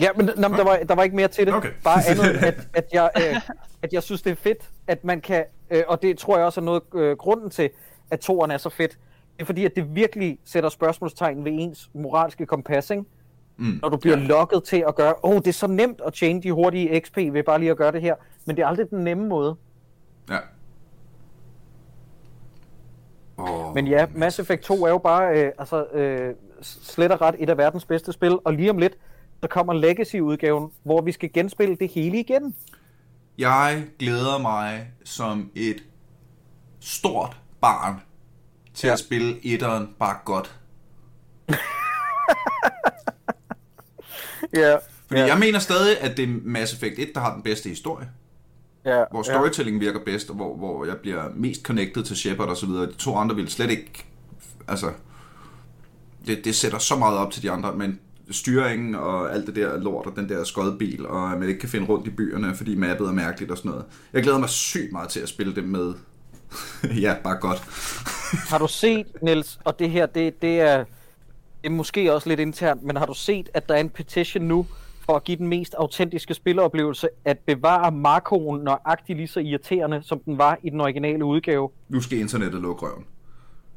Ja, 0.00 0.08
men, 0.16 0.30
nå, 0.36 0.48
men 0.48 0.58
der, 0.58 0.64
var, 0.64 0.78
der 0.88 0.94
var 0.94 1.02
ikke 1.02 1.16
mere 1.16 1.28
til 1.28 1.46
det. 1.46 1.54
Okay. 1.54 1.70
Bare 1.84 2.00
andet, 2.10 2.44
at, 2.44 2.68
at, 2.74 2.84
jeg, 2.92 3.10
øh, 3.16 3.40
at 3.82 3.92
jeg 3.92 4.02
synes, 4.02 4.22
det 4.22 4.30
er 4.30 4.36
fedt, 4.36 4.70
at 4.86 5.04
man 5.04 5.20
kan... 5.20 5.44
Øh, 5.70 5.82
og 5.88 6.02
det 6.02 6.18
tror 6.18 6.36
jeg 6.36 6.46
også 6.46 6.60
er 6.60 6.64
noget 6.64 6.82
øh, 6.94 7.16
grunden 7.16 7.50
til, 7.50 7.70
at 8.10 8.20
toeren 8.20 8.50
er 8.50 8.58
så 8.58 8.70
fedt. 8.70 8.98
Det 9.36 9.42
er 9.42 9.46
fordi, 9.46 9.64
at 9.64 9.76
det 9.76 9.94
virkelig 9.94 10.38
sætter 10.44 10.68
spørgsmålstegn 10.68 11.44
ved 11.44 11.52
ens 11.54 11.90
moralske 11.94 12.46
kompas, 12.46 12.90
ikke? 12.90 13.04
Mm. 13.56 13.78
Når 13.82 13.88
du 13.88 13.96
bliver 13.96 14.18
ja. 14.18 14.24
lokket 14.24 14.64
til 14.64 14.84
at 14.88 14.94
gøre, 14.94 15.14
åh, 15.22 15.30
oh, 15.30 15.36
det 15.36 15.48
er 15.48 15.52
så 15.52 15.66
nemt 15.66 16.00
at 16.06 16.12
tjene 16.12 16.42
de 16.42 16.52
hurtige 16.52 17.00
XP 17.00 17.16
ved 17.16 17.42
bare 17.42 17.58
lige 17.58 17.70
at 17.70 17.76
gøre 17.76 17.92
det 17.92 18.00
her. 18.00 18.14
Men 18.44 18.56
det 18.56 18.62
er 18.62 18.66
aldrig 18.66 18.90
den 18.90 19.04
nemme 19.04 19.28
måde. 19.28 19.56
Ja. 20.30 20.38
Oh, 23.36 23.74
Men 23.74 23.86
ja, 23.86 24.06
Mass 24.14 24.38
Effect 24.38 24.62
2 24.62 24.84
er 24.84 24.88
jo 24.90 24.98
bare, 24.98 25.38
øh, 25.38 25.52
altså, 25.58 25.84
øh, 25.84 26.34
slet 26.62 27.12
og 27.12 27.20
ret 27.20 27.34
et 27.38 27.50
af 27.50 27.58
verdens 27.58 27.84
bedste 27.84 28.12
spil. 28.12 28.38
Og 28.44 28.52
lige 28.52 28.70
om 28.70 28.78
lidt, 28.78 28.92
så 29.42 29.48
kommer 29.48 29.72
Legacy-udgaven, 29.72 30.70
hvor 30.84 31.00
vi 31.02 31.12
skal 31.12 31.32
genspille 31.32 31.76
det 31.76 31.88
hele 31.90 32.20
igen. 32.20 32.54
Jeg 33.38 33.84
glæder 33.98 34.38
mig 34.38 34.88
som 35.04 35.50
et 35.54 35.82
stort 36.80 37.36
barn 37.60 38.00
til 38.74 38.86
Ja. 38.86 38.92
at 38.92 38.98
spille 38.98 39.46
etteren 39.46 39.88
bare 39.98 40.16
godt. 40.24 40.56
Ja. 44.54 44.74
Fordi 45.08 45.20
ja. 45.20 45.26
jeg 45.26 45.38
mener 45.38 45.58
stadig, 45.58 46.00
at 46.00 46.16
det 46.16 46.22
er 46.22 46.34
Mass 46.44 46.72
Effect 46.72 46.98
1, 46.98 47.10
der 47.14 47.20
har 47.20 47.34
den 47.34 47.42
bedste 47.42 47.68
historie. 47.68 48.08
ja. 48.84 49.04
Hvor 49.10 49.22
storytelling 49.22 49.80
virker 49.80 50.00
bedst, 50.04 50.30
og 50.30 50.36
hvor, 50.36 50.56
hvor 50.56 50.84
jeg 50.84 50.96
bliver 50.96 51.24
mest 51.34 51.62
connected 51.62 52.02
til 52.04 52.16
Shepard 52.16 52.48
og 52.48 52.56
så 52.56 52.66
videre. 52.66 52.86
De 52.86 52.92
to 52.92 53.16
andre 53.16 53.36
vil 53.36 53.48
slet 53.50 53.70
ikke... 53.70 54.04
Altså... 54.68 54.92
Det, 56.26 56.44
det 56.44 56.54
sætter 56.54 56.78
så 56.78 56.96
meget 56.96 57.18
op 57.18 57.32
til 57.32 57.42
de 57.42 57.50
andre, 57.50 57.74
men 57.74 58.00
styringen 58.30 58.94
og 58.94 59.34
alt 59.34 59.46
det 59.46 59.56
der 59.56 59.78
lort 59.78 60.06
og 60.06 60.16
den 60.16 60.28
der 60.28 60.44
skodbil, 60.44 61.06
og 61.06 61.32
at 61.32 61.38
man 61.38 61.48
ikke 61.48 61.60
kan 61.60 61.68
finde 61.68 61.86
rundt 61.86 62.06
i 62.06 62.10
byerne, 62.10 62.54
fordi 62.54 62.74
mappet 62.74 63.08
er 63.08 63.12
mærkeligt 63.12 63.50
og 63.50 63.56
sådan 63.56 63.70
noget. 63.70 63.84
Jeg 64.12 64.22
glæder 64.22 64.38
mig 64.38 64.48
sygt 64.48 64.92
meget 64.92 65.08
til 65.08 65.20
at 65.20 65.28
spille 65.28 65.54
det 65.54 65.64
med. 65.64 65.94
ja, 67.04 67.16
bare 67.24 67.36
godt. 67.36 67.58
Har 68.50 68.58
du 68.58 68.68
set, 68.68 69.06
Niels, 69.22 69.58
og 69.64 69.78
det 69.78 69.90
her, 69.90 70.06
det, 70.06 70.42
det, 70.42 70.60
er, 70.60 70.76
det 70.76 70.86
er 71.64 71.70
måske 71.70 72.14
også 72.14 72.28
lidt 72.28 72.40
internt, 72.40 72.82
men 72.82 72.96
har 72.96 73.06
du 73.06 73.14
set, 73.14 73.48
at 73.54 73.68
der 73.68 73.74
er 73.74 73.80
en 73.80 73.90
petition 73.90 74.44
nu, 74.44 74.66
for 75.00 75.16
at 75.16 75.24
give 75.24 75.36
den 75.36 75.48
mest 75.48 75.74
autentiske 75.74 76.34
spilleoplevelse, 76.34 77.08
at 77.24 77.38
bevare 77.38 77.92
Markoen 77.92 78.60
nøjagtigt 78.64 79.16
lige 79.16 79.28
så 79.28 79.40
irriterende, 79.40 80.02
som 80.04 80.18
den 80.18 80.38
var 80.38 80.58
i 80.62 80.70
den 80.70 80.80
originale 80.80 81.24
udgave? 81.24 81.70
Nu 81.88 82.00
skal 82.00 82.18
internettet 82.18 82.62
lukke 82.62 82.86
røven. 82.86 83.04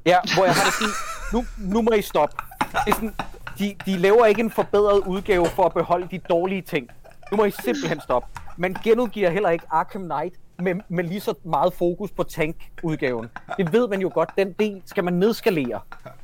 Ja, 0.05 0.17
hvor 0.35 0.45
jeg 0.45 0.53
har 0.53 0.63
det 0.63 0.73
sådan, 0.73 0.93
nu, 1.33 1.45
nu 1.73 1.81
må 1.81 1.91
I 1.91 2.01
stoppe. 2.01 2.35
Det 2.59 2.91
er 2.91 2.93
sådan, 2.95 3.15
de, 3.59 3.75
de 3.85 3.97
laver 3.97 4.25
ikke 4.25 4.41
en 4.41 4.51
forbedret 4.51 4.99
udgave 5.07 5.45
for 5.45 5.63
at 5.65 5.73
beholde 5.73 6.07
de 6.11 6.17
dårlige 6.17 6.61
ting. 6.61 6.87
Nu 7.31 7.37
må 7.37 7.45
I 7.45 7.51
simpelthen 7.51 8.01
stoppe. 8.01 8.39
Man 8.57 8.75
genudgiver 8.83 9.29
heller 9.29 9.49
ikke 9.49 9.65
Arkham 9.71 10.01
Knight 10.01 10.35
med, 10.59 10.75
med 10.89 11.03
lige 11.03 11.19
så 11.19 11.33
meget 11.45 11.73
fokus 11.73 12.11
på 12.11 12.23
tank-udgaven. 12.23 13.27
Det 13.57 13.73
ved 13.73 13.87
man 13.87 14.01
jo 14.01 14.11
godt, 14.13 14.29
den 14.37 14.53
del 14.59 14.81
skal 14.85 15.03
man 15.03 15.13
nedskalere. 15.13 15.79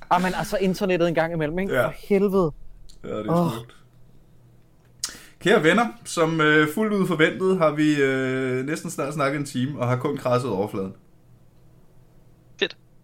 Ah, 0.09 0.21
men 0.21 0.33
altså 0.33 0.57
internettet 0.57 1.07
en 1.07 1.15
gang 1.15 1.33
imellem, 1.33 1.59
ikke? 1.59 1.73
Ja. 1.73 1.85
For 1.85 1.93
helvede. 2.09 2.51
Ja, 3.03 3.17
det 3.17 3.27
er 3.27 3.31
Åh. 3.33 3.51
smukt. 3.51 3.75
Kære 5.39 5.63
venner, 5.63 5.85
som 6.05 6.41
øh, 6.41 6.67
fuldt 6.75 6.93
ud 6.93 7.07
forventet 7.07 7.57
har 7.57 7.71
vi 7.71 8.01
øh, 8.01 8.65
næsten 8.65 8.89
snart 8.89 9.13
snakket 9.13 9.39
en 9.39 9.45
time, 9.45 9.79
og 9.79 9.87
har 9.87 9.95
kun 9.95 10.17
krasset 10.17 10.51
overfladen. 10.51 10.93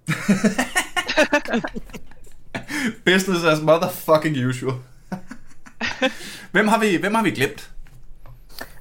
Business 3.05 3.43
as 3.43 3.61
motherfucking 3.61 4.47
usual. 4.47 4.73
hvem, 6.51 6.67
har 6.67 6.79
vi, 6.79 6.97
hvem 6.97 7.13
har 7.13 7.23
vi 7.23 7.31
glemt? 7.31 7.71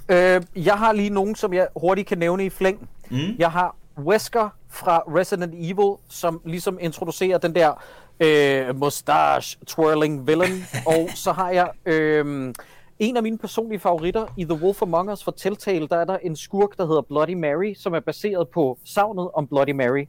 Øh, 0.08 0.42
jeg 0.56 0.74
har 0.74 0.92
lige 0.92 1.10
nogen, 1.10 1.34
som 1.34 1.52
jeg 1.52 1.68
hurtigt 1.76 2.08
kan 2.08 2.18
nævne 2.18 2.46
i 2.46 2.50
flæng. 2.50 2.88
Mm. 3.10 3.36
Jeg 3.38 3.50
har 3.50 3.76
Wesker 3.98 4.48
fra 4.68 4.98
Resident 4.98 5.54
Evil, 5.54 5.96
som 6.08 6.40
ligesom 6.44 6.78
introducerer 6.80 7.38
den 7.38 7.54
der 7.54 7.82
øh, 8.20 8.76
mustache 8.76 9.58
twirling 9.66 10.26
villain. 10.26 10.64
og 10.86 11.08
så 11.14 11.32
har 11.32 11.50
jeg 11.50 11.70
øh, 11.86 12.52
en 12.98 13.16
af 13.16 13.22
mine 13.22 13.38
personlige 13.38 13.80
favoritter 13.80 14.26
i 14.36 14.44
The 14.44 14.54
Wolf 14.54 14.82
Among 14.82 15.12
Us 15.12 15.24
for 15.24 15.30
Telltale. 15.30 15.88
Der 15.88 15.96
er 15.96 16.04
der 16.04 16.16
en 16.16 16.36
skurk, 16.36 16.78
der 16.78 16.86
hedder 16.86 17.02
Bloody 17.02 17.34
Mary, 17.34 17.74
som 17.74 17.94
er 17.94 18.00
baseret 18.00 18.48
på 18.48 18.78
savnet 18.84 19.30
om 19.34 19.46
Bloody 19.46 19.70
Mary. 19.70 20.04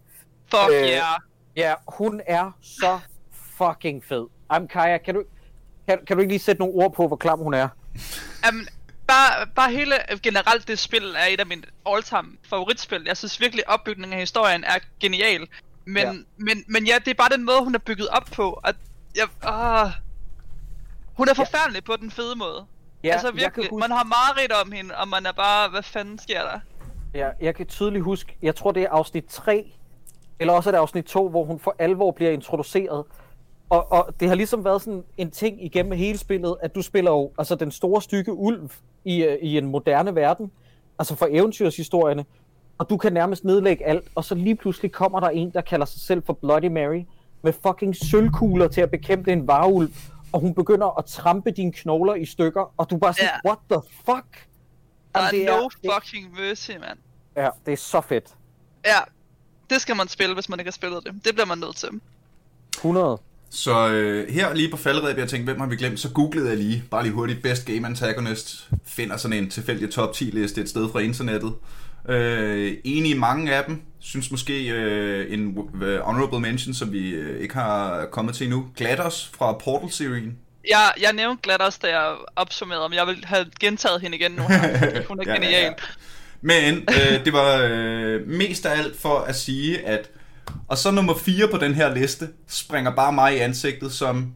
Fuck 0.51 0.71
Øh, 0.71 0.81
yeah. 0.87 1.19
Ja, 1.55 1.73
hun 1.87 2.21
er 2.27 2.51
så 2.61 2.99
fucking 3.57 4.03
fed. 4.05 4.27
Am 4.49 4.67
Kaja, 4.67 4.97
kan 4.97 5.15
du, 5.15 5.23
kan, 5.87 5.99
kan 6.07 6.17
du 6.17 6.21
ikke 6.21 6.33
lige 6.33 6.39
sætte 6.39 6.59
nogle 6.61 6.73
ord 6.75 6.93
på, 6.93 7.07
hvor 7.07 7.17
klam 7.17 7.39
hun 7.39 7.53
er? 7.53 7.67
Um, 8.49 8.67
bare, 9.07 9.47
bare 9.55 9.71
hele 9.71 9.95
generelt 10.23 10.67
det 10.67 10.79
spil 10.79 11.15
er 11.17 11.25
et 11.29 11.39
af 11.39 11.45
mine 11.45 11.61
all-time 11.85 12.37
favoritspil. 12.49 13.03
Jeg 13.07 13.17
synes 13.17 13.39
virkelig 13.41 13.69
opbygningen 13.69 14.13
af 14.13 14.19
historien 14.19 14.63
er 14.63 14.77
genial. 14.99 15.47
Men, 15.85 15.97
Ja. 16.03 16.07
ja. 16.11 16.13
men, 16.37 16.63
men 16.67 16.87
ja, 16.87 16.95
det 17.05 17.07
er 17.11 17.13
bare 17.15 17.29
den 17.29 17.45
måde, 17.45 17.63
hun 17.63 17.75
er 17.75 17.79
bygget 17.79 18.07
op 18.07 18.25
på. 18.35 18.53
At 18.53 18.75
jeg, 19.15 19.27
ah, 19.43 19.91
hun 21.13 21.29
er 21.29 21.33
forfærdelig 21.33 21.83
på 21.83 21.95
den 21.95 22.11
fede 22.11 22.35
måde. 22.35 22.65
Ja, 23.03 23.11
altså 23.11 23.31
virkelig, 23.31 23.69
huske- 23.69 23.79
man 23.87 23.91
har 23.97 24.03
mareridt 24.03 24.51
om 24.51 24.71
hende, 24.71 24.95
og 24.95 25.07
man 25.07 25.25
er 25.25 25.31
bare, 25.31 25.69
hvad 25.69 25.83
fanden 25.83 26.19
sker 26.19 26.41
der? 26.41 26.59
Ja, 27.13 27.29
jeg 27.41 27.55
kan 27.55 27.65
tydeligt 27.67 28.03
huske, 28.03 28.37
jeg 28.41 28.55
tror 28.55 28.71
det 28.71 28.83
er 28.83 28.89
afsnit 28.89 29.25
3, 29.25 29.71
eller 30.39 30.53
også 30.53 30.69
er 30.69 30.71
det 30.71 30.79
afsnit 30.79 31.05
2, 31.05 31.29
hvor 31.29 31.43
hun 31.45 31.59
for 31.59 31.75
alvor 31.79 32.11
bliver 32.11 32.31
introduceret. 32.31 33.03
Og, 33.69 33.91
og 33.91 34.09
det 34.19 34.27
har 34.27 34.35
ligesom 34.35 34.65
været 34.65 34.81
sådan 34.81 35.03
en 35.17 35.31
ting 35.31 35.65
igennem 35.65 35.91
hele 35.91 36.17
spillet, 36.17 36.55
at 36.61 36.75
du 36.75 36.81
spiller 36.81 37.11
jo 37.11 37.31
altså 37.37 37.55
den 37.55 37.71
store 37.71 38.01
stykke 38.01 38.33
ulv 38.33 38.71
i, 39.05 39.23
øh, 39.23 39.37
i 39.41 39.57
en 39.57 39.65
moderne 39.65 40.15
verden, 40.15 40.51
altså 40.99 41.15
for 41.15 41.27
eventyrshistorierne, 41.31 42.25
og 42.77 42.89
du 42.89 42.97
kan 42.97 43.13
nærmest 43.13 43.43
nedlægge 43.45 43.85
alt, 43.85 44.07
og 44.15 44.23
så 44.23 44.35
lige 44.35 44.55
pludselig 44.55 44.91
kommer 44.91 45.19
der 45.19 45.29
en, 45.29 45.49
der 45.51 45.61
kalder 45.61 45.85
sig 45.85 46.01
selv 46.01 46.23
for 46.25 46.33
Bloody 46.33 46.65
Mary, 46.65 47.03
med 47.41 47.53
fucking 47.67 47.95
sølvkugler 47.95 48.67
til 48.67 48.81
at 48.81 48.91
bekæmpe 48.91 49.31
en 49.31 49.47
varulv, 49.47 49.93
og 50.33 50.39
hun 50.39 50.53
begynder 50.53 50.97
at 50.99 51.05
trampe 51.05 51.51
dine 51.51 51.71
knogler 51.73 52.15
i 52.15 52.25
stykker, 52.25 52.73
og 52.77 52.89
du 52.89 52.95
er 52.95 52.99
bare 52.99 53.13
sådan, 53.13 53.29
Ja. 53.45 53.49
what 53.49 53.59
the 53.71 53.81
fuck? 54.05 54.47
Der 55.15 55.21
Jamen, 55.21 55.31
det 55.31 55.49
er 55.49 55.61
no 55.61 55.93
fucking 55.93 56.33
mercy, 56.39 56.71
mand. 56.71 56.97
Ja, 57.35 57.49
det 57.65 57.71
er 57.73 57.77
så 57.77 58.01
fedt. 58.01 58.35
Ja, 58.85 58.97
det 59.69 59.81
skal 59.81 59.95
man 59.95 60.07
spille, 60.07 60.33
hvis 60.33 60.49
man 60.49 60.59
ikke 60.59 60.67
har 60.69 60.73
spillet 60.73 61.03
det. 61.03 61.13
Det 61.25 61.33
bliver 61.33 61.45
man 61.45 61.57
nødt 61.57 61.75
til. 61.75 61.89
100. 62.75 63.21
Så 63.49 63.87
øh, 63.89 64.33
her 64.33 64.53
lige 64.53 64.71
på 64.71 64.77
faldrebet, 64.77 65.21
jeg 65.21 65.29
tænkte, 65.29 65.51
hvem 65.51 65.59
har 65.59 65.67
vi 65.67 65.75
glemt? 65.75 65.99
Så 65.99 66.09
googlede 66.09 66.49
jeg 66.49 66.57
lige, 66.57 66.83
bare 66.91 67.03
lige 67.03 67.13
hurtigt, 67.13 67.41
Best 67.43 67.65
Game 67.65 67.87
Antagonist. 67.87 68.69
Finder 68.85 69.17
sådan 69.17 69.37
en 69.37 69.49
tilfældig 69.49 69.91
top 69.91 70.13
10 70.13 70.23
liste 70.23 70.61
et 70.61 70.69
sted 70.69 70.91
fra 70.91 70.99
internettet. 70.99 71.53
Øh, 72.09 72.77
enig 72.83 73.11
i 73.11 73.17
mange 73.17 73.55
af 73.55 73.63
dem. 73.67 73.81
Synes 73.99 74.31
måske 74.31 74.67
øh, 74.69 75.33
en 75.33 75.57
øh, 75.83 75.99
honorable 75.99 76.39
mention, 76.39 76.73
som 76.73 76.91
vi 76.91 77.09
øh, 77.09 77.41
ikke 77.41 77.53
har 77.53 78.05
kommet 78.11 78.35
til 78.35 78.43
endnu. 78.43 78.67
GLaDOS 78.77 79.31
fra 79.37 79.53
Portal-serien. 79.53 80.37
Jeg, 80.69 80.91
jeg 81.01 81.13
nævnte 81.13 81.41
GLaDOS, 81.43 81.77
da 81.77 81.87
jeg 81.99 82.15
opsummerede, 82.35 82.89
men 82.89 82.97
jeg 82.97 83.07
vil 83.07 83.25
have 83.25 83.45
gentaget 83.59 84.01
hende 84.01 84.17
igen 84.17 84.31
nu 84.31 84.43
her, 84.47 85.01
hun 85.07 85.19
er 85.19 85.23
Ja, 85.25 85.31
ja, 85.31 85.35
genial. 85.35 85.63
ja. 85.63 85.71
Men 86.41 86.75
øh, 86.75 87.25
det 87.25 87.33
var 87.33 87.67
øh, 87.71 88.27
mest 88.27 88.65
af 88.65 88.77
alt 88.77 88.97
for 88.99 89.19
at 89.19 89.35
sige, 89.35 89.87
at... 89.87 90.09
Og 90.67 90.77
så 90.77 90.91
nummer 90.91 91.15
4 91.17 91.47
på 91.47 91.57
den 91.57 91.73
her 91.73 91.93
liste 91.93 92.29
springer 92.47 92.95
bare 92.95 93.13
mig 93.13 93.35
i 93.35 93.39
ansigtet 93.39 93.91
som... 93.91 94.33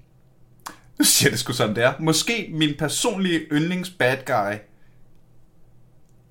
Nu 0.99 1.05
siger 1.05 1.27
jeg 1.27 1.31
det 1.31 1.39
sgu 1.39 1.53
sådan, 1.53 1.75
det 1.75 1.83
er. 1.83 1.93
Måske 1.99 2.49
min 2.53 2.73
personlige 2.79 3.39
yndlings 3.39 3.89
bad 3.89 4.17
guy 4.25 4.57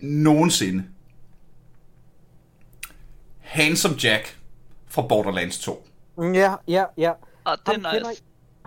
nogensinde. 0.00 0.84
Handsome 3.38 3.94
Jack 4.04 4.38
fra 4.88 5.02
Borderlands 5.02 5.58
2. 5.58 5.88
Ja, 6.34 6.54
ja, 6.68 6.84
ja. 6.98 7.12
Og 7.44 7.58
det 7.66 7.74
er 7.74 7.76
nice. 7.76 7.90
kender, 7.90 8.10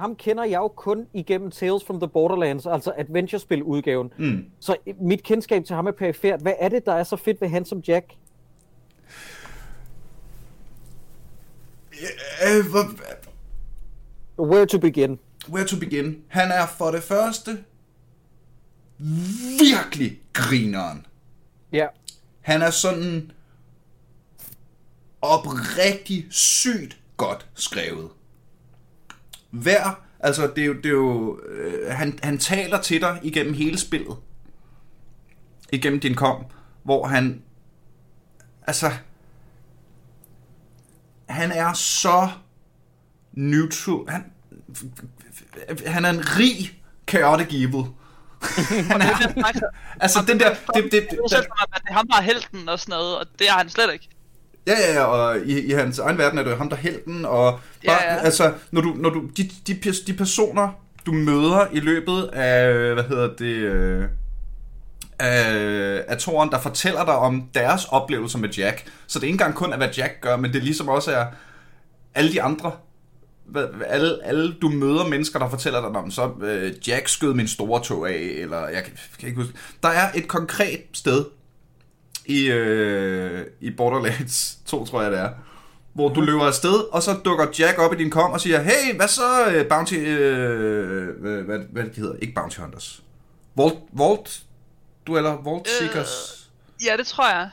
ham 0.01 0.15
kender 0.15 0.43
jeg 0.43 0.57
jo 0.57 0.67
kun 0.67 1.07
igennem 1.13 1.51
Tales 1.51 1.83
from 1.83 1.99
the 1.99 2.07
Borderlands, 2.07 2.65
altså 2.65 2.93
adventurespil-udgaven. 2.97 4.13
Mm. 4.17 4.45
Så 4.59 4.75
mit 5.01 5.23
kendskab 5.23 5.65
til 5.65 5.75
ham 5.75 5.87
er 5.87 5.91
perifært. 5.91 6.41
Hvad 6.41 6.53
er 6.59 6.69
det, 6.69 6.85
der 6.85 6.93
er 6.93 7.03
så 7.03 7.15
fedt 7.15 7.41
ved 7.41 7.47
Handsome 7.49 7.81
Jack? 7.87 8.05
Øh, 12.47 12.65
Where 14.39 14.65
to 14.65 14.77
begin? 14.79 15.19
where 15.49 15.67
to 15.67 15.79
begin? 15.79 16.17
Han 16.27 16.51
er 16.51 16.67
for 16.67 16.91
det 16.91 17.03
første 17.03 17.63
virkelig 19.59 20.19
grineren. 20.33 21.05
Ja, 21.71 21.87
Han 22.41 22.61
er 22.61 22.69
sådan 22.69 23.31
oprigtig 25.21 26.25
sygt 26.29 26.97
godt 27.17 27.47
skrevet. 27.53 28.09
Hver, 29.51 30.01
altså 30.19 30.51
det 30.55 30.61
er 30.61 30.65
jo, 30.65 30.73
det 30.73 30.85
er 30.85 30.89
jo 30.89 31.39
øh, 31.49 31.91
han, 31.91 32.19
han 32.23 32.37
taler 32.37 32.81
til 32.81 33.01
dig 33.01 33.19
igennem 33.23 33.53
hele 33.53 33.77
spillet. 33.77 34.17
Igennem 35.71 35.99
din 35.99 36.15
kom, 36.15 36.45
hvor 36.83 37.07
han, 37.07 37.41
altså, 38.67 38.91
han 41.29 41.51
er 41.51 41.73
så 41.73 42.29
neutral, 43.31 44.09
han, 44.09 44.31
han 45.87 46.05
er 46.05 46.09
en 46.09 46.23
rig 46.37 46.81
chaotic 47.09 47.47
evil. 47.47 47.85
han 48.91 49.01
er, 49.01 49.33
altså 49.99 50.23
den 50.27 50.39
der, 50.39 50.49
det, 50.49 50.83
det, 50.83 50.91
det, 50.91 50.91
det, 50.91 51.09
det, 51.29 51.37
er 51.87 51.93
ham, 51.93 52.07
der 52.07 52.17
er 52.17 52.21
helten 52.21 52.69
og 52.69 52.79
sådan 52.79 52.93
noget, 52.93 53.17
og 53.17 53.25
det 53.39 53.49
er 53.49 53.53
han 53.53 53.69
slet 53.69 53.93
ikke. 53.93 54.09
Ja, 54.67 54.73
ja, 54.79 54.93
ja, 54.93 55.03
og 55.03 55.39
i, 55.39 55.59
i 55.59 55.71
hans 55.71 55.99
egen 55.99 56.17
verden 56.17 56.39
er 56.39 56.43
det 56.43 56.57
ham, 56.57 56.69
der 56.69 56.75
er 56.75 56.81
helten, 56.81 57.25
og 57.25 57.59
bare, 57.85 58.03
ja, 58.03 58.13
ja. 58.13 58.19
altså, 58.19 58.53
når 58.71 58.81
du, 58.81 58.93
når 58.97 59.09
du, 59.09 59.29
de, 59.37 59.49
de, 59.67 59.73
de 60.07 60.13
personer, 60.13 60.69
du 61.05 61.11
møder 61.11 61.67
i 61.71 61.79
løbet 61.79 62.23
af, 62.23 62.73
hvad 62.93 63.03
hedder 63.03 63.35
det, 63.35 63.45
øh, 63.45 64.05
af, 65.19 66.03
af 66.07 66.17
toren, 66.17 66.51
der 66.51 66.59
fortæller 66.59 67.05
dig 67.05 67.15
om 67.15 67.49
deres 67.55 67.85
oplevelser 67.85 68.39
med 68.39 68.49
Jack. 68.49 68.83
Så 69.07 69.19
det 69.19 69.23
er 69.23 69.27
ikke 69.27 69.33
engang 69.33 69.55
kun, 69.55 69.73
at 69.73 69.79
hvad 69.79 69.89
Jack 69.97 70.21
gør, 70.21 70.37
men 70.37 70.53
det 70.53 70.59
er 70.59 70.63
ligesom 70.63 70.89
også 70.89 71.11
er 71.11 71.25
alle 72.15 72.31
de 72.31 72.41
andre 72.41 72.71
alle, 73.87 74.17
alle 74.23 74.53
du 74.61 74.69
møder 74.69 75.07
mennesker, 75.07 75.39
der 75.39 75.49
fortæller 75.49 75.81
dig 75.81 75.89
om, 75.89 76.11
så 76.11 76.31
øh, 76.41 76.73
Jack 76.87 77.07
skød 77.07 77.33
min 77.33 77.47
store 77.47 77.83
tog 77.83 78.09
af, 78.09 78.17
eller 78.37 78.67
jeg 78.67 78.83
kan, 78.83 78.93
kan 79.19 79.27
ikke 79.27 79.41
huske. 79.41 79.57
Der 79.83 79.89
er 79.89 80.11
et 80.15 80.27
konkret 80.27 80.81
sted 80.93 81.25
i, 82.25 82.51
øh, 82.51 83.45
i 83.59 83.71
Borderlands 83.71 84.57
2, 84.65 84.85
tror 84.85 85.01
jeg 85.01 85.11
det 85.11 85.19
er, 85.19 85.29
hvor 85.93 86.09
du 86.09 86.21
løber 86.21 86.45
afsted, 86.45 86.93
og 86.93 87.03
så 87.03 87.13
dukker 87.25 87.47
Jack 87.59 87.77
op 87.77 87.93
i 87.93 87.97
din 87.97 88.09
kom 88.09 88.31
og 88.31 88.41
siger, 88.41 88.61
hey, 88.61 88.95
hvad 88.95 89.07
så 89.07 89.45
øh, 89.47 89.67
Bounty, 89.67 89.93
øh, 89.93 91.21
hvad, 91.21 91.41
hvad, 91.41 91.59
hvad 91.71 91.83
det 91.83 91.95
hedder, 91.95 92.15
ikke 92.21 92.33
Bounty 92.33 92.59
Hunters, 92.59 93.03
Vault, 93.55 93.79
Vault, 93.91 94.41
du 95.07 95.17
eller 95.17 95.41
Vault 95.43 95.67
øh, 95.67 95.87
Seekers? 95.87 96.49
Øh, 96.81 96.85
ja, 96.85 96.97
det 96.97 97.07
tror 97.07 97.29
jeg. 97.29 97.49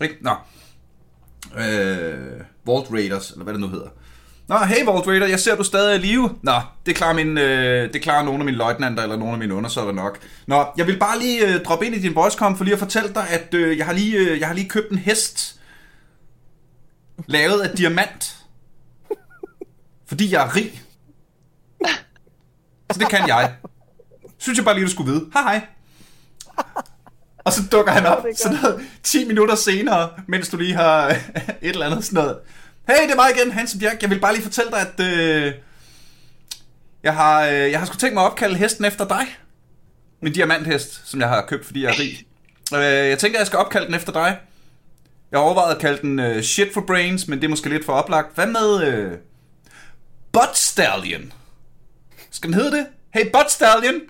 Ikke? 0.00 0.16
Nå. 0.20 0.34
Øh, 1.58 2.40
Vault 2.66 2.90
Raiders, 2.90 3.30
eller 3.30 3.44
hvad 3.44 3.54
det 3.54 3.60
nu 3.60 3.68
hedder. 3.68 3.88
Nå, 4.48 4.58
hey 4.58 4.84
Vault 4.84 5.06
Raider, 5.06 5.26
jeg 5.26 5.40
ser, 5.40 5.56
du 5.56 5.62
stadig 5.62 5.90
er 5.90 5.98
i 5.98 6.06
live. 6.06 6.38
Nå, 6.42 6.60
det 6.86 6.96
klarer, 6.96 7.14
min, 7.14 7.38
øh, 7.38 7.92
det 7.92 8.02
klarer 8.02 8.24
nogle 8.24 8.38
af 8.38 8.44
mine 8.44 8.56
løjtnanter 8.56 9.02
eller 9.02 9.16
nogle 9.16 9.32
af 9.32 9.38
mine 9.38 9.54
undersøgere 9.54 9.92
nok. 9.92 10.18
Nå, 10.46 10.66
jeg 10.76 10.86
vil 10.86 10.98
bare 10.98 11.18
lige 11.18 11.46
øh, 11.46 11.64
droppe 11.64 11.86
ind 11.86 11.94
i 11.94 11.98
din 11.98 12.14
voicecom 12.14 12.56
for 12.56 12.64
lige 12.64 12.74
at 12.74 12.78
fortælle 12.78 13.14
dig, 13.14 13.28
at 13.28 13.54
øh, 13.54 13.78
jeg, 13.78 13.86
har 13.86 13.92
lige, 13.92 14.16
øh, 14.18 14.40
jeg 14.40 14.46
har 14.48 14.54
lige 14.54 14.68
købt 14.68 14.90
en 14.90 14.98
hest. 14.98 15.60
Lavet 17.26 17.60
af 17.60 17.76
diamant. 17.76 18.36
Fordi 20.06 20.32
jeg 20.32 20.46
er 20.46 20.56
rig. 20.56 20.82
Så 22.92 22.98
det 22.98 23.08
kan 23.08 23.28
jeg. 23.28 23.54
Synes 24.38 24.56
jeg 24.56 24.64
bare 24.64 24.74
lige, 24.74 24.84
du 24.84 24.90
skulle 24.90 25.12
vide. 25.12 25.26
Hej 25.32 25.42
hej. 25.42 25.66
Og 27.38 27.52
så 27.52 27.62
dukker 27.72 27.92
han 27.92 28.06
op 28.06 28.24
sådan 28.36 28.58
noget 28.62 28.80
10 29.02 29.24
minutter 29.24 29.54
senere, 29.54 30.10
mens 30.26 30.48
du 30.48 30.56
lige 30.56 30.74
har 30.74 31.08
et 31.10 31.18
eller 31.62 31.86
andet 31.86 32.04
sådan 32.04 32.24
noget 32.24 32.36
Hey, 32.90 33.02
det 33.02 33.10
er 33.10 33.16
mig 33.16 33.30
igen, 33.36 33.52
Hansen 33.52 33.80
Bjerg. 33.80 34.02
Jeg 34.02 34.10
vil 34.10 34.20
bare 34.20 34.32
lige 34.32 34.42
fortælle 34.42 34.70
dig, 34.70 34.80
at 34.80 35.00
øh, 35.00 35.54
jeg, 37.02 37.14
har, 37.14 37.46
øh, 37.46 37.70
jeg 37.70 37.78
har 37.78 37.86
sgu 37.86 37.96
tænkt 37.96 38.14
mig 38.14 38.24
at 38.24 38.30
opkalde 38.30 38.56
hesten 38.56 38.84
efter 38.84 39.08
dig. 39.08 39.26
Min 40.22 40.32
diamanthest, 40.32 41.10
som 41.10 41.20
jeg 41.20 41.28
har 41.28 41.46
købt, 41.46 41.66
fordi 41.66 41.82
jeg 41.82 41.88
er 41.88 41.98
rig. 41.98 42.26
Øh, 42.74 43.08
jeg 43.08 43.18
tænker, 43.18 43.38
at 43.38 43.40
jeg 43.40 43.46
skal 43.46 43.58
opkalde 43.58 43.86
den 43.86 43.94
efter 43.94 44.12
dig. 44.12 44.38
Jeg 45.30 45.40
har 45.40 45.44
overvejet 45.44 45.74
at 45.74 45.80
kalde 45.80 46.02
den 46.02 46.18
øh, 46.18 46.42
Shit 46.42 46.74
for 46.74 46.80
Brains, 46.80 47.28
men 47.28 47.38
det 47.38 47.44
er 47.44 47.48
måske 47.48 47.68
lidt 47.68 47.84
for 47.84 47.92
oplagt. 47.92 48.34
Hvad 48.34 48.46
med 48.46 48.82
øh, 48.82 49.12
Butt 50.32 50.56
Stallion? 50.56 51.32
Skal 52.30 52.48
den 52.48 52.54
hedde 52.54 52.76
det? 52.76 52.86
Hey, 53.14 53.30
Butt 53.32 53.50
Stallion! 53.50 54.00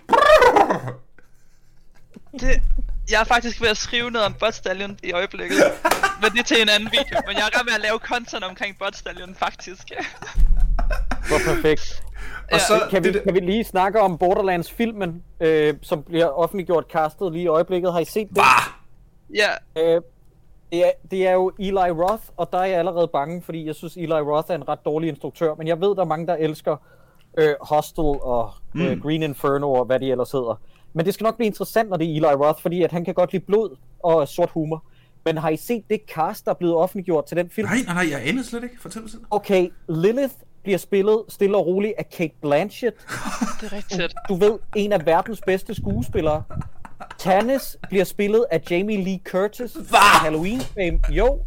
Det, 2.39 2.61
jeg 3.11 3.19
er 3.19 3.23
faktisk 3.23 3.61
ved 3.61 3.69
at 3.69 3.77
skrive 3.77 4.11
noget 4.11 4.27
om 4.27 4.51
Stallion 4.51 4.99
i 5.03 5.11
øjeblikket. 5.11 5.57
men 6.21 6.31
det 6.31 6.39
er 6.39 6.43
til 6.43 6.61
en 6.61 6.69
anden 6.69 6.89
video. 6.91 7.21
Men 7.27 7.35
jeg 7.35 7.49
er 7.53 7.63
med 7.63 7.73
at 7.73 7.81
lave 7.81 7.97
content 7.97 8.43
omkring 8.43 8.77
Butt 8.79 8.97
Stallion, 8.97 9.35
faktisk. 9.35 9.91
Hvor 11.27 11.53
perfekt. 11.53 12.03
Og 12.51 12.59
så, 12.59 12.87
kan, 12.89 13.03
vi, 13.03 13.11
kan 13.11 13.33
vi 13.33 13.39
lige 13.39 13.63
snakke 13.63 14.01
om 14.01 14.17
Borderlands-filmen, 14.17 15.23
øh, 15.39 15.73
som 15.81 16.03
bliver 16.03 16.25
offentliggjort 16.25 16.85
castet 16.91 17.33
lige 17.33 17.43
i 17.43 17.47
øjeblikket. 17.47 17.93
Har 17.93 17.99
I 17.99 18.05
set 18.05 18.27
det? 18.27 18.35
Bah! 18.35 18.79
Ja. 19.35 19.49
Øh, 19.77 20.01
det, 20.71 20.85
er, 20.85 20.91
det 21.11 21.27
er 21.27 21.31
jo 21.31 21.51
Eli 21.59 21.91
Roth, 21.91 22.23
og 22.37 22.49
der 22.51 22.57
er 22.57 22.65
jeg 22.65 22.79
allerede 22.79 23.07
bange, 23.07 23.41
fordi 23.41 23.65
jeg 23.65 23.75
synes, 23.75 23.97
Eli 23.97 24.13
Roth 24.13 24.51
er 24.51 24.55
en 24.55 24.67
ret 24.67 24.85
dårlig 24.85 25.09
instruktør. 25.09 25.55
Men 25.55 25.67
jeg 25.67 25.81
ved, 25.81 25.95
der 25.95 26.01
er 26.01 26.05
mange, 26.05 26.27
der 26.27 26.35
elsker 26.35 26.75
øh, 27.37 27.55
Hostel 27.61 28.03
og 28.03 28.51
øh, 28.75 28.91
mm. 28.91 29.01
Green 29.01 29.23
Inferno 29.23 29.73
og 29.73 29.85
hvad 29.85 29.99
de 29.99 30.11
ellers 30.11 30.31
hedder. 30.31 30.61
Men 30.93 31.05
det 31.05 31.13
skal 31.13 31.23
nok 31.23 31.35
blive 31.35 31.47
interessant, 31.47 31.89
når 31.89 31.97
det 31.97 32.07
er 32.07 32.15
Eli 32.15 32.25
Roth, 32.25 32.61
fordi 32.61 32.83
at 32.83 32.91
han 32.91 33.05
kan 33.05 33.13
godt 33.13 33.31
lide 33.31 33.45
blod 33.45 33.77
og 34.03 34.27
sort 34.27 34.49
humor. 34.49 34.83
Men 35.25 35.37
har 35.37 35.49
I 35.49 35.57
set 35.57 35.83
det 35.89 36.01
cast, 36.15 36.45
der 36.45 36.51
er 36.51 36.55
blevet 36.55 36.75
offentliggjort 36.75 37.25
til 37.25 37.37
den 37.37 37.49
film? 37.49 37.67
Nej, 37.67 37.77
nej, 37.85 37.93
nej, 37.93 38.11
jeg 38.11 38.27
aner 38.27 38.43
slet 38.43 38.63
ikke. 38.63 38.81
Fortæl 38.81 39.01
mig 39.01 39.11
selv. 39.11 39.21
Okay, 39.31 39.69
Lilith 39.89 40.33
bliver 40.63 40.77
spillet 40.77 41.23
stille 41.27 41.57
og 41.57 41.65
roligt 41.65 41.93
af 41.97 42.09
Kate 42.09 42.33
Blanchett. 42.41 42.95
det 43.61 43.71
er 43.71 43.75
rigtigt. 43.75 44.13
Du, 44.29 44.33
du 44.33 44.39
ved, 44.39 44.59
en 44.75 44.91
af 44.93 45.05
verdens 45.05 45.41
bedste 45.45 45.75
skuespillere. 45.75 46.43
Tannis 47.17 47.77
bliver 47.89 48.03
spillet 48.03 48.45
af 48.51 48.61
Jamie 48.71 49.03
Lee 49.03 49.19
Curtis. 49.25 49.73
Hvad? 49.73 49.99
Halloween 49.99 50.61
fame. 50.61 50.99
Jo. 51.09 51.39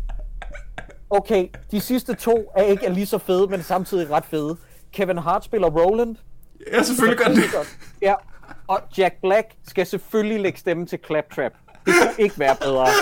Okay, 1.11 1.49
de 1.71 1.81
sidste 1.81 2.15
to 2.15 2.53
er 2.57 2.63
ikke 2.63 2.91
lige 2.91 3.07
så 3.07 3.19
fede, 3.19 3.47
men 3.47 3.63
samtidig 3.63 4.11
ret 4.11 4.25
fede. 4.25 4.57
Kevin 4.93 5.19
Hart 5.19 5.45
spiller 5.45 5.71
Roland. 5.71 6.17
Ja, 6.73 6.83
selvfølgelig 6.83 7.19
gør 7.19 7.35
det. 7.35 7.43
Ja, 8.03 8.15
og 8.73 8.81
Jack 8.99 9.15
Black 9.23 9.47
skal 9.67 9.87
selvfølgelig 9.87 10.41
lægge 10.41 10.59
stemme 10.59 10.87
til 10.87 10.99
Claptrap. 11.07 11.53
Det 11.87 11.95
kunne 12.01 12.25
ikke 12.25 12.39
være 12.39 12.57
bedre. 12.61 12.87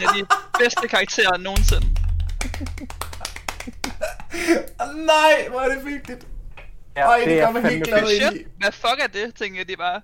Ja, 0.00 0.06
de 0.20 0.26
bedste 0.58 0.88
karakterer 0.88 1.36
nogensinde. 1.38 1.86
Nej, 5.12 5.48
hvor 5.50 5.60
er 5.60 5.74
det 5.74 5.86
vigtigt. 5.86 6.26
Ja, 6.96 7.02
Ej, 7.02 7.18
det, 7.18 7.28
det 7.28 7.40
gør 7.40 7.50
mig 7.50 7.70
helt 7.70 7.84
glad 7.84 8.10
ind 8.10 8.36
i. 8.36 8.44
Hvad 8.58 8.72
fuck 8.72 9.00
er 9.02 9.06
det, 9.06 9.34
tænker 9.34 9.64
de 9.64 9.76
bare. 9.76 10.00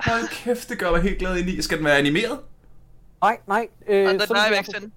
Hold 0.00 0.28
kæft, 0.28 0.68
det 0.68 0.78
gør 0.78 0.90
mig 0.90 1.02
helt 1.02 1.18
glad 1.18 1.36
ind 1.36 1.48
i. 1.48 1.62
Skal 1.62 1.76
den 1.76 1.84
være 1.84 1.98
animeret? 1.98 2.40
Nej, 3.22 3.38
nej. 3.48 3.68
Øh, 3.88 4.20
sådan, 4.20 4.36
live 4.48 4.58
action. 4.58 4.92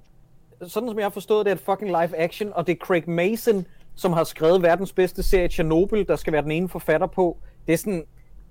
sådan 0.67 0.89
som 0.89 0.97
jeg 0.97 1.05
har 1.05 1.09
forstået, 1.09 1.45
det 1.45 1.51
er 1.51 1.55
et 1.55 1.61
fucking 1.65 1.89
live 1.89 2.17
action, 2.17 2.53
og 2.53 2.67
det 2.67 2.73
er 2.73 2.85
Craig 2.85 3.09
Mason, 3.09 3.65
som 3.95 4.13
har 4.13 4.23
skrevet 4.23 4.61
verdens 4.61 4.93
bedste 4.93 5.23
serie 5.23 5.49
Chernobyl, 5.49 6.07
der 6.07 6.15
skal 6.15 6.33
være 6.33 6.41
den 6.41 6.51
ene 6.51 6.69
forfatter 6.69 7.07
på. 7.07 7.37
Det 7.67 7.73
er 7.73 7.77
sådan, 7.77 8.05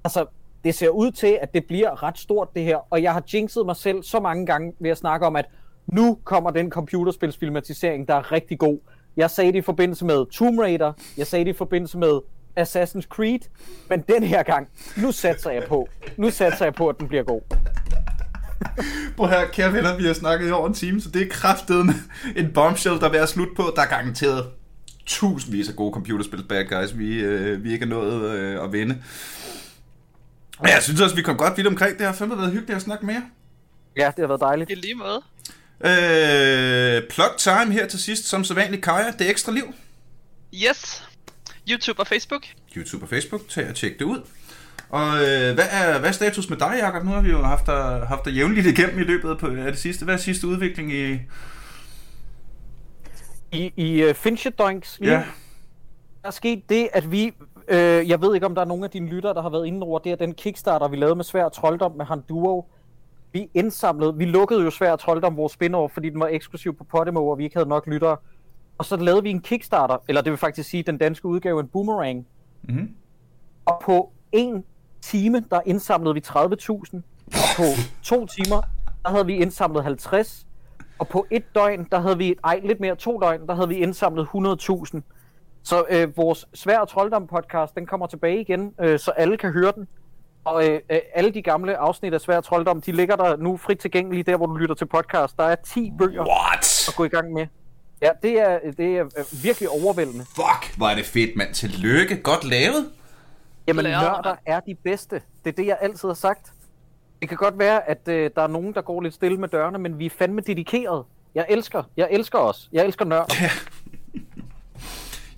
altså, 0.04 0.26
det 0.64 0.74
ser 0.74 0.88
ud 0.88 1.10
til, 1.10 1.38
at 1.42 1.54
det 1.54 1.64
bliver 1.68 2.02
ret 2.02 2.18
stort 2.18 2.48
det 2.54 2.64
her, 2.64 2.76
og 2.90 3.02
jeg 3.02 3.12
har 3.12 3.22
jinxet 3.34 3.66
mig 3.66 3.76
selv 3.76 4.02
så 4.02 4.20
mange 4.20 4.46
gange 4.46 4.72
ved 4.80 4.90
at 4.90 4.98
snakke 4.98 5.26
om, 5.26 5.36
at 5.36 5.44
nu 5.86 6.18
kommer 6.24 6.50
den 6.50 6.70
computerspilsfilmatisering, 6.70 8.08
der 8.08 8.14
er 8.14 8.32
rigtig 8.32 8.58
god. 8.58 8.78
Jeg 9.16 9.30
sagde 9.30 9.52
det 9.52 9.58
i 9.58 9.62
forbindelse 9.62 10.04
med 10.04 10.26
Tomb 10.32 10.58
Raider, 10.58 10.92
jeg 11.16 11.26
sagde 11.26 11.44
det 11.44 11.50
i 11.50 11.56
forbindelse 11.56 11.98
med 11.98 12.20
Assassin's 12.60 13.08
Creed, 13.08 13.40
men 13.88 14.04
den 14.08 14.22
her 14.22 14.42
gang, 14.42 14.68
nu 14.96 15.12
satser 15.12 15.50
jeg 15.50 15.64
på, 15.68 15.88
nu 16.16 16.30
satser 16.30 16.64
jeg 16.64 16.74
på, 16.74 16.88
at 16.88 16.98
den 16.98 17.08
bliver 17.08 17.22
god. 17.22 17.40
Prøv 19.16 19.28
her, 19.28 19.46
kære 19.52 19.72
venner, 19.72 19.96
vi 19.96 20.06
har 20.06 20.12
snakket 20.12 20.48
i 20.48 20.50
over 20.50 20.68
en 20.68 20.74
time, 20.74 21.00
så 21.00 21.10
det 21.10 21.22
er 21.22 21.28
kraftedet 21.30 21.86
en 22.36 22.52
bombshell, 22.54 23.00
der 23.00 23.06
er 23.06 23.10
ved 23.10 23.18
at 23.18 23.28
slutte 23.28 23.52
på. 23.56 23.62
Der 23.76 23.82
er 23.82 23.86
garanteret 23.86 24.46
tusindvis 25.06 25.68
af 25.68 25.76
gode 25.76 25.92
computerspil 25.92 26.44
bad 26.48 26.64
guys, 26.64 26.98
vi, 26.98 27.20
øh, 27.20 27.64
vi 27.64 27.72
ikke 27.72 27.84
er 27.84 27.88
nået 27.88 28.30
øh, 28.30 28.64
at 28.64 28.72
vinde. 28.72 29.02
Ja, 30.66 30.74
jeg 30.74 30.82
synes 30.82 31.00
også, 31.00 31.16
vi 31.16 31.22
kom 31.22 31.36
godt 31.36 31.56
vidt 31.56 31.66
omkring. 31.66 31.98
Det 31.98 32.06
har 32.06 32.12
fandme 32.12 32.36
været 32.36 32.52
hyggeligt 32.52 32.76
at 32.76 32.82
snakke 32.82 33.06
med 33.06 33.14
jer. 33.14 33.22
Ja, 33.96 34.06
det 34.06 34.18
har 34.18 34.26
været 34.26 34.40
dejligt. 34.40 34.70
I 34.70 34.74
lige 34.74 34.94
måde. 34.94 35.22
Øh, 35.84 37.02
plug 37.10 37.30
time 37.38 37.72
her 37.72 37.86
til 37.88 37.98
sidst, 37.98 38.24
som 38.24 38.44
sædvanligt, 38.44 38.84
Kaja. 38.84 39.10
Det 39.18 39.26
er 39.26 39.30
ekstra 39.30 39.52
liv. 39.52 39.74
Yes. 40.54 41.08
YouTube 41.70 42.00
og 42.00 42.06
Facebook. 42.06 42.42
YouTube 42.76 43.04
og 43.04 43.08
Facebook. 43.08 43.48
Tag 43.48 43.68
og 43.68 43.74
tjek 43.74 43.98
det 43.98 44.04
ud. 44.04 44.22
Og 44.88 45.16
øh, 45.16 45.54
hvad, 45.54 45.66
er, 45.70 45.98
hvad 45.98 46.08
er 46.08 46.12
status 46.12 46.50
med 46.50 46.56
dig, 46.56 46.74
Jacob? 46.80 47.04
Nu 47.04 47.10
har 47.10 47.20
vi 47.20 47.30
jo 47.30 47.42
haft 47.42 47.66
dig, 47.66 48.06
haft 48.08 48.24
dig 48.24 48.32
jævnligt 48.32 48.66
igennem 48.66 48.98
i 48.98 49.02
løbet 49.02 49.30
af 49.30 49.72
det 49.72 49.78
sidste. 49.78 50.04
Hvad 50.04 50.14
er 50.14 50.18
sidste 50.18 50.46
udvikling 50.46 50.92
i... 50.92 51.18
I, 53.52 53.72
i 53.76 54.04
uh, 54.04 54.14
Finchit 54.14 54.58
Doinks 54.58 54.98
Ja. 55.02 55.24
Der 56.22 56.28
er 56.28 56.30
sket 56.30 56.68
det, 56.68 56.88
at 56.92 57.12
vi 57.12 57.32
Øh, 57.70 58.08
jeg 58.08 58.22
ved 58.22 58.34
ikke, 58.34 58.46
om 58.46 58.54
der 58.54 58.62
er 58.62 58.66
nogen 58.66 58.84
af 58.84 58.90
dine 58.90 59.08
lyttere, 59.08 59.34
der 59.34 59.42
har 59.42 59.50
været 59.50 59.66
inde 59.66 59.86
over 59.86 59.98
det, 59.98 60.12
er 60.12 60.16
den 60.16 60.34
Kickstarter, 60.34 60.88
vi 60.88 60.96
lavede 60.96 61.16
med 61.16 61.24
Svær 61.24 61.48
Trolddom 61.48 61.92
med 61.96 62.04
Han 62.04 62.20
Duo. 62.20 62.66
Vi 63.32 63.50
indsamlede, 63.54 64.16
vi 64.16 64.24
lukkede 64.24 64.62
jo 64.62 64.70
Svær 64.70 64.96
Trolddom 64.96 65.36
vores 65.36 65.52
spin 65.52 65.74
fordi 65.92 66.10
den 66.10 66.20
var 66.20 66.28
eksklusiv 66.28 66.76
på 66.76 66.84
Podimo, 66.84 67.28
og 67.28 67.38
vi 67.38 67.44
ikke 67.44 67.56
havde 67.56 67.68
nok 67.68 67.86
lyttere. 67.86 68.16
Og 68.78 68.84
så 68.84 68.96
lavede 68.96 69.22
vi 69.22 69.30
en 69.30 69.40
Kickstarter, 69.40 69.96
eller 70.08 70.22
det 70.22 70.30
vil 70.30 70.38
faktisk 70.38 70.70
sige 70.70 70.82
den 70.82 70.98
danske 70.98 71.26
udgave, 71.26 71.60
en 71.60 71.68
Boomerang. 71.68 72.26
Mm-hmm. 72.62 72.94
Og 73.64 73.80
på 73.84 74.12
en 74.32 74.64
time, 75.00 75.44
der 75.50 75.60
indsamlede 75.66 76.14
vi 76.14 76.22
30.000. 76.26 76.36
Og 77.26 77.48
på 77.56 77.62
to 78.02 78.26
timer, 78.26 78.60
der 79.04 79.10
havde 79.10 79.26
vi 79.26 79.36
indsamlet 79.36 79.84
50. 79.84 80.46
Og 80.98 81.08
på 81.08 81.26
et 81.30 81.44
døgn, 81.54 81.86
der 81.92 82.00
havde 82.00 82.18
vi, 82.18 82.34
ej 82.44 82.60
lidt 82.64 82.80
mere, 82.80 82.96
to 82.96 83.20
døgn, 83.20 83.46
der 83.46 83.54
havde 83.54 83.68
vi 83.68 83.74
indsamlet 83.74 84.26
100.000. 84.34 85.00
Så 85.62 85.84
øh, 85.90 86.16
vores 86.16 86.46
Svær 86.54 86.78
og 86.78 86.88
Trolddom 86.88 87.26
podcast, 87.26 87.74
den 87.74 87.86
kommer 87.86 88.06
tilbage 88.06 88.40
igen, 88.40 88.72
øh, 88.80 88.98
så 88.98 89.10
alle 89.10 89.36
kan 89.36 89.52
høre 89.52 89.72
den. 89.76 89.88
Og 90.44 90.68
øh, 90.68 90.80
øh, 90.90 90.98
alle 91.14 91.30
de 91.30 91.42
gamle 91.42 91.76
afsnit 91.76 92.14
af 92.14 92.20
Svær 92.20 92.36
og 92.36 92.44
Trolddom, 92.44 92.80
de 92.80 92.92
ligger 92.92 93.16
der 93.16 93.36
nu 93.36 93.56
frit 93.56 93.78
tilgængelige 93.78 94.22
der, 94.22 94.36
hvor 94.36 94.46
du 94.46 94.54
lytter 94.54 94.74
til 94.74 94.86
podcast. 94.86 95.36
Der 95.36 95.44
er 95.44 95.54
10 95.54 95.92
bøger 95.98 96.26
What? 96.26 96.88
at 96.88 96.94
gå 96.96 97.04
i 97.04 97.08
gang 97.08 97.32
med. 97.32 97.46
Ja, 98.02 98.10
det 98.22 98.40
er, 98.40 98.58
det 98.78 98.96
er 98.96 99.04
øh, 99.04 99.24
virkelig 99.42 99.68
overvældende. 99.68 100.24
Fuck, 100.24 100.76
hvor 100.76 100.86
er 100.86 100.94
det 100.94 101.04
fedt, 101.06 101.36
mand. 101.36 101.54
Tillykke. 101.54 102.16
Godt 102.22 102.44
lavet. 102.44 102.90
Jamen, 103.66 103.84
nørder 103.84 104.34
er 104.46 104.60
de 104.60 104.74
bedste. 104.74 105.22
Det 105.44 105.50
er 105.50 105.56
det, 105.56 105.66
jeg 105.66 105.78
altid 105.80 106.08
har 106.08 106.14
sagt. 106.14 106.52
Det 107.20 107.28
kan 107.28 107.38
godt 107.38 107.58
være, 107.58 107.88
at 107.88 108.08
øh, 108.08 108.30
der 108.36 108.42
er 108.42 108.46
nogen, 108.46 108.74
der 108.74 108.82
går 108.82 109.00
lidt 109.00 109.14
stille 109.14 109.38
med 109.38 109.48
dørene, 109.48 109.78
men 109.78 109.98
vi 109.98 110.06
er 110.06 110.10
fandme 110.10 110.40
dedikeret. 110.40 111.04
Jeg 111.34 111.46
elsker, 111.48 111.82
jeg 111.96 112.08
elsker 112.10 112.38
os. 112.38 112.68
Jeg 112.72 112.84
elsker 112.84 113.04
nørder. 113.04 113.34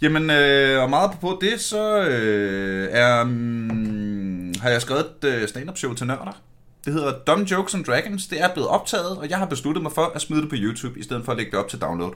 Jamen, 0.02 0.30
øh, 0.30 0.82
og 0.82 0.90
meget 0.90 1.10
på 1.20 1.38
det, 1.40 1.60
så 1.60 2.00
øh, 2.04 2.88
er, 2.92 3.24
mm, 3.24 4.54
har 4.60 4.70
jeg 4.70 4.82
skrevet 4.82 5.06
et 5.22 5.28
øh, 5.28 5.48
stand-up 5.48 5.78
show 5.78 5.94
til 5.94 6.06
nørder. 6.06 6.40
Det 6.84 6.92
hedder 6.92 7.12
Dumb 7.26 7.50
Jokes 7.50 7.74
and 7.74 7.84
Dragons. 7.84 8.26
Det 8.26 8.40
er 8.40 8.52
blevet 8.52 8.68
optaget, 8.68 9.18
og 9.18 9.30
jeg 9.30 9.38
har 9.38 9.46
besluttet 9.46 9.82
mig 9.82 9.92
for 9.92 10.12
at 10.14 10.20
smide 10.20 10.42
det 10.42 10.48
på 10.48 10.56
YouTube, 10.58 11.00
i 11.00 11.02
stedet 11.02 11.24
for 11.24 11.32
at 11.32 11.38
lægge 11.38 11.50
det 11.50 11.58
op 11.58 11.68
til 11.68 11.78
download. 11.78 12.12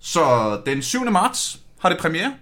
Så 0.00 0.56
den 0.66 0.82
7. 0.82 1.04
marts 1.10 1.60
har 1.80 1.88
det 1.88 1.98
premiere. 1.98 2.34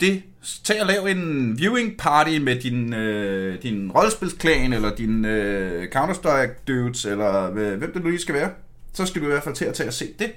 Det 0.00 0.22
tag 0.64 0.80
og 0.80 0.86
lav 0.86 1.06
en 1.06 1.54
viewing 1.58 1.98
party 1.98 2.38
med 2.38 2.60
din, 2.60 2.94
øh, 2.94 3.62
din 3.62 3.90
rollespilsklan, 3.90 4.72
eller 4.72 4.94
din 4.94 5.24
øh, 5.24 5.88
Counter-Strike 5.96 6.64
dudes, 6.68 7.04
eller 7.04 7.52
øh, 7.54 7.78
hvem 7.78 7.92
det 7.92 8.02
nu 8.04 8.08
lige 8.10 8.20
skal 8.20 8.34
være. 8.34 8.50
Så 8.92 9.06
skal 9.06 9.22
du 9.22 9.26
i 9.26 9.30
hvert 9.30 9.42
fald 9.42 9.54
til 9.54 9.64
at 9.64 9.74
tage 9.74 9.88
og 9.88 9.92
se 9.92 10.06
det. 10.18 10.32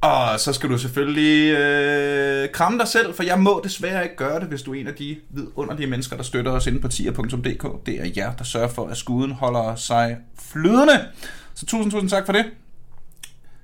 Og 0.00 0.40
så 0.40 0.52
skal 0.52 0.70
du 0.70 0.78
selvfølgelig 0.78 1.54
øh, 1.54 2.48
kramme 2.52 2.78
dig 2.78 2.88
selv, 2.88 3.14
for 3.14 3.22
jeg 3.22 3.40
må 3.40 3.60
desværre 3.64 4.02
ikke 4.02 4.16
gøre 4.16 4.40
det, 4.40 4.48
hvis 4.48 4.62
du 4.62 4.74
er 4.74 4.80
en 4.80 4.86
af 4.86 4.94
de 4.94 5.16
vidunderlige 5.30 5.86
mennesker, 5.86 6.16
der 6.16 6.22
støtter 6.22 6.52
os 6.52 6.66
inde 6.66 6.80
på 6.80 6.88
tier.dk. 6.88 7.86
Det 7.86 8.00
er 8.00 8.10
jer, 8.16 8.32
der 8.32 8.44
sørger 8.44 8.68
for, 8.68 8.88
at 8.88 8.96
skuden 8.96 9.32
holder 9.32 9.74
sig 9.74 10.16
flydende. 10.38 11.08
Så 11.54 11.66
tusind, 11.66 11.92
tusind 11.92 12.10
tak 12.10 12.26
for 12.26 12.32
det. 12.32 12.44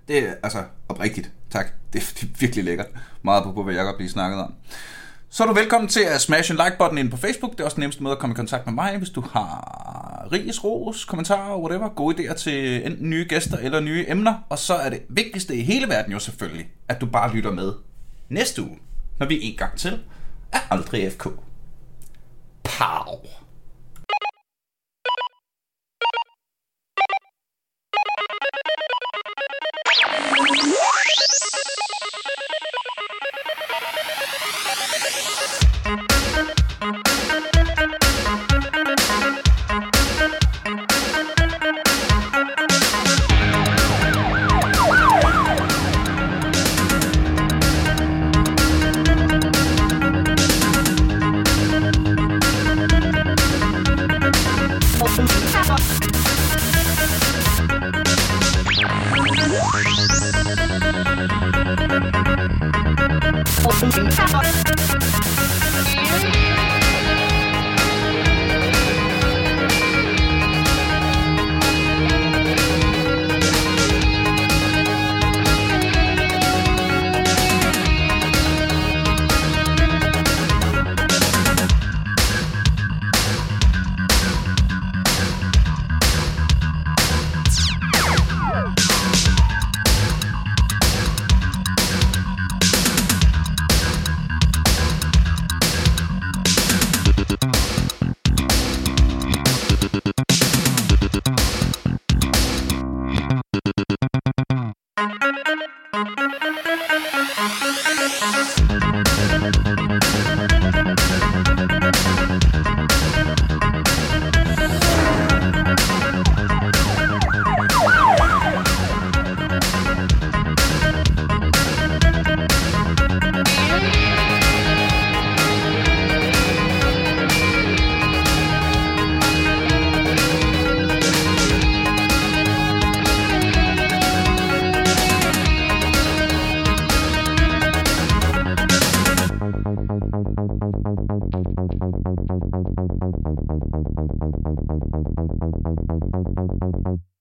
Det 0.08 0.18
er 0.18 0.34
altså 0.42 0.62
oprigtigt. 0.88 1.30
Tak. 1.50 1.66
Det 1.92 2.02
er, 2.02 2.06
det 2.14 2.22
er 2.22 2.26
virkelig 2.40 2.64
lækkert. 2.64 2.86
Meget 3.22 3.44
på, 3.44 3.52
på 3.52 3.62
hvad 3.62 3.74
godt 3.74 3.96
blive 3.96 4.10
snakket 4.10 4.40
om. 4.40 4.54
Så 5.36 5.42
er 5.42 5.46
du 5.46 5.54
velkommen 5.54 5.88
til 5.88 6.00
at 6.00 6.20
smash 6.20 6.50
en 6.50 6.56
like-button 6.56 6.98
ind 6.98 7.10
på 7.10 7.16
Facebook. 7.16 7.52
Det 7.52 7.60
er 7.60 7.64
også 7.64 7.74
den 7.74 7.80
nemmeste 7.80 8.02
måde 8.02 8.12
at 8.12 8.18
komme 8.18 8.34
i 8.34 8.36
kontakt 8.36 8.66
med 8.66 8.74
mig, 8.74 8.98
hvis 8.98 9.10
du 9.10 9.20
har 9.20 10.28
ris, 10.32 10.64
ros, 10.64 11.04
kommentarer, 11.04 11.58
whatever, 11.58 11.88
gode 11.88 12.16
idéer 12.16 12.34
til 12.34 12.86
enten 12.86 13.10
nye 13.10 13.26
gæster 13.28 13.58
eller 13.58 13.80
nye 13.80 14.04
emner. 14.08 14.34
Og 14.48 14.58
så 14.58 14.74
er 14.74 14.90
det 14.90 15.02
vigtigste 15.08 15.56
i 15.56 15.62
hele 15.62 15.88
verden 15.88 16.12
jo 16.12 16.18
selvfølgelig, 16.18 16.66
at 16.88 17.00
du 17.00 17.06
bare 17.06 17.34
lytter 17.34 17.52
med 17.52 17.72
næste 18.28 18.62
uge, 18.62 18.78
når 19.18 19.26
vi 19.26 19.38
en 19.42 19.56
gang 19.56 19.78
til 19.78 20.02
er 20.52 20.58
aldrig 20.70 21.12
FK. 21.12 21.24
Pow! 22.64 23.45